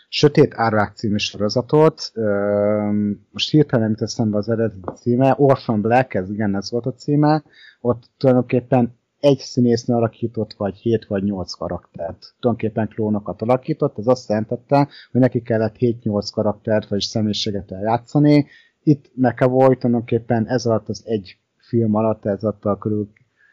Sötét 0.08 0.54
Árvák 0.54 0.94
című 0.94 1.16
sorozatot, 1.16 2.10
öm, 2.14 3.26
most 3.30 3.50
hirtelen 3.50 3.96
eszembe 3.98 4.36
az 4.36 4.48
eredeti 4.48 4.80
címe, 4.94 5.34
Orphan 5.36 5.80
Black, 5.80 6.14
ez 6.14 6.30
igen, 6.30 6.56
ez 6.56 6.70
volt 6.70 6.86
a 6.86 6.94
címe, 6.94 7.42
ott 7.80 8.10
tulajdonképpen 8.16 8.98
egy 9.26 9.38
színésznő 9.38 9.94
alakított, 9.94 10.52
vagy 10.52 10.76
7 10.76 11.06
vagy 11.06 11.22
8 11.22 11.52
karaktert. 11.52 12.34
Tulajdonképpen 12.40 12.88
klónokat 12.88 13.42
alakított, 13.42 13.98
ez 13.98 14.06
azt 14.06 14.28
jelentette, 14.28 14.88
hogy 15.12 15.20
neki 15.20 15.42
kellett 15.42 15.76
7-8 15.78 16.28
karaktert, 16.32 16.88
vagy 16.88 17.00
személyiséget 17.00 17.72
eljátszani. 17.72 18.46
Itt 18.82 19.10
McAvoy 19.14 19.76
tulajdonképpen 19.76 20.46
ez 20.46 20.66
alatt 20.66 20.88
az 20.88 21.02
egy 21.04 21.38
film 21.56 21.94
alatt, 21.94 22.24
ez 22.24 22.42
alatt 22.42 22.64
a 22.64 22.78
körül 22.78 23.08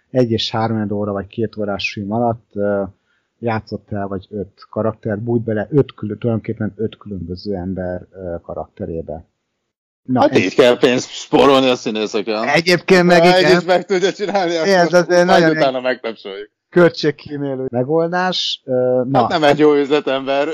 egy 0.09 0.31
és 0.31 0.51
három 0.51 0.91
óra, 0.91 1.11
vagy 1.11 1.27
két 1.27 1.57
órás 1.57 1.91
film 1.91 2.11
alatt 2.11 2.51
játszott 3.39 3.91
el, 3.91 4.07
vagy 4.07 4.27
öt 4.29 4.67
karakter, 4.69 5.19
bújt 5.19 5.43
bele 5.43 5.67
öt 5.69 5.93
külön, 5.93 6.17
tulajdonképpen 6.17 6.73
öt 6.75 6.97
különböző 6.97 7.55
ember 7.55 8.07
karakterébe. 8.41 9.25
Na, 10.03 10.21
hát 10.21 10.37
így 10.37 10.55
kell 10.55 10.77
pénzt 10.77 11.09
spórolni 11.09 11.69
a 11.69 11.75
színészeken. 11.75 12.47
Egyébként 12.47 13.05
meg 13.05 13.23
igen. 13.23 13.33
Egy 13.33 13.57
is 13.57 13.63
meg 13.63 13.85
tudja 13.85 14.11
csinálni, 14.11 14.55
ez 14.55 14.93
azért 14.93 15.25
nagyon 15.25 15.49
utána 15.49 15.81
megtapsoljuk. 15.81 16.49
Költségkímélő 16.69 17.65
megoldás. 17.71 18.61
Na, 19.09 19.19
hát 19.19 19.27
nem 19.27 19.43
egy 19.43 19.59
jó 19.59 19.73
üzletember. 19.73 20.47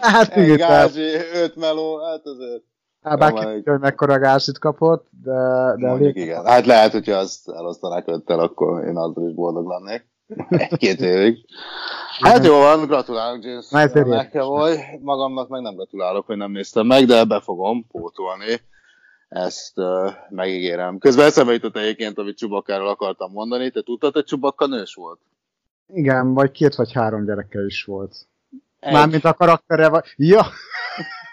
Hát 0.00 0.36
egy 0.36 0.56
gázsi, 0.56 1.06
öt 1.34 1.56
meló, 1.56 1.98
hát 1.98 2.26
azért. 2.26 2.62
Hát 3.02 3.18
bár 3.18 3.32
ki 3.32 3.70
hogy 3.70 3.80
mekkora 3.80 4.18
gázsit 4.18 4.58
kapott, 4.58 5.08
de... 5.22 5.32
de 5.76 5.86
Mondjuk 5.88 6.14
lé... 6.14 6.22
igen. 6.22 6.44
Hát 6.44 6.66
lehet, 6.66 6.92
hogyha 6.92 7.16
azt 7.16 7.48
elosztanák 7.48 8.04
öttel, 8.06 8.38
akkor 8.38 8.84
én 8.84 8.96
azzal 8.96 9.28
is 9.28 9.34
boldog 9.34 9.68
lennék. 9.68 10.08
Egy-két 10.48 11.00
évig. 11.00 11.44
Hát 12.20 12.44
jó 12.44 12.58
van, 12.58 12.86
gratulálok 12.86 13.44
James 13.44 13.70
McAvoy. 13.70 14.76
Magamnak 15.00 15.48
meg 15.48 15.62
nem 15.62 15.74
gratulálok, 15.74 16.26
hogy 16.26 16.36
nem 16.36 16.50
néztem 16.50 16.86
meg, 16.86 17.04
de 17.04 17.24
be 17.24 17.40
fogom 17.40 17.86
pótolni. 17.86 18.60
Ezt 19.28 19.78
uh, 19.78 20.12
megígérem. 20.28 20.98
Közben 20.98 21.26
eszembe 21.26 21.52
jutott 21.52 21.76
egyébként, 21.76 22.18
amit 22.18 22.36
Csubakáról 22.36 22.88
akartam 22.88 23.32
mondani. 23.32 23.70
Te 23.70 23.82
tudtad, 23.82 24.12
hogy 24.12 24.24
Csubakka 24.24 24.66
nős 24.66 24.94
volt? 24.94 25.20
Igen, 25.86 26.34
vagy 26.34 26.50
két 26.50 26.74
vagy 26.74 26.92
három 26.92 27.24
gyereke 27.24 27.64
is 27.64 27.84
volt. 27.84 28.14
Egy. 28.80 28.92
Mármint 28.92 29.24
a 29.24 29.34
karaktere 29.34 29.88
vagy... 29.88 30.04
Ja! 30.16 30.46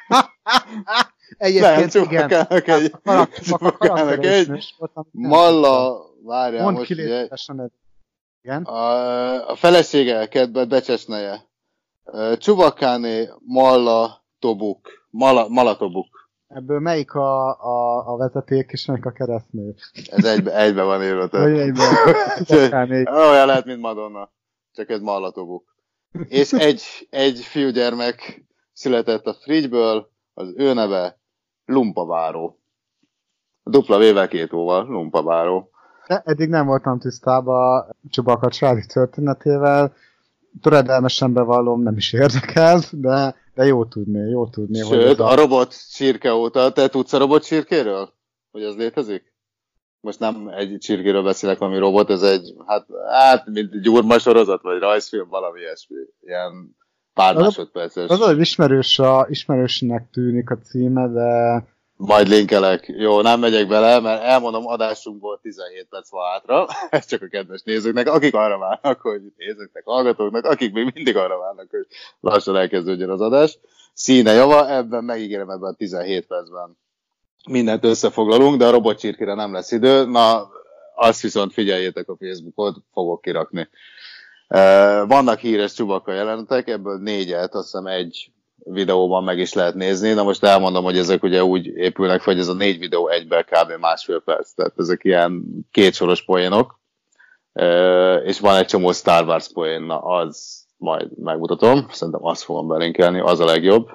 Egyébként 1.38 1.94
nem, 1.94 2.04
igen. 2.04 2.46
Egy, 2.50 2.92
Csubakának 3.44 4.26
egy. 4.26 4.66
Malla, 5.12 6.06
várjál 6.24 6.72
most 6.72 6.92
ugye. 6.92 7.28
Igen. 8.48 8.64
A, 8.64 9.50
a 9.50 9.56
felesége 9.56 10.28
kedve 10.28 10.66
becsesneje. 10.66 11.46
Csubakáné, 12.38 13.30
Malla, 13.40 14.26
Tobuk. 14.40 15.06
Mala, 15.10 15.48
Mala 15.48 15.78
Tobuk. 15.78 16.30
Ebből 16.48 16.80
melyik 16.80 17.14
a, 17.14 17.48
a, 17.48 18.08
a 18.14 18.18
vezeték 18.18 18.72
és 18.72 18.86
melyik 18.86 19.06
a 19.06 19.12
keresztnév? 19.12 19.76
Ez 20.10 20.26
egybe, 20.26 20.56
egybe 20.56 20.84
van 20.84 21.04
írva. 21.04 21.28
Vagy 21.28 21.58
egybe. 21.58 21.84
Olyan 23.12 23.46
lehet, 23.46 23.66
mint 23.66 23.82
Madonna. 23.82 24.32
Csak 24.74 24.90
ez 24.90 25.00
Malla 25.00 25.32
Tobuk. 25.32 25.76
És 26.28 26.54
egy, 26.54 26.82
egy 27.10 27.40
fiúgyermek 27.40 28.46
született 28.74 29.26
a 29.26 29.34
Frigyből, 29.34 30.10
az 30.34 30.54
ő 30.56 30.74
neve 30.74 31.20
Lumpaváró. 31.66 32.60
Dupla 33.64 33.98
vével 33.98 34.28
két 34.28 34.54
óval, 34.54 34.86
Lumpaváró. 34.86 35.70
Eddig 36.08 36.50
nem 36.50 36.66
voltam 36.66 37.00
tisztában 37.00 37.96
Csubaka 38.10 38.50
családi 38.50 38.86
történetével. 38.86 39.94
Töredelmesen 40.62 41.34
bevallom, 41.34 41.84
nem 41.84 41.98
is 41.98 42.14
érdekel, 42.14 42.80
de, 42.92 43.36
de 43.54 43.66
jó 43.66 43.86
tudni, 43.86 44.30
jó 44.30 44.48
tudni. 44.48 44.78
Sőt, 44.78 45.08
hogy 45.08 45.20
a... 45.20 45.30
a 45.32 45.36
robot 45.36 45.76
csirke 45.92 46.34
óta, 46.34 46.72
te 46.72 46.88
tudsz 46.88 47.14
a 47.14 47.18
robot 47.18 47.44
csirkéről? 47.44 48.14
Hogy 48.52 48.64
az 48.64 48.76
létezik? 48.76 49.34
Most 50.00 50.20
nem 50.20 50.48
egy 50.48 50.78
csirkéről 50.80 51.24
beszélek, 51.24 51.62
ami 51.62 51.78
robot, 51.78 52.10
ez 52.10 52.22
egy, 52.22 52.54
hát, 52.66 52.86
hát 53.10 53.46
mint 53.46 53.82
gyurma 53.82 54.20
sorozat, 54.20 54.62
vagy 54.62 54.80
rajzfilm, 54.80 55.28
valami 55.30 55.60
ilyesmi. 55.60 55.96
Ilyen 56.22 56.76
pár 57.14 57.36
az 57.36 57.42
másodperces. 57.42 58.10
Az, 58.10 58.22
az 58.22 58.38
ismerős 58.38 59.00
a, 59.00 59.26
ismerősnek 59.30 60.10
tűnik 60.10 60.50
a 60.50 60.58
címe, 60.58 61.08
de 61.08 61.64
majd 61.98 62.28
linkelek. 62.28 62.94
Jó, 62.98 63.22
nem 63.22 63.40
megyek 63.40 63.68
bele, 63.68 64.00
mert 64.00 64.24
elmondom, 64.24 64.68
adásunkból 64.68 65.40
17 65.42 65.88
perc 65.90 66.10
van 66.10 66.32
hátra. 66.32 66.68
Ez 66.90 67.06
csak 67.06 67.22
a 67.22 67.28
kedves 67.28 67.62
nézőknek, 67.64 68.08
akik 68.08 68.34
arra 68.34 68.58
várnak, 68.58 69.02
hogy 69.02 69.22
nézőknek, 69.38 69.84
hallgatóknak, 69.86 70.46
akik 70.46 70.74
még 70.74 70.92
mindig 70.94 71.16
arra 71.16 71.38
várnak, 71.38 71.68
hogy 71.70 71.88
lassan 72.20 72.56
elkezdődjön 72.56 73.10
az 73.10 73.22
adás. 73.22 73.60
Színe 73.94 74.32
java, 74.32 74.70
ebben 74.70 75.04
megígérem 75.04 75.50
ebben 75.50 75.70
a 75.70 75.76
17 75.76 76.28
percben. 76.28 76.78
Mindent 77.50 77.84
összefoglalunk, 77.84 78.58
de 78.58 78.66
a 78.66 78.72
robotcsirkére 78.72 79.34
nem 79.34 79.54
lesz 79.54 79.72
idő. 79.72 80.06
Na, 80.06 80.50
azt 80.96 81.22
viszont 81.22 81.54
figyeljétek 81.54 82.10
a 82.10 82.18
Facebookot, 82.20 82.76
fogok 82.94 83.22
kirakni. 83.22 83.70
Vannak 85.08 85.40
híres 85.40 85.74
csubaka 85.74 86.14
jelenetek, 86.14 86.68
ebből 86.68 86.98
négyet, 86.98 87.54
azt 87.54 87.64
hiszem 87.64 87.86
egy 87.86 88.32
videóban 88.64 89.24
meg 89.24 89.40
is 89.40 89.54
lehet 89.54 89.76
nézni. 89.76 90.14
Na 90.14 90.24
most 90.24 90.44
elmondom, 90.44 90.84
hogy 90.84 90.98
ezek 90.98 91.24
ugye 91.24 91.44
úgy 91.44 91.66
épülnek 91.66 92.22
fel, 92.22 92.34
hogy 92.34 92.42
ez 92.42 92.48
a 92.48 92.54
négy 92.54 92.80
videó 92.80 93.08
egyben 93.08 93.46
kb. 93.46 93.80
másfél 93.80 94.20
perc. 94.20 94.52
Tehát 94.52 94.74
ezek 94.78 95.04
ilyen 95.04 95.44
kétsoros 95.72 96.24
poénok. 96.24 96.80
És 98.24 98.40
van 98.40 98.56
egy 98.56 98.66
csomó 98.66 98.92
Star 98.92 99.28
Wars 99.28 99.52
poén, 99.54 99.82
na 99.82 100.00
az 100.00 100.66
majd 100.78 101.18
megmutatom. 101.18 101.88
Szerintem 101.92 102.26
azt 102.26 102.44
fogom 102.44 102.68
belinkelni, 102.68 103.20
az 103.20 103.40
a 103.40 103.46
legjobb. 103.46 103.88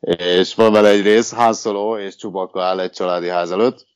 És 0.00 0.54
van 0.54 0.72
vele 0.72 0.88
egy 0.88 1.02
rész, 1.02 1.32
Han 1.32 1.54
Solo 1.54 1.98
és 1.98 2.16
Chewbacca 2.16 2.62
áll 2.62 2.80
egy 2.80 2.90
családi 2.90 3.28
ház 3.28 3.50
előtt, 3.50 3.86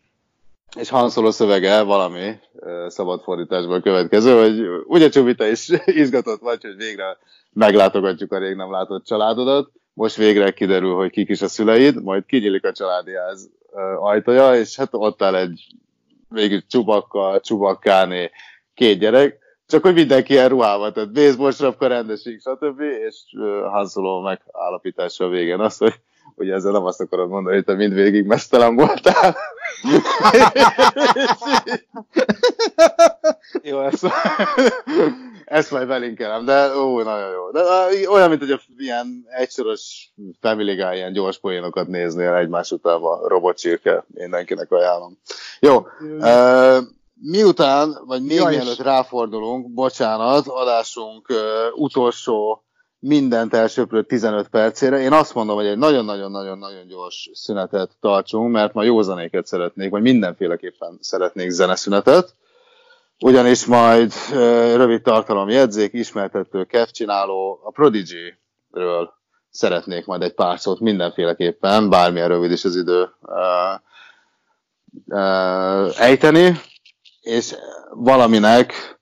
és 0.79 0.89
Han 0.89 1.11
Solo 1.11 1.31
szövege 1.31 1.83
valami 1.83 2.39
szabad 2.87 3.23
fordításból 3.23 3.81
következő, 3.81 4.41
hogy 4.41 4.85
ugye 4.87 5.09
Csubi, 5.09 5.35
te 5.35 5.51
is 5.51 5.69
izgatott 6.03 6.41
vagy, 6.41 6.63
hogy 6.63 6.77
végre 6.77 7.19
meglátogatjuk 7.53 8.33
a 8.33 8.39
rég 8.39 8.57
nem 8.57 8.71
látott 8.71 9.05
családodat, 9.05 9.71
most 9.97 10.17
végre 10.17 10.51
kiderül, 10.51 10.95
hogy 10.95 11.11
kik 11.11 11.29
is 11.29 11.43
a 11.43 11.49
szüleid, 11.49 12.03
majd 12.03 12.27
kinyílik 12.27 12.65
a 12.65 12.73
családi 12.73 13.15
ház 13.15 13.51
ajtaja, 14.01 14.55
és 14.55 14.77
hát 14.77 14.89
ott 14.91 15.23
áll 15.23 15.35
egy 15.35 15.67
végül 16.29 16.61
csubakka, 16.67 17.41
csubakkáné, 17.41 18.31
két 18.75 18.99
gyerek, 18.99 19.39
csak 19.67 19.83
hogy 19.83 19.95
mindenki 19.95 20.33
ilyen 20.33 20.49
ruhával, 20.49 20.93
tehát 20.93 21.13
baseball 21.13 21.51
sapka, 21.51 21.87
rendeség, 21.87 22.41
stb. 22.41 22.81
És 22.81 23.17
Han 23.71 23.89
Solo 23.89 24.21
megállapítása 24.21 25.25
a 25.25 25.29
végén 25.29 25.61
az, 25.61 25.77
hogy 25.77 25.95
ugye 26.35 26.55
ezzel 26.55 26.73
nem 26.73 26.85
azt 26.85 27.01
akarod 27.01 27.29
mondani, 27.29 27.55
hogy 27.55 27.65
te 27.65 27.75
mindvégig 27.75 28.27
mesztelen 28.27 28.75
voltál. 28.75 29.37
Jó, 33.63 33.81
ezt, 33.81 34.07
ezt 35.47 35.71
majd 35.71 35.87
belinkelem, 35.87 36.45
de 36.45 36.77
ó, 36.77 37.03
nagyon 37.03 37.31
jó. 37.31 37.51
De 37.51 37.61
olyan, 38.09 38.29
mint 38.29 38.41
hogy 38.41 38.51
a 38.51 38.61
ilyen 38.77 39.27
egysoros 39.29 40.13
Family 40.41 40.75
Guy, 40.75 40.95
ilyen 40.97 41.13
gyors 41.13 41.39
poénokat 41.39 41.87
néznél 41.87 42.35
egymás 42.35 42.71
után 42.71 43.01
a 43.03 43.29
robotcsirke, 43.29 44.05
mindenkinek 44.07 44.73
ajánlom. 44.73 45.19
Jó, 45.61 45.87
uh, 46.01 46.79
miután, 47.15 47.99
vagy 48.07 48.23
még 48.23 48.37
ja, 48.37 48.47
mielőtt 48.47 48.83
ráfordulunk, 48.83 49.75
bocsánat, 49.75 50.47
adásunk 50.47 51.29
uh, 51.29 51.37
utolsó 51.75 52.65
mindent 52.99 53.55
elsőprő 53.55 54.03
15 54.03 54.49
percére. 54.49 54.99
Én 54.99 55.13
azt 55.13 55.35
mondom, 55.35 55.57
hogy 55.57 55.67
egy 55.67 55.79
nagyon-nagyon-nagyon-nagyon 55.79 56.87
gyors 56.87 57.31
szünetet 57.33 57.91
tartsunk, 58.01 58.53
mert 58.53 58.73
ma 58.73 58.83
jó 58.83 59.03
zenéket 59.03 59.47
szeretnék, 59.47 59.91
vagy 59.91 60.03
mindenféleképpen 60.03 60.99
szeretnék 61.01 61.51
zeneszünetet. 61.51 62.35
Ugyanis 63.25 63.67
majd 63.67 64.13
rövid 64.77 65.03
tartalom 65.03 65.49
jegyzék, 65.49 65.93
ismertető, 65.93 66.65
kevcsináló, 66.65 67.61
a 67.65 67.71
Prodigy-ről 67.71 69.15
szeretnék 69.51 70.07
majd 70.07 70.23
egy 70.23 70.35
pár 70.35 70.59
szót 70.59 70.81
mindenféleképpen, 70.81 71.91
bármilyen 71.91 72.29
rövid 72.29 72.51
is 72.51 72.65
az 72.65 72.77
idő 72.77 73.11
ejteni, 75.99 76.61
és 77.21 77.55
valaminek 77.91 78.97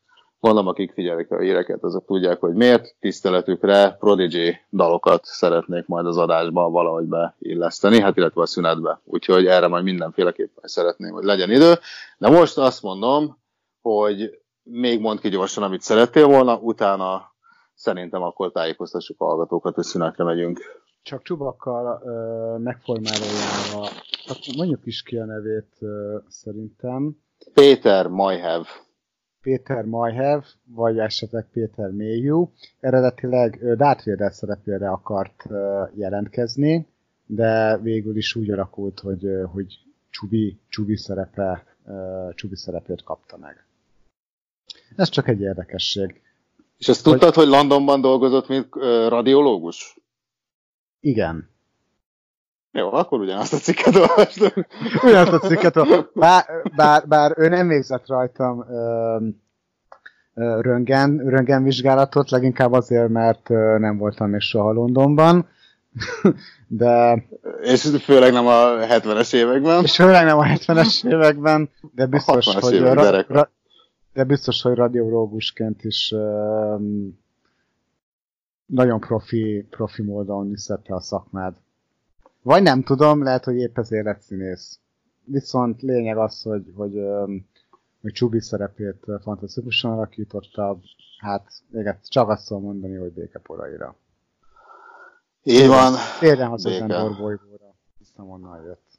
Mondom, 0.45 0.67
akik 0.67 0.93
figyelik 0.93 1.31
a 1.31 1.39
híreket, 1.39 1.83
azok 1.83 2.05
tudják, 2.07 2.41
hogy 2.41 2.55
miért 2.55 2.95
tiszteletükre 3.01 3.97
Prodigy 3.99 4.61
dalokat 4.71 5.25
szeretnék 5.25 5.87
majd 5.87 6.07
az 6.07 6.17
adásba 6.17 6.71
valahogy 6.71 7.05
beilleszteni, 7.05 8.01
hát 8.01 8.17
illetve 8.17 8.43
a 8.43 8.47
szünetbe. 8.47 9.01
Úgyhogy 9.05 9.47
erre 9.47 9.67
majd 9.67 9.85
mindenféleképpen 9.85 10.65
szeretném, 10.69 11.13
hogy 11.13 11.25
legyen 11.25 11.51
idő. 11.51 11.75
De 12.19 12.29
most 12.29 12.59
azt 12.59 12.83
mondom, 12.83 13.39
hogy 13.85 14.41
még 14.63 15.01
mond 15.01 15.21
ki 15.21 15.29
gyorsan, 15.29 15.63
amit 15.63 15.81
szerettél 15.81 16.27
volna, 16.27 16.59
utána 16.59 17.33
szerintem 17.75 18.23
akkor 18.23 18.53
tájékoztassuk 18.53 19.21
a 19.21 19.25
hallgatókat, 19.25 19.75
hogy 19.75 19.85
szünetre 19.85 20.25
megyünk. 20.25 20.61
Csak 21.03 21.23
csubakkal 21.23 22.03
ö, 22.05 22.59
megformálójára, 22.59 23.91
mondjuk 24.57 24.87
is 24.87 25.03
ki 25.03 25.17
a 25.17 25.25
nevét 25.25 25.77
ö, 25.81 26.17
szerintem. 26.29 27.17
Péter 27.55 28.07
Majhev. 28.07 28.63
Péter 29.41 29.85
Majhev, 29.85 30.43
vagy 30.65 30.99
esetleg 30.99 31.49
Péter 31.53 31.91
Mayhew. 31.91 32.49
Eredetileg 32.81 33.77
Darth 33.77 34.07
Vader 34.07 34.33
szerepére 34.33 34.91
akart 34.91 35.45
jelentkezni, 35.95 36.87
de 37.27 37.79
végül 37.79 38.17
is 38.17 38.35
úgy 38.35 38.51
alakult, 38.51 39.01
hogy, 39.01 39.27
hogy 39.53 39.79
Csubi, 40.11 40.61
Csubi, 40.69 40.97
szerepe, 40.97 41.65
Csubi 42.35 42.57
szerepét 42.57 43.03
kapta 43.03 43.37
meg. 43.37 43.65
Ez 44.97 45.09
csak 45.09 45.29
egy 45.29 45.41
érdekesség. 45.41 46.21
És 46.79 46.89
azt 46.89 47.03
tudtad, 47.03 47.35
hogy, 47.35 47.45
hogy 47.45 47.53
Londonban 47.53 48.01
dolgozott, 48.01 48.49
mint 48.49 48.69
radiológus? 49.09 49.97
Igen. 51.01 51.53
Jó, 52.73 52.93
akkor 52.93 53.21
ugyanazt 53.21 53.53
a 53.53 53.57
cikket 53.57 53.97
olvastam. 53.97 54.67
ugyanazt 55.03 55.33
a 55.33 55.39
cikket 55.39 55.77
olvastam. 55.77 56.09
Bár, 56.15 56.45
bár, 56.77 57.09
bár 57.09 57.33
ő 57.37 57.49
nem 57.49 57.69
végzett 57.69 58.07
rajtam 58.07 58.65
ö, 58.69 59.17
ö, 60.35 60.61
röngen, 60.61 61.17
röngenvizsgálatot, 61.17 62.31
leginkább 62.31 62.73
azért, 62.73 63.09
mert 63.09 63.51
ö, 63.51 63.79
nem 63.79 63.99
voltam 63.99 64.31
még 64.31 64.41
soha 64.41 64.73
Londonban. 64.73 65.49
de... 66.67 67.25
És 67.63 67.91
főleg 68.05 68.33
nem 68.33 68.47
a 68.47 68.65
70-es 68.67 69.35
években. 69.35 69.83
És 69.83 69.95
főleg 69.95 70.25
nem 70.25 70.39
a 70.39 70.45
70-es 70.45 71.07
években, 71.07 71.71
de 71.95 72.07
biztos, 72.07 72.55
hogy, 72.55 72.81
ra, 72.81 73.25
ra, 73.29 73.51
de 74.15 74.25
biztos, 74.25 74.63
hogy 74.63 74.75
radiológusként 74.75 75.85
is 75.85 76.13
um, 76.13 77.19
nagyon 78.67 79.01
profi, 79.01 79.67
profi 79.71 80.03
módon 80.03 80.51
visszette 80.51 80.95
a 80.95 81.01
szakmád. 81.01 81.55
Vagy 82.43 82.63
nem 82.63 82.83
tudom, 82.83 83.23
lehet, 83.23 83.45
hogy 83.45 83.57
épp 83.57 83.79
ezért 83.79 84.05
lett 84.05 84.21
színész. 84.21 84.79
Viszont 85.25 85.83
lényeg 85.83 86.17
az, 86.17 86.43
hogy, 86.43 86.73
hogy, 86.75 86.95
um, 86.95 87.47
hogy 88.01 88.13
Csubi 88.13 88.41
szerepét 88.41 89.07
fantasztikusan 89.23 89.93
alakította, 89.93 90.79
hát 91.19 91.53
még 91.71 91.95
csak 92.09 92.29
azt 92.29 92.47
tudom 92.47 92.63
mondani, 92.63 92.97
hogy 92.97 93.13
békeporaira. 93.13 93.97
Így 95.43 95.67
van. 95.67 95.93
Térjen 96.21 96.49
haza 96.49 96.71
az 96.71 97.17
bolygóra, 97.17 97.75
hiszem 97.99 98.31
onnan 98.31 98.63
jött. 98.63 98.94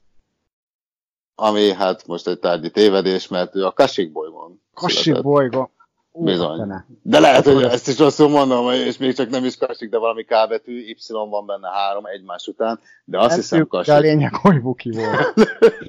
Ami 1.36 1.74
hát 1.74 2.08
most 2.08 2.28
egy 2.28 2.40
tárgyi 2.40 2.72
tévedés, 2.72 3.28
mert 3.28 3.56
ő 3.56 3.66
a 3.66 3.72
Kasik 3.72 4.12
bolygón. 4.12 4.62
Kasik 4.74 5.22
bolygó. 5.22 5.70
Bizony. 6.18 6.74
De 7.02 7.20
lehet, 7.20 7.46
hogy 7.46 7.64
ezt 7.64 7.88
is 7.88 7.98
rosszul 7.98 8.30
mondom, 8.30 8.72
és 8.72 8.98
még 8.98 9.16
csak 9.16 9.30
nem 9.30 9.46
is 9.46 9.58
kasik, 9.58 9.90
de 9.90 9.98
valami 9.98 10.24
K 10.24 10.30
betű, 10.50 10.80
Y 10.80 10.96
van 11.08 11.46
benne 11.46 11.70
három 11.70 12.06
egymás 12.06 12.48
után, 12.48 12.80
de 13.06 13.18
azt 13.18 13.30
ezt 13.30 13.36
hiszem 13.36 13.68
kasik. 13.68 13.94
De 13.94 14.00
a 14.00 14.02
lényeg, 14.02 14.36
hogy 14.36 14.62
buki 14.62 14.92
volt. 14.92 15.34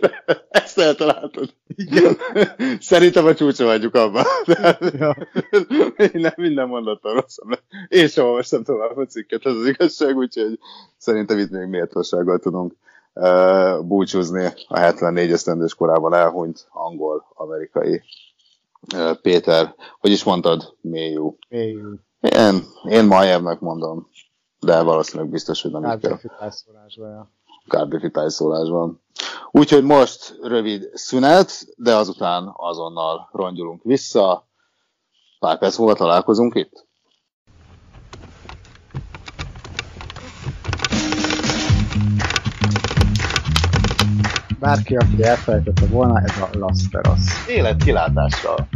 ezt 0.49 0.79
eltaláltad. 0.79 1.55
Igen. 1.67 2.17
Szerintem 2.81 3.27
a 3.27 3.35
csúcsa 3.35 3.65
vagyunk 3.65 3.95
abban. 3.95 4.25
ja. 4.99 5.17
minden, 5.97 6.35
minden 6.37 6.69
mondattal 6.69 7.15
rosszabb. 7.15 7.59
Én 7.89 8.09
sem 8.09 8.25
olvastam 8.25 8.65
tovább 8.65 8.97
a 8.97 9.07
cikket, 9.07 9.47
ez 9.47 9.55
az 9.55 9.67
igazság, 9.67 10.17
úgyhogy 10.17 10.59
szerintem 10.97 11.39
itt 11.39 11.51
még 11.51 11.67
méltósággal 11.67 12.39
tudunk 12.39 12.75
búcsúzni 13.83 14.53
a 14.69 14.79
74 14.79 15.33
esztendős 15.33 15.75
korában 15.75 16.15
elhunyt 16.15 16.69
angol-amerikai 16.73 18.03
Péter, 19.23 19.75
hogy 20.01 20.11
is 20.11 20.25
mondtad? 20.25 20.77
Mélyú. 20.81 21.37
Mélyú. 21.49 21.95
Én, 22.21 22.63
én 22.89 23.05
Majevnek 23.05 23.61
mondom, 23.61 24.09
de 24.61 24.83
valószínűleg 24.83 25.31
biztos, 25.31 25.63
hogy 25.63 25.71
nem 25.71 25.93
így 25.93 25.99
kell. 26.01 26.19
tájszólásban, 26.39 28.11
tájszólásban. 28.13 29.01
Úgyhogy 29.51 29.85
most 29.85 30.39
rövid 30.43 30.91
szünet, 30.95 31.67
de 31.77 31.95
azután 31.95 32.53
azonnal 32.57 33.29
rongyulunk 33.33 33.83
vissza. 33.83 34.47
Pár 35.39 35.59
perc 35.59 35.79
múlva 35.79 35.95
találkozunk 35.95 36.55
itt. 36.55 36.86
Bárki, 44.59 44.97
aki 44.97 45.23
elfelejtette 45.23 45.87
volna, 45.87 46.21
ez 46.21 46.39
a 46.41 46.49
Las 46.59 46.81
Vegas. 46.91 47.21
Élet 47.49 47.83
kilátással. 47.83 48.69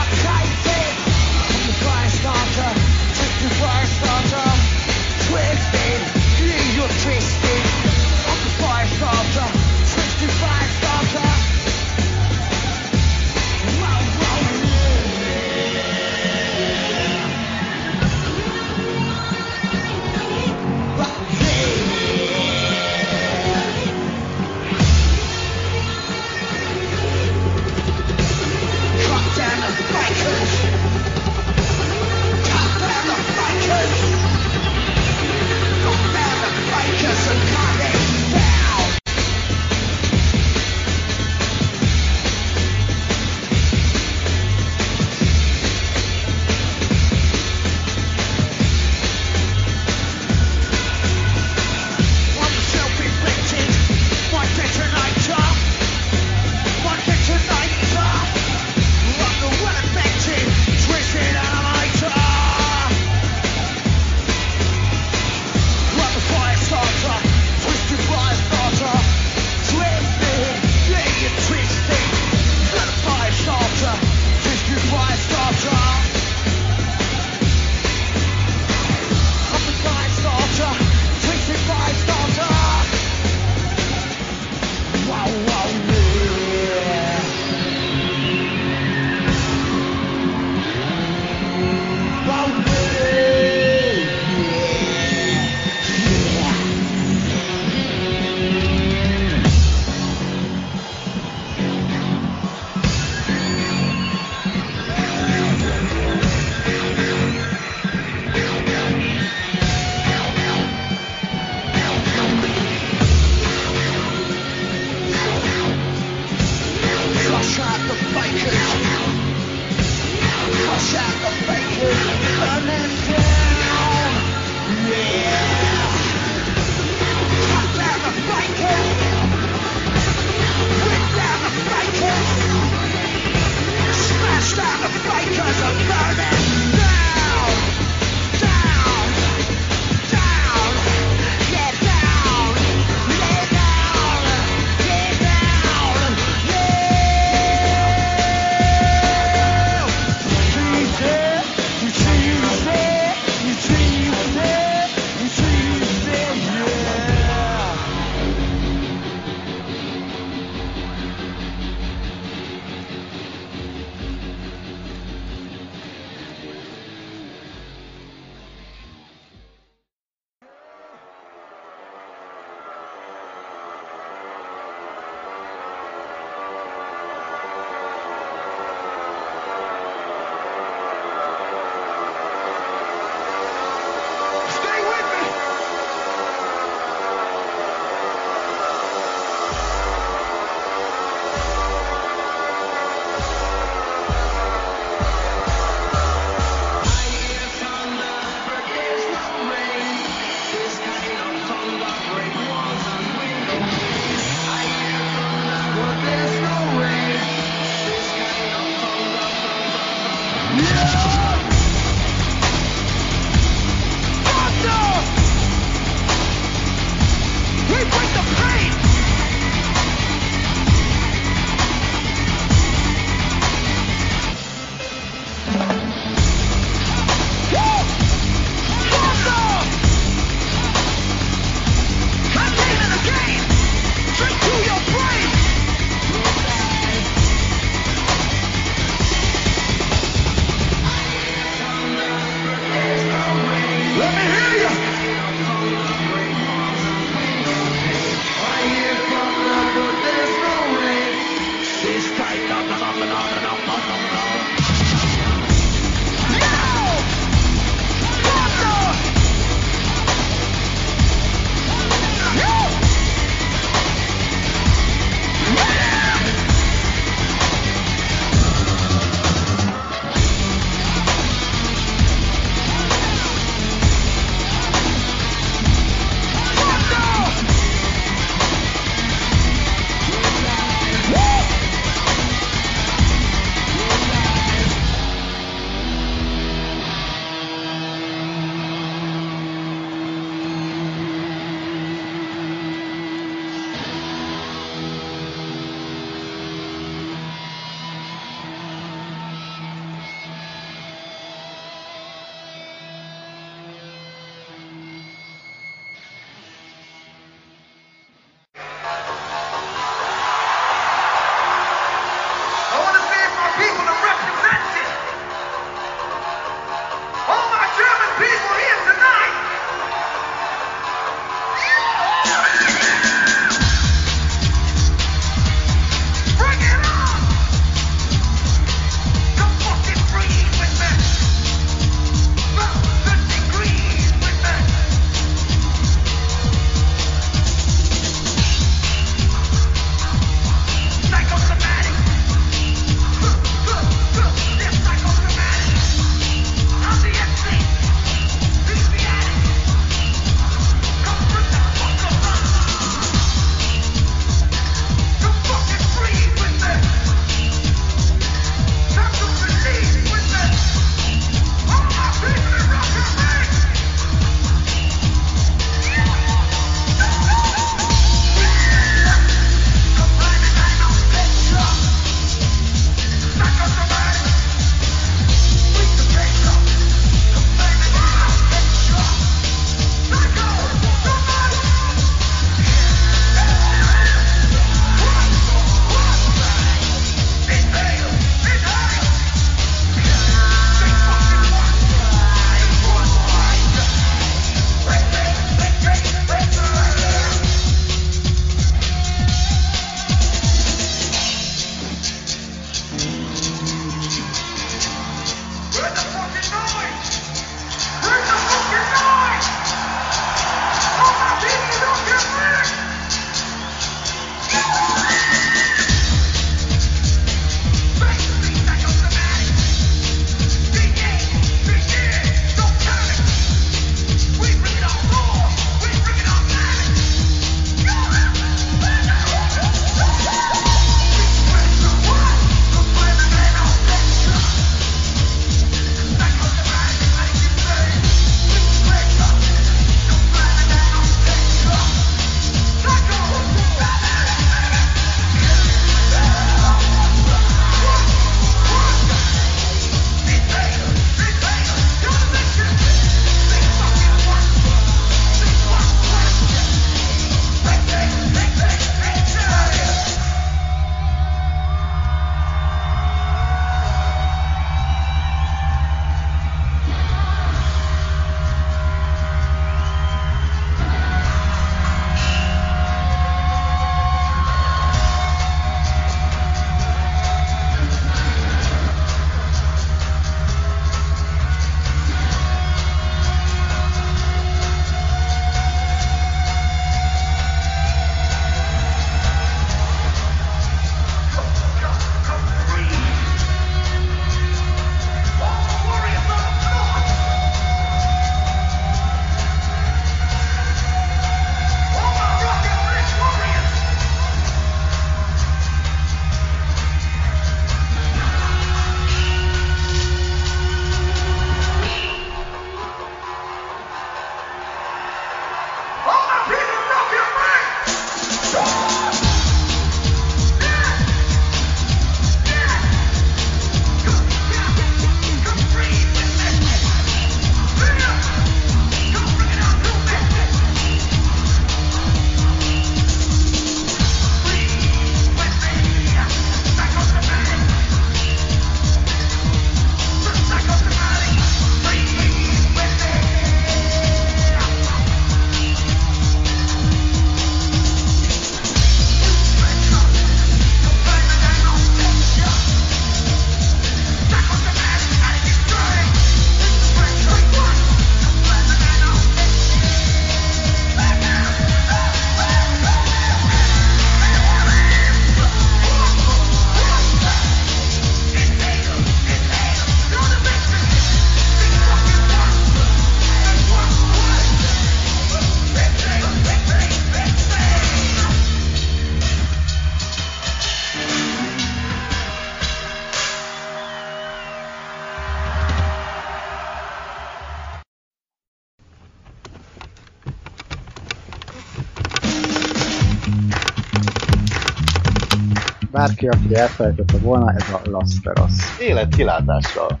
Bárki, 595.98 596.28
aki 596.28 596.54
elfelejtette 596.54 597.18
volna, 597.18 597.52
ez 597.52 597.70
a 597.70 597.80
Las 597.84 598.10
Vegas. 598.22 598.52
Élet 598.80 599.14
kilátással. 599.14 600.00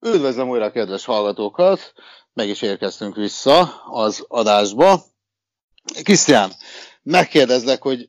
Üdvözlöm 0.00 0.48
újra 0.48 0.64
a 0.64 0.70
kedves 0.70 1.04
hallgatókat, 1.04 1.92
meg 2.32 2.48
is 2.48 2.62
érkeztünk 2.62 3.14
vissza 3.14 3.84
az 3.84 4.24
adásba. 4.28 5.02
Krisztián, 6.02 6.50
megkérdezlek, 7.02 7.82
hogy 7.82 8.08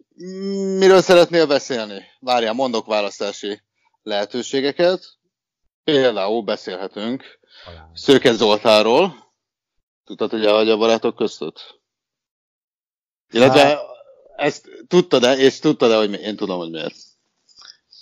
miről 0.77 1.01
szeretnél 1.01 1.47
beszélni? 1.47 2.03
Várjál, 2.19 2.53
mondok 2.53 2.85
választási 2.85 3.61
lehetőségeket. 4.01 5.03
Például 5.83 6.41
beszélhetünk 6.41 7.39
Szőke 7.93 8.33
Zoltáról. 8.33 9.33
Tudtad, 10.03 10.29
hogy 10.29 10.45
a 10.45 10.77
barátok 10.77 11.15
között? 11.15 11.81
Illetve 13.31 13.59
hát, 13.59 13.94
ezt 14.35 14.69
tudtad-e, 14.87 15.37
és 15.37 15.59
tudtad-e, 15.59 15.97
hogy 15.97 16.13
én 16.13 16.35
tudom, 16.35 16.57
hogy 16.57 16.71
miért? 16.71 16.95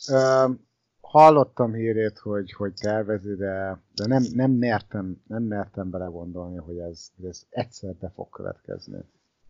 Uh, 0.07 0.55
hallottam 1.01 1.73
hírét, 1.73 2.19
hogy, 2.19 2.51
hogy 2.51 2.73
tervezi, 2.73 3.35
de, 3.35 3.81
de 3.95 4.07
nem, 4.07 4.23
nem, 4.33 4.51
mertem, 4.51 5.21
nem 5.27 5.43
mertem 5.43 5.89
belegondolni, 5.89 6.57
hogy 6.57 6.77
ez, 6.77 7.07
ez 7.27 7.41
egyszer 7.49 7.93
be 7.93 8.11
fog 8.15 8.29
következni. 8.29 8.97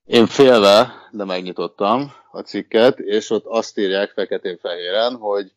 Én 0.05 0.25
félve, 0.25 0.91
de 1.11 1.23
megnyitottam 1.23 2.11
a 2.31 2.39
cikket, 2.39 2.99
és 2.99 3.29
ott 3.29 3.45
azt 3.45 3.77
írják 3.77 4.09
feketén-fehéren, 4.09 5.15
hogy 5.15 5.51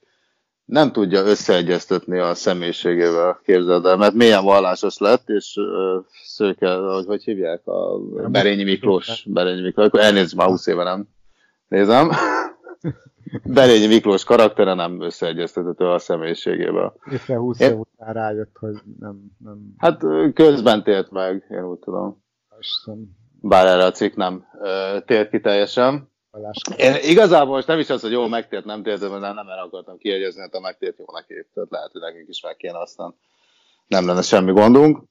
nem 0.64 0.92
tudja 0.92 1.24
összeegyeztetni 1.24 2.18
a 2.18 2.34
személyiségével, 2.34 3.40
képzeld 3.44 3.86
el, 3.86 3.96
mert 3.96 4.14
milyen 4.14 4.44
vallásos 4.44 4.98
lett, 4.98 5.28
és 5.28 5.56
uh, 5.56 6.04
szőke, 6.24 6.74
hogy, 6.74 7.06
hogy 7.06 7.22
hívják, 7.22 7.66
a 7.66 7.98
Berényi 8.28 8.64
Miklós, 8.64 9.24
Berényi 9.28 9.60
Miklós, 9.60 9.88
elnézést, 9.92 10.34
már 10.34 10.48
20 10.48 10.66
éve 10.66 10.82
nem 10.82 11.08
nézem. 11.68 12.10
Berényi 13.44 13.86
Miklós 13.86 14.24
karaktere 14.24 14.74
nem 14.74 15.01
összeegyeztethető 15.01 15.84
a 15.84 15.98
személyiségével. 15.98 16.94
És 17.10 17.26
20 17.26 17.60
év 17.60 17.78
után 17.78 18.12
rájött, 18.12 18.56
hogy 18.59 18.74
nem, 18.98 19.20
nem... 19.38 19.74
Hát 19.78 20.05
közben 20.34 20.82
tért 20.82 21.10
meg, 21.10 21.47
én 21.51 21.64
úgy 21.64 21.78
tudom. 21.78 22.24
Bár 23.40 23.66
erre 23.66 23.84
a 23.84 23.90
cikk 23.90 24.14
nem 24.14 24.47
tért 25.05 25.30
ki 25.30 25.40
teljesen. 25.40 26.10
Én 26.76 26.94
igazából 27.02 27.55
most 27.55 27.66
nem 27.66 27.78
is 27.78 27.90
az, 27.90 28.01
hogy 28.01 28.10
jó 28.10 28.26
megtért, 28.26 28.64
nem 28.64 28.82
tért, 28.82 29.01
de 29.01 29.09
nem, 29.09 29.20
nem 29.20 29.48
erre 29.48 29.60
akartam 29.60 29.98
kiegyezni, 29.98 30.40
hát 30.40 30.55
a 30.55 30.60
megtért 30.60 30.98
jó 30.98 31.05
neki. 31.12 31.34
Tehát 31.55 31.70
lehet, 31.70 31.93
hogy 31.93 32.01
nekünk 32.01 32.28
is 32.28 32.40
meg 32.40 32.56
kéne, 32.56 32.80
aztán 32.80 33.14
nem 33.86 34.06
lenne 34.06 34.22
semmi 34.22 34.52
gondunk. 34.52 35.02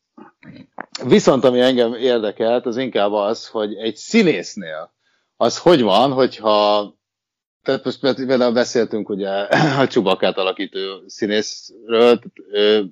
Viszont 1.03 1.43
ami 1.43 1.59
engem 1.59 1.93
érdekelt, 1.93 2.65
az 2.65 2.77
inkább 2.77 3.11
az, 3.11 3.47
hogy 3.47 3.75
egy 3.75 3.95
színésznél 3.95 4.93
az 5.37 5.57
hogy 5.57 5.81
van, 5.81 6.11
hogyha 6.11 6.93
tehát 7.63 7.83
most 7.83 7.99
például 7.99 8.53
beszéltünk 8.53 9.09
ugye 9.09 9.29
a 9.81 9.87
Csubakát 9.87 10.37
alakító 10.37 10.79
színészről, 11.07 12.19
ő, 12.51 12.85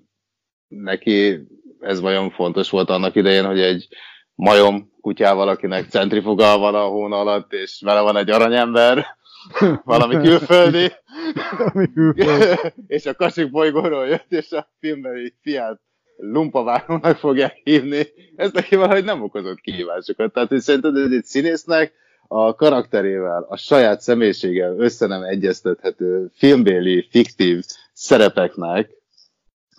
neki 0.68 1.40
ez 1.80 1.99
vajon 1.99 2.32
fontos 2.32 2.70
volt 2.70 2.90
annak 2.90 3.15
idején, 3.15 3.45
hogy 3.45 3.60
egy 3.60 3.88
majom 4.36 4.91
kutyával, 5.02 5.48
akinek 5.48 5.90
centrifuga 5.90 6.57
van 6.57 6.76
a 6.76 6.88
hón 6.88 7.11
alatt, 7.11 7.53
és 7.53 7.82
vele 7.86 8.02
van 8.02 8.18
egy 8.18 8.30
aranyember, 8.30 9.06
valami 9.84 10.15
külföldi, 10.15 10.91
és 12.88 13.06
a 13.06 13.15
Kasik 13.15 13.52
bolygóról 13.52 14.07
jött, 14.07 14.32
és 14.32 14.52
a 14.52 14.72
filmbeli 14.80 15.34
fiát 15.41 15.82
lumpavárónak 16.18 17.18
fogják 17.18 17.61
hívni, 17.64 18.07
ez 18.36 18.52
neki 18.52 18.76
valahogy 18.76 19.03
nem 19.03 19.22
okozott 19.22 19.60
kihívásokat. 19.60 20.34
Tehát, 20.34 20.49
hogy 20.49 20.60
szerinted 20.60 20.98
ez 20.98 21.11
egy 21.11 21.26
színésznek 21.26 21.94
a 22.27 22.55
karakterével, 22.55 23.45
a 23.49 23.57
saját 23.57 24.01
személyiséggel 24.01 24.75
össze 24.77 25.07
nem 25.07 25.23
egyeztethető 25.23 26.31
filmbéli, 26.33 27.07
fiktív 27.09 27.63
szerepeknek, 27.93 28.89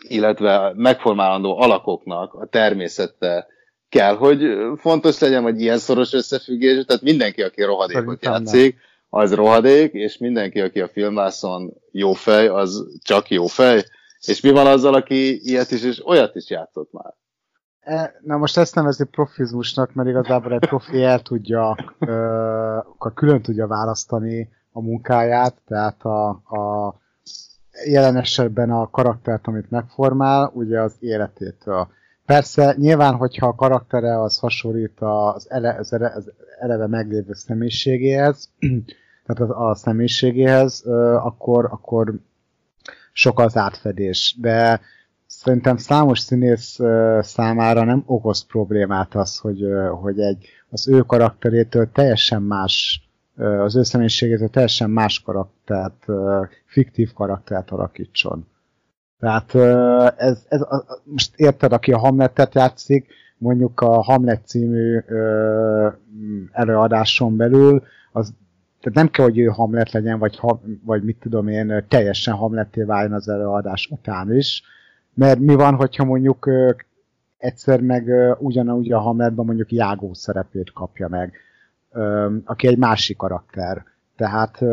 illetve 0.08 0.72
megformálandó 0.76 1.58
alakoknak 1.58 2.34
a 2.34 2.46
természete 2.46 3.46
kell, 3.88 4.16
hogy 4.16 4.40
fontos 4.76 5.18
legyen, 5.18 5.42
hogy 5.42 5.60
ilyen 5.60 5.78
szoros 5.78 6.12
összefüggés, 6.12 6.84
tehát 6.84 7.02
mindenki, 7.02 7.42
aki 7.42 7.62
rohadékot 7.62 8.24
játszik, 8.24 8.76
az 9.08 9.34
rohadék, 9.34 9.92
és 9.92 10.18
mindenki, 10.18 10.60
aki 10.60 10.80
a 10.80 10.88
filmvászon 10.88 11.74
jó 11.90 12.12
fej, 12.12 12.48
az 12.48 12.86
csak 13.02 13.28
jó 13.28 13.46
fej, 13.46 13.84
és 14.26 14.40
mi 14.40 14.50
van 14.50 14.66
azzal, 14.66 14.94
aki 14.94 15.48
ilyet 15.50 15.70
is 15.70 15.82
és 15.82 16.06
olyat 16.06 16.36
is 16.36 16.50
játszott 16.50 16.92
már? 16.92 17.14
E, 17.84 18.14
na 18.22 18.36
most 18.36 18.56
ezt 18.56 18.74
nevezi 18.74 19.04
profizmusnak, 19.04 19.94
mert 19.94 20.08
igazából 20.08 20.52
egy 20.52 20.68
profi 20.68 21.02
el 21.02 21.20
tudja, 21.20 21.76
ö, 21.98 22.78
külön 23.14 23.42
tudja 23.42 23.66
választani 23.66 24.48
a 24.72 24.80
munkáját, 24.80 25.54
tehát 25.66 26.02
a, 26.02 26.28
a 26.28 26.94
jelen 27.86 28.16
esetben 28.16 28.70
a 28.70 28.90
karaktert, 28.90 29.46
amit 29.46 29.70
megformál, 29.70 30.50
ugye 30.54 30.80
az 30.80 30.96
életétől. 31.00 31.88
Persze, 32.26 32.74
nyilván, 32.78 33.14
hogyha 33.14 33.46
a 33.46 33.54
karaktere 33.54 34.20
az 34.20 34.38
hasonlít 34.38 35.00
az, 35.00 35.50
ele, 35.50 35.76
az, 35.78 35.92
ele, 35.92 36.12
az 36.14 36.32
eleve 36.60 36.86
meglévő 36.86 37.32
személyiségéhez, 37.32 38.50
tehát 39.26 39.52
a, 39.52 39.68
a 39.68 39.74
személyiségéhez, 39.74 40.82
akkor, 41.22 41.64
akkor 41.64 42.14
sok 43.12 43.38
az 43.38 43.56
átfedés. 43.56 44.36
De 44.40 44.80
szerintem 45.44 45.76
számos 45.76 46.18
színész 46.18 46.78
számára 47.20 47.84
nem 47.84 48.02
okoz 48.06 48.46
problémát 48.46 49.14
az, 49.14 49.38
hogy, 49.38 49.64
hogy 50.00 50.20
egy, 50.20 50.46
az 50.70 50.88
ő 50.88 51.00
karakterétől 51.00 51.90
teljesen 51.92 52.42
más, 52.42 53.02
az 53.36 53.76
ő 53.76 53.82
személyiségétől 53.82 54.48
teljesen 54.48 54.90
más 54.90 55.22
karaktert, 55.22 56.04
fiktív 56.64 57.12
karaktert 57.12 57.70
alakítson. 57.70 58.46
Tehát 59.18 59.54
ez, 60.16 60.44
ez 60.48 60.60
most 61.04 61.32
érted, 61.36 61.72
aki 61.72 61.92
a 61.92 61.98
Hamletet 61.98 62.54
játszik, 62.54 63.06
mondjuk 63.38 63.80
a 63.80 64.02
Hamlet 64.02 64.46
című 64.46 64.98
előadáson 66.52 67.36
belül, 67.36 67.82
az 68.12 68.32
tehát 68.80 68.98
nem 68.98 69.10
kell, 69.10 69.24
hogy 69.24 69.38
ő 69.38 69.46
Hamlet 69.46 69.92
legyen, 69.92 70.18
vagy, 70.18 70.40
vagy 70.84 71.02
mit 71.02 71.16
tudom 71.20 71.48
én, 71.48 71.84
teljesen 71.88 72.34
Hamleté 72.34 72.82
váljon 72.82 73.12
az 73.12 73.28
előadás 73.28 73.88
után 73.90 74.36
is, 74.36 74.62
mert 75.14 75.38
mi 75.38 75.54
van, 75.54 75.74
hogyha 75.74 76.04
mondjuk 76.04 76.50
egyszer 77.38 77.80
meg 77.80 78.10
ugyanúgy 78.38 78.92
a 78.92 78.98
Hamletben 78.98 79.44
mondjuk 79.44 79.72
Jágó 79.72 80.14
szerepét 80.14 80.72
kapja 80.72 81.08
meg, 81.08 81.32
aki 82.44 82.66
egy 82.66 82.78
másik 82.78 83.16
karakter. 83.16 83.84
Tehát, 84.16 84.64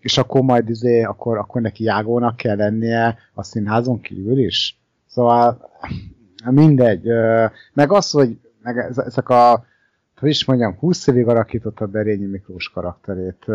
és 0.00 0.18
akkor 0.18 0.40
majd 0.42 0.68
izé, 0.68 1.02
akkor, 1.02 1.38
akkor 1.38 1.60
neki 1.60 1.84
Jágónak 1.84 2.36
kell 2.36 2.56
lennie 2.56 3.16
a 3.34 3.42
színházon 3.42 4.00
kívül 4.00 4.38
is. 4.38 4.80
Szóval 5.06 5.70
mindegy. 6.50 7.06
Meg 7.72 7.92
az, 7.92 8.10
hogy 8.10 8.38
meg 8.62 8.76
ezek 8.96 9.28
a, 9.28 9.64
hogy 10.16 10.28
is 10.28 10.44
mondjam, 10.44 10.76
20 10.78 11.06
évig 11.06 11.26
alakította 11.26 11.86
Berényi 11.86 12.26
Miklós 12.26 12.70
karakterét 12.70 13.46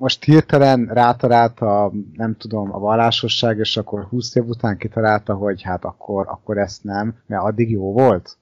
most 0.00 0.24
hirtelen 0.24 0.86
rátalálta, 0.86 1.92
nem 2.16 2.36
tudom, 2.36 2.74
a 2.74 2.78
vallásosság, 2.78 3.58
és 3.58 3.76
akkor 3.76 4.04
20 4.04 4.34
év 4.34 4.48
után 4.48 4.76
kitalálta, 4.76 5.34
hogy 5.34 5.62
hát 5.62 5.84
akkor, 5.84 6.26
akkor 6.28 6.58
ezt 6.58 6.84
nem, 6.84 7.14
mert 7.26 7.42
addig 7.42 7.70
jó 7.70 7.92
volt. 7.92 8.36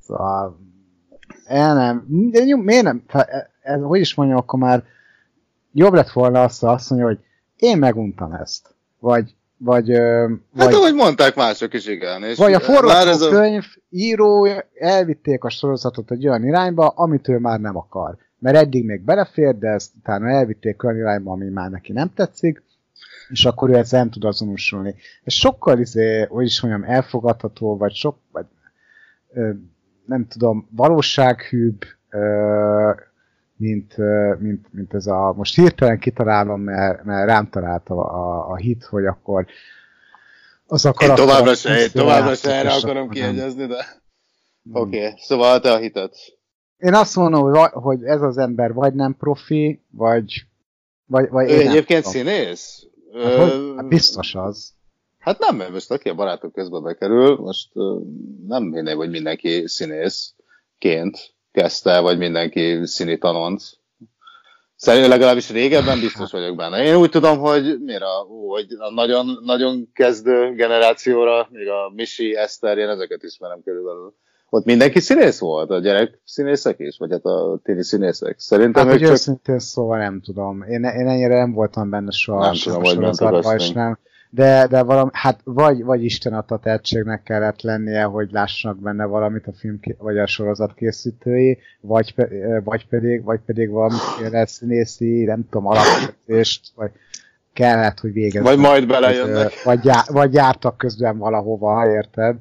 Szóval, 0.00 0.58
el 1.44 1.74
nem, 1.74 2.04
de 2.08 2.44
jó, 2.44 2.56
miért 2.56 2.82
nem, 2.82 3.02
e, 3.06 3.50
ez, 3.62 3.80
hogy 3.80 4.00
is 4.00 4.14
mondjam, 4.14 4.38
akkor 4.38 4.58
már 4.58 4.84
jobb 5.72 5.92
lett 5.92 6.10
volna 6.10 6.42
azt, 6.42 6.62
azt 6.62 6.90
mondja, 6.90 7.08
hogy 7.08 7.18
én 7.56 7.78
meguntam 7.78 8.32
ezt. 8.32 8.74
Vagy, 8.98 9.34
vagy, 9.56 9.90
hát 9.90 10.64
vagy 10.64 10.74
ahogy 10.74 10.94
mondták 10.94 11.34
mások 11.34 11.74
is, 11.74 11.86
igen. 11.86 12.22
És 12.22 12.38
vagy 12.38 12.52
a 12.52 12.60
forgatókönyv 12.60 13.64
a... 13.74 13.80
író 13.90 14.48
elvitték 14.74 15.44
a 15.44 15.50
sorozatot 15.50 16.10
egy 16.10 16.28
olyan 16.28 16.44
irányba, 16.44 16.88
amit 16.88 17.28
ő 17.28 17.38
már 17.38 17.60
nem 17.60 17.76
akar 17.76 18.16
mert 18.40 18.56
eddig 18.56 18.84
még 18.84 19.00
belefér, 19.00 19.58
de 19.58 19.68
ezt 19.68 19.92
utána 19.98 20.28
elvitték 20.28 20.82
olyan 20.82 20.96
irányba, 20.96 21.32
ami 21.32 21.48
már 21.48 21.70
neki 21.70 21.92
nem 21.92 22.12
tetszik, 22.14 22.62
és 23.28 23.44
akkor 23.44 23.70
ő 23.70 23.74
ezt 23.74 23.92
nem 23.92 24.10
tud 24.10 24.24
azonosulni. 24.24 24.94
Ez 25.24 25.32
sokkal, 25.32 25.78
izé, 25.78 26.22
hogy 26.22 26.46
is 26.46 26.60
mondjam, 26.60 26.90
elfogadható, 26.90 27.76
vagy 27.76 27.94
sok, 27.94 28.18
vagy, 28.32 28.46
ö, 29.32 29.50
nem 30.06 30.26
tudom, 30.26 30.68
valósághűbb, 30.70 31.82
ö, 32.10 32.90
mint, 33.56 33.98
ö, 33.98 34.34
mint, 34.38 34.72
mint 34.72 34.94
ez 34.94 35.06
a, 35.06 35.32
most 35.36 35.54
hirtelen 35.54 35.98
kitalálom, 35.98 36.60
mert, 36.60 37.04
mert 37.04 37.26
rám 37.26 37.50
talált 37.50 37.88
a, 37.88 37.94
a, 37.94 38.50
a 38.50 38.56
hit, 38.56 38.84
hogy 38.84 39.06
akkor 39.06 39.46
az 40.66 40.84
a 40.84 40.92
karakter... 40.92 41.18
Én 41.18 41.26
továbbra 41.26 41.54
se, 41.54 41.90
továbbra 41.90 42.34
se 42.34 42.54
erre 42.54 42.72
akarom 42.72 43.08
kiegyezni, 43.08 43.66
de... 43.66 43.84
Oké, 44.72 45.04
okay. 45.06 45.14
szóval 45.16 45.60
te 45.60 45.72
a 45.72 45.78
hitet 45.78 46.39
én 46.80 46.94
azt 46.94 47.16
mondom, 47.16 47.50
hogy, 47.50 47.70
hogy 47.72 48.02
ez 48.02 48.22
az 48.22 48.38
ember 48.38 48.72
vagy 48.72 48.94
nem 48.94 49.16
profi, 49.16 49.82
vagy... 49.90 50.46
vagy, 51.06 51.28
vagy 51.28 51.50
ő 51.50 51.60
egyébként 51.60 52.04
nem 52.04 52.12
színész? 52.12 52.86
Hát, 53.22 53.34
hogy, 53.34 53.72
hát 53.76 53.88
biztos 53.88 54.34
az. 54.34 54.72
Hát 55.18 55.38
nem, 55.38 55.56
mert 55.56 55.70
most 55.70 55.90
aki 55.90 56.08
a 56.08 56.14
barátok 56.14 56.52
közben 56.52 56.82
bekerül, 56.82 57.36
most 57.36 57.68
nem 58.46 58.72
hinném, 58.72 58.96
hogy 58.96 59.10
mindenki 59.10 59.62
színészként 59.66 61.34
kezdte, 61.52 62.00
vagy 62.00 62.18
mindenki 62.18 62.86
színi 62.86 63.18
tanonc. 63.18 63.70
Szerintem 64.76 65.10
legalábbis 65.10 65.50
régebben 65.50 66.00
biztos 66.00 66.30
vagyok 66.30 66.56
benne. 66.56 66.84
Én 66.84 66.96
úgy 66.96 67.10
tudom, 67.10 67.38
hogy 67.38 67.80
mire, 67.80 68.06
hogy 68.48 68.66
a 68.78 68.92
nagyon, 68.92 69.38
nagyon 69.44 69.90
kezdő 69.92 70.54
generációra, 70.54 71.48
még 71.50 71.68
a 71.68 71.92
Misi, 71.94 72.36
Eszter, 72.36 72.78
én 72.78 72.88
ezeket 72.88 73.22
ismerem 73.22 73.62
körülbelül. 73.64 74.14
Ott 74.50 74.64
mindenki 74.64 75.00
színész 75.00 75.38
volt? 75.38 75.70
A 75.70 75.78
gyerek 75.78 76.20
színészek 76.24 76.78
is? 76.78 76.96
Vagy 76.98 77.10
hát 77.10 77.24
a 77.24 77.60
tini 77.62 77.82
színészek? 77.82 78.38
Szerintem 78.38 78.86
hát, 78.86 78.94
ők 78.94 79.00
csak... 79.00 79.10
őszintén 79.10 79.58
szóval 79.58 79.98
nem 79.98 80.20
tudom. 80.20 80.62
Én, 80.62 80.82
én 80.82 81.08
ennyire 81.08 81.36
nem 81.38 81.52
voltam 81.52 81.90
benne 81.90 82.10
soha. 82.10 82.44
Nem 82.44 82.54
tudom, 82.54 82.82
hogy 82.82 83.60
és 83.60 83.70
nem. 83.70 83.98
De, 84.32 84.66
de 84.66 84.82
valami, 84.82 85.10
hát 85.12 85.40
vagy, 85.44 85.84
vagy 85.84 86.04
Isten 86.04 86.32
adta 86.32 86.58
tehetségnek 86.58 87.22
kellett 87.22 87.62
lennie, 87.62 88.02
hogy 88.02 88.28
lássanak 88.32 88.78
benne 88.78 89.04
valamit 89.04 89.46
a 89.46 89.52
film, 89.52 89.80
vagy 89.98 90.18
a 90.18 90.26
sorozat 90.26 90.74
készítői, 90.74 91.58
vagy, 91.80 92.14
vagy 92.64 92.86
pedig, 92.86 93.24
vagy 93.24 93.40
pedig 93.46 93.70
valamiféle 93.70 94.46
színészi, 94.46 95.24
nem 95.24 95.44
tudom, 95.50 95.66
alapvetést, 95.66 96.72
vagy 96.74 96.90
kellett, 97.52 98.00
hogy 98.00 98.12
végezzenek. 98.12 98.48
Vagy 98.48 98.58
majd 98.58 98.86
belejönnek. 98.86 99.62
Vagy, 99.64 99.84
já, 99.84 100.02
vagy 100.06 100.34
jártak 100.34 100.76
közben 100.76 101.18
valahova, 101.18 101.90
érted? 101.90 102.36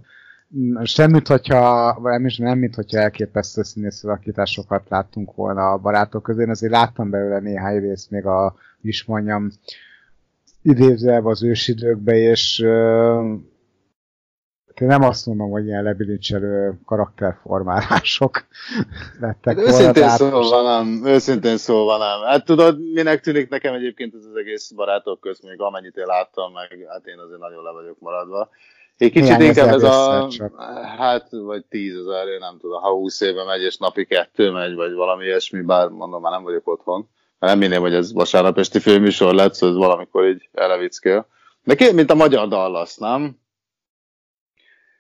Semmit, 0.84 1.28
hogyha, 1.28 1.98
nem, 2.02 2.26
nem 2.38 2.58
mint 2.58 2.76
hogyha 2.76 3.00
elképesztő 3.00 3.64
színészi 3.64 4.08
alakításokat 4.08 4.90
láttunk 4.90 5.36
volna 5.36 5.72
a 5.72 5.78
barátok 5.78 6.24
közé, 6.24 6.42
én 6.42 6.50
azért 6.50 6.72
láttam 6.72 7.10
belőle 7.10 7.40
néhány 7.40 7.80
részt, 7.80 8.12
még 8.12 8.26
a, 8.26 8.56
is 8.82 9.06
mondjam, 9.06 9.52
idézőjelve 10.62 11.30
az 11.30 11.44
ősidőkbe, 11.44 12.16
és 12.16 12.60
uh, 12.60 13.40
nem 14.80 15.04
azt 15.04 15.26
mondom, 15.26 15.50
hogy 15.50 15.66
ilyen 15.66 15.84
lebilincselő 15.84 16.80
karakterformálások 16.86 18.46
lettek 19.20 19.58
hát 19.58 19.68
őszintén 19.68 20.10
szólva 20.10 20.62
nem, 20.62 21.02
őszintén 21.06 21.58
szólva 21.58 21.98
nem. 21.98 22.22
Hát 22.22 22.46
tudod, 22.46 22.92
minek 22.94 23.22
tűnik 23.22 23.50
nekem 23.50 23.74
egyébként 23.74 24.14
ez 24.16 24.26
az 24.26 24.36
egész 24.36 24.72
barátok 24.72 25.20
közt, 25.20 25.44
még 25.44 25.62
amennyit 25.62 25.98
én 25.98 26.06
láttam, 26.06 26.54
meg 26.54 26.86
hát 26.88 27.06
én 27.06 27.18
azért 27.18 27.40
nagyon 27.40 27.64
le 27.64 27.72
vagyok 27.72 28.00
maradva. 28.00 28.50
Egy 29.00 29.12
kicsit 29.12 29.40
inkább 29.40 29.74
ez 29.74 29.84
a, 29.84 30.28
csak. 30.32 30.62
hát, 30.98 31.28
vagy 31.30 31.66
tízezer, 31.66 32.28
én 32.28 32.40
nem 32.40 32.58
tudom, 32.60 32.82
ha 32.82 32.90
húsz 32.90 33.22
éve 33.22 33.44
megy, 33.44 33.62
és 33.62 33.78
napi 33.78 34.06
kettő 34.06 34.52
megy, 34.52 34.76
vagy 34.76 34.94
valami 34.94 35.26
ilyesmi, 35.26 35.62
bár 35.62 35.88
mondom, 35.88 36.22
már 36.22 36.32
nem 36.32 36.44
vagyok 36.44 36.68
otthon. 36.68 37.10
Nem 37.40 37.58
minél, 37.58 37.80
hogy 37.80 37.94
ez 37.94 38.14
vasárnap 38.14 38.58
esti 38.58 38.80
főműsor 38.80 39.34
lett, 39.34 39.54
szóval 39.54 39.76
ez 39.76 39.82
valamikor 39.82 40.28
így 40.28 40.50
elevickél. 40.54 41.28
De 41.64 41.76
két, 41.76 41.94
mint 41.94 42.12
a 42.12 42.16
magyar 42.16 42.48
Dallas, 42.48 42.98
nem? 42.98 43.40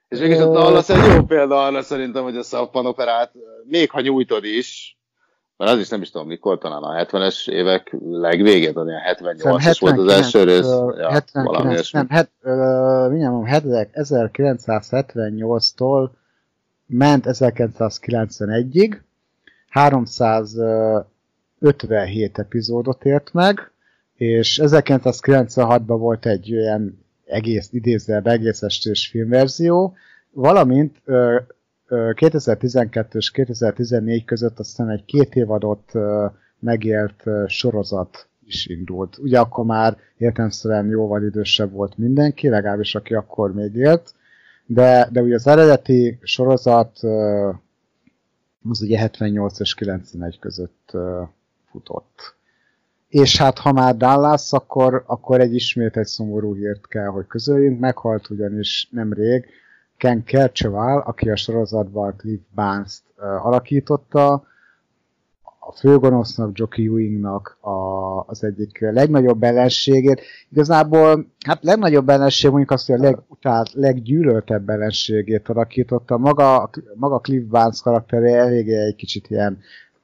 És 0.07 0.19
mégis 0.19 0.37
a 0.37 0.51
Dallas 0.51 0.89
egy 0.89 1.13
jó 1.15 1.23
példa 1.23 1.65
arra 1.65 1.81
szerintem, 1.81 2.23
hogy 2.23 2.37
a 2.37 2.43
szappan 2.43 2.85
operát, 2.85 3.33
még 3.65 3.89
ha 3.89 4.01
nyújtod 4.01 4.43
is, 4.43 4.98
mert 5.59 5.71
az 5.71 5.79
is 5.79 5.89
nem 5.89 6.01
is 6.01 6.11
tudom 6.11 6.27
mikor, 6.27 6.57
talán 6.57 6.83
a 6.83 7.05
70-es 7.05 7.49
évek 7.49 7.95
legvégén, 8.09 8.73
talán 8.73 8.87
ilyen 8.87 9.01
78-as 9.15 9.77
volt 9.79 9.97
az 9.97 10.07
első 10.07 10.43
rész. 10.43 10.65
Uh, 10.65 10.97
ja, 10.97 11.09
79, 11.09 11.91
nem, 11.91 12.07
het, 12.09 12.29
uh, 12.43 13.09
mindjárt 13.09 13.33
1978-tól 13.93 16.09
ment 16.85 17.25
1991-ig, 17.27 18.99
357 19.69 22.39
epizódot 22.39 23.05
ért 23.05 23.33
meg, 23.33 23.71
és 24.15 24.59
1996-ban 24.63 25.81
volt 25.85 26.25
egy 26.25 26.55
olyan 26.55 27.05
egész 27.25 27.69
idézve 27.71 28.21
egész 28.23 28.61
estés 28.61 29.07
filmverzió, 29.07 29.95
valamint 30.31 31.01
2012 32.13 33.17
és 33.17 33.31
2014 33.31 34.25
között 34.25 34.59
aztán 34.59 34.89
egy 34.89 35.05
két 35.05 35.35
évadot 35.35 35.91
megélt 36.59 37.23
sorozat 37.47 38.27
is 38.45 38.67
indult. 38.67 39.17
Ugye 39.17 39.39
akkor 39.39 39.65
már 39.65 39.97
értelmszerűen 40.17 40.87
jóval 40.87 41.23
idősebb 41.23 41.71
volt 41.71 41.97
mindenki, 41.97 42.49
legalábbis 42.49 42.95
aki 42.95 43.13
akkor 43.13 43.53
még 43.53 43.75
élt, 43.75 44.13
de, 44.65 45.09
de 45.11 45.21
ugye 45.21 45.35
az 45.35 45.47
eredeti 45.47 46.19
sorozat 46.21 46.99
az 48.69 48.81
ugye 48.81 48.97
78 48.97 49.59
és 49.59 49.73
91 49.73 50.39
között 50.39 50.91
futott. 51.71 52.35
És 53.09 53.37
hát 53.37 53.57
ha 53.57 53.71
már 53.71 53.97
Dallas, 53.97 54.53
akkor, 54.53 55.03
akkor 55.07 55.39
egy 55.39 55.53
ismét 55.53 55.97
egy 55.97 56.05
szomorú 56.05 56.55
hírt 56.55 56.87
kell, 56.87 57.07
hogy 57.07 57.27
közöljünk. 57.27 57.79
Meghalt 57.79 58.29
ugyanis 58.29 58.87
nemrég 58.91 59.45
Ken 59.99 60.23
Kercheval, 60.23 60.99
aki 60.99 61.29
a 61.29 61.35
sorozatban 61.35 62.15
Cliff 62.17 62.41
Barnes-t 62.55 63.03
uh, 63.17 63.45
alakította, 63.45 64.47
a 65.69 65.71
főgonosznak, 65.71 66.57
Jockey 66.57 66.85
Ewingnak 66.85 67.57
a, 67.61 68.19
az 68.27 68.43
egyik 68.43 68.79
legnagyobb 68.79 69.43
ellenségét. 69.43 70.21
Igazából, 70.51 71.25
hát 71.45 71.63
legnagyobb 71.63 72.09
ellenség 72.09 72.49
mondjuk 72.49 72.71
azt, 72.71 72.87
hogy 72.87 72.95
a 72.95 73.01
legutált, 73.01 73.73
leggyűlöltebb 73.73 74.69
ellenségét 74.69 75.49
alakította. 75.49 76.17
Maga, 76.17 76.69
maga 76.95 77.19
Cliff 77.19 77.43
Barnes 77.43 77.81
karaktere 77.81 78.35
eléggé 78.35 78.75
egy 78.75 78.95
kicsit 78.95 79.29
ilyen 79.29 79.57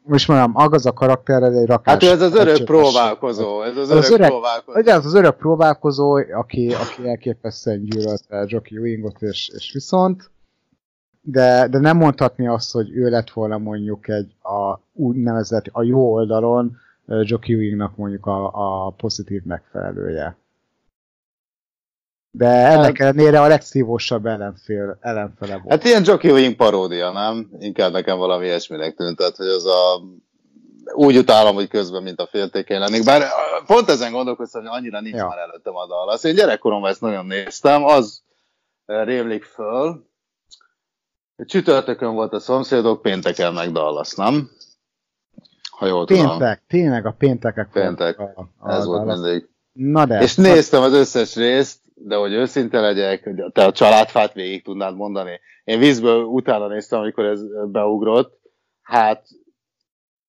most 0.08 0.28
mondom, 0.28 0.52
az 0.56 0.86
a 0.86 0.94
karakter, 0.94 1.44
ez 1.44 1.56
egy 1.56 1.66
rakás. 1.66 1.94
Hát 1.94 2.04
ez 2.04 2.22
az 2.22 2.36
örök 2.36 2.64
próbálkozó, 2.64 3.62
ez 3.62 3.78
az, 3.78 3.90
az 3.90 4.12
örök, 4.12 4.28
próbálkozó. 4.28 4.80
Ugye 4.80 4.94
az 4.94 5.06
az 5.06 5.14
örök 5.14 5.38
próbálkozó, 5.38 6.16
aki, 6.16 6.74
aki 6.74 7.08
elképesztően 7.08 7.84
gyűlölte 7.84 8.46
Jockey 8.48 8.78
Wingot, 8.78 9.22
és, 9.22 9.52
és 9.56 9.72
viszont, 9.74 10.32
de, 11.22 11.68
de 11.68 11.80
nem 11.80 11.98
mondhatni 11.98 12.48
azt, 12.48 12.72
hogy 12.72 12.92
ő 12.92 13.10
lett 13.10 13.30
volna 13.30 13.58
mondjuk 13.58 14.08
egy 14.08 14.36
a 14.42 14.80
úgynevezett 14.94 15.66
a 15.72 15.84
jó 15.84 16.14
oldalon 16.14 16.78
Jockey 17.06 17.56
Wingnak 17.56 17.96
mondjuk 17.96 18.26
a, 18.26 18.52
a 18.54 18.90
pozitív 18.90 19.44
megfelelője. 19.44 20.38
De 22.38 22.48
ennek 22.48 22.98
hát, 22.98 23.00
ellenére 23.00 23.42
a 23.42 23.48
legszívósabb 23.48 24.26
ellenfél, 24.26 24.98
ellenfele 25.02 25.54
volt. 25.58 25.70
Hát 25.70 25.84
ilyen 25.84 26.04
Jockey 26.06 26.32
Wing 26.32 26.56
paródia, 26.56 27.12
nem? 27.12 27.50
Inkább 27.60 27.92
nekem 27.92 28.18
valami 28.18 28.46
ilyesminek 28.46 28.96
tűnt, 28.96 29.18
tehát 29.18 29.36
hogy 29.36 29.48
az 29.48 29.66
a 29.66 30.02
úgy 30.94 31.18
utálom, 31.18 31.56
hogy 31.56 31.68
közben, 31.68 32.04
mint 32.04 32.20
a 32.20 32.28
féltékeny 32.28 32.80
lennék. 32.80 33.04
Bár 33.04 33.24
pont 33.66 33.90
ezen 33.90 34.12
gondolkoztam, 34.12 34.62
hogy 34.62 34.78
annyira 34.78 35.02
nincs 35.02 35.16
ja. 35.16 35.28
már 35.28 35.38
előttem 35.38 35.76
a 35.76 35.88
dal. 35.88 36.10
Azt 36.10 36.26
én 36.26 36.36
gyerekkoromban 36.36 36.90
ezt 36.90 37.02
nagyon 37.02 37.26
néztem, 37.26 37.84
az 37.84 38.24
rémlik 38.86 39.44
föl. 39.44 40.06
Csütörtökön 41.46 42.14
volt 42.14 42.34
a 42.34 42.40
szomszédok, 42.40 43.02
pénteken 43.02 43.54
meg 43.54 43.72
Dallas, 43.72 44.14
nem? 44.14 44.50
Ha 45.78 45.86
jól 45.86 46.06
Péntek, 46.06 46.32
tudom. 46.32 46.56
tényleg 46.68 47.06
a 47.06 47.12
péntekek 47.12 47.70
Péntek, 47.72 48.20
a, 48.20 48.50
a 48.58 48.72
ez 48.72 48.84
Dallas. 48.84 48.86
volt 48.86 49.06
mindig. 49.06 49.50
Na 49.72 50.06
de. 50.06 50.22
És 50.22 50.36
néztem 50.36 50.82
az 50.82 50.94
összes 50.94 51.36
részt, 51.36 51.80
de 52.06 52.16
hogy 52.16 52.34
őszinte 52.34 52.80
legyek, 52.80 53.24
hogy 53.24 53.52
te 53.52 53.66
a 53.66 53.72
családfát 53.72 54.34
végig 54.34 54.64
tudnád 54.64 54.96
mondani. 54.96 55.40
Én 55.64 55.80
vízből 55.80 56.24
utána 56.24 56.68
néztem, 56.68 57.00
amikor 57.00 57.26
ez 57.26 57.42
beugrott, 57.72 58.40
hát 58.82 59.28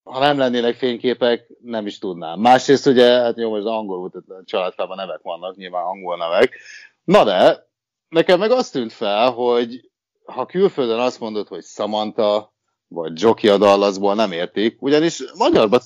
ha 0.03 0.19
nem 0.19 0.39
lennének 0.39 0.75
fényképek, 0.75 1.47
nem 1.63 1.87
is 1.87 1.99
tudnám. 1.99 2.41
Másrészt 2.41 2.87
ugye, 2.87 3.21
hát 3.21 3.37
jó, 3.37 3.51
most 3.51 3.67
angolul, 3.67 4.11
tehát 4.11 4.47
családfában 4.47 4.97
nevek 4.97 5.21
vannak, 5.23 5.57
nyilván 5.57 5.85
angol 5.85 6.17
nevek. 6.17 6.59
Na 7.05 7.25
de, 7.25 7.67
nekem 8.09 8.39
meg 8.39 8.51
azt 8.51 8.73
tűnt 8.73 8.93
fel, 8.93 9.31
hogy 9.31 9.91
ha 10.25 10.47
külföldön 10.47 10.99
azt 10.99 11.21
mondod, 11.21 11.49
hogy 11.49 11.65
Samantha, 11.65 12.55
vagy 12.89 13.21
Jockey 13.21 13.51
a 13.51 13.59
Dallasból 13.59 14.15
nem 14.15 14.33
értik, 14.33 14.83
ugyanis 14.83 15.23
magyarban 15.39 15.81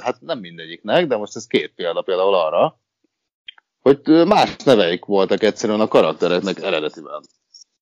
hát 0.00 0.20
nem 0.20 0.38
mindegyiknek, 0.38 1.06
de 1.06 1.16
most 1.16 1.36
ez 1.36 1.46
két 1.46 1.72
példa 1.74 2.02
például 2.02 2.34
arra, 2.34 2.80
hogy 3.86 4.26
más 4.26 4.56
neveik 4.56 5.04
voltak 5.04 5.42
egyszerűen 5.42 5.80
a 5.80 5.88
karaktereknek 5.88 6.62
eredetiben. 6.62 7.22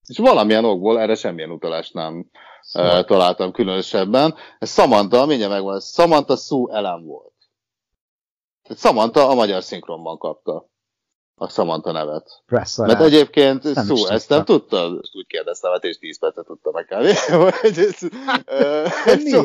És 0.06 0.18
valamilyen 0.18 0.64
okból 0.64 1.00
erre 1.00 1.14
semmilyen 1.14 1.50
utalást 1.50 1.94
nem 1.94 2.30
szóval. 2.60 3.00
uh, 3.00 3.04
találtam 3.04 3.52
különösebben. 3.52 4.34
Ez 4.58 4.72
Samantha, 4.72 5.26
mindjárt 5.26 5.52
megvan, 5.52 5.76
ez 5.76 5.92
Samantha 5.92 6.36
Sue 6.36 6.76
Ellen 6.76 7.04
volt. 7.04 7.32
Tehát 8.62 8.82
Samantha 8.82 9.20
a 9.20 9.34
magyar 9.34 9.62
szinkronban 9.62 10.18
kapta 10.18 10.68
a 11.34 11.48
Samantha 11.48 11.92
nevet. 11.92 12.42
Pressza 12.46 12.86
Mert 12.86 13.00
egyébként 13.00 13.74
nem 13.74 13.86
Sue, 13.86 14.12
ezt 14.12 14.28
nem 14.28 14.44
tudta, 14.44 14.76
ezt 15.02 15.16
úgy 15.16 15.26
kérdeztem, 15.26 15.72
hát 15.72 15.84
és 15.84 15.98
10 15.98 16.18
percet 16.18 16.44
tudta 16.44 16.70
meg 16.70 16.84
kb. 16.84 17.16
hogy 17.60 17.78
ez, 17.78 18.02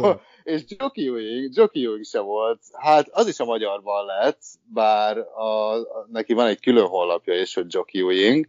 uh, 0.01 0.19
és 0.43 0.63
Jockey 0.67 1.07
Ewing, 1.07 1.49
Jockey 1.55 1.85
Ewing 1.85 2.05
se 2.05 2.19
volt, 2.19 2.59
hát 2.73 3.09
az 3.11 3.27
is 3.27 3.39
a 3.39 3.45
magyarban 3.45 4.05
lett, 4.05 4.41
bár 4.73 5.17
a, 5.17 5.73
a, 5.73 6.07
neki 6.11 6.33
van 6.33 6.47
egy 6.47 6.59
külön 6.59 6.85
honlapja 6.85 7.41
is, 7.41 7.53
hogy 7.53 7.65
Jockey 7.67 8.01
Ewing, 8.01 8.47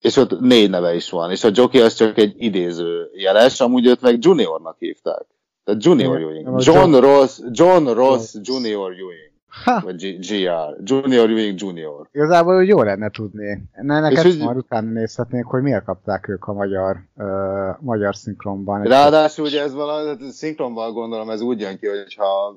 és 0.00 0.16
ott 0.16 0.40
négy 0.40 0.70
neve 0.70 0.94
is 0.94 1.10
van, 1.10 1.30
és 1.30 1.44
a 1.44 1.50
Jockey 1.52 1.80
az 1.80 1.94
csak 1.94 2.18
egy 2.18 2.34
idéző 2.36 3.10
jeles, 3.14 3.60
amúgy 3.60 3.86
őt 3.86 4.00
meg 4.00 4.24
Juniornak 4.24 4.78
hívták. 4.78 5.26
Tehát 5.64 5.84
Junior 5.84 6.20
Ewing. 6.20 6.60
John 6.62 6.94
Ross, 6.94 7.38
John 7.50 7.88
Ross 7.88 8.34
Junior 8.42 8.92
Ewing. 8.92 9.32
Ha. 9.48 9.80
Vagy 9.80 10.18
GR. 10.18 10.76
Junior 10.84 11.30
Ewing 11.30 11.60
Junior. 11.60 12.08
Igazából 12.12 12.56
hogy 12.56 12.68
jó 12.68 12.82
lenne 12.82 13.10
tudni. 13.10 13.62
Neked 13.82 14.26
úgy, 14.26 14.44
már 14.44 14.56
utána 14.56 14.90
nézhetnék, 14.90 15.44
hogy 15.44 15.62
miért 15.62 15.84
kapták 15.84 16.28
ők 16.28 16.44
a 16.44 16.52
magyar, 16.52 16.96
uh, 17.16 17.26
magyar 17.80 18.16
szinkronban. 18.16 18.82
Ráadásul 18.82 19.44
ugye 19.44 19.62
ez 19.62 19.74
valami, 19.74 20.30
szinkronban 20.30 20.92
gondolom 20.92 21.30
ez 21.30 21.40
úgy 21.40 21.60
jön 21.60 21.78
ki, 21.78 21.86
hogyha 21.86 22.56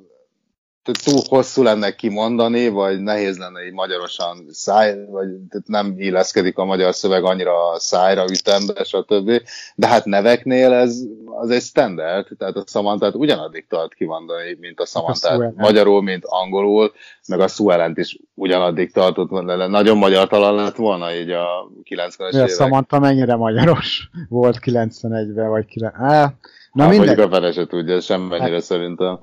túl 1.04 1.22
hosszú 1.28 1.64
lenne 1.64 1.96
kimondani, 1.96 2.70
vagy 2.70 3.02
nehéz 3.02 3.38
lenne 3.38 3.66
így 3.66 3.74
magyarosan 3.74 4.46
száj, 4.50 5.06
vagy 5.10 5.28
nem 5.66 5.94
illeszkedik 5.98 6.58
a 6.58 6.66
magyar 6.66 6.94
szöveg 6.94 7.24
annyira 7.24 7.70
a 7.70 7.80
szájra, 7.80 8.26
ütembe, 8.32 8.84
stb. 8.84 9.42
De 9.76 9.88
hát 9.88 10.06
neveknél 10.06 10.74
ez 10.74 10.98
az 11.26 11.50
egy 11.50 11.62
standard, 11.62 12.28
tehát 12.38 12.56
a 12.56 12.64
szamantát 12.66 13.16
ugyanaddig 13.16 13.66
tart 13.68 13.94
kimondani, 13.94 14.58
mint 14.60 14.80
a 14.80 14.86
szamantát 14.86 15.40
a 15.40 15.54
magyarul, 15.56 16.02
mint 16.02 16.24
angolul, 16.26 16.92
meg 17.28 17.40
a 17.40 17.48
szuelent 17.48 17.98
is 17.98 18.20
ugyanaddig 18.34 18.92
tartott, 18.92 19.46
de 19.46 19.68
nagyon 19.68 19.98
magyar 19.98 20.28
talán 20.28 20.56
lett 20.56 20.76
volna 20.76 21.16
így 21.16 21.30
a 21.30 21.72
90-es 21.90 22.34
évek. 22.34 22.46
A 22.46 22.48
Samantha 22.48 23.00
mennyire 23.00 23.36
magyaros 23.36 24.10
volt 24.30 24.60
91-ben, 24.62 25.50
vagy 25.50 25.66
90 25.66 26.40
Na 26.72 26.84
hát, 26.84 26.92
mindegy. 26.92 27.20
a 27.20 27.30
fele 27.30 27.52
se 27.52 27.66
tudja, 27.66 28.00
semmennyire 28.00 28.52
hát, 28.52 28.62
szerintem. 28.62 29.20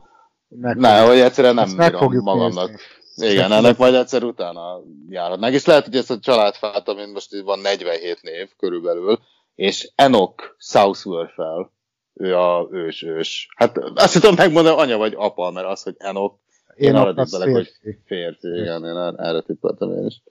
Ne, 0.48 1.00
hogy 1.00 1.18
egyszerűen 1.18 1.54
nem 1.54 1.76
bírom 1.76 2.22
magamnak. 2.22 2.70
Nézni. 3.14 3.34
Igen, 3.34 3.52
ennek 3.52 3.76
majd 3.76 3.94
egyszer 3.94 4.22
utána 4.22 4.82
járhatnánk. 5.08 5.54
És 5.54 5.64
lehet, 5.64 5.84
hogy 5.84 5.96
ezt 5.96 6.10
a 6.10 6.18
családfát, 6.18 6.88
amin 6.88 7.08
most 7.08 7.34
itt 7.34 7.44
van 7.44 7.58
47 7.58 8.22
név 8.22 8.48
körülbelül, 8.56 9.18
és 9.54 9.90
Enoch 9.94 10.54
Southworth-fel, 10.58 11.72
ő 12.14 12.36
a 12.36 12.68
ős 12.72 13.02
ős. 13.02 13.48
Hát 13.56 13.78
azt 13.94 14.12
tudom 14.12 14.34
megmondani, 14.34 14.80
anya 14.80 14.96
vagy 14.96 15.14
apa, 15.16 15.50
mert 15.50 15.66
az, 15.66 15.82
hogy 15.82 15.94
Enoch, 15.98 16.34
én, 16.74 16.88
én 16.88 16.94
arra 16.94 17.24
tippelek, 17.24 17.54
hogy 17.54 17.68
férfi. 18.06 18.48
Igen, 18.48 18.84
én 18.84 18.96
erre 19.16 19.40
tippeltem 19.40 19.90
én 19.90 20.06
is. 20.06 20.22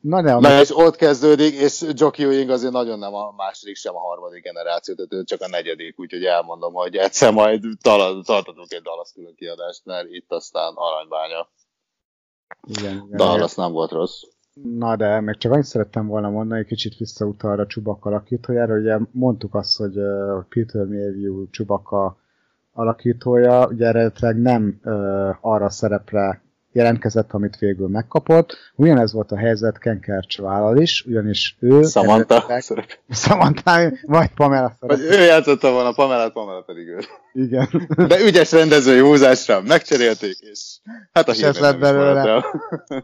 Na, 0.00 0.22
de, 0.22 0.34
Na 0.34 0.60
és 0.60 0.76
ott 0.76 0.96
kezdődik, 0.96 1.54
és 1.54 1.84
Jockey 1.92 2.24
Ewing 2.24 2.50
azért 2.50 2.72
nagyon 2.72 2.98
nem 2.98 3.14
a 3.14 3.32
második, 3.36 3.76
sem 3.76 3.96
a 3.96 4.00
harmadik 4.00 4.42
generáció, 4.42 4.94
tehát 4.94 5.12
ő 5.12 5.24
csak 5.24 5.40
a 5.40 5.48
negyedik, 5.48 5.98
úgyhogy 5.98 6.24
elmondom, 6.24 6.72
hogy 6.72 6.96
egyszer 6.96 7.32
majd 7.32 7.62
tartatunk 7.82 8.72
egy 8.72 8.82
Dallas 8.82 9.12
külön 9.14 9.34
kiadást, 9.34 9.84
mert 9.84 10.06
itt 10.10 10.32
aztán 10.32 10.72
aranybánya. 10.74 11.48
Igen, 12.68 12.92
igen, 12.92 13.16
Dallas 13.16 13.54
nem 13.54 13.72
volt 13.72 13.90
rossz. 13.90 14.22
Na 14.62 14.96
de, 14.96 15.20
meg 15.20 15.36
csak 15.36 15.52
annyit 15.52 15.64
szerettem 15.64 16.06
volna 16.06 16.30
mondani, 16.30 16.60
egy 16.60 16.66
kicsit 16.66 16.96
visszautal 16.96 17.50
arra 17.50 17.66
Csubak 17.66 18.04
alakítójára, 18.04 18.74
ugye 18.74 18.98
mondtuk 19.10 19.54
azt, 19.54 19.76
hogy 19.76 19.98
uh, 19.98 20.44
Peter 20.48 20.84
Mayhew 20.84 21.50
Csubaka 21.50 22.16
alakítója, 22.72 23.66
ugye 23.66 23.86
eredetileg 23.86 24.36
nem 24.36 24.80
uh, 24.84 24.92
arra 25.40 25.70
szerepre 25.70 26.42
jelentkezett, 26.72 27.32
amit 27.32 27.58
végül 27.58 27.88
megkapott. 27.88 28.56
Ugyanez 28.74 29.12
volt 29.12 29.32
a 29.32 29.36
helyzet 29.36 29.78
Ken 29.78 30.00
Kercsvállal 30.00 30.78
is, 30.78 31.04
ugyanis 31.06 31.56
ő... 31.60 31.82
Samantha 31.82 32.60
Samantha, 33.10 33.80
vagy 34.02 34.30
Pamela 34.34 34.76
Vagy 34.78 35.00
ő 35.00 35.20
játszotta 35.20 35.70
volna 35.72 35.92
Pamela, 35.92 36.30
Pamela 36.30 36.60
pedig 36.60 36.88
ő. 36.88 36.98
Igen. 37.32 37.68
De 38.08 38.20
ügyes 38.20 38.52
rendezői 38.52 39.00
húzásra 39.00 39.60
megcserélték, 39.60 40.38
és 40.38 40.78
hát 41.12 41.28
a 41.28 41.32
ez 41.32 41.58
lett 41.58 41.78
belőle. 41.78 42.22
Na, 42.24 42.44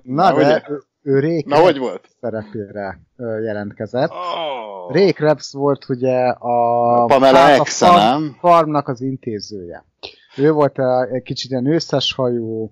Na 0.02 0.32
de 0.32 0.44
ugye? 0.44 0.62
ő 1.02 1.18
Rék 1.18 1.46
Na, 1.46 1.56
hogy 1.56 1.78
volt? 1.78 2.08
szerepére 2.20 3.00
jelentkezett. 3.18 4.10
Oh. 4.10 4.92
Rék 4.92 5.18
Reps 5.18 5.52
volt 5.52 5.88
ugye 5.88 6.26
a, 6.28 7.04
Pamela 7.04 7.48
Exa, 7.48 7.96
nem? 7.96 8.36
farmnak 8.40 8.88
az 8.88 9.00
intézője. 9.00 9.84
Ő 10.36 10.50
volt 10.52 10.78
egy 11.12 11.22
kicsit 11.22 11.50
ilyen 11.50 11.66
őszes 11.66 12.12
hajú, 12.12 12.70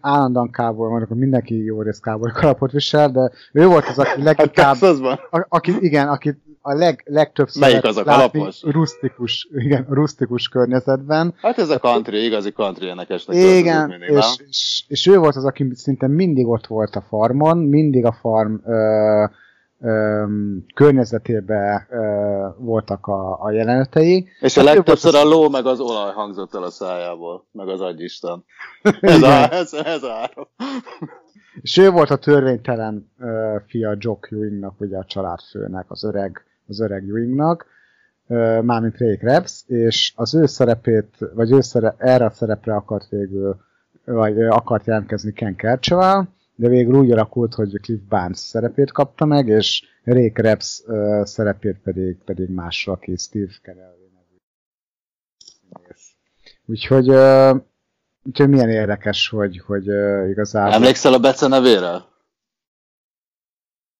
állandóan 0.00 0.50
kábor 0.50 0.88
vannak, 0.88 1.08
mindenki 1.08 1.64
jó 1.64 1.82
rész 1.82 1.98
kábor 1.98 2.32
kalapot 2.32 2.72
visel, 2.72 3.10
de 3.10 3.30
ő 3.52 3.66
volt 3.66 3.86
az, 3.86 3.98
aki 3.98 4.22
leginkább... 4.22 4.76
Hát 4.76 4.82
a, 5.30 5.46
aki, 5.48 5.72
igen, 5.80 6.08
aki 6.08 6.36
a 6.60 6.74
leg, 6.74 7.02
legtöbbször 7.04 7.62
Melyik 7.62 7.84
az 7.84 7.96
a 7.96 8.02
kalapos? 8.02 8.62
rustikus, 8.62 9.48
igen, 9.52 9.86
rustikus 9.88 10.48
környezetben. 10.48 11.34
Hát 11.42 11.58
ez 11.58 11.70
a 11.70 11.78
country, 11.78 12.24
igazi 12.24 12.52
country 12.52 12.86
énekesnek. 12.86 13.36
Igen, 13.36 13.88
mindig, 13.88 14.08
és, 14.08 14.26
és, 14.48 14.84
és, 14.88 15.06
ő 15.06 15.18
volt 15.18 15.36
az, 15.36 15.44
aki 15.44 15.70
szinte 15.74 16.06
mindig 16.06 16.46
ott 16.46 16.66
volt 16.66 16.96
a 16.96 17.04
farmon, 17.08 17.58
mindig 17.58 18.04
a 18.04 18.12
farm 18.12 18.54
ö, 18.64 19.24
környezetében 20.74 21.86
voltak 22.58 23.06
a, 23.06 23.42
a 23.42 23.50
jelenetei. 23.50 24.28
És 24.40 24.56
a 24.56 24.64
hát 24.64 24.74
legtöbbször 24.74 25.14
a 25.14 25.24
ló 25.24 25.48
meg 25.48 25.66
az 25.66 25.80
olaj 25.80 26.12
hangzott 26.12 26.54
el 26.54 26.62
a 26.62 26.70
szájából, 26.70 27.46
meg 27.52 27.68
az 27.68 27.80
agyisten. 27.80 28.44
Ez, 29.00 29.22
a, 29.22 29.52
ez, 29.52 29.72
ez 29.72 30.02
a 30.02 30.12
három. 30.12 30.46
És 31.60 31.76
ő 31.76 31.90
volt 31.90 32.10
a 32.10 32.16
törvénytelen 32.16 33.12
uh, 33.18 33.28
fia 33.66 33.96
Jock 33.98 34.28
Ewingnak, 34.30 34.80
ugye 34.80 34.98
a 34.98 35.04
családfőnek, 35.04 35.84
az 35.88 36.04
öreg, 36.04 36.44
az 36.66 36.80
öreg 36.80 37.08
Ewingnak, 37.08 37.66
uh, 38.26 38.62
mármint 38.62 38.98
Ray 38.98 39.16
Krebs, 39.16 39.62
és 39.66 40.12
az 40.16 40.34
ő 40.34 40.46
szerepét, 40.46 41.16
vagy 41.34 41.52
ő 41.52 41.60
szere, 41.60 41.94
erre 41.98 42.24
a 42.24 42.30
szerepre 42.30 42.74
akart 42.74 43.08
végül, 43.08 43.56
vagy 44.04 44.42
akart 44.42 44.86
jelentkezni 44.86 45.32
Ken 45.32 45.56
Kercheval, 45.56 46.28
de 46.58 46.68
végül 46.68 46.94
úgy 46.94 47.10
alakult, 47.10 47.54
hogy 47.54 47.80
Cliff 47.80 48.00
Barnes 48.08 48.38
szerepét 48.38 48.92
kapta 48.92 49.24
meg, 49.24 49.48
és 49.48 49.82
Ray 50.04 50.32
Krebs 50.32 50.82
uh, 50.86 51.24
szerepét 51.24 51.78
pedig, 51.78 52.18
pedig 52.24 52.48
másra, 52.48 52.92
aki 52.92 53.16
Steve 53.16 53.52
Carell 53.62 53.96
nevű. 54.14 54.36
Úgyhogy, 56.66 57.08
uh, 57.08 57.60
úgyhogy 58.22 58.48
milyen 58.48 58.68
érdekes, 58.70 59.28
hogy, 59.28 59.58
hogy 59.66 59.88
uh, 59.88 60.28
igazából... 60.28 60.72
Emlékszel 60.72 61.12
a 61.12 61.18
Bece 61.18 61.46
nevére? 61.46 62.04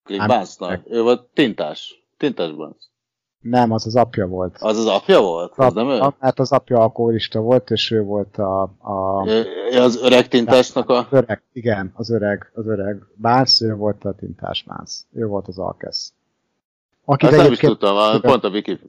Cliff 0.02 0.26
Barnesnak? 0.26 0.82
Ő 0.86 1.02
volt 1.02 1.22
tintás. 1.32 2.04
Tintás 2.16 2.54
Barnes. 2.54 2.87
Nem, 3.40 3.72
az 3.72 3.86
az 3.86 3.96
apja 3.96 4.26
volt. 4.26 4.56
Az 4.60 4.78
az 4.78 4.86
apja 4.86 5.20
volt? 5.20 5.52
Az, 5.56 5.66
az 5.66 5.72
nem 5.72 5.88
ő? 5.88 6.00
Hát 6.18 6.38
az 6.38 6.52
apja 6.52 6.78
alkoholista 6.80 7.40
volt, 7.40 7.70
és 7.70 7.90
ő 7.90 8.02
volt 8.02 8.36
a... 8.36 8.62
a 8.62 9.22
az 9.78 10.02
öreg 10.02 10.28
tintásnak 10.28 10.88
a... 10.88 10.98
Az 10.98 11.06
öreg, 11.10 11.42
igen, 11.52 11.92
az 11.94 12.10
öreg, 12.10 12.50
az 12.54 12.66
öreg 12.66 13.02
Bánsz, 13.14 13.60
ő 13.60 13.74
volt 13.74 14.04
a 14.04 14.14
tintás 14.14 14.64
Bánsz. 14.68 15.06
Ő 15.12 15.26
volt 15.26 15.48
az 15.48 15.58
alkesz. 15.58 16.12
Aki 17.04 17.26
Ezt 17.26 17.36
nem 17.36 17.52
is 17.52 17.58
tudtam, 17.58 18.20
pont 18.20 18.44
a 18.44 18.48
Wiki... 18.48 18.80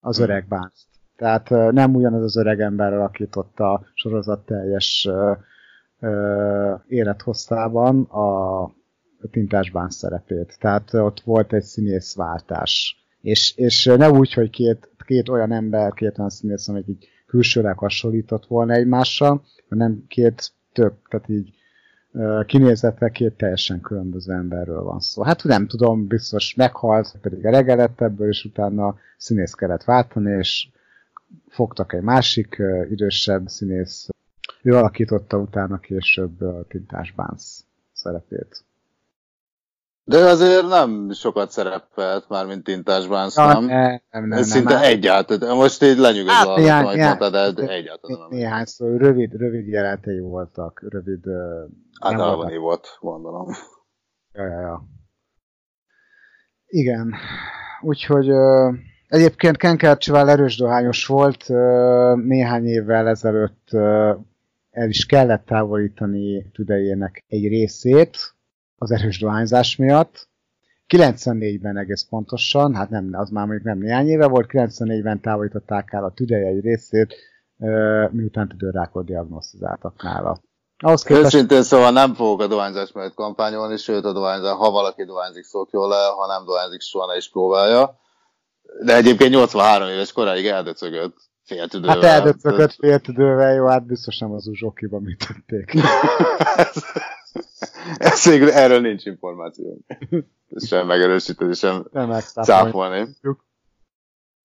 Az 0.00 0.18
öreg. 0.18 0.46
Bánsz. 0.48 0.86
Tehát 1.16 1.48
nem 1.72 1.94
ugyanaz 1.94 2.22
az 2.22 2.36
öreg 2.36 2.60
ember 2.60 2.92
alakított 2.92 3.60
a 3.60 3.86
sorozat 3.94 4.46
teljes 4.46 5.08
uh, 5.10 5.36
uh, 6.00 6.80
a 9.24 9.30
Tintásbán 9.30 9.90
szerepét. 9.90 10.56
Tehát 10.60 10.94
ott 10.94 11.20
volt 11.20 11.52
egy 11.52 11.62
színészváltás. 11.62 13.04
És, 13.20 13.54
és 13.56 13.84
ne 13.84 14.10
úgy, 14.10 14.32
hogy 14.32 14.50
két, 14.50 14.88
két 15.06 15.28
olyan 15.28 15.52
ember, 15.52 15.92
két 15.92 16.18
olyan 16.18 16.30
színész, 16.30 16.68
amik 16.68 16.88
így 16.88 17.08
külsőleg 17.26 17.78
hasonlított 17.78 18.46
volna 18.46 18.72
egymással, 18.72 19.44
hanem 19.68 20.04
két 20.08 20.52
tök, 20.72 20.94
tehát 21.08 21.28
így 21.28 21.52
kinézetre 22.46 23.08
két 23.08 23.36
teljesen 23.36 23.80
különböző 23.80 24.32
emberről 24.32 24.82
van 24.82 25.00
szó. 25.00 25.22
Hát 25.22 25.44
nem 25.44 25.66
tudom, 25.66 26.06
biztos 26.06 26.54
meghalt, 26.54 27.14
pedig 27.20 27.44
elegelett 27.44 28.00
ebből, 28.00 28.28
és 28.28 28.44
utána 28.44 28.96
színész 29.16 29.52
kellett 29.52 29.84
váltani, 29.84 30.36
és 30.38 30.68
fogtak 31.48 31.92
egy 31.92 32.02
másik 32.02 32.62
idősebb 32.90 33.48
színész, 33.48 34.08
ő 34.62 34.76
alakította 34.76 35.38
utána 35.38 35.78
később 35.78 36.38
Tintás 36.68 37.12
Bánsz 37.12 37.64
szerepét. 37.92 38.64
De 40.06 40.18
azért 40.18 40.68
nem 40.68 41.10
sokat 41.12 41.50
szerepelt 41.50 42.28
már, 42.28 42.46
mint 42.46 42.64
Tintás 42.64 43.06
Bánsz, 43.06 43.36
ja, 43.36 43.46
nem? 43.46 43.64
Nem, 43.64 44.00
nem, 44.10 44.24
nem. 44.28 44.42
Szinte 44.42 44.74
nem, 44.74 44.82
egyáltalán. 44.82 45.56
Most 45.56 45.82
így 45.82 45.98
lenyugodva 45.98 46.32
hát, 46.32 46.56
néhány, 46.56 46.84
amit 46.86 46.98
mondtad, 46.98 47.54
de 47.54 47.68
egyáltalán 47.68 48.18
nem. 48.18 48.38
Néhány 48.38 48.64
szó, 48.64 48.96
rövid, 48.96 49.32
rövid 49.32 49.66
jelenetei 49.66 50.20
voltak, 50.20 50.84
rövid... 50.88 51.24
Általában 52.00 52.58
volt, 52.58 52.98
gondolom. 53.00 53.48
Ja, 54.32 54.44
ja, 54.44 54.60
ja. 54.60 54.88
Igen. 56.66 57.14
Úgyhogy 57.80 58.30
uh, 58.30 58.74
egyébként 59.08 59.56
Ken 59.56 59.76
Kercsvel 59.76 60.30
erős 60.30 60.56
dohányos 60.56 61.06
volt, 61.06 61.44
uh, 61.48 62.16
néhány 62.16 62.66
évvel 62.66 63.08
ezelőtt 63.08 63.68
uh, 63.72 64.16
el 64.70 64.88
is 64.88 65.06
kellett 65.06 65.44
távolítani 65.46 66.50
tüdejének 66.52 67.24
egy 67.26 67.48
részét, 67.48 68.33
az 68.84 68.90
erős 68.90 69.18
dohányzás 69.18 69.76
miatt. 69.76 70.28
94-ben 70.88 71.76
egész 71.76 72.06
pontosan, 72.08 72.74
hát 72.74 72.90
nem, 72.90 73.08
az 73.12 73.30
már 73.30 73.46
mondjuk 73.46 73.66
nem 73.66 73.78
néhány 73.78 74.08
éve 74.08 74.26
volt, 74.26 74.46
94-ben 74.52 75.20
távolították 75.20 75.92
el 75.92 76.04
a 76.04 76.12
tüdeje 76.12 76.46
egy 76.46 76.60
részét, 76.60 77.14
miután 78.10 78.48
tüdőrákot 78.48 79.04
diagnosztizáltak 79.04 80.02
nála. 80.02 80.40
Ahhoz 80.78 81.02
képest... 81.02 81.24
Őszintén 81.24 81.62
szóval 81.62 81.90
nem 81.90 82.14
fogok 82.14 82.40
a 82.40 82.46
dohányzás 82.46 82.92
mellett 82.92 83.14
kampányolni, 83.14 83.76
sőt 83.76 84.04
a 84.04 84.12
dohányzás, 84.12 84.56
ha 84.56 84.70
valaki 84.70 85.04
dohányzik, 85.04 85.44
szokjon 85.44 85.88
le, 85.88 85.96
ha 85.96 86.26
nem 86.26 86.44
dohányzik, 86.44 86.80
soha 86.80 87.06
ne 87.06 87.16
is 87.16 87.30
próbálja. 87.30 87.98
De 88.84 88.94
egyébként 88.96 89.30
83 89.30 89.88
éves 89.88 90.12
koráig 90.12 90.46
eldöcögött 90.46 91.16
féltüdővel. 91.44 91.94
Hát 91.94 92.04
eldöcögött 92.04 92.72
féltüdővel, 92.72 93.54
jó, 93.54 93.66
hát 93.66 93.86
biztos 93.86 94.18
nem 94.18 94.32
az 94.32 94.46
uzsokiba 94.46 94.98
mit 94.98 95.26
tették. 95.26 95.72
Ez 97.98 98.24
végül, 98.24 98.50
erről 98.50 98.80
nincs 98.80 99.04
információ. 99.04 99.78
Sem 100.56 100.86
megerősíteni, 100.86 101.54
sem 101.54 101.86
cáfolni. 102.42 103.08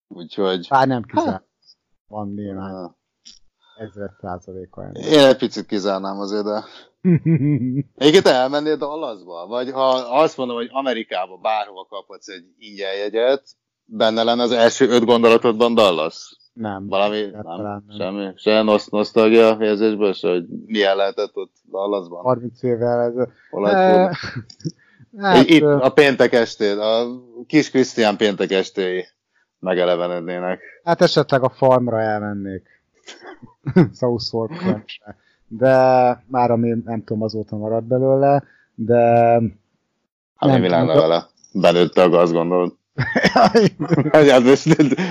Úgyhogy... 0.08 0.68
Bár 0.70 0.88
nem 0.88 1.04
kizárt. 1.04 1.48
Van 2.08 2.34
néhány. 2.34 2.92
ezred 3.78 4.12
százaléka. 4.22 4.90
Én 4.94 5.20
egy 5.20 5.38
picit 5.38 5.66
kizárnám 5.66 6.20
azért, 6.20 6.44
de... 6.44 6.64
Egyébként 7.96 8.28
elmennél 8.28 8.76
Dallasba? 8.78 9.48
Vagy 9.48 9.72
ha 9.72 9.90
azt 10.22 10.38
mondom, 10.38 10.56
hogy 10.56 10.70
Amerikába 10.72 11.38
bárhova 11.38 11.86
kaphatsz 11.86 12.28
egy 12.28 12.46
ingyen 12.58 12.96
jegyet, 12.96 13.44
benne 13.86 14.24
lenne 14.24 14.44
az 14.44 14.52
első 14.52 14.90
öt 14.90 15.06
gondolatodban 15.06 15.74
Dallas? 15.74 16.38
Nem. 16.54 16.88
Valami, 16.88 17.22
nem, 17.22 17.62
nem, 17.62 17.84
semmi, 17.98 18.32
se 18.36 18.62
nosz, 18.62 18.90
nosztalgia 18.90 19.58
érzésből, 19.60 20.14
se, 20.14 20.30
hogy 20.30 20.46
milyen 20.66 20.96
lehetett 20.96 21.36
ott 21.36 21.56
Dallasban? 21.72 22.22
30 22.22 22.64
évvel 22.64 23.02
ez. 23.02 23.28
E... 23.64 24.18
Hát, 25.18 25.50
Itt 25.50 25.64
a 25.64 25.90
péntek 25.90 26.34
estét, 26.34 26.78
a 26.78 27.06
kis 27.48 27.70
Krisztián 27.70 28.18
péntek 28.18 28.52
estéi 28.52 29.06
megelevenednének. 29.60 30.62
Hát 30.84 31.02
esetleg 31.02 31.44
a 31.44 31.50
farmra 31.50 32.02
elmennék. 32.02 32.68
South 34.00 34.36
De 35.48 35.74
már 36.28 36.52
ami 36.52 36.70
nem 36.86 37.04
tudom, 37.04 37.24
azóta 37.24 37.58
maradt 37.58 37.86
belőle, 37.86 38.44
de... 38.76 38.96
Hát 40.36 40.60
mi 40.60 40.70
lenne 40.70 40.94
vele? 40.94 41.28
Benőtte 41.54 42.02
a 42.02 42.10
gaz, 42.10 42.32
gondolod? 42.32 42.78
hát 44.30 44.44
most, 44.44 44.66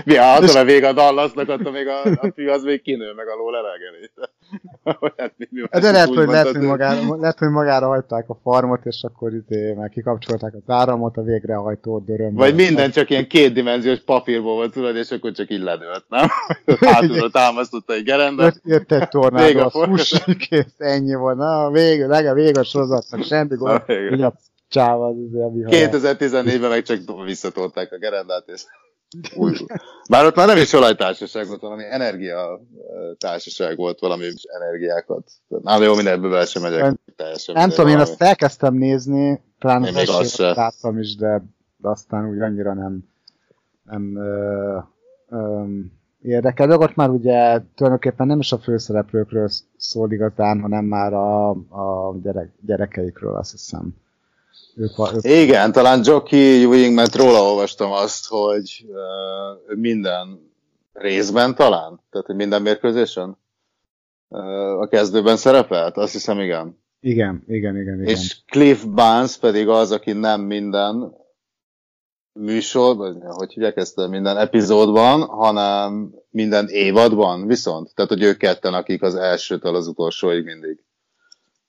mi 0.04 0.16
a 0.16 0.22
hatalma 0.22 0.64
vég 0.64 0.84
a 0.84 0.92
Dallasnak, 0.92 1.48
attól 1.48 1.72
még 1.72 1.86
a, 1.86 2.02
a 2.02 2.32
fű 2.34 2.48
az 2.48 2.62
még 2.62 2.82
kinő, 2.82 3.12
meg 3.16 3.26
alól 3.28 3.56
elegeli. 3.56 4.10
De 5.70 5.90
lehet, 5.90 6.08
hogy, 6.08 6.26
lehet, 6.26 6.46
hogy 6.46 6.60
magára, 6.66 7.16
lehet, 7.16 7.38
hogy 7.38 7.48
magára 7.48 7.86
hagyták 7.86 8.28
a 8.28 8.38
farmot, 8.42 8.84
és 8.84 9.02
akkor 9.02 9.34
itt 9.34 9.76
meg 9.76 9.90
kikapcsolták 9.90 10.54
az 10.54 10.74
áramot, 10.74 11.16
a 11.16 11.22
végrehajtó 11.22 11.98
döröm. 11.98 12.34
Vagy 12.34 12.54
minden 12.54 12.90
csak 12.90 13.10
ilyen 13.10 13.26
kétdimenziós 13.26 14.00
papírból 14.00 14.54
volt, 14.54 14.72
tudod, 14.72 14.96
és 14.96 15.10
akkor 15.10 15.32
csak 15.32 15.50
így 15.50 15.62
ledőlt, 15.62 16.04
nem? 16.08 16.28
Hátulra 16.90 17.30
támasztotta 17.30 17.92
egy 17.92 18.02
gerendet. 18.02 18.60
Jött 18.64 18.92
egy 18.92 19.08
tornádó, 19.08 19.60
a 19.60 19.70
fuss, 19.70 20.14
kész, 20.48 20.74
ennyi 20.76 21.14
volt. 21.14 21.36
Na, 21.36 21.70
vég, 21.70 22.00
legalább 22.00 22.34
vég 22.34 22.58
a 22.58 22.62
sorozatnak, 22.64 23.24
semmi 23.24 23.56
gond 23.56 23.82
csáva 24.68 25.06
az 25.06 25.16
azért, 25.32 25.90
2014-ben 25.92 26.70
meg 26.70 26.82
csak 26.82 27.24
visszatolták 27.24 27.92
a 27.92 27.98
gerendát, 27.98 28.48
és 28.48 28.64
új. 29.36 29.56
Bár 30.08 30.24
ott 30.24 30.34
már 30.34 30.46
nem 30.46 30.56
is 30.56 30.72
olajtársaság 30.72 31.46
volt, 31.46 31.60
valami 31.60 31.84
energia 31.90 32.60
társaság 33.18 33.76
volt, 33.76 34.00
valami 34.00 34.24
energiákat. 34.46 35.30
Na, 35.48 35.82
jó, 35.82 35.94
mindenből 35.94 36.30
bele 36.30 36.44
sem 36.44 36.62
megyek. 36.62 36.94
Teljesen 37.16 37.54
nem 37.54 37.68
tudom, 37.68 37.88
én 37.88 37.98
azt 37.98 38.22
elkezdtem 38.22 38.74
nézni, 38.74 39.42
talán 39.58 39.84
én 39.84 39.92
még 39.92 40.08
azt 40.08 40.38
láttam 40.38 40.98
is, 40.98 41.16
de, 41.16 41.42
de 41.76 41.88
aztán 41.88 42.28
úgy 42.30 42.40
annyira 42.40 42.74
nem, 42.74 43.04
nem 43.82 44.16
ö, 44.16 44.78
ö, 45.28 45.64
érdekel. 46.22 46.66
De 46.66 46.76
ott 46.76 46.94
már 46.94 47.08
ugye 47.08 47.60
tulajdonképpen 47.74 48.26
nem 48.26 48.38
is 48.38 48.52
a 48.52 48.58
főszereplőkről 48.58 49.48
szól 49.76 50.12
igazán, 50.12 50.60
hanem 50.60 50.84
már 50.84 51.12
a, 51.12 51.50
a 51.50 52.16
gyerek, 52.22 52.52
gyerekeikről, 52.60 53.36
azt 53.36 53.50
hiszem. 53.50 53.94
Ők, 54.76 54.90
ők... 55.14 55.24
Igen, 55.24 55.72
talán 55.72 56.00
Jockey 56.04 56.62
Ewing, 56.62 56.94
mert 56.94 57.14
róla 57.14 57.42
olvastam 57.42 57.92
azt, 57.92 58.26
hogy 58.26 58.84
uh, 58.88 59.76
minden 59.76 60.52
részben 60.92 61.54
talán, 61.54 62.00
tehát 62.10 62.28
minden 62.28 62.62
mérkőzésen 62.62 63.38
uh, 64.28 64.40
a 64.80 64.86
kezdőben 64.86 65.36
szerepelt, 65.36 65.96
azt 65.96 66.12
hiszem 66.12 66.40
igen. 66.40 66.78
Igen, 67.00 67.44
igen, 67.46 67.76
igen, 67.76 67.94
igen. 67.94 68.06
És 68.06 68.36
Cliff 68.46 68.84
Barnes 68.84 69.36
pedig 69.36 69.68
az, 69.68 69.92
aki 69.92 70.12
nem 70.12 70.40
minden 70.40 71.16
műsorban, 72.32 73.22
hogy 73.22 73.52
hívják 73.52 73.76
ezt, 73.76 74.08
minden 74.08 74.36
epizódban, 74.36 75.20
hanem 75.20 76.14
minden 76.30 76.68
évadban 76.68 77.46
viszont. 77.46 77.94
Tehát, 77.94 78.10
hogy 78.10 78.22
ők 78.22 78.36
ketten, 78.36 78.74
akik 78.74 79.02
az 79.02 79.14
elsőtől 79.14 79.74
az 79.74 79.86
utolsóig 79.86 80.44
mindig 80.44 80.84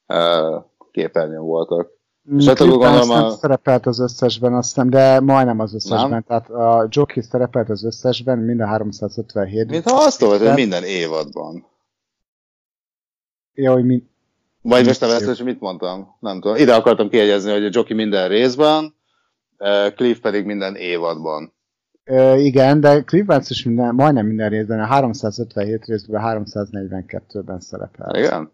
uh, 0.07 0.63
képernyőn 0.91 1.43
voltak. 1.43 1.98
És 2.37 2.45
hát 2.45 2.59
a... 2.59 3.29
szerepelt 3.29 3.85
az 3.85 3.99
összesben, 3.99 4.53
azt 4.53 4.67
hiszem, 4.67 4.89
de 4.89 5.19
majdnem 5.19 5.59
az 5.59 5.73
összesben. 5.73 6.09
Nem? 6.09 6.21
Tehát 6.21 6.49
a 6.49 6.87
Jockey 6.89 7.23
szerepelt 7.23 7.69
az 7.69 7.83
összesben, 7.83 8.37
minden 8.37 8.67
357. 8.67 9.69
Mint 9.69 9.89
ha 9.89 9.97
azt 9.97 10.21
volt, 10.21 10.41
hogy 10.41 10.53
minden 10.53 10.83
évadban. 10.83 11.65
Ja, 13.53 13.71
hogy 13.71 13.85
mi... 13.85 14.03
Vagy 14.61 14.85
most 14.85 15.01
nem 15.01 15.09
hogy 15.25 15.41
mit 15.43 15.59
mondtam? 15.59 16.15
Nem 16.19 16.39
tudom. 16.39 16.57
Ide 16.57 16.75
akartam 16.75 17.09
kiegyezni, 17.09 17.51
hogy 17.51 17.65
a 17.65 17.69
Jockey 17.71 17.95
minden 17.95 18.27
részben, 18.27 18.95
Cliff 19.95 20.19
pedig 20.19 20.45
minden 20.45 20.75
évadban. 20.75 21.53
Ö, 22.03 22.35
igen, 22.35 22.79
de 22.79 23.01
Cliff 23.01 23.25
Vance 23.25 23.47
is 23.49 23.63
minden, 23.63 23.95
majdnem 23.95 24.25
minden 24.25 24.49
részben, 24.49 24.79
a 24.79 24.85
357 24.85 25.85
részben, 25.85 26.21
342-ben 26.25 27.59
szerepel. 27.59 28.15
Igen? 28.15 28.51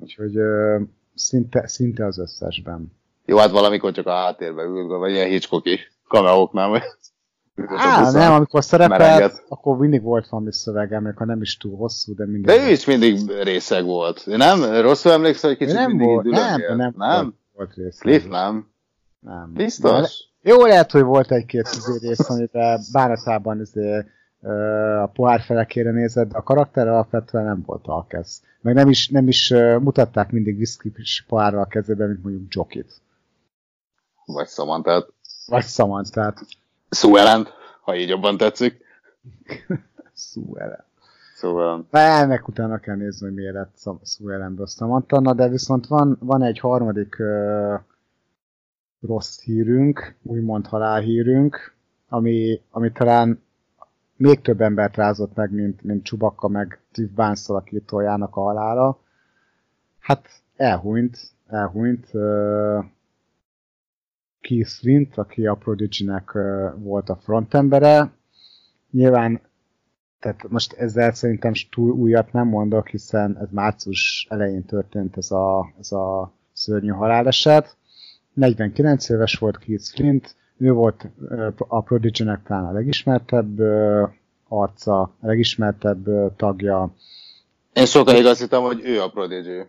Úgyhogy 0.00 0.36
ö, 0.36 0.80
Szinte, 1.14 1.68
szinte 1.68 2.06
az 2.06 2.18
összesben. 2.18 2.92
Jó, 3.24 3.36
hát 3.36 3.50
valamikor 3.50 3.92
csak 3.92 4.06
a 4.06 4.14
háttérben 4.14 4.66
ül, 4.66 4.98
vagy 4.98 5.10
ilyen 5.10 5.28
Hitchcocki 5.28 5.78
kameók, 6.08 6.52
nem? 6.52 6.72
Á, 7.66 8.10
nem, 8.10 8.32
amikor 8.32 8.64
szerepelt, 8.64 9.44
akkor 9.48 9.76
mindig 9.76 10.02
volt 10.02 10.28
valami 10.28 10.52
szövege, 10.52 11.12
ha 11.14 11.24
nem 11.24 11.42
is 11.42 11.56
túl 11.56 11.76
hosszú, 11.76 12.14
de 12.14 12.24
mindig... 12.24 12.44
De 12.44 12.66
ő 12.66 12.70
is 12.70 12.84
mindig 12.84 13.30
részeg 13.42 13.84
volt. 13.84 14.26
Nem? 14.26 14.80
Rosszul 14.80 15.12
emlékszel, 15.12 15.50
hogy 15.50 15.58
kicsit 15.58 15.74
nem 15.74 15.90
mindig 15.90 16.06
volt, 16.06 16.24
nem, 16.24 16.60
nem, 16.60 16.76
nem, 16.76 16.92
nem, 16.96 17.34
volt 17.52 17.74
részeg. 17.74 18.00
Cliff 18.00 18.24
nem? 18.26 18.70
Nem. 19.20 19.52
Biztos? 19.52 20.30
Jó, 20.42 20.64
lehet, 20.64 20.90
hogy 20.90 21.02
volt 21.02 21.32
egy-két 21.32 21.68
rész, 22.00 22.28
amit 22.30 22.52
bánatában 22.92 23.60
azért 23.60 24.06
a 25.02 25.06
pohár 25.06 25.40
felekére 25.40 25.90
nézett, 25.90 26.28
de 26.28 26.36
a 26.38 26.42
karakter 26.42 26.88
alapvetően 26.88 27.44
nem 27.44 27.62
volt 27.66 27.86
alkesz. 27.86 28.42
Meg 28.60 28.74
nem 28.74 28.88
is, 28.88 29.08
nem 29.08 29.28
is 29.28 29.50
mutatták 29.80 30.30
mindig 30.30 30.56
viszkis 30.56 31.24
pohárral 31.28 31.62
a 31.62 31.66
kezében, 31.66 32.08
mint 32.08 32.22
mondjuk 32.22 32.54
Jokit. 32.54 33.00
Vagy 34.24 34.48
Samantát. 34.48 35.12
Vagy 35.46 35.64
Samantát. 35.64 36.40
Sue 36.90 37.46
ha 37.82 37.96
így 37.96 38.08
jobban 38.08 38.36
tetszik. 38.36 38.84
Sue 40.14 40.86
Szóval... 41.34 41.86
ennek 41.90 42.48
utána 42.48 42.78
kell 42.78 42.96
nézni, 42.96 43.26
hogy 43.26 43.34
miért 43.34 43.54
lett 43.54 43.78
Sue 44.04 44.34
Ellenből 44.34 44.66
Samantha, 44.66 45.20
na 45.20 45.34
de 45.34 45.48
viszont 45.48 45.86
van, 45.86 46.16
van 46.20 46.42
egy 46.42 46.58
harmadik 46.58 47.16
uh, 47.18 47.80
rossz 49.00 49.40
hírünk, 49.40 50.14
úgymond 50.22 50.66
halálhírünk, 50.66 51.74
ami, 52.08 52.60
ami 52.70 52.92
talán 52.92 53.42
még 54.22 54.40
több 54.40 54.60
embert 54.60 54.96
rázott 54.96 55.34
meg, 55.34 55.50
mint, 55.50 55.82
mint 55.82 56.04
Csubakka 56.04 56.48
meg 56.48 56.80
Steve 56.90 57.10
Barnes 57.14 57.48
alakítójának 57.48 58.36
a 58.36 58.40
halála. 58.40 59.00
Hát 59.98 60.28
elhunyt, 60.56 61.18
elhunyt 61.46 62.08
uh, 62.12 62.84
Keith 64.40 64.70
Flint, 64.70 65.18
aki 65.18 65.46
a 65.46 65.54
Prodigy-nek 65.54 66.34
uh, 66.34 66.72
volt 66.76 67.08
a 67.08 67.16
frontembere. 67.16 68.12
Nyilván, 68.90 69.40
tehát 70.20 70.48
most 70.48 70.72
ezzel 70.72 71.12
szerintem 71.12 71.52
túl 71.70 71.90
újat 71.92 72.32
nem 72.32 72.48
mondok, 72.48 72.88
hiszen 72.88 73.38
ez 73.40 73.48
március 73.50 74.26
elején 74.30 74.64
történt 74.64 75.16
ez 75.16 75.30
a, 75.30 75.72
ez 75.78 75.92
a 75.92 76.32
szörnyű 76.52 76.90
haláleset. 76.90 77.76
49 78.32 79.08
éves 79.08 79.34
volt 79.34 79.58
Keith 79.58 79.84
Flint, 79.94 80.36
ő 80.58 80.72
volt 80.72 81.08
a 81.56 81.80
Prodigy-nek 81.80 82.42
talán 82.42 82.64
a 82.64 82.72
legismertebb 82.72 83.60
arca, 84.48 85.00
a 85.00 85.12
legismertebb 85.20 86.36
tagja. 86.36 86.94
Én 87.72 87.86
sokáig 87.86 88.26
azt 88.26 88.40
hittem, 88.40 88.62
hogy 88.62 88.80
ő 88.84 89.00
a 89.00 89.10
Prodigy. 89.10 89.66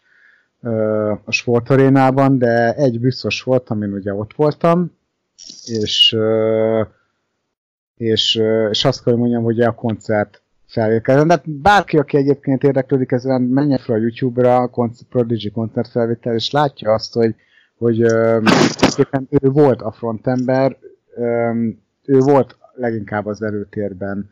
uh, 0.60 1.10
a 1.10 1.30
Sport 1.32 1.70
Arénában, 1.70 2.38
de 2.38 2.74
egy 2.74 3.00
biztos 3.00 3.42
volt, 3.42 3.70
amin 3.70 3.92
ugye 3.92 4.14
ott 4.14 4.34
voltam, 4.34 4.92
és, 5.64 6.12
uh, 6.12 6.86
és, 7.96 8.36
uh, 8.36 8.68
és 8.70 8.84
azt 8.84 9.02
kell, 9.04 9.14
mondjam, 9.14 9.42
hogy 9.42 9.60
a 9.60 9.74
koncert 9.74 10.42
felvétel. 10.66 11.24
De 11.24 11.42
bárki, 11.44 11.98
aki 11.98 12.16
egyébként 12.16 12.62
érdeklődik 12.62 13.12
ezen, 13.12 13.42
menjen 13.42 13.78
fel 13.78 13.94
a 13.94 13.98
YouTube-ra 13.98 14.56
a 14.56 14.68
koncert, 14.68 15.08
Prodigy 15.08 15.50
koncert 15.50 15.90
felvétel, 15.90 16.34
és 16.34 16.50
látja 16.50 16.92
azt, 16.92 17.12
hogy, 17.12 17.34
hogy 17.78 18.02
uh, 18.02 18.42
ő 19.28 19.50
volt 19.50 19.82
a 19.82 19.92
frontember, 19.92 20.76
um, 21.16 21.82
ő 22.04 22.18
volt 22.18 22.56
leginkább 22.74 23.26
az 23.26 23.42
előtérben 23.42 24.30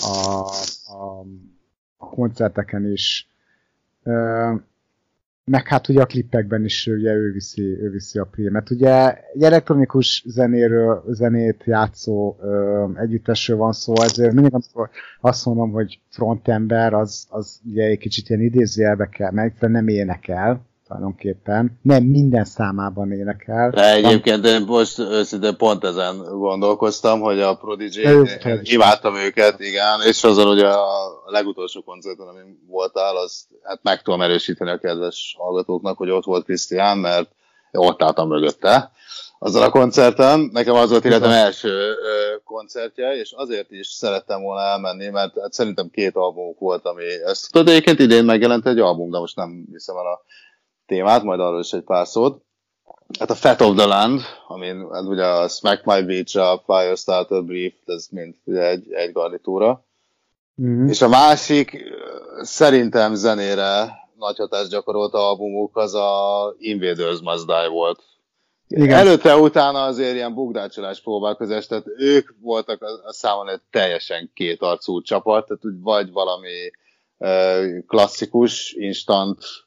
a, 0.00 0.50
a, 0.92 1.20
a 1.96 2.08
koncerteken 2.08 2.90
is. 2.92 3.28
meg 5.44 5.66
hát 5.66 5.88
ugye 5.88 6.00
a 6.00 6.06
klippekben 6.06 6.64
is 6.64 6.86
ugye 6.86 7.12
ő 7.12 7.32
viszi, 7.32 7.62
ő 7.62 7.90
viszi 7.90 8.18
a 8.18 8.24
primet. 8.24 8.70
Ugye 8.70 9.14
egy 9.32 9.42
elektronikus 9.42 10.24
zenéről, 10.26 11.04
zenét 11.08 11.64
játszó 11.64 12.36
ö, 12.40 12.86
együttesről 12.94 13.56
van 13.56 13.72
szó, 13.72 13.94
ezért 14.02 14.32
mindig 14.32 14.54
amikor 14.54 14.90
azt 15.20 15.44
mondom, 15.44 15.70
hogy 15.70 16.00
frontember, 16.10 16.94
az, 16.94 17.26
az 17.30 17.60
ugye 17.64 17.84
egy 17.84 17.98
kicsit 17.98 18.28
ilyen 18.28 18.42
idézőjelbe 18.42 19.08
kell 19.08 19.30
meg, 19.30 19.54
de 19.58 19.68
nem 19.68 19.88
énekel, 19.88 20.65
tulajdonképpen. 20.86 21.78
Nem 21.82 22.02
minden 22.02 22.44
számában 22.44 23.12
énekel. 23.12 23.70
De 23.70 23.92
egyébként 23.92 24.46
én 24.46 24.62
most 24.62 24.98
őszintén 24.98 25.56
pont 25.56 25.84
ezen 25.84 26.18
gondolkoztam, 26.18 27.20
hogy 27.20 27.40
a 27.40 27.56
Prodigy, 27.56 28.08
imádtam 28.62 29.14
őket, 29.14 29.60
igen, 29.60 30.00
és 30.06 30.24
azon, 30.24 30.46
hogy 30.46 30.60
a 30.60 30.76
legutolsó 31.26 31.82
koncerten, 31.82 32.26
amin 32.26 32.64
voltál, 32.68 33.16
az 33.16 33.46
hát 33.62 33.80
meg 33.82 34.02
tudom 34.02 34.22
erősíteni 34.22 34.70
a 34.70 34.78
kedves 34.78 35.36
hallgatóknak, 35.38 35.96
hogy 35.96 36.10
ott 36.10 36.24
volt 36.24 36.44
Krisztián, 36.44 36.98
mert 36.98 37.30
ott 37.72 38.02
álltam 38.02 38.28
mögötte 38.28 38.90
azon 39.38 39.62
a 39.62 39.70
koncerten. 39.70 40.48
Nekem 40.52 40.74
az 40.74 40.90
volt 40.90 41.04
életem 41.04 41.30
első 41.30 41.94
koncertje, 42.44 43.16
és 43.16 43.32
azért 43.36 43.70
is 43.70 43.86
szerettem 43.86 44.42
volna 44.42 44.62
elmenni, 44.62 45.08
mert 45.08 45.40
hát 45.40 45.52
szerintem 45.52 45.90
két 45.90 46.16
albumuk 46.16 46.58
volt, 46.58 46.84
ami... 46.84 47.04
Ezt 47.24 47.52
tudod, 47.52 47.68
egyébként 47.68 47.98
idén 47.98 48.24
megjelent 48.24 48.66
egy 48.66 48.78
album, 48.78 49.10
de 49.10 49.18
most 49.18 49.36
nem 49.36 49.64
viszem 49.72 49.96
el 49.96 50.06
a 50.06 50.20
témát, 50.86 51.22
majd 51.22 51.40
arról 51.40 51.60
is 51.60 51.72
egy 51.72 51.82
pár 51.82 52.06
szót. 52.06 52.44
Hát 53.18 53.30
a 53.30 53.34
Fat 53.34 53.60
of 53.60 53.76
the 53.76 53.86
Land, 53.86 54.20
amin 54.48 54.88
hát 54.92 55.04
ugye 55.04 55.24
a 55.24 55.48
Smack 55.48 55.84
My 55.84 56.02
Beach, 56.02 56.36
a 56.36 56.62
Firestarter 56.66 57.44
Brief, 57.44 57.74
ez 57.86 58.06
mind 58.10 58.34
ugye 58.44 58.68
egy, 58.68 58.92
egy 58.92 59.12
garnitúra. 59.12 59.84
Mm-hmm. 60.62 60.88
És 60.88 61.02
a 61.02 61.08
másik 61.08 61.78
szerintem 62.40 63.14
zenére 63.14 63.92
nagy 64.18 64.36
hatást 64.36 64.70
gyakorolt 64.70 65.14
albumuk 65.14 65.76
az 65.76 65.94
a 65.94 66.54
Invaders 66.58 67.20
Must 67.20 67.46
Die 67.46 67.68
volt. 67.68 68.02
Igen. 68.68 68.98
Előtte, 68.98 69.36
utána 69.36 69.84
azért 69.84 70.14
ilyen 70.14 70.34
bugdácsolás 70.34 71.00
próbálkozás, 71.00 71.66
tehát 71.66 71.84
ők 71.96 72.34
voltak 72.40 72.82
a, 72.82 72.86
a 73.04 73.12
számon 73.12 73.48
egy 73.48 73.60
teljesen 73.70 74.30
kétarcú 74.34 75.02
csapat, 75.02 75.46
tehát 75.46 75.64
úgy 75.64 75.80
vagy 75.80 76.12
valami 76.12 76.70
klasszikus, 77.86 78.72
instant 78.72 79.65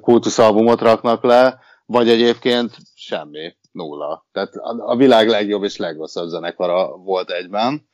kultuszalbumot 0.00 0.80
raknak 0.80 1.22
le, 1.22 1.58
vagy 1.86 2.08
egyébként 2.08 2.76
semmi, 2.94 3.56
nulla. 3.72 4.26
Tehát 4.32 4.54
a, 4.54 4.90
a 4.90 4.96
világ 4.96 5.28
legjobb 5.28 5.62
és 5.62 5.76
legrosszabb 5.76 6.28
zenekara 6.28 6.96
volt 6.96 7.30
egyben 7.30 7.88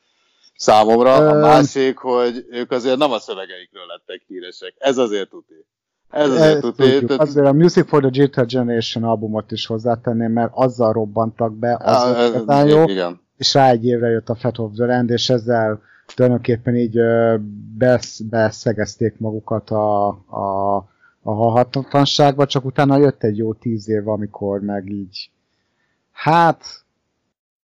számomra. 0.57 1.15
A 1.15 1.35
másik, 1.35 1.97
hogy 1.97 2.45
ők 2.51 2.71
azért 2.71 2.99
nem 2.99 3.13
a 3.13 3.19
szövegeikről 3.19 3.87
lettek 3.87 4.23
híresek. 4.27 4.75
Ez 4.79 4.99
azért 4.99 5.31
tuti. 5.31 5.67
Ez 6.11 6.31
azért 6.31 6.61
tuti. 6.61 7.05
Tehát... 7.05 7.23
Azért 7.23 7.47
a 7.47 7.53
Music 7.53 7.89
for 7.89 8.01
the 8.01 8.11
Digital 8.11 8.45
Generation 8.45 9.05
albumot 9.05 9.53
is 9.53 9.67
hozzátenném, 9.67 10.33
mert 10.33 10.51
azzal 10.55 10.93
robbantak 10.93 11.59
be, 11.59 11.77
az 11.81 12.15
ez, 12.47 12.69
jó, 12.69 12.85
igen. 12.85 13.21
és 13.37 13.55
rá 13.55 13.71
egy 13.71 13.85
évre 13.85 14.09
jött 14.09 14.29
a 14.29 14.35
Fat 14.35 14.59
of 14.59 14.73
the 14.75 14.87
Land, 14.87 15.11
és 15.11 15.31
ezzel 15.31 15.83
tulajdonképpen 16.15 16.77
így 16.77 16.99
besz, 17.79 18.21
beszegezték 18.21 19.19
magukat 19.19 19.71
a, 19.71 20.07
a 20.09 20.85
a 21.27 21.33
halhatatlanságba, 21.33 22.47
csak 22.47 22.65
utána 22.65 22.97
jött 22.97 23.23
egy 23.23 23.37
jó 23.37 23.55
tíz 23.55 23.89
év, 23.89 24.09
amikor 24.09 24.61
meg 24.61 24.89
így, 24.89 25.31
hát, 26.13 26.85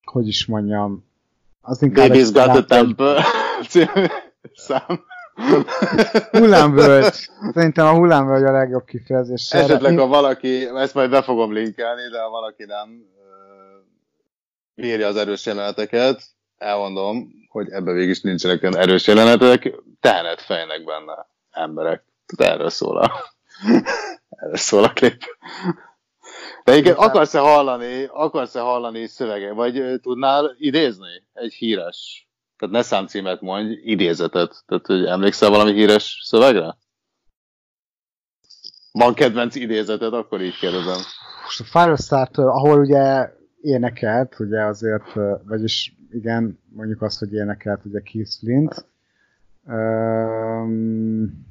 hogy 0.05 0.29
is 0.29 0.47
mondjam, 0.47 1.05
az 1.61 1.83
inkább... 1.83 2.09
Baby's 2.09 2.31
got 2.33 2.57
a 2.57 2.65
temper 2.65 3.25
szám. 4.67 5.05
hullámvölgy. 6.31 7.15
Szerintem 7.53 7.87
a 7.87 7.95
hullámvölgy 7.95 8.45
a 8.45 8.53
legjobb 8.53 8.85
kifejezés. 8.85 9.51
Esetleg, 9.51 9.99
ha 9.99 10.07
valaki, 10.07 10.67
ezt 10.67 10.95
majd 10.95 11.11
be 11.11 11.23
fogom 11.23 11.53
linkelni, 11.53 12.09
de 12.11 12.21
ha 12.21 12.31
valaki 12.31 12.65
nem 12.65 13.05
bírja 14.75 15.07
az 15.07 15.17
erős 15.17 15.47
jeleneteket, 15.47 16.23
elmondom, 16.59 17.33
hogy 17.49 17.71
ebbe 17.71 17.93
végig 17.93 18.09
is 18.09 18.21
nincsenek 18.21 18.63
olyan 18.63 18.77
erős 18.77 19.07
jelenetek, 19.07 19.75
tehenet 20.01 20.41
fejnek 20.41 20.85
benne 20.85 21.27
emberek. 21.51 22.05
Tehát 22.27 22.55
erről 22.55 22.71
szól 22.71 22.99
a 22.99 23.39
szól 24.53 24.85
a 24.85 24.93
klip. 24.93 25.23
De 26.65 26.77
igen, 26.77 26.95
akarsz-e 26.95 27.39
hallani, 27.39 28.05
akarsz-e 28.05 28.61
hallani 28.61 29.07
szövege, 29.07 29.53
vagy 29.53 30.01
tudnál 30.03 30.55
idézni 30.59 31.25
egy 31.33 31.53
híres, 31.53 32.29
tehát 32.59 32.75
ne 32.75 32.83
számcímet 32.83 33.41
mondj, 33.41 33.73
idézetet. 33.83 34.63
Tehát, 34.67 34.87
hogy 34.87 35.05
emlékszel 35.05 35.51
valami 35.51 35.73
híres 35.73 36.21
szövegre? 36.25 36.77
Van 38.93 39.15
kedvenc 39.15 39.55
idézeted, 39.55 40.15
akkor 40.15 40.41
így 40.41 40.59
kérdezem. 40.59 40.99
Most 41.43 41.61
a 41.61 41.65
Firestarter, 41.65 42.45
ahol 42.45 42.79
ugye 42.79 43.31
énekelt, 43.61 44.39
ugye 44.39 44.65
azért, 44.65 45.13
vagyis 45.45 45.97
igen, 46.11 46.61
mondjuk 46.69 47.03
azt, 47.03 47.19
hogy 47.19 47.33
énekelt 47.33 47.85
ugye 47.85 48.01
Keith 48.01 48.39
Flint. 48.39 48.87
Um, 49.65 51.50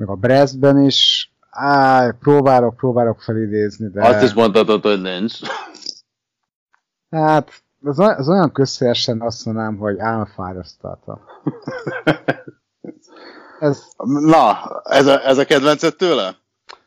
meg 0.00 0.08
a 0.08 0.14
Brestben 0.14 0.84
is. 0.84 1.32
Á, 1.50 2.10
próbálok, 2.10 2.76
próbálok 2.76 3.20
felidézni, 3.20 3.88
de... 3.88 4.06
Azt 4.06 4.22
is 4.22 4.34
mondhatod, 4.34 4.82
hogy 4.82 5.00
nincs. 5.00 5.38
Hát, 7.10 7.62
az, 7.82 7.98
az 7.98 8.28
olyan 8.28 8.52
közszeresen 8.52 9.20
azt 9.20 9.44
mondanám, 9.44 9.76
hogy 9.76 9.98
álmfárasztalta. 9.98 11.20
ez... 13.60 13.82
Na, 14.04 14.56
ez 14.82 15.06
a, 15.06 15.26
ez 15.26 15.38
a 15.38 15.44
kedvenced 15.44 15.96
tőle? 15.96 16.36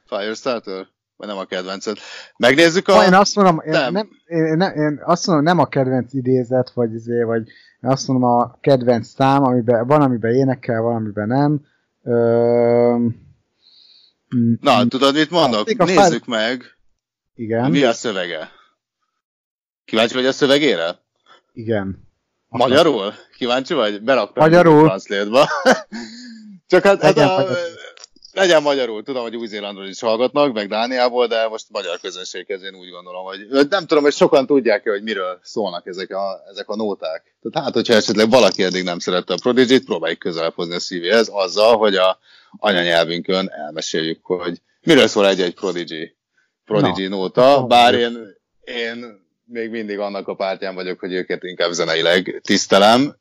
Firestarter? 0.05 0.87
Vagy 1.15 1.27
nem 1.27 1.37
a 1.37 1.45
kedvenced? 1.45 1.97
Megnézzük 2.37 2.87
a... 2.87 3.03
Én 3.05 3.13
azt 3.13 3.35
mondom, 3.35 3.61
nem. 3.65 3.85
Én, 3.85 3.91
nem, 3.91 4.09
én, 4.25 4.45
én, 4.45 4.61
én 4.61 5.01
azt 5.05 5.27
mondom, 5.27 5.45
nem 5.45 5.59
a 5.59 5.65
kedvenc 5.65 6.13
idézet, 6.13 6.71
vagy 6.73 6.93
izé, 6.93 7.23
vagy 7.23 7.47
én 7.81 7.89
azt 7.89 8.07
mondom 8.07 8.29
a 8.29 8.57
kedvenc 8.61 9.07
szám, 9.07 9.43
amiben, 9.43 9.87
van, 9.87 10.01
amiben 10.01 10.33
énekel, 10.33 10.81
van, 10.81 10.95
amiben 10.95 11.27
nem. 11.27 11.71
Ö, 12.03 13.07
Na, 14.61 14.87
tudod, 14.87 15.13
mit 15.13 15.29
mondok? 15.29 15.69
Hát, 15.77 15.87
Nézzük 15.87 16.23
fár... 16.23 16.49
meg. 16.49 16.63
Igen. 17.35 17.71
Mi 17.71 17.83
a 17.83 17.93
szövege? 17.93 18.51
Kíváncsi 19.85 20.13
vagy 20.13 20.25
a 20.25 20.31
szövegére? 20.31 20.99
Igen. 21.53 22.07
Magyarul? 22.47 23.13
Kíváncsi 23.37 23.73
vagy? 23.73 24.01
Beraktam 24.01 24.43
Magyarul. 24.43 24.89
a 24.89 24.97
Csak 26.67 26.83
hát, 26.83 27.01
hát 27.01 27.17
a, 27.17 27.47
legyen 28.33 28.61
magyarul. 28.61 29.03
Tudom, 29.03 29.21
hogy 29.21 29.35
Új-Zélandról 29.35 29.87
is 29.87 29.99
hallgatnak, 29.99 30.53
meg 30.53 30.67
Dániából, 30.67 31.27
de 31.27 31.47
most 31.47 31.65
magyar 31.69 31.99
közönséghez 31.99 32.63
én 32.63 32.75
úgy 32.75 32.89
gondolom, 32.89 33.25
hogy 33.25 33.67
nem 33.69 33.85
tudom, 33.85 34.03
hogy 34.03 34.13
sokan 34.13 34.45
tudják-e, 34.45 34.89
hogy 34.89 35.03
miről 35.03 35.39
szólnak 35.43 35.85
ezek 35.85 36.15
a, 36.15 36.43
ezek 36.49 36.69
a 36.69 36.75
nóták. 36.75 37.35
Tehát 37.41 37.65
hát, 37.65 37.73
hogyha 37.73 37.93
esetleg 37.93 38.29
valaki 38.29 38.63
eddig 38.63 38.83
nem 38.83 38.99
szerette 38.99 39.33
a 39.33 39.37
Prodigy-t, 39.41 39.85
próbáljuk 39.85 40.19
közelebb 40.19 40.53
hozni 40.53 40.75
a 40.75 40.79
szívéhez 40.79 41.29
azzal, 41.31 41.77
hogy 41.77 41.95
a 41.95 42.17
anyanyelvünkön 42.57 43.49
elmeséljük, 43.49 44.25
hogy 44.25 44.61
miről 44.81 45.07
szól 45.07 45.27
egy-egy 45.27 45.53
Prodigy, 45.53 46.15
Prodigy 46.65 47.09
no. 47.09 47.17
nóta, 47.17 47.65
bár 47.67 47.93
én, 47.93 48.37
én 48.63 49.21
még 49.45 49.69
mindig 49.69 49.99
annak 49.99 50.27
a 50.27 50.35
pártján 50.35 50.75
vagyok, 50.75 50.99
hogy 50.99 51.13
őket 51.13 51.43
inkább 51.43 51.71
zeneileg 51.71 52.41
tisztelem, 52.43 53.15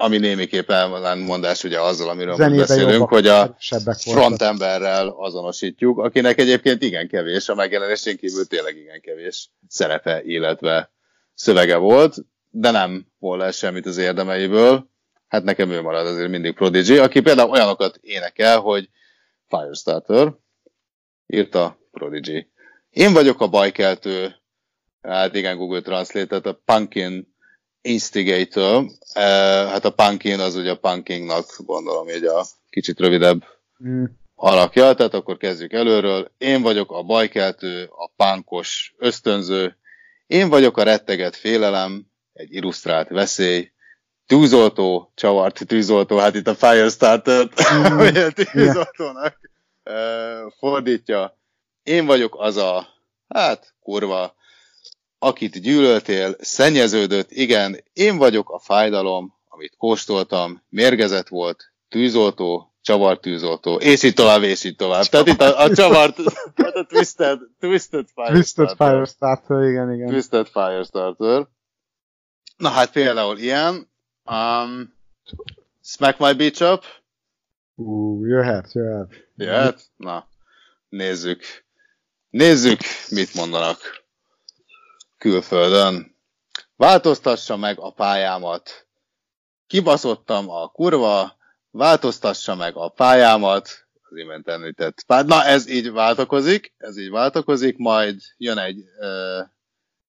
ami 0.00 0.18
némiképp 0.18 0.70
elmondás 0.70 1.64
ugye 1.64 1.80
azzal, 1.80 2.08
amiről 2.08 2.34
Zenébe 2.34 2.60
beszélünk, 2.60 3.08
hogy 3.08 3.26
a 3.26 3.56
frontemberrel 3.96 5.08
azonosítjuk, 5.08 5.98
akinek 5.98 6.38
egyébként 6.38 6.82
igen 6.82 7.08
kevés, 7.08 7.48
a 7.48 7.54
megjelenésén 7.54 8.16
kívül 8.16 8.46
tényleg 8.46 8.76
igen 8.76 9.00
kevés 9.00 9.50
szerepe, 9.68 10.22
illetve 10.24 10.90
szövege 11.34 11.76
volt, 11.76 12.16
de 12.50 12.70
nem 12.70 13.06
volt 13.18 13.42
el 13.42 13.50
semmit 13.50 13.86
az 13.86 13.96
érdemeiből. 13.96 14.90
Hát 15.28 15.42
nekem 15.42 15.70
ő 15.70 15.80
marad 15.80 16.06
azért 16.06 16.30
mindig 16.30 16.54
Prodigy, 16.54 16.98
aki 16.98 17.20
például 17.20 17.50
olyanokat 17.50 17.98
énekel, 18.00 18.58
hogy 18.58 18.88
Firestarter 19.48 20.34
írta 21.26 21.78
Prodigy. 21.90 22.48
Én 22.90 23.12
vagyok 23.12 23.40
a 23.40 23.48
bajkeltő, 23.48 24.34
hát 25.02 25.34
igen, 25.34 25.56
Google 25.56 25.80
Translate, 25.80 26.26
tehát 26.26 26.46
a 26.46 26.60
Pumpkin 26.64 27.36
Instigator, 27.88 28.76
uh, 28.82 28.90
hát 29.70 29.84
a 29.84 29.90
Punkin 29.90 30.40
az 30.40 30.54
ugye 30.54 30.70
a 30.70 30.76
Punkingnak 30.76 31.46
gondolom 31.66 32.06
hogy 32.06 32.24
a 32.24 32.44
kicsit 32.70 33.00
rövidebb 33.00 33.44
mm. 33.84 34.04
alakja, 34.34 34.94
tehát 34.94 35.14
akkor 35.14 35.36
kezdjük 35.36 35.72
előről. 35.72 36.30
Én 36.38 36.62
vagyok 36.62 36.92
a 36.92 37.02
bajkeltő, 37.02 37.90
a 37.96 38.10
pánkos 38.16 38.94
ösztönző, 38.98 39.76
én 40.26 40.48
vagyok 40.48 40.76
a 40.76 40.82
retteget 40.82 41.36
félelem, 41.36 42.06
egy 42.32 42.54
illusztrált 42.54 43.08
veszély, 43.08 43.70
tűzoltó, 44.26 45.12
csavart 45.14 45.66
tűzoltó, 45.66 46.16
hát 46.16 46.34
itt 46.34 46.48
a 46.48 46.54
Firestarter-t 46.54 47.60
mm. 47.74 48.28
tűzoltónak 48.52 49.38
uh, 49.84 50.52
fordítja. 50.58 51.38
Én 51.82 52.06
vagyok 52.06 52.36
az 52.38 52.56
a, 52.56 52.86
hát 53.28 53.74
kurva, 53.80 54.36
akit 55.18 55.60
gyűlöltél, 55.60 56.36
szennyeződött, 56.38 57.30
igen, 57.30 57.76
én 57.92 58.16
vagyok 58.16 58.50
a 58.50 58.58
fájdalom, 58.58 59.34
amit 59.48 59.76
kóstoltam, 59.76 60.62
mérgezett 60.68 61.28
volt, 61.28 61.72
tűzoltó, 61.88 62.72
csavartűzoltó, 62.82 63.74
és 63.74 64.02
így 64.02 64.14
tovább, 64.14 64.42
és 64.42 64.64
így 64.64 64.76
tovább. 64.76 65.04
Tehát 65.04 65.26
itt 65.26 65.40
a, 65.40 65.62
a 65.62 65.74
csavart, 65.74 66.18
a 66.56 66.86
Twisted, 66.88 67.38
Twisted 67.60 68.06
Fire 68.14 68.32
Twisted 68.32 68.76
Firestarter, 68.76 69.62
igen, 69.62 69.92
igen. 69.92 70.08
Twisted 70.08 70.46
Firestarter. 70.46 71.46
Na 72.56 72.68
hát 72.68 72.92
például 72.92 73.38
ilyen. 73.38 73.88
Um, 74.24 74.96
Smack 75.82 76.18
My 76.18 76.32
Beach 76.32 76.62
Up. 76.72 76.84
Ú, 77.74 78.24
jöhet, 78.24 78.72
jöhet. 78.72 79.28
Jöhet? 79.36 79.80
Na, 79.96 80.28
nézzük. 80.88 81.42
Nézzük, 82.30 82.80
mit 83.08 83.34
mondanak 83.34 83.78
külföldön. 85.18 86.16
Változtassa 86.76 87.56
meg 87.56 87.78
a 87.78 87.90
pályámat. 87.92 88.86
Kibaszottam 89.66 90.50
a 90.50 90.68
kurva, 90.68 91.36
változtassa 91.70 92.54
meg 92.54 92.76
a 92.76 92.88
pályámat, 92.88 93.68
az 94.10 94.16
imént 94.16 94.48
említett 94.48 95.02
pár. 95.06 95.26
Na, 95.26 95.44
ez 95.44 95.68
így 95.68 95.92
változik, 95.92 96.74
ez 96.78 96.98
így 96.98 97.10
változik, 97.10 97.76
majd 97.76 98.20
jön 98.36 98.58
egy 98.58 98.84
uh, 98.98 99.48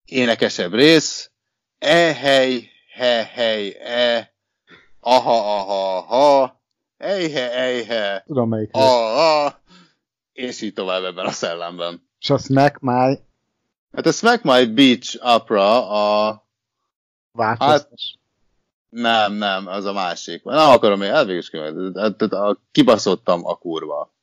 énekesebb 0.06 0.74
rész. 0.74 1.32
E, 1.80 2.14
hely, 2.14 2.70
he, 2.94 3.24
hely, 3.24 3.78
e, 3.80 4.34
aha, 5.00 5.60
aha, 5.60 5.98
aha, 5.98 6.62
ejhe, 6.98 7.54
ejhe, 7.54 8.24
Tudom 8.26 8.50
melyik 8.50 8.74
a, 8.74 9.46
a, 9.46 9.62
és 10.34 10.62
így 10.62 10.74
tovább 10.74 11.04
ebben 11.04 11.26
a 11.26 11.32
szellemben. 11.32 12.10
És 12.20 12.30
a 12.30 12.38
Smack 12.38 12.80
My 12.80 13.20
Hát 13.92 14.06
a 14.06 14.12
Smack 14.12 14.44
My 14.44 14.66
Beach 14.66 15.18
Opera 15.36 15.90
a... 15.90 16.44
változtas. 17.32 18.18
Nem, 18.90 19.34
nem, 19.34 19.68
az 19.68 19.86
a 19.86 19.94
másik. 19.94 20.44
Nem 20.44 20.70
akarom 20.70 21.00
még, 21.00 21.10
elvégül 21.10 21.40
is. 21.40 21.52
Hát, 21.96 22.30
kibaszottam 22.72 23.46
a 23.46 23.56
kurva. 23.56 24.14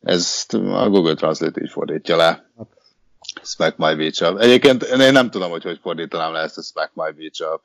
Ezt 0.00 0.54
a 0.54 0.88
Google 0.88 1.14
Translate 1.14 1.60
így 1.62 1.70
fordítja 1.70 2.16
le. 2.16 2.50
Smack 3.42 3.76
My 3.76 3.94
Beach 3.94 4.22
Up. 4.22 4.38
Egyébként 4.38 4.82
én 4.82 5.12
nem 5.12 5.30
tudom, 5.30 5.50
hogy 5.50 5.62
hogy 5.62 5.78
fordítanám 5.78 6.32
le 6.32 6.40
ezt 6.40 6.58
a 6.58 6.62
Smack 6.62 6.94
My 6.94 7.12
Beach 7.12 7.52
Up. 7.54 7.62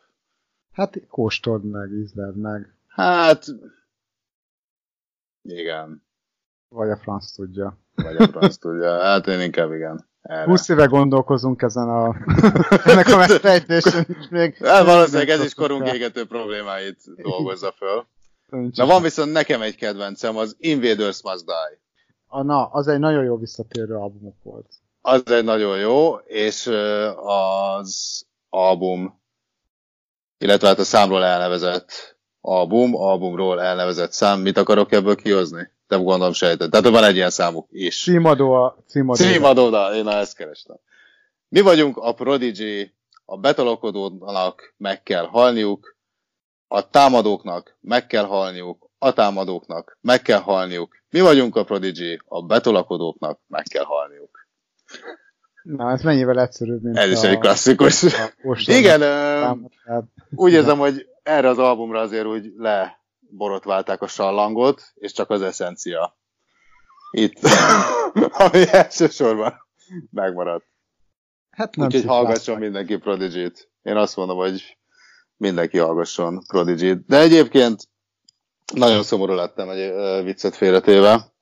Hát 0.72 1.08
kóstold 1.08 1.64
meg, 1.64 1.92
ízleld 1.92 2.36
meg. 2.36 2.74
Hát... 2.88 3.46
Igen. 5.42 6.04
Vagy 6.70 6.90
a 6.90 6.98
franc 6.98 7.32
tudja. 7.32 7.78
Vagy 7.96 8.16
a 8.16 8.28
franc 8.28 8.58
tudja. 8.58 9.02
Hát 9.02 9.28
én 9.28 9.42
inkább 9.42 9.72
igen. 9.72 10.08
Erre. 10.28 10.46
20 10.46 10.70
éve 10.70 10.86
gondolkozunk 10.86 11.62
ezen 11.62 11.90
a, 11.90 12.16
ennek 12.92 13.08
a 13.08 13.18
megfejtésen 13.18 14.06
is 14.20 14.28
még. 14.30 14.58
Hát 14.58 14.86
valószínűleg 14.86 15.30
ez 15.30 15.44
is 15.44 15.54
korunk 15.54 15.88
égető 15.88 16.26
problémáit 16.26 16.98
dolgozza 17.16 17.74
föl. 17.78 18.06
Na 18.50 18.86
van 18.86 19.02
viszont 19.02 19.32
nekem 19.32 19.62
egy 19.62 19.76
kedvencem, 19.76 20.38
az 20.38 20.56
Invaders 20.60 21.22
Must 21.24 21.46
Die. 21.46 21.80
A, 22.28 22.44
na, 22.44 22.66
az 22.66 22.88
egy 22.88 23.00
nagyon 23.00 23.24
jó 23.24 23.38
visszatérő 23.38 23.96
albumok 23.96 24.36
volt. 24.44 24.68
Az 25.02 25.32
egy 25.32 25.44
nagyon 25.44 25.78
jó, 25.78 26.16
és 26.16 26.68
az 27.16 28.24
album, 28.50 29.22
illetve 30.38 30.68
hát 30.68 30.80
a 30.80 30.84
számról 30.84 31.24
elnevezett 31.24 32.18
album, 32.42 32.96
albumról 32.96 33.62
elnevezett 33.62 34.12
szám, 34.12 34.40
mit 34.40 34.58
akarok 34.58 34.92
ebből 34.92 35.16
kihozni? 35.16 35.72
Te 35.88 35.96
gondolom 35.96 36.34
sejted. 36.34 36.70
Tehát 36.70 36.90
van 36.90 37.04
egy 37.04 37.16
ilyen 37.16 37.30
számuk 37.30 37.68
is. 37.72 38.02
Címadó 38.04 38.52
a 38.52 38.78
címadó. 38.88 39.24
Címadó, 39.24 39.70
de 39.70 39.96
én 39.96 40.08
ezt 40.08 40.36
kerestem. 40.36 40.78
Mi 41.48 41.62
vagyunk 41.62 41.98
a 41.98 42.14
Prodigy, 42.14 42.94
a 43.26 43.38
betalakodónak 43.38 44.74
meg 44.78 45.04
kell 45.04 45.26
halniuk, 45.26 45.96
a 46.68 46.90
támadóknak 46.90 47.78
meg 47.82 48.08
kell 48.08 48.26
halniuk, 48.26 48.90
a 48.98 49.14
támadóknak 49.14 49.98
meg 50.02 50.22
kell 50.22 50.40
halniuk. 50.40 50.96
Mi 51.10 51.20
vagyunk 51.20 51.56
a 51.56 51.64
Prodigy, 51.64 52.22
a 52.26 52.42
betolakodóknak 52.42 53.40
meg 53.48 53.64
kell 53.64 53.84
halniuk. 53.84 54.48
Na, 55.64 55.92
ez 55.92 56.02
mennyivel 56.02 56.40
egyszerűbb, 56.40 56.84
mint 56.84 56.98
Ez 56.98 57.10
a, 57.10 57.12
is 57.12 57.22
egy 57.22 57.38
klasszikus. 57.38 58.04
A, 58.04 58.34
Igen, 58.66 59.02
úgy 60.36 60.52
érzem, 60.52 60.78
hogy 60.78 61.08
erre 61.24 61.50
az 61.50 61.58
albumra 61.58 62.00
azért 62.00 62.26
úgy 62.26 62.54
leborotválták 63.30 64.02
a 64.02 64.08
sallangot, 64.08 64.82
és 64.94 65.12
csak 65.12 65.30
az 65.30 65.42
eszencia 65.42 66.18
itt, 67.12 67.40
ami 68.46 68.68
elsősorban 68.72 69.54
megmaradt. 70.12 70.66
Hát 71.50 71.76
nem 71.76 71.86
Úgyhogy 71.86 72.06
hallgasson 72.06 72.58
mindenki 72.58 72.98
Prodigy-t. 72.98 73.70
Én 73.82 73.96
azt 73.96 74.16
mondom, 74.16 74.38
hogy 74.38 74.78
mindenki 75.38 75.78
hallgasson 75.78 76.44
Prodigy-t. 76.48 77.06
De 77.06 77.20
egyébként 77.20 77.90
nagyon 78.74 79.04
szomorú 79.04 79.34
lettem 79.34 79.70
egy 79.70 80.24
viccet 80.24 80.56
félretéve. 80.56 81.34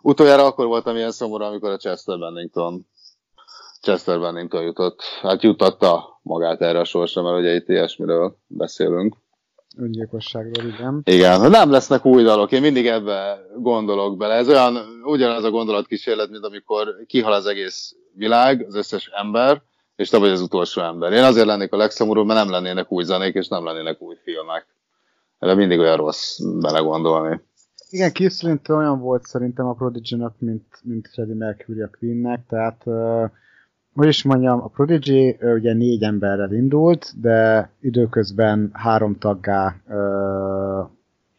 Utoljára 0.00 0.44
akkor 0.44 0.66
voltam 0.66 0.96
ilyen 0.96 1.12
szomorú, 1.12 1.44
amikor 1.44 1.70
a 1.70 1.76
Chester 1.76 2.18
Bennington 2.18 2.86
Chester 3.82 4.20
Bennington 4.20 4.62
jutott, 4.62 5.02
hát 5.22 5.42
jutatta 5.42 6.20
magát 6.22 6.60
erre 6.60 6.78
a 6.78 6.84
sorsra, 6.84 7.22
mert 7.22 7.38
ugye 7.38 7.54
itt 7.54 7.68
ilyesmiről 7.68 8.36
beszélünk. 8.46 9.16
Öngyilkosságról, 9.76 10.72
igen. 10.72 11.00
Igen, 11.04 11.50
nem 11.50 11.70
lesznek 11.70 12.04
új 12.04 12.22
dalok, 12.22 12.52
én 12.52 12.60
mindig 12.60 12.86
ebbe 12.86 13.46
gondolok 13.56 14.16
bele. 14.16 14.34
Ez 14.34 14.48
olyan, 14.48 14.78
ugyanaz 15.04 15.44
a 15.44 15.50
gondolatkísérlet, 15.50 16.30
mint 16.30 16.44
amikor 16.44 16.96
kihal 17.06 17.32
az 17.32 17.46
egész 17.46 17.94
világ, 18.14 18.64
az 18.68 18.74
összes 18.74 19.10
ember, 19.12 19.62
és 19.96 20.08
te 20.08 20.18
vagy 20.18 20.30
az 20.30 20.40
utolsó 20.40 20.82
ember. 20.82 21.12
Én 21.12 21.22
azért 21.22 21.46
lennék 21.46 21.72
a 21.72 21.76
legszomorúbb, 21.76 22.26
mert 22.26 22.38
nem 22.38 22.50
lennének 22.50 22.92
új 22.92 23.04
zenék, 23.04 23.34
és 23.34 23.48
nem 23.48 23.64
lennének 23.64 24.02
új 24.02 24.16
filmek. 24.22 24.66
Erre 25.38 25.54
mindig 25.54 25.78
olyan 25.78 25.96
rossz 25.96 26.38
belegondolni. 26.60 27.40
Igen, 27.90 28.12
Keith 28.12 28.70
olyan 28.70 29.00
volt 29.00 29.24
szerintem 29.24 29.66
a 29.66 29.74
prodigy 29.74 30.16
mint, 30.38 30.66
mint 30.82 31.08
Freddie 31.12 31.34
Mercury 31.34 31.80
a 31.80 31.90
Queennek, 31.98 32.46
tehát 32.48 32.82
uh, 32.84 33.30
hogy 33.94 34.08
is 34.08 34.22
mondjam, 34.22 34.62
a 34.62 34.66
Prodigy 34.66 35.36
ugye 35.54 35.72
négy 35.72 36.02
emberrel 36.02 36.52
indult, 36.52 37.12
de 37.20 37.70
időközben 37.80 38.70
három 38.72 39.18
taggá 39.18 39.76
uh, 39.88 40.90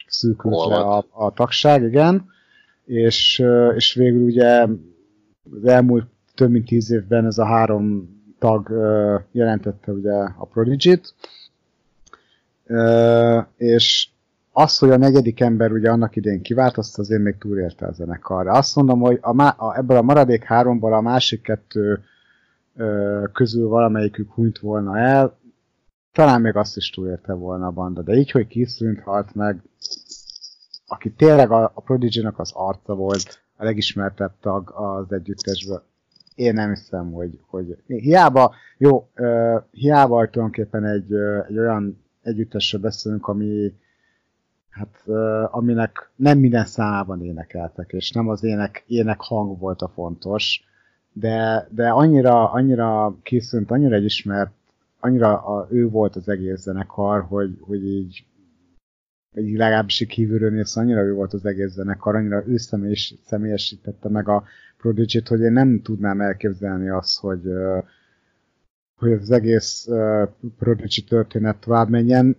szűkült 0.07 0.67
le 0.67 0.75
a, 0.75 1.05
a 1.09 1.31
tagság, 1.33 1.83
igen, 1.83 2.25
és, 2.85 3.43
és 3.75 3.93
végül 3.93 4.23
ugye 4.23 4.67
az 5.51 5.65
elmúlt 5.65 6.07
több 6.35 6.49
mint 6.49 6.65
tíz 6.65 6.91
évben 6.91 7.25
ez 7.25 7.37
a 7.37 7.45
három 7.45 8.09
tag 8.39 8.69
uh, 8.69 9.21
jelentette 9.31 9.91
ugye 9.91 10.13
a 10.13 10.45
Prodigy-t, 10.45 11.13
uh, 12.67 13.43
és 13.57 14.07
az, 14.51 14.77
hogy 14.77 14.89
a 14.89 14.97
negyedik 14.97 15.39
ember 15.39 15.71
ugye 15.71 15.89
annak 15.89 16.15
idén 16.15 16.41
kivált, 16.41 16.77
azt 16.77 16.99
azért 16.99 17.21
még 17.21 17.37
túlélte 17.37 17.85
a 17.85 17.91
zenekarra. 17.91 18.51
Azt 18.51 18.75
mondom, 18.75 18.99
hogy 18.99 19.19
a, 19.21 19.41
a, 19.41 19.77
ebből 19.77 19.97
a 19.97 20.01
maradék 20.01 20.43
háromból 20.43 20.93
a 20.93 21.01
másik 21.01 21.41
kettő 21.41 22.03
közül 23.31 23.67
valamelyikük 23.67 24.31
hunyt 24.31 24.59
volna 24.59 24.97
el, 24.97 25.37
talán 26.11 26.41
még 26.41 26.55
azt 26.55 26.77
is 26.77 26.89
túlélte 26.89 27.33
volna 27.33 27.67
a 27.67 27.71
banda, 27.71 28.01
de 28.01 28.13
így, 28.13 28.31
hogy 28.31 28.47
kiszűnt, 28.47 28.99
halt 28.99 29.35
meg, 29.35 29.61
aki 30.87 31.11
tényleg 31.11 31.51
a, 31.51 31.71
a 31.73 31.81
prodigy 31.81 32.27
az 32.35 32.51
arca 32.53 32.95
volt, 32.95 33.43
a 33.57 33.63
legismertebb 33.63 34.33
tag 34.39 34.71
az 34.75 35.11
együttesből, 35.11 35.83
én 36.35 36.53
nem 36.53 36.69
hiszem, 36.69 37.11
hogy, 37.11 37.39
hogy 37.47 37.77
hiába, 37.85 38.53
jó, 38.77 39.09
hiába 39.71 40.29
tulajdonképpen 40.29 40.85
egy, 40.85 41.13
egy 41.47 41.57
olyan 41.57 42.03
együttesről 42.21 42.81
beszélünk, 42.81 43.27
ami 43.27 43.73
hát 44.69 45.03
aminek 45.51 46.11
nem 46.15 46.37
minden 46.39 46.65
számában 46.65 47.23
énekeltek, 47.23 47.91
és 47.91 48.11
nem 48.11 48.27
az 48.29 48.43
ének, 48.43 48.83
ének 48.87 49.21
hang 49.21 49.59
volt 49.59 49.81
a 49.81 49.87
fontos, 49.87 50.63
de, 51.13 51.67
de 51.71 51.89
annyira, 51.89 52.51
annyira 52.51 53.17
készült, 53.23 53.71
annyira 53.71 53.95
elismert, 53.95 54.51
annyira 54.99 55.37
a, 55.37 55.67
ő 55.71 55.89
volt 55.89 56.15
az 56.15 56.29
egész 56.29 56.61
zenekar, 56.61 57.21
hogy, 57.21 57.57
hogy 57.59 57.83
így 57.85 58.25
így 59.35 59.57
legalábbis 59.57 59.99
így 59.99 60.07
kívülről 60.07 60.51
néz, 60.51 60.77
annyira 60.77 61.01
ő 61.01 61.13
volt 61.13 61.33
az 61.33 61.45
egész 61.45 61.71
zenekar, 61.71 62.15
annyira 62.15 62.43
ő 62.47 62.57
személyes, 62.57 63.15
személyesítette 63.25 64.09
meg 64.09 64.27
a 64.27 64.43
prodigy 64.77 65.27
hogy 65.27 65.39
én 65.39 65.51
nem 65.51 65.81
tudnám 65.81 66.21
elképzelni 66.21 66.89
azt, 66.89 67.19
hogy, 67.19 67.41
hogy 68.95 69.11
az 69.11 69.31
egész 69.31 69.87
Prodigy 70.57 71.05
történet 71.07 71.57
tovább 71.57 71.89
menjen 71.89 72.37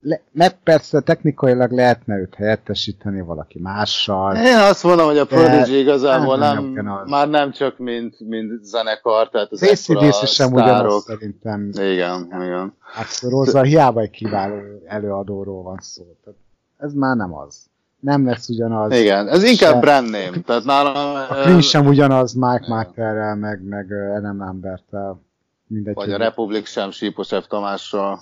le, 0.00 0.20
meg 0.32 0.62
persze 0.62 1.00
technikailag 1.00 1.70
lehetne 1.70 2.16
őt 2.16 2.34
helyettesíteni 2.34 3.20
valaki 3.20 3.58
mással. 3.60 4.36
Én 4.36 4.56
azt 4.56 4.84
mondom, 4.84 5.06
hogy 5.06 5.18
a 5.18 5.26
Prodigy 5.26 5.78
igazából 5.78 6.36
nem, 6.36 6.64
nem 6.64 7.02
már 7.06 7.28
nem 7.28 7.50
csak 7.52 7.78
mint, 7.78 8.20
mint 8.20 8.64
zenekar, 8.64 9.28
tehát 9.28 9.52
az 9.52 9.62
ACDC 9.62 10.28
sem 10.28 10.52
ugyanaz 10.52 11.04
szerintem. 11.04 11.70
Igen, 11.72 12.26
igen. 12.42 12.74
Hát 12.80 13.20
Rosa 13.20 13.62
hiába 13.62 14.00
egy 14.00 14.10
kiváló 14.10 14.56
előadóról 14.86 15.62
van 15.62 15.78
szó. 15.80 16.02
Tehát 16.24 16.40
ez 16.78 16.92
már 16.92 17.16
nem 17.16 17.34
az. 17.34 17.66
Nem 18.00 18.26
lesz 18.26 18.48
ugyanaz. 18.48 18.92
Igen, 18.92 19.28
ez 19.28 19.42
inkább 19.42 19.72
se. 19.72 19.78
brand 19.78 20.10
name. 20.10 20.40
Tehát 20.44 20.64
nálam... 20.64 20.94
A 21.30 21.42
Queen 21.42 21.60
sem 21.60 21.86
ugyanaz 21.86 22.32
Mike 22.32 22.64
Marterrel, 22.68 23.36
meg, 23.36 23.62
meg 23.64 23.92
Adam 24.16 24.38
Lambertel. 24.38 25.22
Mindegy, 25.66 25.94
Vagy 25.94 26.12
a 26.12 26.16
Republic 26.16 26.68
sem 26.68 26.90
Sípos 26.90 27.28
F. 27.28 27.46
Tamással 27.48 28.20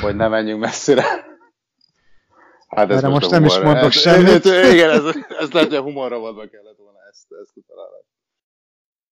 hogy 0.00 0.16
ne 0.16 0.28
menjünk 0.28 0.60
messzire. 0.60 1.04
Hát 2.68 2.90
ez 2.90 3.02
most, 3.02 3.12
most 3.12 3.30
nem 3.30 3.44
is 3.44 3.58
mondok 3.58 3.84
ez, 3.84 3.92
semmit. 3.92 4.46
Ez, 4.46 4.72
igen, 4.74 4.90
ez, 4.90 5.04
ez 5.38 5.50
lehet, 5.50 5.68
hogy 5.68 5.74
a 5.74 5.82
humorra 5.82 6.16
kellett 6.16 6.76
volna 6.76 6.98
ezt, 7.10 7.26
ezt 7.42 7.52
találni. 7.66 8.04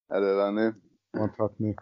Elővenni. 0.09 0.73
Mondhatni. 1.11 1.75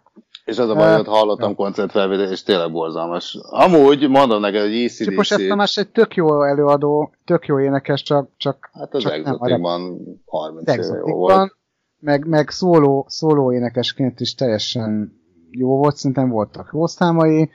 És 0.45 0.57
az 0.57 0.69
a 0.69 0.75
baj, 0.75 0.95
hogy 0.95 1.07
hallottam 1.07 1.55
koncertfelvételt, 1.55 2.31
és 2.31 2.43
tényleg 2.43 2.71
borzalmas. 2.71 3.37
Amúgy, 3.41 4.09
mondom 4.09 4.39
neked, 4.39 4.61
hogy 4.61 4.73
ECDC... 4.73 5.03
Csipos 5.03 5.37
más 5.55 5.77
egy 5.77 5.91
tök 5.91 6.15
jó 6.15 6.43
előadó, 6.43 7.13
tök 7.25 7.45
jó 7.45 7.59
énekes, 7.59 8.03
csak... 8.03 8.29
csak 8.37 8.69
hát 8.73 8.93
az 8.93 9.05
Exoticban 9.05 9.99
30 10.25 10.71
éve 10.71 10.97
jó 10.97 11.15
volt. 11.15 11.55
Meg, 11.99 12.27
meg 12.27 12.49
szóló, 12.49 13.05
szóló 13.09 13.53
énekesként 13.53 14.19
is 14.19 14.35
teljesen 14.35 15.21
jó 15.51 15.77
volt, 15.77 15.95
szerintem 15.95 16.29
voltak 16.29 16.69
jó 16.73 16.85
számai. 16.85 17.49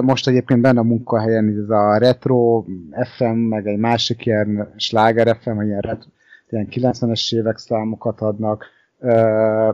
Most 0.00 0.28
egyébként 0.28 0.60
benne 0.60 0.80
a 0.80 0.82
munkahelyen 0.82 1.62
ez 1.62 1.70
a 1.70 1.98
Retro 1.98 2.64
FM, 3.16 3.24
meg 3.24 3.66
egy 3.66 3.78
másik 3.78 4.26
ilyen 4.26 4.72
Sláger 4.76 5.36
FM, 5.40 5.60
ilyen, 5.60 5.80
retro, 5.80 6.08
ilyen 6.48 6.68
90-es 6.70 7.34
évek 7.34 7.58
számokat 7.58 8.20
adnak 8.20 8.66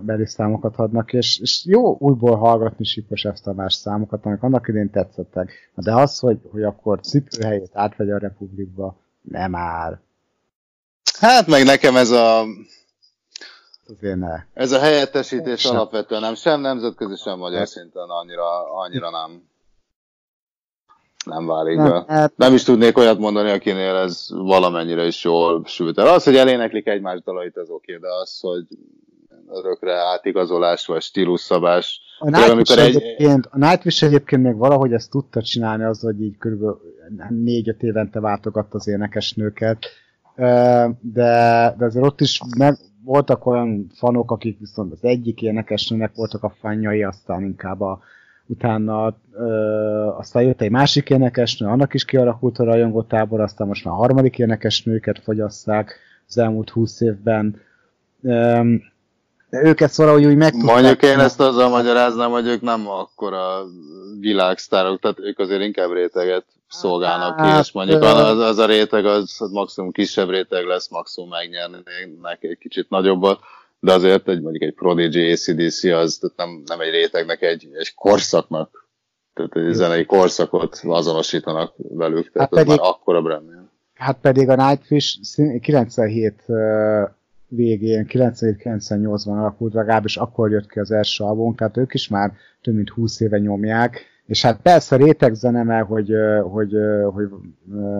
beli 0.00 0.26
számokat 0.26 0.76
adnak, 0.76 1.12
és, 1.12 1.38
és 1.40 1.64
jó 1.64 1.96
újból 1.98 2.36
hallgatni 2.36 2.84
Sipos 2.84 3.24
ezt 3.24 3.46
a 3.46 3.52
más 3.52 3.74
számokat, 3.74 4.24
amik 4.24 4.42
annak 4.42 4.68
idén 4.68 4.90
tetszettek. 4.90 5.52
De 5.74 5.94
az, 5.94 6.18
hogy, 6.18 6.38
hogy 6.50 6.62
akkor 6.62 7.00
cipőhelyét 7.00 7.70
átvegye 7.72 8.14
a 8.14 8.18
Republikba, 8.18 8.96
nem 9.22 9.54
áll. 9.54 9.98
Hát 11.20 11.46
meg 11.46 11.64
nekem 11.64 11.96
ez 11.96 12.10
a 12.10 12.44
Azért 13.96 14.16
ne. 14.16 14.44
Ez 14.54 14.72
a 14.72 14.78
helyettesítés 14.78 15.60
sem. 15.60 15.76
alapvetően 15.76 16.20
nem 16.20 16.34
sem 16.34 16.60
nemzetközi, 16.60 17.16
sem 17.16 17.38
magyar 17.38 17.58
hát. 17.58 17.68
szinten 17.68 18.08
annyira, 18.08 18.74
annyira 18.74 19.10
nem 19.10 19.47
nem 21.26 21.46
válik 21.46 21.76
nem, 21.76 21.90
be. 21.90 22.04
Hát... 22.06 22.32
Nem 22.36 22.54
is 22.54 22.62
tudnék 22.62 22.98
olyat 22.98 23.18
mondani, 23.18 23.50
akinél 23.50 23.94
ez 23.94 24.26
valamennyire 24.30 25.06
is 25.06 25.24
jól 25.24 25.62
sült 25.64 25.98
el. 25.98 26.06
Az, 26.06 26.24
hogy 26.24 26.36
eléneklik 26.36 26.86
egymás 26.86 27.20
dalait, 27.24 27.56
az 27.56 27.70
oké, 27.70 27.96
de 27.96 28.08
az, 28.22 28.38
hogy 28.40 28.66
örökre 29.48 29.94
átigazolás 29.94 30.86
vagy 30.86 31.02
stílusszabás. 31.02 32.00
A 32.18 32.30
Nightwish, 32.30 32.78
egy... 32.78 32.94
egyébként, 32.96 33.48
a 33.50 33.58
Nightwish 33.58 34.04
egyébként 34.04 34.42
még 34.42 34.56
valahogy 34.56 34.92
ezt 34.92 35.10
tudta 35.10 35.42
csinálni, 35.42 35.84
az, 35.84 36.00
hogy 36.00 36.22
így 36.22 36.36
kb. 36.38 36.64
négy-öt 37.28 37.82
évente 37.82 38.20
váltogatta 38.20 38.76
az 38.78 38.88
énekesnőket, 38.88 39.86
de, 41.00 41.74
de 41.78 41.84
azért 41.84 42.04
ott 42.04 42.20
is 42.20 42.40
meg, 42.58 42.76
voltak 43.04 43.46
olyan 43.46 43.86
fanok, 43.94 44.30
akik 44.30 44.58
viszont 44.58 44.92
az 44.92 45.04
egyik 45.04 45.42
énekesnőnek 45.42 46.14
voltak 46.14 46.42
a 46.42 46.54
fanjai, 46.60 47.02
aztán 47.02 47.42
inkább 47.42 47.80
a, 47.80 48.00
utána 48.48 49.16
ö, 49.32 49.44
aztán 50.16 50.42
jött 50.42 50.60
egy 50.60 50.70
másik 50.70 51.10
énekesnő, 51.10 51.66
annak 51.66 51.94
is 51.94 52.04
kialakult 52.04 52.58
a 52.58 52.64
rajongótábor, 52.64 53.40
aztán 53.40 53.66
most 53.66 53.84
már 53.84 53.94
a 53.94 53.96
harmadik 53.96 54.38
énekesnőket 54.38 55.18
fogyasszák 55.18 55.98
az 56.28 56.38
elmúlt 56.38 56.70
húsz 56.70 57.00
évben. 57.00 57.60
Ö, 58.22 58.60
de 59.50 59.62
őket 59.64 59.94
valahogy 59.94 60.24
úgy 60.24 60.36
meg 60.36 60.54
Mondjuk 60.54 61.02
én 61.02 61.18
ezt 61.18 61.40
azzal 61.40 61.68
magyaráznám, 61.68 62.30
hogy 62.30 62.46
ők 62.46 62.60
nem 62.60 62.88
akkora 62.88 63.64
világsztárok, 64.20 65.00
tehát 65.00 65.18
ők 65.20 65.38
azért 65.38 65.62
inkább 65.62 65.92
réteget 65.92 66.44
szolgálnak 66.68 67.36
ki, 67.36 67.42
hát, 67.42 67.64
és 67.64 67.72
mondjuk 67.72 68.02
az, 68.02 68.38
az 68.38 68.58
a 68.58 68.66
réteg 68.66 69.06
az, 69.06 69.36
az 69.38 69.50
maximum 69.50 69.92
kisebb 69.92 70.30
réteg 70.30 70.64
lesz, 70.64 70.88
maximum 70.88 71.28
megnyernének 71.28 72.38
egy 72.42 72.58
kicsit 72.58 72.90
nagyobbat, 72.90 73.40
de 73.80 73.92
azért 73.92 74.28
egy, 74.28 74.40
mondjuk 74.40 74.62
egy 74.62 74.74
Prodigy 74.74 75.30
ACDC 75.32 75.84
az 75.84 76.18
tehát 76.20 76.36
nem, 76.36 76.62
nem 76.66 76.80
egy 76.80 76.90
rétegnek, 76.90 77.42
egy, 77.42 77.68
egy 77.72 77.94
korszaknak, 77.94 78.88
tehát 79.34 79.56
egy 79.56 79.74
zenei 79.74 80.04
korszakot 80.04 80.80
azonosítanak 80.82 81.74
velük, 81.76 82.32
tehát 82.32 82.54
hát 82.54 82.64
pedig, 82.64 82.80
már 82.80 82.88
akkora 82.88 83.22
brand. 83.22 83.50
Hát 83.94 84.18
pedig 84.20 84.48
a 84.48 84.68
Nightwish 84.68 85.18
97 85.60 86.42
végén, 87.48 88.06
97-98-ban 88.08 89.38
alakult, 89.38 89.74
legalábbis 89.74 90.16
akkor 90.16 90.50
jött 90.50 90.70
ki 90.70 90.78
az 90.78 90.90
első 90.90 91.24
album, 91.24 91.54
tehát 91.54 91.76
ők 91.76 91.94
is 91.94 92.08
már 92.08 92.32
több 92.62 92.74
mint 92.74 92.88
20 92.88 93.20
éve 93.20 93.38
nyomják, 93.38 94.06
és 94.28 94.42
hát 94.42 94.60
persze 94.62 94.96
réteg 94.96 95.34
zene, 95.34 95.62
mert 95.62 95.86
hogy, 95.86 96.12
hogy, 96.42 96.72
hogy 97.12 97.28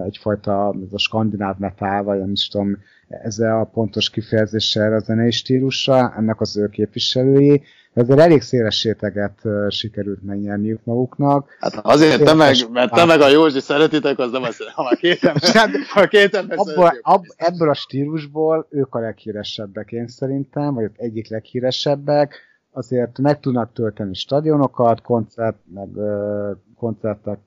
egyfajta 0.05 0.75
ez 0.87 0.93
a 0.93 0.99
skandináv 0.99 1.59
metal, 1.59 2.03
vagy 2.03 2.19
nem 2.19 2.33
is 2.33 2.49
tudom, 2.49 2.79
ezzel 3.09 3.61
a 3.61 3.65
pontos 3.65 4.11
kifejezéssel 4.11 4.93
a 4.93 4.99
zenei 4.99 5.31
stílusra, 5.31 6.15
ennek 6.17 6.41
az 6.41 6.57
ő 6.57 6.69
képviselői, 6.69 7.63
ezzel 7.93 8.21
elég 8.21 8.43
széles 8.43 8.85
réteget 8.85 9.41
sikerült 9.69 10.23
megnyerniük 10.23 10.81
maguknak. 10.85 11.57
Hát 11.61 11.75
azért 11.83 12.23
te 12.23 12.35
meg, 12.35 12.57
mert 12.73 12.93
te 12.93 13.05
meg 13.05 13.21
a 13.21 13.29
Józsi 13.29 13.61
szeretitek, 13.61 14.19
az 14.19 14.31
nem 14.31 14.43
azt 14.43 14.63
ha 14.63 14.83
már 14.83 14.97
két 14.97 15.25
ember, 15.25 15.71
ha 15.95 16.07
két 16.07 16.35
ember 16.35 16.59
abból, 16.59 16.99
ab, 17.03 17.25
Ebből 17.37 17.69
a 17.69 17.75
stílusból 17.75 18.67
ők 18.71 18.95
a 18.95 18.99
leghíresebbek 18.99 19.93
én 19.93 20.07
szerintem, 20.07 20.75
vagy 20.75 20.91
egyik 20.97 21.29
leghíresebbek, 21.29 22.48
azért 22.79 23.19
meg 23.19 23.41
tudnak 23.41 23.73
tölteni 23.73 24.15
stadionokat, 24.15 25.03
koncert, 25.03 25.57
meg 25.75 25.97
ö, 25.97 26.51
koncertek 26.77 27.39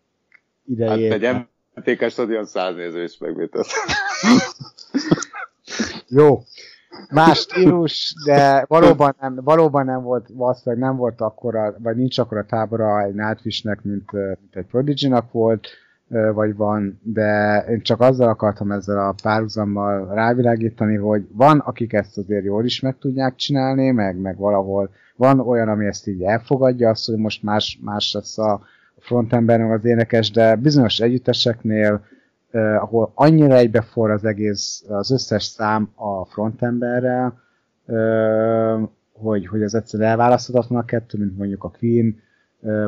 idején. 0.66 1.12
Hát 1.12 1.22
egy 1.22 1.96
MTK 1.96 2.10
stadion 2.10 2.46
száz 2.46 2.76
néző 2.76 3.04
is 3.04 3.18
megvétett. 3.18 3.66
Jó. 6.08 6.42
Más 7.10 7.40
stílus, 7.40 8.14
de 8.26 8.66
valóban 8.68 9.16
nem, 9.20 9.36
valóban 9.44 9.86
nem 9.86 10.02
volt, 10.02 10.28
valószínűleg 10.34 10.84
nem 10.84 10.96
volt 10.96 11.22
akkora, 11.22 11.76
vagy 11.78 11.96
nincs 11.96 12.18
akkora 12.18 12.46
tábora 12.46 13.04
egy 13.04 13.14
Nightwishnek, 13.14 13.84
mint, 13.84 14.12
mint 14.12 14.56
egy 14.56 14.66
prodigy 14.66 15.14
volt, 15.32 15.68
vagy 16.34 16.56
van, 16.56 17.00
de 17.04 17.64
én 17.70 17.82
csak 17.82 18.02
azzal 18.02 18.28
akartam 18.28 18.72
ezzel 18.72 19.08
a 19.08 19.16
párhuzammal 19.24 20.14
rávilágítani, 20.14 20.96
hogy 20.96 21.28
van, 21.32 21.60
akik 21.60 21.94
ezt 21.94 22.18
azért 22.18 22.44
jól 22.44 22.66
is 22.66 22.80
meg 22.80 22.98
tudják 22.98 23.36
csinálni, 23.36 23.92
meg, 23.92 24.18
meg 24.18 24.38
valahol 24.38 24.90
van 25.22 25.40
olyan, 25.40 25.68
ami 25.68 25.86
ezt 25.86 26.08
így 26.08 26.22
elfogadja, 26.22 26.90
azt, 26.90 27.06
hogy 27.06 27.18
most 27.18 27.44
más, 27.44 27.80
más 27.82 28.14
lesz 28.14 28.38
a 28.38 28.62
frontember, 29.00 29.62
az 29.62 29.86
énekes, 29.86 30.32
de 30.32 30.56
bizonyos 30.56 31.00
együtteseknél, 31.00 32.06
eh, 32.52 32.84
ahol 32.84 33.12
annyira 33.16 33.56
egybefor 33.56 34.12
az 34.12 34.26
egész, 34.26 34.84
az 34.88 35.12
összes 35.12 35.44
szám 35.44 35.90
a 35.96 36.26
frontemberrel, 36.26 37.42
eh, 37.86 38.82
hogy, 39.14 39.48
hogy 39.48 39.62
ez 39.62 39.74
egyszerűen 39.74 40.10
elválaszthatatlan 40.10 40.80
a 40.80 40.86
kettő, 40.86 41.18
mint 41.18 41.38
mondjuk 41.38 41.64
a 41.64 41.72
Queen, 41.80 42.16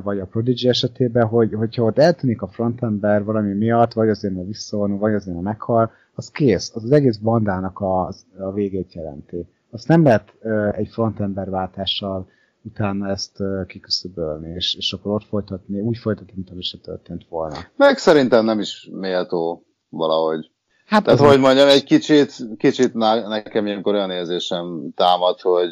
vagy 0.04 0.20
a 0.20 0.26
Prodigy 0.26 0.68
esetében, 0.68 1.26
hogy, 1.26 1.54
hogyha 1.54 1.84
ott 1.84 1.98
eltűnik 1.98 2.42
a 2.42 2.48
frontember 2.48 3.24
valami 3.24 3.54
miatt, 3.54 3.94
vagy 3.94 4.10
azért 4.10 4.34
mert 4.34 4.48
visszavonul, 4.48 4.98
vagy 4.98 5.14
azért 5.14 5.34
mert 5.34 5.46
meghal, 5.46 5.92
az 6.16 6.32
kész, 6.32 6.72
az 6.76 6.84
az 6.84 6.92
egész 6.92 7.18
bandának 7.18 7.80
a, 7.80 8.08
a 8.38 8.52
végét 8.54 8.94
jelenti. 8.94 9.48
Azt 9.74 9.88
nem 9.88 10.04
lehet 10.04 10.34
egy 10.72 10.88
frontember 10.92 11.50
váltással 11.50 12.28
utána 12.62 13.10
ezt 13.10 13.38
kiküszöbölni, 13.68 14.54
és, 14.56 14.76
és 14.76 14.94
akkor 14.94 15.14
ott 15.14 15.26
folytatni, 15.26 15.80
úgy 15.80 15.98
folytatni, 15.98 16.34
mint 16.36 16.50
ami 16.50 16.62
se 16.62 16.78
történt 16.78 17.26
volna. 17.30 17.58
Meg 17.76 17.98
szerintem 17.98 18.46
nem 18.46 18.60
is 18.60 18.90
méltó 18.92 19.66
valahogy. 19.90 20.52
Hát 20.86 21.04
Tehát, 21.04 21.20
hogy 21.20 21.40
mondjam, 21.40 21.68
egy 21.68 21.84
kicsit, 21.84 22.34
kicsit 22.58 22.94
nekem 22.94 23.66
ilyenkor 23.66 23.94
olyan 23.94 24.12
érzésem 24.12 24.92
támad, 24.96 25.40
hogy 25.42 25.70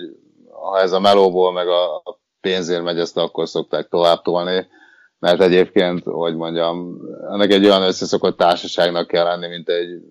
ha 0.50 0.80
ez 0.80 0.92
a 0.92 1.00
melóból, 1.00 1.52
meg 1.52 1.68
a 1.68 2.04
pénzért 2.42 2.84
megy, 2.84 3.00
ezt 3.00 3.18
akkor 3.18 3.48
szokták 3.48 3.88
tovább 3.88 4.22
tolni, 4.22 4.68
mert 5.20 5.42
egyébként, 5.42 6.04
hogy 6.04 6.36
mondjam, 6.36 7.00
ennek 7.32 7.52
egy 7.52 7.66
olyan 7.66 7.82
összeszokott 7.82 8.38
társaságnak 8.38 9.08
kell 9.08 9.24
lenni, 9.24 9.48
mint 9.48 9.70
egy, 9.70 10.04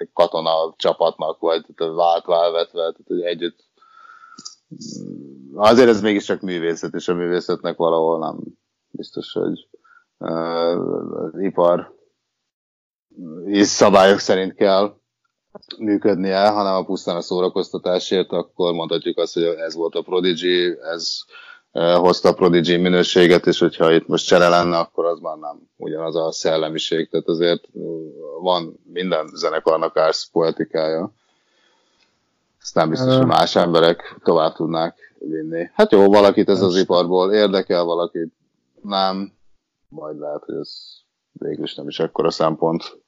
egy 0.00 0.10
katona 0.12 0.74
csapatnak, 0.76 1.38
vagy 1.38 1.64
vált 1.76 2.24
válvetve, 2.24 2.78
tehát 2.78 3.00
hogy 3.06 3.20
együtt 3.20 3.68
azért 5.54 5.88
ez 5.88 6.00
mégiscsak 6.00 6.40
művészet, 6.40 6.94
és 6.94 7.08
a 7.08 7.14
művészetnek 7.14 7.76
valahol 7.76 8.18
nem 8.18 8.38
biztos, 8.90 9.32
hogy 9.32 9.68
az 10.18 11.38
ipar 11.38 11.98
és 13.44 13.66
szabályok 13.66 14.18
szerint 14.18 14.54
kell 14.54 14.94
működnie, 15.78 16.48
hanem 16.48 16.74
a 16.74 16.84
pusztán 16.84 17.16
a 17.16 17.20
szórakoztatásért, 17.20 18.32
akkor 18.32 18.72
mondhatjuk 18.72 19.18
azt, 19.18 19.34
hogy 19.34 19.42
ez 19.42 19.74
volt 19.74 19.94
a 19.94 20.02
Prodigy, 20.02 20.78
ez 20.80 21.18
hozta 21.72 22.28
a 22.28 22.34
Prodigy 22.34 22.80
minőséget, 22.80 23.46
és 23.46 23.58
hogyha 23.58 23.92
itt 23.92 24.06
most 24.06 24.26
csere 24.26 24.48
lenne, 24.48 24.78
akkor 24.78 25.04
az 25.04 25.18
már 25.20 25.36
nem 25.36 25.68
ugyanaz 25.76 26.16
a 26.16 26.32
szellemiség. 26.32 27.08
Tehát 27.10 27.28
azért 27.28 27.68
van 28.40 28.80
minden 28.92 29.30
zenekarnak 29.34 29.96
ársz 29.96 30.28
poetikája. 30.32 31.12
Ezt 32.62 32.74
nem 32.74 32.88
biztos, 32.88 33.16
hogy 33.16 33.26
más 33.26 33.56
emberek 33.56 34.16
tovább 34.24 34.54
tudnák 34.54 35.14
vinni. 35.18 35.70
Hát 35.74 35.92
jó, 35.92 36.10
valakit 36.10 36.48
ez 36.48 36.62
az 36.62 36.76
iparból 36.76 37.32
érdekel, 37.32 37.84
valakit 37.84 38.32
nem. 38.82 39.32
Majd 39.88 40.18
lehet, 40.18 40.42
hogy 40.44 40.54
ez 40.54 40.72
végül 41.32 41.64
is 41.64 41.74
nem 41.74 41.88
is 41.88 41.98
ekkora 41.98 42.30
szempont. 42.30 42.98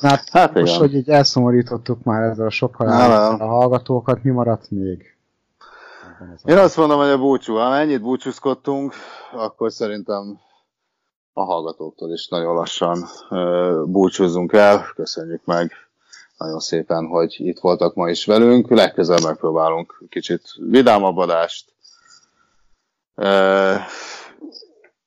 Hát, 0.00 0.28
hát 0.28 0.54
most, 0.54 0.66
igen. 0.66 0.78
hogy 0.78 0.94
így 0.94 1.08
elszomorítottuk 1.08 2.02
már 2.02 2.22
ezzel 2.22 2.46
a 2.46 2.50
sok 2.50 2.78
a 2.80 3.46
hallgatókat, 3.46 4.22
mi 4.22 4.30
maradt 4.30 4.70
még? 4.70 5.17
Én 6.44 6.56
azt 6.56 6.76
mondom, 6.76 6.98
hogy 6.98 7.08
a 7.08 7.18
búcsú, 7.18 7.54
ha 7.54 7.76
ennyit 7.76 8.00
búcsúzkodtunk, 8.00 8.94
akkor 9.32 9.72
szerintem 9.72 10.40
a 11.32 11.44
hallgatóktól 11.44 12.12
is 12.12 12.28
nagyon 12.28 12.54
lassan 12.54 13.04
búcsúzzunk 13.84 14.52
el. 14.52 14.86
Köszönjük 14.94 15.44
meg 15.44 15.72
nagyon 16.36 16.58
szépen, 16.58 17.06
hogy 17.06 17.34
itt 17.38 17.58
voltak 17.58 17.94
ma 17.94 18.08
is 18.08 18.26
velünk. 18.26 18.70
Legközelebb 18.70 19.24
megpróbálunk 19.24 20.04
kicsit 20.08 20.42
vidámabb 20.70 21.16
adást 21.16 21.72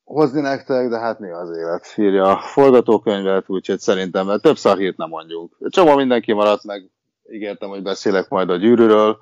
hozni 0.03 0.41
nektek, 0.41 0.89
de 0.89 0.99
hát 0.99 1.19
mi 1.19 1.29
az 1.29 1.57
élet 1.57 1.93
írja 1.95 2.27
a 2.27 2.41
forgatókönyvet, 2.41 3.43
úgyhogy 3.47 3.79
szerintem 3.79 4.39
több 4.39 4.57
szarhírt 4.57 4.97
nem 4.97 5.09
mondjuk. 5.09 5.57
Csomó 5.69 5.95
mindenki 5.95 6.33
maradt 6.33 6.63
meg, 6.63 6.89
ígértem, 7.31 7.69
hogy 7.69 7.81
beszélek 7.81 8.29
majd 8.29 8.49
a 8.49 8.55
gyűrűről. 8.55 9.17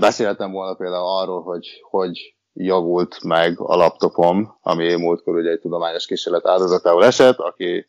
Beszéltem 0.00 0.52
volna 0.52 0.74
például 0.74 1.18
arról, 1.18 1.42
hogy 1.42 1.66
hogy 1.90 2.34
javult 2.52 3.22
meg 3.22 3.60
a 3.60 3.76
laptopom, 3.76 4.58
ami 4.62 4.94
múltkor 4.94 5.34
ugye 5.34 5.50
egy 5.50 5.60
tudományos 5.60 6.06
kísérlet 6.06 6.46
áldozatául 6.46 7.04
esett, 7.04 7.38
aki 7.38 7.86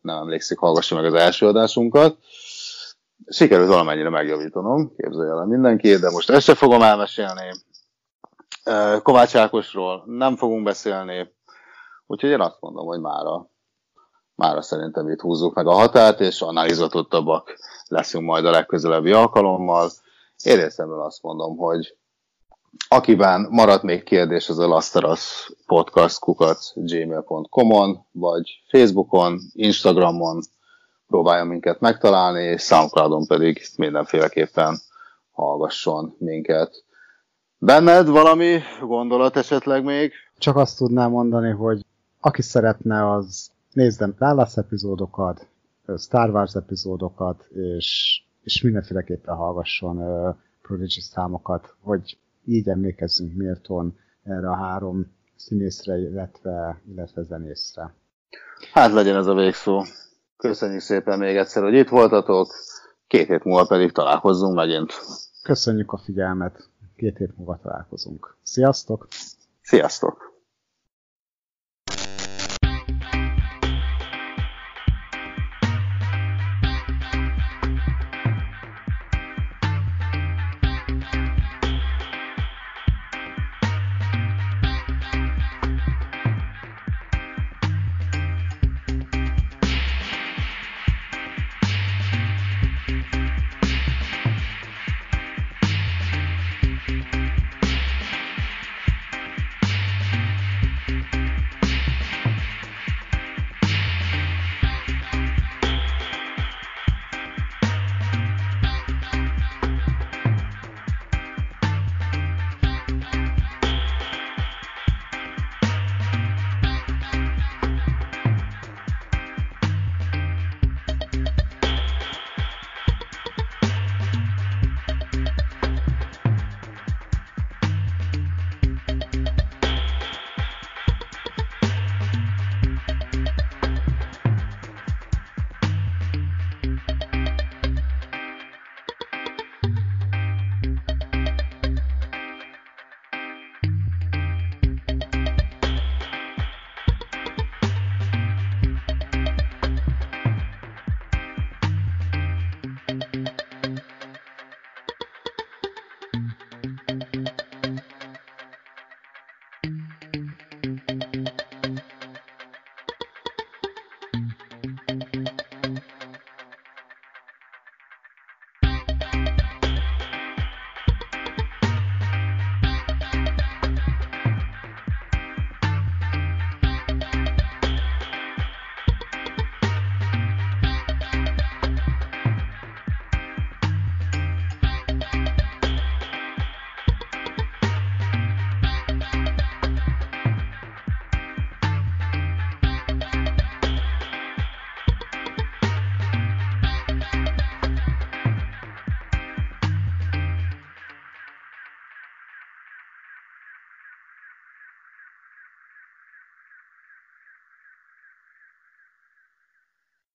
nem 0.00 0.16
emlékszik, 0.16 0.58
hallgassa 0.58 0.94
meg 0.94 1.04
az 1.04 1.14
első 1.14 1.46
adásunkat. 1.46 2.16
Sikerült 3.26 3.68
valamennyire 3.68 4.08
megjavítanom, 4.08 4.94
képzelje 4.96 5.30
el 5.30 5.44
mindenki, 5.44 5.96
de 5.96 6.10
most 6.10 6.30
ezt 6.30 6.44
se 6.44 6.54
fogom 6.54 6.82
elmesélni. 6.82 7.50
Kovács 9.02 9.36
Ákosról 9.36 10.02
nem 10.06 10.36
fogunk 10.36 10.64
beszélni, 10.64 11.34
úgyhogy 12.06 12.30
én 12.30 12.40
azt 12.40 12.60
mondom, 12.60 12.86
hogy 12.86 13.00
mára, 13.00 13.50
mára 14.34 14.62
szerintem 14.62 15.08
itt 15.08 15.20
húzzuk 15.20 15.54
meg 15.54 15.66
a 15.66 15.72
határt, 15.72 16.20
és 16.20 16.40
annál 16.40 16.68
izgatottabbak 16.68 17.58
leszünk 17.88 18.24
majd 18.24 18.44
a 18.44 18.50
legközelebbi 18.50 19.12
alkalommal. 19.12 19.90
Én 20.46 20.56
részemről 20.56 21.02
azt 21.02 21.22
mondom, 21.22 21.56
hogy 21.56 21.96
akiben 22.88 23.46
maradt 23.50 23.82
még 23.82 24.02
kérdés, 24.02 24.48
az 24.48 24.58
a 24.58 24.66
Lasteras 24.66 25.52
podcast 25.66 26.18
kukat 26.18 26.58
gmail.com-on, 26.74 28.06
vagy 28.12 28.62
Facebookon, 28.68 29.38
Instagramon 29.52 30.40
próbálja 31.06 31.44
minket 31.44 31.80
megtalálni, 31.80 32.42
és 32.42 32.62
Soundcloudon 32.62 33.26
pedig 33.26 33.62
mindenféleképpen 33.76 34.78
hallgasson 35.32 36.14
minket. 36.18 36.84
Benned 37.58 38.08
valami 38.08 38.58
gondolat 38.80 39.36
esetleg 39.36 39.84
még? 39.84 40.12
Csak 40.38 40.56
azt 40.56 40.78
tudnám 40.78 41.10
mondani, 41.10 41.50
hogy 41.50 41.84
aki 42.20 42.42
szeretne, 42.42 43.12
az 43.12 43.50
nézzen 43.72 44.14
Dallas 44.18 44.56
epizódokat, 44.56 45.46
Star 45.98 46.30
Wars 46.30 46.54
epizódokat, 46.54 47.44
és, 47.76 48.20
és 48.46 48.62
mindenféleképpen 48.62 49.34
hallgasson 49.34 49.96
uh, 49.98 50.36
Prodigy 50.62 51.00
számokat, 51.00 51.74
hogy 51.80 52.18
így 52.44 52.68
emlékezzünk 52.68 53.34
méltón 53.34 53.98
erre 54.22 54.50
a 54.50 54.54
három 54.56 55.06
színészre, 55.36 55.98
illetve, 55.98 56.80
illetve 56.88 57.22
zenészre. 57.22 57.94
Hát 58.72 58.92
legyen 58.92 59.16
ez 59.16 59.26
a 59.26 59.34
végszó. 59.34 59.82
Köszönjük 60.36 60.80
szépen 60.80 61.18
még 61.18 61.36
egyszer, 61.36 61.62
hogy 61.62 61.74
itt 61.74 61.88
voltatok. 61.88 62.54
Két 63.06 63.26
hét 63.26 63.44
múlva 63.44 63.66
pedig 63.66 63.92
találkozzunk 63.92 64.54
megint. 64.54 64.92
Köszönjük 65.42 65.92
a 65.92 65.98
figyelmet. 65.98 66.68
Két 66.96 67.16
hét 67.16 67.36
múlva 67.36 67.58
találkozunk. 67.62 68.36
Sziasztok! 68.42 69.06
Sziasztok! 69.62 70.35